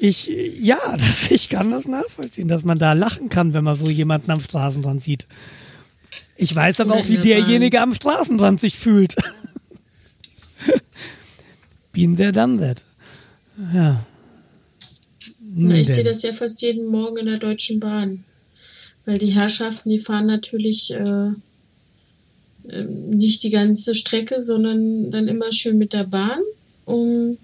ich, 0.00 0.30
ja, 0.60 0.78
das, 0.92 1.30
ich 1.30 1.48
kann 1.48 1.70
das 1.70 1.86
nachvollziehen, 1.86 2.48
dass 2.48 2.64
man 2.64 2.78
da 2.78 2.92
lachen 2.92 3.28
kann, 3.28 3.52
wenn 3.52 3.64
man 3.64 3.76
so 3.76 3.88
jemanden 3.88 4.30
am 4.30 4.40
Straßenrand 4.40 5.02
sieht. 5.02 5.26
Ich 6.36 6.54
weiß 6.54 6.80
aber 6.80 6.94
auch, 6.94 7.08
wie 7.08 7.16
derjenige 7.16 7.80
am 7.80 7.94
Straßenrand 7.94 8.60
sich 8.60 8.76
fühlt. 8.76 9.16
Been 11.92 12.16
there, 12.16 12.32
done 12.32 12.58
that. 12.58 12.84
Ja. 13.72 14.04
Na, 15.40 15.74
ich 15.76 15.86
sehe 15.86 16.04
das 16.04 16.20
ja 16.22 16.34
fast 16.34 16.60
jeden 16.60 16.86
Morgen 16.86 17.16
in 17.16 17.26
der 17.26 17.38
Deutschen 17.38 17.80
Bahn. 17.80 18.24
Weil 19.06 19.16
die 19.16 19.30
Herrschaften, 19.30 19.88
die 19.88 19.98
fahren 19.98 20.26
natürlich 20.26 20.92
äh, 20.92 21.30
ähm, 22.68 23.10
nicht 23.10 23.42
die 23.42 23.50
ganze 23.50 23.94
Strecke, 23.94 24.42
sondern 24.42 25.10
dann 25.10 25.28
immer 25.28 25.50
schön 25.52 25.78
mit 25.78 25.94
der 25.94 26.04
Bahn, 26.04 26.40
um 26.84 27.38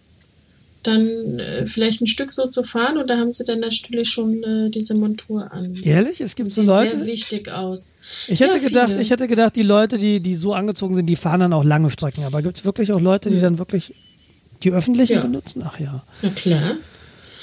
dann 0.83 1.39
äh, 1.39 1.67
vielleicht 1.67 2.01
ein 2.01 2.07
Stück 2.07 2.33
so 2.33 2.47
zu 2.49 2.63
fahren 2.63 2.97
und 2.99 3.09
da 3.09 3.17
haben 3.19 3.33
sie 3.33 3.45
dann 3.45 3.61
natürlich 3.61 4.11
schon 4.11 4.43
äh, 4.43 4.71
diese 4.71 4.95
Montur 4.95 5.51
an. 5.53 5.75
Ehrlich, 5.83 6.21
es 6.21 6.35
gibt 6.35 6.53
so 6.53 6.63
Sieht 6.63 6.69
Leute. 6.69 6.97
sehr 6.99 7.07
wichtig 7.07 7.49
aus. 7.51 7.95
Ich 8.29 8.41
hätte 8.41 8.59
Ja, 8.59 8.63
gedacht, 8.69 8.89
viele. 8.91 9.03
ich 9.03 9.11
hätte 9.11 9.29
gedacht, 9.29 9.57
die 9.57 9.63
Leute, 9.63 9.99
die, 9.99 10.21
die 10.21 10.35
so 10.35 10.55
angezogen 10.55 10.95
sind, 10.95 11.07
die 11.07 11.17
fahren 11.17 11.41
dann 11.41 11.53
auch 11.53 11.65
lange 11.65 11.91
Strecken. 11.91 12.25
Aber 12.25 12.43
gibt 12.43 12.59
es 12.59 12.65
wirklich 12.65 12.93
auch 12.93 13.01
Leute, 13.01 13.31
die 13.31 13.41
dann 13.41 13.59
wirklich 13.59 13.95
die 14.63 14.71
öffentlichen 14.73 15.15
Ja. 15.15 15.23
benutzen? 15.23 15.63
Ach 15.67 15.79
ja. 15.81 16.03
Na 16.23 16.31
klar. 16.31 16.77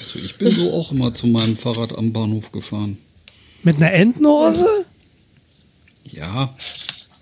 Also 0.00 0.18
ich 0.18 0.36
bin 0.36 0.54
so 0.54 0.72
auch 0.72 0.92
immer 0.92 1.12
zu 1.12 1.26
meinem 1.26 1.56
Fahrrad 1.56 1.96
am 1.96 2.12
Bahnhof 2.12 2.52
gefahren. 2.52 2.96
Mit 3.62 3.76
einer 3.76 3.92
Entenhose? 3.92 4.66
Ja, 6.04 6.54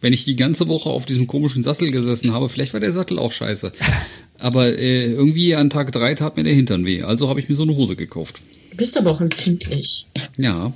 wenn 0.01 0.13
ich 0.13 0.25
die 0.25 0.37
ganze 0.37 0.69
Woche 0.69 0.89
auf 0.91 1.05
diesem 1.07 1.27
komischen 1.27 1.65
Sattel 1.65 1.91
gesessen 1.91 2.33
habe, 2.33 2.49
vielleicht 2.49 2.73
war 2.73 2.81
der 2.81 2.93
Sattel 2.93 3.19
auch 3.19 3.33
scheiße. 3.33 3.73
Aber 4.39 4.79
äh, 4.79 5.07
irgendwie 5.13 5.55
an 5.55 5.69
Tag 5.71 5.91
drei 5.93 6.15
tat 6.15 6.37
mir 6.37 6.45
der 6.45 6.55
Hintern 6.55 6.85
weh. 6.87 7.03
Also 7.03 7.29
habe 7.29 7.41
ich 7.41 7.49
mir 7.49 7.57
so 7.57 7.65
eine 7.65 7.75
Hose 7.75 7.97
gekauft. 7.97 8.41
Du 8.71 8.77
bist 8.77 8.97
aber 8.97 9.11
auch 9.11 9.21
empfindlich. 9.21 10.07
Ja, 10.37 10.73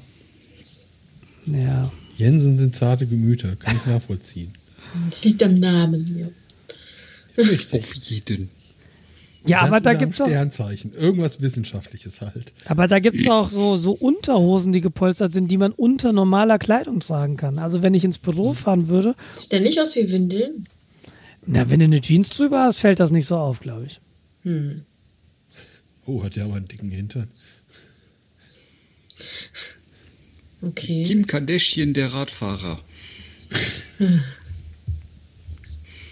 Ja. 1.46 1.92
Jensen 2.16 2.56
sind 2.56 2.74
zarte 2.74 3.06
Gemüter, 3.06 3.56
kann 3.56 3.76
ich 3.76 3.86
nachvollziehen. 3.86 4.52
Das 5.08 5.24
liegt 5.24 5.42
am 5.42 5.54
Namen. 5.54 6.30
Ja. 7.38 7.44
auf 7.72 7.94
jeden. 7.94 8.50
Ja, 9.46 9.60
aber 9.62 9.80
da 9.80 9.94
gibt's 9.94 10.20
ein 10.20 10.26
auch, 10.26 10.28
Sternzeichen, 10.28 10.92
irgendwas 10.94 11.40
Wissenschaftliches 11.40 12.20
halt. 12.20 12.52
aber 12.66 12.86
da 12.86 13.00
gibt's 13.00 13.26
auch 13.26 13.48
so, 13.50 13.76
so 13.76 13.92
Unterhosen, 13.92 14.72
die 14.72 14.80
gepolstert 14.80 15.32
sind, 15.32 15.50
die 15.50 15.56
man 15.56 15.72
unter 15.72 16.12
normaler 16.12 16.58
Kleidung 16.58 17.00
tragen 17.00 17.36
kann. 17.36 17.58
Also 17.58 17.82
wenn 17.82 17.94
ich 17.94 18.04
ins 18.04 18.18
Büro 18.18 18.52
fahren 18.52 18.88
würde, 18.88 19.14
Sieht 19.36 19.52
der 19.52 19.60
nicht 19.60 19.80
aus 19.80 19.96
wie 19.96 20.10
Windeln? 20.12 20.66
Na, 21.44 21.68
wenn 21.68 21.80
du 21.80 21.84
eine 21.86 22.00
Jeans 22.00 22.30
drüber 22.30 22.64
hast, 22.64 22.78
fällt 22.78 23.00
das 23.00 23.10
nicht 23.10 23.26
so 23.26 23.36
auf, 23.36 23.60
glaube 23.60 23.86
ich. 23.86 24.00
Hm. 24.42 24.82
Oh, 26.06 26.22
hat 26.22 26.36
ja 26.36 26.44
aber 26.44 26.56
einen 26.56 26.68
dicken 26.68 26.90
Hintern. 26.90 27.28
Okay. 30.60 31.02
Kim 31.04 31.26
Kardashian, 31.26 31.92
der 31.92 32.14
Radfahrer. 32.14 32.78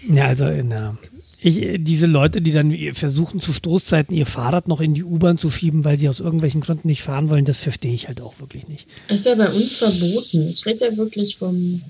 Ja, 0.09 0.27
also 0.27 0.45
in 0.47 0.69
der. 0.69 0.97
Ich, 1.43 1.59
diese 1.79 2.05
Leute, 2.05 2.41
die 2.41 2.51
dann 2.51 2.75
versuchen, 2.93 3.41
zu 3.41 3.51
Stoßzeiten 3.51 4.15
ihr 4.15 4.27
Fahrrad 4.27 4.67
noch 4.67 4.79
in 4.79 4.93
die 4.93 5.03
U-Bahn 5.03 5.39
zu 5.39 5.49
schieben, 5.49 5.83
weil 5.83 5.97
sie 5.97 6.07
aus 6.07 6.19
irgendwelchen 6.19 6.61
Gründen 6.61 6.87
nicht 6.87 7.01
fahren 7.01 7.29
wollen, 7.29 7.45
das 7.45 7.57
verstehe 7.57 7.93
ich 7.93 8.07
halt 8.07 8.21
auch 8.21 8.39
wirklich 8.39 8.67
nicht. 8.67 8.87
Das 9.07 9.21
ist 9.21 9.25
ja 9.25 9.35
bei 9.35 9.49
uns 9.49 9.77
verboten. 9.77 10.49
Ich 10.49 10.65
rede 10.67 10.85
ja 10.85 10.97
wirklich 10.97 11.37
vom 11.37 11.81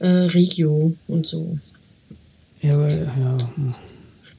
äh, 0.00 0.08
Regio 0.08 0.96
und 1.06 1.28
so. 1.28 1.58
Ja, 2.62 2.74
aber, 2.74 2.90
ja. 2.90 3.52
hm. 3.56 3.74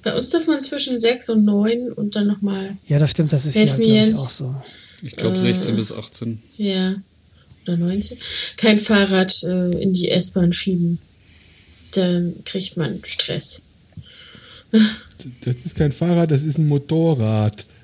Bei 0.02 0.16
uns 0.16 0.30
darf 0.32 0.48
man 0.48 0.62
zwischen 0.62 1.00
6 1.00 1.30
und 1.30 1.46
9 1.46 1.92
und 1.92 2.16
dann 2.16 2.28
nochmal, 2.28 2.78
ja, 2.88 3.00
das 3.00 3.12
stimmt, 3.12 3.32
das 3.32 3.46
ist 3.46 3.56
ja, 3.56 3.66
glaube 3.66 4.16
auch 4.16 4.30
so. 4.30 4.56
Ich 5.02 5.16
glaube 5.16 5.38
Äh. 5.38 5.40
16 5.40 5.76
bis 5.76 5.92
18. 5.92 6.42
ja, 6.58 6.96
oder 7.64 7.78
19, 7.78 8.18
kein 8.58 8.80
Fahrrad 8.80 9.44
äh, 9.44 9.70
in 9.82 9.94
die 9.94 10.10
S-Bahn 10.10 10.52
schieben. 10.52 11.00
Dann 11.92 12.36
kriegt 12.44 12.76
man 12.76 13.00
Stress. 13.04 13.64
Das 15.42 15.64
ist 15.64 15.76
kein 15.76 15.92
Fahrrad, 15.92 16.32
das 16.32 16.44
ist 16.44 16.58
ein 16.58 16.68
Motorrad. 16.68 17.66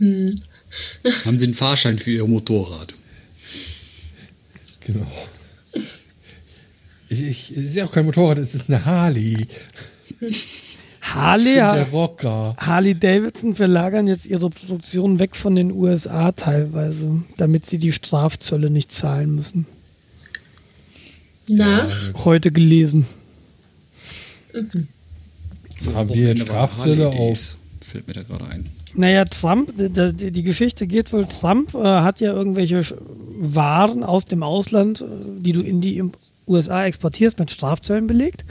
Hm. 0.00 0.42
Haben 1.24 1.38
Sie 1.38 1.46
einen 1.46 1.54
Fahrschein 1.54 1.98
für 1.98 2.12
Ihr 2.12 2.26
Motorrad? 2.26 2.94
Genau. 4.86 5.10
Ich, 7.08 7.22
ich, 7.22 7.50
es 7.50 7.64
ist 7.64 7.76
ja 7.76 7.86
auch 7.86 7.92
kein 7.92 8.04
Motorrad, 8.04 8.38
es 8.38 8.54
ist 8.54 8.68
eine 8.68 8.84
Harley. 8.84 9.46
Harley, 11.00 11.54
Der 11.54 11.88
Rocker. 11.90 12.54
Harley 12.58 12.94
Davidson 12.94 13.54
verlagern 13.54 14.06
jetzt 14.06 14.26
ihre 14.26 14.50
Produktion 14.50 15.18
weg 15.18 15.36
von 15.36 15.54
den 15.56 15.72
USA 15.72 16.32
teilweise, 16.32 17.22
damit 17.36 17.64
sie 17.64 17.78
die 17.78 17.92
Strafzölle 17.92 18.68
nicht 18.68 18.92
zahlen 18.92 19.34
müssen. 19.34 19.66
Na, 21.46 21.88
Heute 22.24 22.52
gelesen. 22.52 23.06
Haben 25.94 26.12
die 26.12 26.20
jetzt 26.20 26.42
Strafzölle 26.42 27.08
auf? 27.08 27.56
Fällt 27.80 28.06
mir 28.06 28.14
da 28.14 28.22
gerade 28.22 28.46
ein. 28.48 28.68
Naja, 28.94 29.24
Trump, 29.24 29.72
die, 29.76 30.42
Geschichte 30.42 30.86
geht 30.86 31.12
wohl, 31.12 31.26
Trump 31.26 31.74
äh, 31.74 31.78
hat 31.78 32.20
ja 32.20 32.32
irgendwelche 32.32 32.82
Waren 33.38 34.02
aus 34.02 34.26
dem 34.26 34.42
Ausland, 34.42 35.02
äh, 35.02 35.04
die 35.38 35.52
du 35.52 35.60
in 35.60 35.80
die 35.80 35.96
USA 36.48 36.84
exportierst, 36.84 37.38
mit 37.38 37.50
Strafzöllen 37.50 38.06
belegt. 38.06 38.44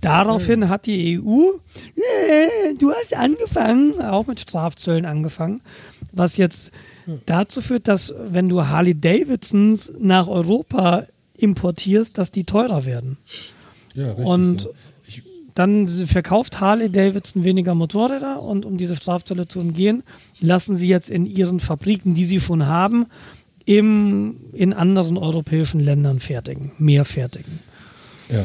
Daraufhin 0.00 0.68
hat 0.68 0.86
die 0.86 1.20
EU, 1.20 1.52
äh, 1.96 2.74
du 2.78 2.90
hast 2.90 3.16
angefangen, 3.16 4.00
auch 4.02 4.26
mit 4.26 4.40
Strafzöllen 4.40 5.04
angefangen, 5.04 5.60
was 6.10 6.36
jetzt 6.36 6.72
dazu 7.26 7.60
führt, 7.60 7.86
dass 7.86 8.12
wenn 8.18 8.48
du 8.48 8.66
Harley 8.66 8.98
Davidsons 8.98 9.92
nach 10.00 10.26
Europa 10.26 11.04
importierst, 11.36 12.18
dass 12.18 12.32
die 12.32 12.44
teurer 12.44 12.84
werden. 12.84 13.16
Ja, 13.94 14.08
richtig. 14.08 14.26
Und 14.26 14.60
so. 14.62 14.74
dann 15.54 15.86
verkauft 15.88 16.60
Harley 16.60 16.90
Davidson 16.90 17.44
weniger 17.44 17.74
Motorräder 17.74 18.42
und 18.42 18.64
um 18.64 18.76
diese 18.76 18.96
Strafzölle 18.96 19.46
zu 19.48 19.60
umgehen, 19.60 20.02
lassen 20.40 20.74
sie 20.76 20.88
jetzt 20.88 21.10
in 21.10 21.26
ihren 21.26 21.60
Fabriken, 21.60 22.14
die 22.14 22.24
sie 22.24 22.40
schon 22.40 22.66
haben, 22.66 23.06
im, 23.64 24.36
in 24.52 24.72
anderen 24.72 25.16
europäischen 25.16 25.80
Ländern 25.80 26.20
fertigen, 26.20 26.72
mehr 26.78 27.04
fertigen. 27.04 27.58
Ja, 28.30 28.44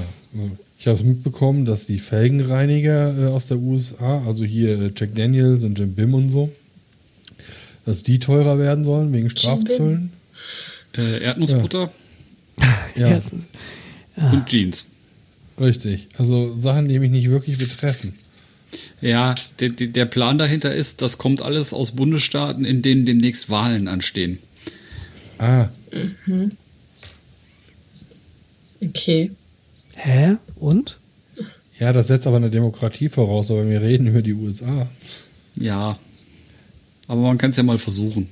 ich 0.80 0.88
habe 0.88 0.98
es 0.98 1.04
mitbekommen, 1.04 1.66
dass 1.66 1.86
die 1.86 2.00
Felgenreiniger 2.00 3.18
äh, 3.18 3.32
aus 3.32 3.48
der 3.48 3.58
USA, 3.58 4.24
also 4.26 4.46
hier 4.46 4.80
äh, 4.82 4.92
Jack 4.96 5.16
Daniels 5.16 5.64
und 5.64 5.78
Jim 5.80 5.94
Bim 5.94 6.14
und 6.14 6.30
so, 6.30 6.52
dass 7.86 8.04
die 8.04 8.20
teurer 8.20 8.60
werden 8.60 8.84
sollen 8.84 9.14
wegen 9.14 9.30
Strafzöllen. 9.30 10.12
Äh, 10.96 11.24
Erdnussbutter 11.24 11.92
Ja, 12.96 13.10
Ja. 14.18 14.32
und 14.32 14.46
Jeans. 14.48 14.88
richtig. 15.60 16.08
Also 16.18 16.58
Sachen, 16.60 16.88
die 16.88 17.00
mich 17.00 17.12
nicht 17.12 17.30
wirklich 17.30 17.58
betreffen. 17.58 18.14
Ja, 19.00 19.36
der, 19.60 19.70
der 19.70 19.88
der 19.88 20.06
Plan 20.06 20.38
dahinter 20.38 20.74
ist, 20.76 21.02
das 21.02 21.18
kommt 21.18 21.42
alles 21.42 21.74
aus 21.74 21.92
Bundesstaaten, 21.92 22.66
in 22.66 22.82
denen 22.82 23.06
demnächst 23.06 23.50
Wahlen 23.50 23.88
anstehen. 23.88 24.40
Ah, 25.40 25.70
okay. 28.82 29.32
Hä? 29.96 30.38
Und? 30.56 31.00
ja, 31.80 31.94
das 31.94 32.08
setzt 32.08 32.28
aber 32.28 32.38
eine 32.38 32.50
Demokratie 32.50 33.10
voraus, 33.10 33.52
aber 33.52 33.68
wir 33.70 33.82
reden 33.82 34.08
über 34.08 34.22
die 34.22 34.34
USA. 34.34 34.88
Ja. 35.56 35.98
Aber 37.08 37.22
man 37.22 37.38
kann 37.38 37.52
es 37.52 37.58
ja 37.58 37.64
mal 37.64 37.78
versuchen. 37.78 38.28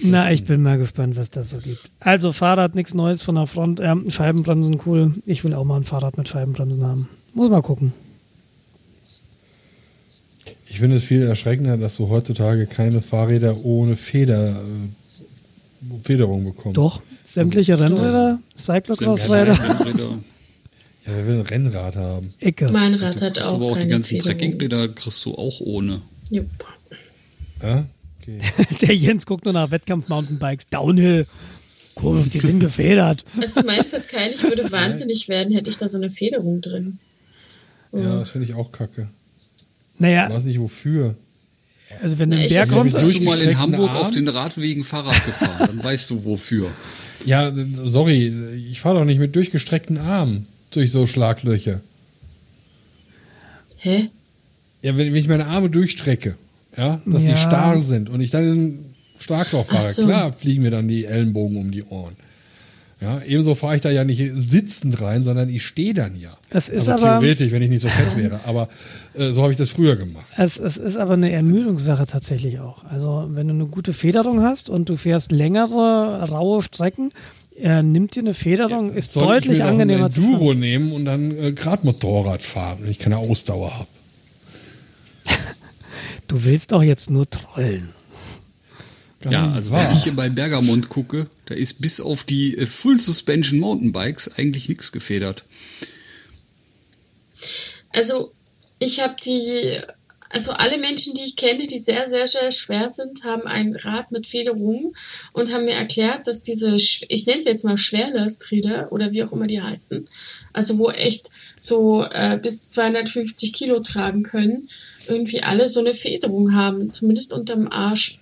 Na, 0.00 0.30
ich 0.30 0.44
bin 0.44 0.62
mal 0.62 0.78
gespannt, 0.78 1.16
was 1.16 1.30
das 1.30 1.50
so 1.50 1.58
gibt. 1.58 1.90
Also 2.00 2.32
Fahrrad, 2.32 2.74
nichts 2.74 2.94
Neues 2.94 3.22
von 3.22 3.34
der 3.34 3.46
Front. 3.46 3.80
Ähm, 3.80 4.10
Scheibenbremsen, 4.10 4.80
cool. 4.86 5.14
Ich 5.26 5.42
will 5.42 5.54
auch 5.54 5.64
mal 5.64 5.78
ein 5.78 5.84
Fahrrad 5.84 6.16
mit 6.18 6.28
Scheibenbremsen 6.28 6.84
haben. 6.84 7.08
Muss 7.34 7.50
mal 7.50 7.62
gucken. 7.62 7.92
Ich 10.68 10.80
finde 10.80 10.96
es 10.96 11.04
viel 11.04 11.22
erschreckender, 11.22 11.76
dass 11.76 11.96
du 11.96 12.08
heutzutage 12.08 12.66
keine 12.66 13.00
Fahrräder 13.00 13.64
ohne 13.64 13.96
Feder, 13.96 14.62
äh, 14.62 16.04
Federung 16.04 16.44
bekommst. 16.44 16.76
Doch, 16.76 17.02
sämtliche 17.24 17.78
Rennräder, 17.78 18.40
Cyclocross-Räder. 18.56 19.58
Ja, 21.06 21.14
wer 21.16 21.26
will 21.26 21.34
ein 21.36 21.40
Rennrad 21.40 21.96
haben? 21.96 22.34
Ecke. 22.38 22.68
Mein 22.68 22.94
Rad 22.94 23.22
hat 23.22 23.40
auch 23.40 23.54
aber 23.54 23.66
auch 23.66 23.78
die 23.78 23.86
ganzen. 23.86 24.18
Trekkingräder 24.18 24.88
kriegst 24.88 25.24
du 25.24 25.34
auch 25.34 25.58
ohne. 25.60 26.02
Jupp. 26.28 26.46
Ja? 27.62 27.86
Okay. 28.20 28.38
Der 28.82 28.94
Jens 28.94 29.24
guckt 29.24 29.46
nur 29.46 29.54
nach 29.54 29.70
Wettkampf-Mountainbikes. 29.70 30.66
Downhill. 30.66 31.26
Kurve, 31.94 32.28
die 32.28 32.38
sind 32.38 32.60
gefedert. 32.60 33.24
Also 33.40 33.62
meins 33.62 33.92
hat 33.92 34.06
keinen, 34.08 34.34
ich 34.34 34.42
würde 34.42 34.70
wahnsinnig 34.70 35.28
werden, 35.28 35.54
hätte 35.54 35.70
ich 35.70 35.78
da 35.78 35.88
so 35.88 35.96
eine 35.96 36.10
Federung 36.10 36.60
drin. 36.60 36.98
Ja, 37.92 38.18
das 38.18 38.30
finde 38.30 38.46
ich 38.46 38.54
auch 38.54 38.70
kacke. 38.70 39.08
Ich 39.98 40.00
Naja, 40.00 40.30
weiß 40.30 40.44
nicht 40.44 40.60
wofür. 40.60 41.14
also 42.00 42.18
wenn 42.18 42.30
du 42.30 42.36
ich 42.44 42.52
Berg 42.52 42.68
kommst, 42.70 42.94
Bist 42.94 43.18
du 43.18 43.22
mal 43.24 43.40
in 43.40 43.58
Hamburg 43.58 43.90
Arm? 43.90 43.96
auf 43.98 44.10
den 44.12 44.28
Radwegen 44.28 44.84
Fahrrad 44.84 45.24
gefahren, 45.26 45.66
dann 45.68 45.82
weißt 45.84 46.10
du 46.10 46.24
wofür. 46.24 46.70
Ja, 47.26 47.52
sorry, 47.84 48.32
ich 48.70 48.80
fahre 48.80 48.98
doch 49.00 49.04
nicht 49.04 49.18
mit 49.18 49.34
durchgestreckten 49.34 49.98
Armen 49.98 50.46
durch 50.70 50.92
so 50.92 51.06
Schlaglöcher. 51.06 51.80
Hä? 53.78 54.08
Ja, 54.82 54.96
wenn, 54.96 55.14
ich 55.14 55.28
meine 55.28 55.46
Arme 55.46 55.70
durchstrecke, 55.70 56.36
ja, 56.76 57.00
dass 57.04 57.26
Ja. 57.26 57.36
sie 57.36 57.42
starr 57.42 57.80
sind 57.80 58.08
und 58.08 58.20
ich 58.20 58.30
dann 58.30 58.44
in 58.44 58.58
ein 58.66 58.94
Schlagloch 59.18 59.66
fahre, 59.66 59.92
so. 59.92 60.04
klar 60.04 60.32
fliegen 60.32 60.62
mir 60.62 60.70
dann 60.70 60.86
die 60.86 61.04
Ellenbogen 61.06 61.56
um 61.56 61.70
die 61.72 61.82
Ohren. 61.84 62.14
Ja, 63.00 63.22
ebenso 63.22 63.54
fahre 63.54 63.76
ich 63.76 63.80
da 63.82 63.90
ja 63.90 64.02
nicht 64.02 64.20
sitzend 64.34 65.00
rein, 65.00 65.22
sondern 65.22 65.48
ich 65.48 65.64
stehe 65.64 65.94
dann 65.94 66.18
ja. 66.20 66.30
Das 66.50 66.68
ist 66.68 66.88
also 66.88 67.06
aber- 67.06 67.20
theoretisch, 67.20 67.52
wenn 67.52 67.62
ich 67.62 67.70
nicht 67.70 67.82
so 67.82 67.88
fett 67.88 68.16
wäre. 68.16 68.40
Aber 68.44 68.68
äh, 69.14 69.30
so 69.30 69.42
habe 69.42 69.52
ich 69.52 69.58
das 69.58 69.70
früher 69.70 69.94
gemacht. 69.94 70.26
es, 70.36 70.56
es 70.56 70.76
ist 70.76 70.96
aber 70.96 71.12
eine 71.12 71.30
Ermüdungssache 71.30 72.06
tatsächlich 72.06 72.58
auch. 72.58 72.82
Also 72.84 73.28
wenn 73.30 73.46
du 73.46 73.54
eine 73.54 73.66
gute 73.66 73.92
Federung 73.92 74.42
hast 74.42 74.68
und 74.68 74.88
du 74.88 74.96
fährst 74.96 75.30
längere, 75.30 76.28
raue 76.28 76.60
Strecken, 76.60 77.12
äh, 77.56 77.84
nimmt 77.84 78.16
dir 78.16 78.20
eine 78.20 78.34
Federung, 78.34 78.92
ist 78.92 79.12
Soll 79.12 79.26
deutlich 79.26 79.52
ich 79.54 79.58
mir 79.64 79.66
angenehmer 79.66 80.06
ein 80.06 80.10
zu 80.10 80.20
fahren. 80.20 80.32
Enduro 80.32 80.54
nehmen 80.54 80.90
und 80.92 81.04
dann 81.04 81.30
äh, 81.38 81.52
gerade 81.52 81.86
Motorrad 81.86 82.42
fahren, 82.42 82.78
wenn 82.82 82.90
ich 82.90 82.98
keine 82.98 83.18
Ausdauer 83.18 83.78
habe. 83.78 83.88
Du 86.26 86.44
willst 86.44 86.72
doch 86.72 86.82
jetzt 86.82 87.10
nur 87.10 87.28
trollen. 87.30 87.90
Ja, 89.28 89.50
also 89.52 89.70
wahr. 89.72 89.88
wenn 89.88 89.96
ich 89.96 90.04
hier 90.04 90.14
bei 90.14 90.28
Bergamont 90.28 90.88
gucke, 90.88 91.26
da 91.48 91.54
ist 91.54 91.80
bis 91.80 91.98
auf 91.98 92.24
die 92.24 92.58
äh, 92.58 92.66
Full 92.66 93.00
Suspension 93.00 93.58
Mountainbikes 93.58 94.36
eigentlich 94.36 94.68
nichts 94.68 94.92
gefedert. 94.92 95.44
Also, 97.90 98.32
ich 98.78 99.00
habe 99.00 99.16
die, 99.24 99.80
also 100.28 100.52
alle 100.52 100.76
Menschen, 100.76 101.14
die 101.14 101.24
ich 101.24 101.36
kenne, 101.36 101.66
die 101.66 101.78
sehr, 101.78 102.06
sehr, 102.10 102.26
sehr 102.26 102.52
schwer 102.52 102.90
sind, 102.90 103.24
haben 103.24 103.46
ein 103.46 103.74
Rad 103.74 104.12
mit 104.12 104.26
Federung 104.26 104.92
und 105.32 105.52
haben 105.52 105.64
mir 105.64 105.74
erklärt, 105.74 106.26
dass 106.26 106.42
diese, 106.42 106.74
ich 106.74 107.26
nenne 107.26 107.42
sie 107.42 107.48
jetzt 107.48 107.64
mal 107.64 107.78
Schwerlasträder 107.78 108.92
oder 108.92 109.12
wie 109.12 109.22
auch 109.22 109.32
immer 109.32 109.46
die 109.46 109.62
heißen, 109.62 110.06
also 110.52 110.76
wo 110.76 110.90
echt 110.90 111.30
so 111.58 112.04
äh, 112.04 112.38
bis 112.40 112.68
250 112.70 113.54
Kilo 113.54 113.80
tragen 113.80 114.22
können, 114.22 114.68
irgendwie 115.08 115.42
alle 115.42 115.66
so 115.66 115.80
eine 115.80 115.94
Federung 115.94 116.54
haben, 116.54 116.92
zumindest 116.92 117.32
unterm 117.32 117.68
Arsch. 117.68 118.18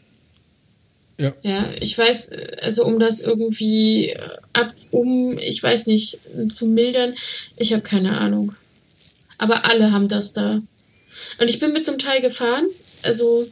Ja. 1.18 1.34
Ja, 1.42 1.70
ich 1.80 1.96
weiß, 1.96 2.30
also 2.60 2.84
um 2.84 2.98
das 2.98 3.20
irgendwie 3.20 4.10
äh, 4.10 4.28
ab, 4.52 4.74
um, 4.90 5.38
ich 5.38 5.62
weiß 5.62 5.86
nicht, 5.86 6.18
zu 6.52 6.66
mildern, 6.66 7.14
ich 7.56 7.72
habe 7.72 7.82
keine 7.82 8.18
Ahnung. 8.18 8.54
Aber 9.38 9.64
alle 9.64 9.92
haben 9.92 10.08
das 10.08 10.32
da. 10.32 10.62
Und 11.40 11.50
ich 11.50 11.58
bin 11.58 11.72
mit 11.72 11.84
zum 11.84 11.98
Teil 11.98 12.20
gefahren. 12.20 12.66
Also, 13.02 13.46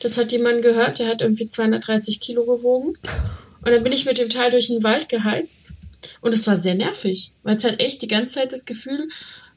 das 0.00 0.16
hat 0.16 0.32
jemand 0.32 0.62
gehört, 0.62 0.98
der 0.98 1.08
hat 1.08 1.22
irgendwie 1.22 1.48
230 1.48 2.20
Kilo 2.20 2.44
gewogen. 2.44 2.94
Und 3.64 3.72
dann 3.72 3.82
bin 3.82 3.92
ich 3.92 4.04
mit 4.04 4.18
dem 4.18 4.28
Teil 4.28 4.50
durch 4.50 4.68
den 4.68 4.82
Wald 4.82 5.08
geheizt. 5.08 5.72
Und 6.20 6.34
es 6.34 6.46
war 6.46 6.56
sehr 6.56 6.74
nervig, 6.74 7.32
weil 7.42 7.56
es 7.56 7.64
halt 7.64 7.80
echt 7.80 8.02
die 8.02 8.08
ganze 8.08 8.34
Zeit 8.34 8.52
das 8.52 8.64
Gefühl 8.64 9.08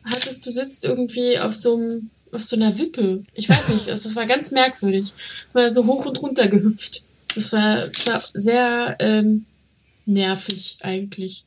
hattest, 0.03 0.45
du 0.45 0.52
sitzt 0.52 0.84
irgendwie 0.84 1.38
auf 1.38 1.53
so 1.53 1.76
einem, 1.76 2.10
auf 2.32 2.44
so 2.44 2.56
einer 2.56 2.78
Wippe. 2.80 3.23
Ich 3.36 3.49
weiß 3.49 3.69
nicht, 3.69 3.90
also 3.90 4.10
es 4.10 4.15
war 4.15 4.26
ganz 4.26 4.52
merkwürdig. 4.52 5.14
Mal 5.53 5.69
so 5.69 5.86
hoch 5.86 6.06
und 6.06 6.22
runter 6.22 6.48
gehüpft. 6.48 7.03
Das 7.36 7.53
war, 7.53 7.88
war 8.06 8.24
sehr 8.34 8.95
ähm, 8.99 9.45
nervig 10.06 10.78
eigentlich. 10.82 11.45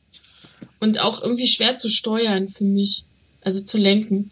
Und 0.79 0.99
auch 0.99 1.21
irgendwie 1.21 1.47
schwer 1.47 1.77
zu 1.77 1.89
steuern 1.89 2.49
für 2.49 2.63
mich. 2.63 3.05
Also 3.41 3.61
zu 3.61 3.77
lenken. 3.77 4.31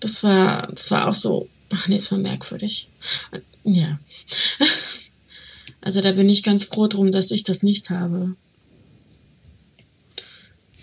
Das 0.00 0.22
war, 0.22 0.68
das 0.68 0.90
war 0.90 1.08
auch 1.08 1.14
so, 1.14 1.48
ach 1.70 1.88
nee, 1.88 1.96
es 1.96 2.10
war 2.10 2.18
merkwürdig. 2.18 2.88
Ja. 3.64 3.98
Also 5.82 6.00
da 6.00 6.10
bin 6.10 6.28
ich 6.28 6.42
ganz 6.42 6.64
froh 6.64 6.88
drum, 6.88 7.12
dass 7.12 7.30
ich 7.30 7.44
das 7.44 7.62
nicht 7.62 7.90
habe. 7.90 8.34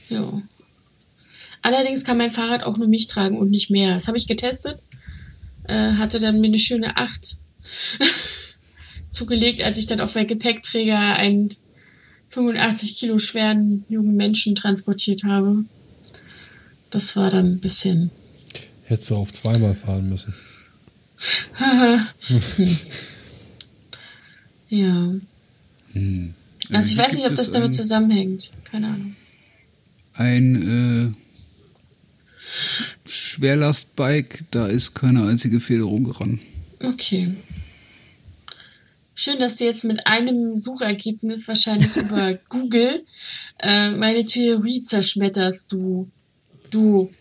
Ja. 0.07 0.41
Allerdings 1.61 2.05
kann 2.05 2.17
mein 2.17 2.31
Fahrrad 2.31 2.63
auch 2.63 2.77
nur 2.77 2.87
mich 2.87 3.07
tragen 3.07 3.37
und 3.37 3.49
nicht 3.49 3.69
mehr. 3.69 3.95
Das 3.95 4.07
habe 4.07 4.17
ich 4.17 4.27
getestet. 4.27 4.81
Äh, 5.65 5.93
hatte 5.93 6.19
dann 6.19 6.39
mir 6.39 6.47
eine 6.47 6.57
schöne 6.57 6.95
8 6.95 7.35
zugelegt, 9.13 9.61
als 9.61 9.77
ich 9.77 9.85
dann 9.85 10.01
auf 10.01 10.15
meinem 10.15 10.27
Gepäckträger 10.27 10.97
einen 10.97 11.55
85 12.29 12.97
Kilo 12.97 13.19
schweren 13.19 13.85
jungen 13.87 14.15
Menschen 14.15 14.55
transportiert 14.55 15.23
habe. 15.23 15.63
Das 16.89 17.15
war 17.15 17.29
dann 17.29 17.53
ein 17.53 17.59
bisschen. 17.59 18.09
Hättest 18.85 19.11
du 19.11 19.15
auf 19.15 19.31
zweimal 19.31 19.75
fahren 19.75 20.09
müssen. 20.09 20.33
ja. 24.69 25.13
Hm. 25.93 26.33
Also 26.71 26.87
ich 26.87 26.93
hier 26.93 27.03
weiß 27.03 27.13
nicht, 27.13 27.25
ob 27.27 27.35
das 27.35 27.51
damit 27.51 27.73
zusammenhängt. 27.75 28.51
Keine 28.65 28.87
Ahnung. 28.87 29.15
Ein 30.15 31.13
äh, 31.13 33.09
Schwerlastbike, 33.09 34.43
da 34.51 34.67
ist 34.67 34.93
keine 34.93 35.27
einzige 35.27 35.59
Federung 35.59 36.11
dran. 36.11 36.39
Okay. 36.79 37.35
Schön, 39.15 39.39
dass 39.39 39.57
du 39.57 39.65
jetzt 39.65 39.83
mit 39.83 40.07
einem 40.07 40.59
Suchergebnis 40.59 41.47
wahrscheinlich 41.47 41.95
über 41.95 42.33
Google 42.49 43.05
äh, 43.59 43.91
meine 43.91 44.25
Theorie 44.25 44.83
zerschmetterst, 44.83 45.71
du. 45.71 46.09
Du. 46.71 47.11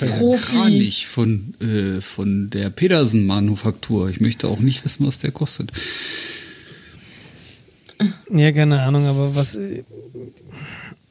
Profi. 0.00 0.56
Kranich 0.56 1.06
von, 1.06 1.54
äh, 1.60 2.00
von 2.00 2.50
der 2.50 2.70
Pedersen-Manufaktur. 2.70 4.08
Ich 4.08 4.20
möchte 4.20 4.48
auch 4.48 4.58
nicht 4.58 4.84
wissen, 4.84 5.06
was 5.06 5.18
der 5.18 5.30
kostet. 5.30 5.70
Ja, 8.30 8.50
keine 8.52 8.82
Ahnung, 8.82 9.06
aber 9.06 9.34
was. 9.34 9.54
äh, 9.54 9.84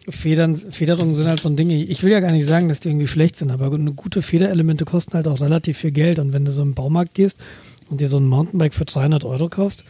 Federn, 0.08 0.56
Federungen 0.56 1.16
sind 1.16 1.26
halt 1.26 1.40
so 1.40 1.50
ein 1.50 1.56
Ding. 1.56 1.72
Ich 1.72 2.04
will 2.04 2.12
ja 2.12 2.20
gar 2.20 2.32
nicht 2.32 2.46
sagen, 2.46 2.70
dass 2.70 2.80
die 2.80 2.90
irgendwie 2.90 3.08
schlecht 3.08 3.38
sind, 3.38 3.50
aber 3.50 3.74
eine 3.74 3.94
gute 3.94 4.22
Federelemente 4.22 4.86
kosten 4.86 5.14
halt 5.14 5.28
auch 5.28 5.42
relativ 5.42 5.80
viel 5.80 5.92
Geld. 5.92 6.20
Und 6.20 6.32
wenn 6.32 6.46
du 6.46 6.52
so 6.52 6.62
im 6.62 6.76
Baumarkt 6.76 7.16
gehst 7.16 7.40
und 7.90 8.02
dir 8.02 8.08
so 8.08 8.18
ein 8.18 8.28
Mountainbike 8.28 8.74
für 8.74 8.86
300 8.86 9.26
Euro 9.26 9.50
kaufst, 9.50 9.86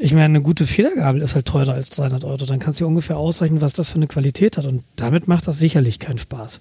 ich 0.00 0.12
meine, 0.12 0.26
eine 0.26 0.42
gute 0.42 0.64
Federgabel 0.64 1.20
ist 1.20 1.34
halt 1.34 1.46
teurer 1.46 1.74
als 1.74 1.90
300 1.90 2.24
Euro. 2.24 2.46
Dann 2.46 2.60
kannst 2.60 2.78
du 2.78 2.84
dir 2.84 2.88
ungefähr 2.88 3.16
ausrechnen, 3.16 3.60
was 3.60 3.72
das 3.72 3.88
für 3.88 3.96
eine 3.96 4.06
Qualität 4.06 4.56
hat. 4.56 4.64
Und 4.64 4.84
damit 4.94 5.26
macht 5.26 5.48
das 5.48 5.58
sicherlich 5.58 5.98
keinen 5.98 6.18
Spaß. 6.18 6.60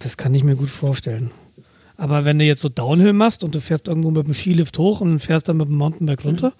Das 0.00 0.16
kann 0.16 0.34
ich 0.34 0.42
mir 0.42 0.56
gut 0.56 0.68
vorstellen. 0.68 1.30
Aber 1.96 2.24
wenn 2.24 2.40
du 2.40 2.44
jetzt 2.44 2.60
so 2.60 2.68
Downhill 2.68 3.12
machst 3.12 3.44
und 3.44 3.54
du 3.54 3.60
fährst 3.60 3.86
irgendwo 3.86 4.10
mit 4.10 4.26
dem 4.26 4.34
Skilift 4.34 4.78
hoch 4.78 5.00
und 5.00 5.20
fährst 5.20 5.48
dann 5.48 5.58
mit 5.58 5.68
dem 5.68 5.76
Mountainbike 5.76 6.24
runter, 6.24 6.52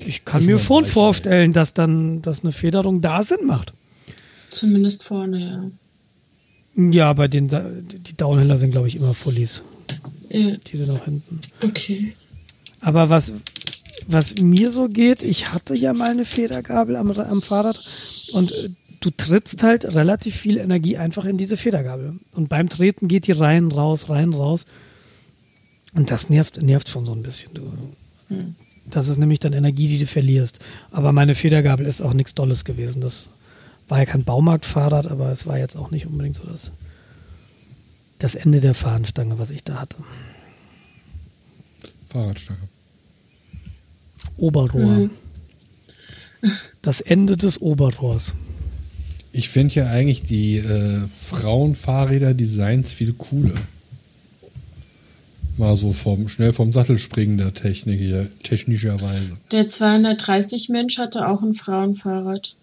ich 0.00 0.24
kann 0.24 0.44
mir 0.44 0.58
schon 0.58 0.84
vorstellen, 0.84 1.52
dass 1.52 1.72
dann 1.72 2.20
dass 2.22 2.42
eine 2.42 2.52
Federung 2.52 3.00
da 3.00 3.22
Sinn 3.22 3.46
macht. 3.46 3.72
Zumindest 4.48 5.04
vorne, 5.04 5.70
Ja, 6.74 7.12
bei 7.12 7.28
den 7.28 7.48
die 7.48 8.16
Downhiller 8.16 8.58
sind, 8.58 8.72
glaube 8.72 8.88
ich, 8.88 8.96
immer 8.96 9.14
Fullies. 9.14 9.62
Ja. 10.30 10.56
Die 10.56 10.76
sind 10.76 10.90
auch 10.90 11.04
hinten. 11.04 11.40
Okay. 11.62 12.14
Aber 12.80 13.10
was, 13.10 13.34
was 14.06 14.36
mir 14.36 14.70
so 14.70 14.88
geht, 14.88 15.22
ich 15.22 15.52
hatte 15.52 15.74
ja 15.74 15.92
mal 15.92 16.10
eine 16.10 16.24
Federgabel 16.24 16.96
am, 16.96 17.10
am 17.10 17.42
Fahrrad 17.42 17.78
und 18.32 18.52
äh, 18.52 18.70
du 19.00 19.10
trittst 19.10 19.62
halt 19.62 19.84
relativ 19.94 20.36
viel 20.36 20.58
Energie 20.58 20.96
einfach 20.96 21.24
in 21.24 21.36
diese 21.36 21.56
Federgabel. 21.56 22.18
Und 22.32 22.48
beim 22.48 22.68
Treten 22.68 23.08
geht 23.08 23.26
die 23.26 23.32
rein, 23.32 23.72
raus, 23.72 24.08
rein, 24.08 24.32
raus. 24.32 24.66
Und 25.94 26.10
das 26.10 26.28
nervt, 26.28 26.62
nervt 26.62 26.88
schon 26.88 27.06
so 27.06 27.12
ein 27.12 27.22
bisschen. 27.22 27.52
Du. 27.54 27.72
Das 28.86 29.08
ist 29.08 29.18
nämlich 29.18 29.40
dann 29.40 29.52
Energie, 29.52 29.88
die 29.88 29.98
du 29.98 30.06
verlierst. 30.06 30.60
Aber 30.90 31.12
meine 31.12 31.34
Federgabel 31.34 31.86
ist 31.86 32.02
auch 32.02 32.12
nichts 32.12 32.34
Dolles 32.34 32.64
gewesen. 32.64 33.00
Das 33.00 33.30
war 33.88 33.98
ja 33.98 34.04
kein 34.04 34.24
Baumarktfahrrad, 34.24 35.08
aber 35.08 35.32
es 35.32 35.46
war 35.46 35.58
jetzt 35.58 35.76
auch 35.76 35.90
nicht 35.90 36.06
unbedingt 36.06 36.36
so 36.36 36.44
das, 36.46 36.70
das 38.20 38.36
Ende 38.36 38.60
der 38.60 38.74
Fahnenstange, 38.74 39.38
was 39.38 39.50
ich 39.50 39.64
da 39.64 39.80
hatte. 39.80 39.96
Fahrradstange. 42.08 42.68
Oberrohr. 44.36 45.10
Das 46.80 47.02
Ende 47.02 47.36
des 47.36 47.60
Oberrohrs. 47.60 48.32
Ich 49.30 49.50
finde 49.50 49.74
ja 49.74 49.90
eigentlich 49.90 50.22
die 50.22 50.56
äh, 50.56 51.02
Frauenfahrräder-Designs 51.14 52.94
viel 52.94 53.12
cooler. 53.12 53.52
Mal 55.58 55.76
so 55.76 55.92
vom, 55.92 56.28
schnell 56.28 56.54
vom 56.54 56.72
Sattel 56.72 56.98
springender 56.98 57.52
Technik, 57.52 58.00
hier, 58.00 58.30
technischerweise. 58.42 59.34
Der 59.52 59.68
230 59.68 60.70
Mensch 60.70 60.96
hatte 60.96 61.28
auch 61.28 61.42
ein 61.42 61.52
Frauenfahrrad. 61.52 62.56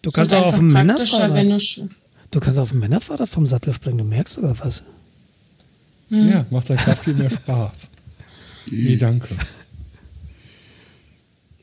Du 0.00 0.10
kannst 0.10 0.32
auch 0.32 0.46
auf 0.46 0.56
dem 0.56 0.72
Männerfahrrad. 0.72 1.84
du 2.30 2.40
kannst 2.40 2.58
auf 2.58 2.70
dem 2.70 2.78
Männerfahrrad 2.78 3.28
vom 3.28 3.46
Sattel 3.46 3.74
springen, 3.74 3.98
du 3.98 4.04
merkst 4.04 4.36
sogar 4.36 4.58
was. 4.60 4.82
Ja, 6.10 6.44
macht 6.50 6.70
halt 6.70 6.80
grad 6.80 6.98
viel 6.98 7.14
mehr 7.14 7.30
Spaß. 7.30 7.90
Nee, 8.72 8.98
danke. 8.98 9.34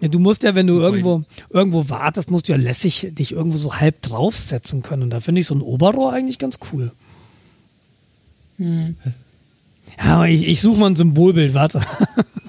Ja, 0.02 0.10
du 0.10 0.20
musst 0.20 0.44
ja, 0.44 0.56
wenn 0.56 0.68
du 0.68 0.80
irgendwo, 0.80 1.24
irgendwo 1.50 1.90
wartest, 1.90 2.32
musst 2.32 2.50
du 2.50 2.54
ja 2.54 2.58
lässig 2.58 3.08
dich 3.12 3.32
irgendwo 3.32 3.58
so 3.58 3.76
halb 3.76 4.02
draufsetzen 4.02 4.82
können. 4.82 5.04
Und 5.04 5.12
da 5.12 5.22
finde 5.22 5.40
ich 5.40 5.48
so 5.48 5.56
ein 5.56 5.62
Oberrohr 5.62 6.12
eigentlich 6.12 6.38
ganz 6.38 6.58
cool. 6.72 6.92
Hm. 8.58 8.98
Ja, 9.98 10.16
aber 10.16 10.28
ich, 10.28 10.46
ich 10.46 10.60
suche 10.60 10.80
mal 10.80 10.88
ein 10.88 10.96
Symbolbild, 10.96 11.54
warte. 11.54 11.82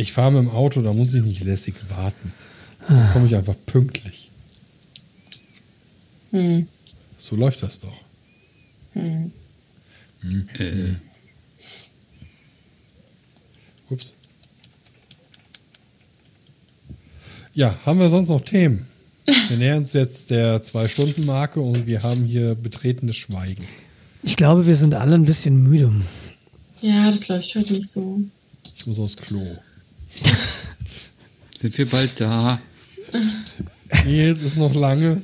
Ich 0.00 0.12
fahre 0.12 0.30
mit 0.30 0.42
dem 0.42 0.50
Auto, 0.50 0.80
da 0.80 0.92
muss 0.92 1.12
ich 1.12 1.24
nicht 1.24 1.42
lässig 1.42 1.74
warten. 1.88 2.32
Da 2.88 3.10
komme 3.12 3.26
ich 3.26 3.34
einfach 3.34 3.56
pünktlich. 3.66 4.30
Hm. 6.30 6.68
So 7.18 7.34
läuft 7.34 7.64
das 7.64 7.80
doch. 7.80 8.00
Hm. 8.92 9.32
Äh, 10.22 10.94
Ups. 13.90 14.14
Ja, 17.54 17.78
haben 17.84 17.98
wir 17.98 18.08
sonst 18.08 18.28
noch 18.28 18.40
Themen? 18.40 18.86
Wir 19.48 19.56
nähern 19.56 19.78
uns 19.78 19.92
jetzt 19.92 20.30
der 20.30 20.62
Zwei-Stunden-Marke 20.62 21.60
und 21.60 21.86
wir 21.86 22.02
haben 22.02 22.24
hier 22.24 22.54
betretenes 22.54 23.16
Schweigen. 23.16 23.64
Ich 24.22 24.36
glaube, 24.36 24.66
wir 24.66 24.76
sind 24.76 24.94
alle 24.94 25.14
ein 25.14 25.24
bisschen 25.24 25.62
müde. 25.62 25.92
Ja, 26.80 27.10
das 27.10 27.28
läuft 27.28 27.54
heute 27.54 27.72
nicht 27.74 27.88
so. 27.88 28.20
Ich 28.76 28.86
muss 28.86 28.98
aufs 28.98 29.16
Klo. 29.16 29.42
sind 31.58 31.76
wir 31.78 31.86
bald 31.86 32.20
da? 32.20 32.60
Nee, 34.04 34.26
es 34.26 34.42
ist 34.42 34.58
noch 34.58 34.74
lange. 34.74 35.22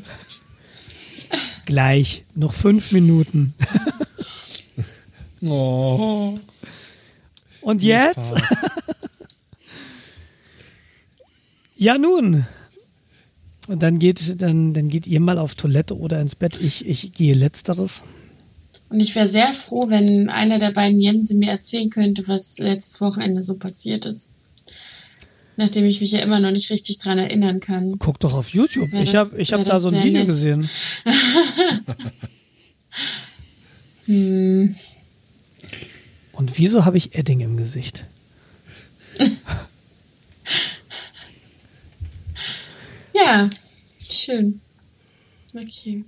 Gleich, 1.67 2.25
noch 2.35 2.55
fünf 2.55 2.93
Minuten. 2.93 3.53
Oh. 5.45 6.39
Und 7.61 7.83
jetzt? 7.83 8.35
Ja, 11.77 11.99
nun. 11.99 12.47
Und 13.69 13.83
dann 13.83 13.99
geht, 13.99 14.41
dann, 14.41 14.75
dann 14.75 14.89
geht 14.89 15.07
ihr 15.07 15.21
mal 15.21 15.39
auf 15.39 15.55
Toilette 15.55 15.99
oder 15.99 16.21
ins 16.21 16.35
Bett. 16.35 16.61
Ich, 16.61 16.87
ich 16.87 17.13
gehe 17.13 17.35
letzteres. 17.35 18.03
Und 18.89 19.01
ich 19.01 19.15
wäre 19.15 19.29
sehr 19.29 19.53
froh, 19.53 19.89
wenn 19.89 20.31
einer 20.31 20.59
der 20.59 20.71
beiden 20.71 21.01
Jensen 21.01 21.41
mir 21.41 21.51
erzählen 21.51 21.91
könnte, 21.91 22.27
was 22.29 22.59
letztes 22.59 23.01
Wochenende 23.01 23.43
so 23.43 23.59
passiert 23.59 24.07
ist. 24.07 24.31
Nachdem 25.57 25.85
ich 25.85 26.01
mich 26.01 26.13
ja 26.13 26.21
immer 26.21 26.41
noch 26.41 26.53
nicht 26.53 26.71
richtig 26.71 26.99
dran 26.99 27.19
erinnern 27.19 27.61
kann. 27.61 27.99
Guck 27.99 28.21
doch 28.21 28.35
auf 28.35 28.51
YouTube. 28.51 28.93
Wär 28.93 29.03
ich 29.03 29.15
habe 29.15 29.37
ich 29.37 29.53
hab 29.53 29.65
da 29.65 29.75
das 29.75 29.83
so 29.83 29.89
ein 29.89 30.03
Video 30.03 30.21
nett. 30.21 30.27
gesehen. 30.27 30.71
Hm. 34.07 34.77
Und 36.37 36.59
wieso 36.59 36.85
habe 36.85 36.97
ich 36.97 37.15
Edding 37.15 37.41
im 37.41 37.57
Gesicht? 37.57 38.05
Ja, 43.15 43.49
schön. 44.11 44.61
Okay. 45.55 46.05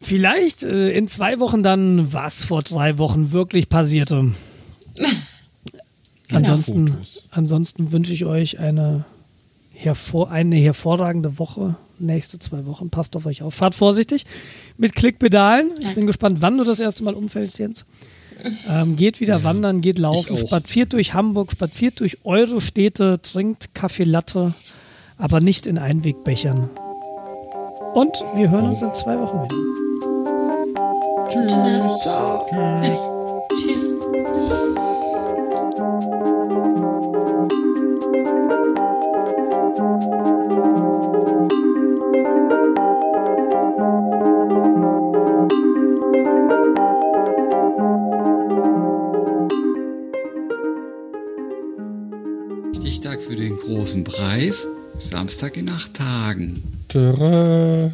Vielleicht 0.00 0.62
äh, 0.62 0.90
in 0.90 1.08
zwei 1.08 1.40
Wochen 1.40 1.62
dann, 1.62 2.12
was 2.12 2.44
vor 2.44 2.62
drei 2.62 2.98
Wochen 2.98 3.32
wirklich 3.32 3.68
passierte. 3.68 4.34
Ansonsten, 6.30 6.88
Fotos. 6.88 7.28
ansonsten 7.32 7.90
wünsche 7.90 8.12
ich 8.12 8.24
euch 8.24 8.60
eine, 8.60 9.04
hervor, 9.72 10.30
eine 10.30 10.56
hervorragende 10.56 11.38
Woche. 11.40 11.74
Nächste 11.98 12.38
zwei 12.38 12.66
Wochen. 12.66 12.88
Passt 12.88 13.16
auf 13.16 13.26
euch 13.26 13.42
auf. 13.42 13.54
Fahrt 13.54 13.74
vorsichtig 13.74 14.24
mit 14.76 14.94
Klickpedalen. 14.94 15.72
Ich 15.80 15.92
bin 15.94 16.06
gespannt, 16.06 16.40
wann 16.40 16.56
du 16.56 16.62
das 16.62 16.78
erste 16.78 17.02
Mal 17.02 17.14
umfällst, 17.14 17.58
Jens. 17.58 17.84
Ähm, 18.68 18.96
geht 18.96 19.20
wieder 19.20 19.38
Ja, 19.38 19.44
wandern, 19.44 19.80
geht 19.80 19.98
laufen, 19.98 20.36
spaziert 20.36 20.92
durch 20.92 21.14
Hamburg, 21.14 21.52
spaziert 21.52 22.00
durch 22.00 22.18
eure 22.24 22.60
Städte, 22.60 23.20
trinkt 23.22 23.74
Kaffee 23.74 24.04
Latte, 24.04 24.54
aber 25.16 25.40
nicht 25.40 25.66
in 25.66 25.78
Einwegbechern. 25.78 26.70
Und 27.94 28.12
wir 28.34 28.50
hören 28.50 28.68
uns 28.68 28.82
in 28.82 28.94
zwei 28.94 29.18
Wochen 29.18 29.44
wieder. 29.44 29.56
Tschüss. 31.28 33.19
Großen 53.90 54.04
Preis. 54.04 54.66
Samstag 54.98 55.56
in 55.56 55.68
acht 55.68 55.94
Tagen. 55.94 56.62
Tada. 56.86 57.92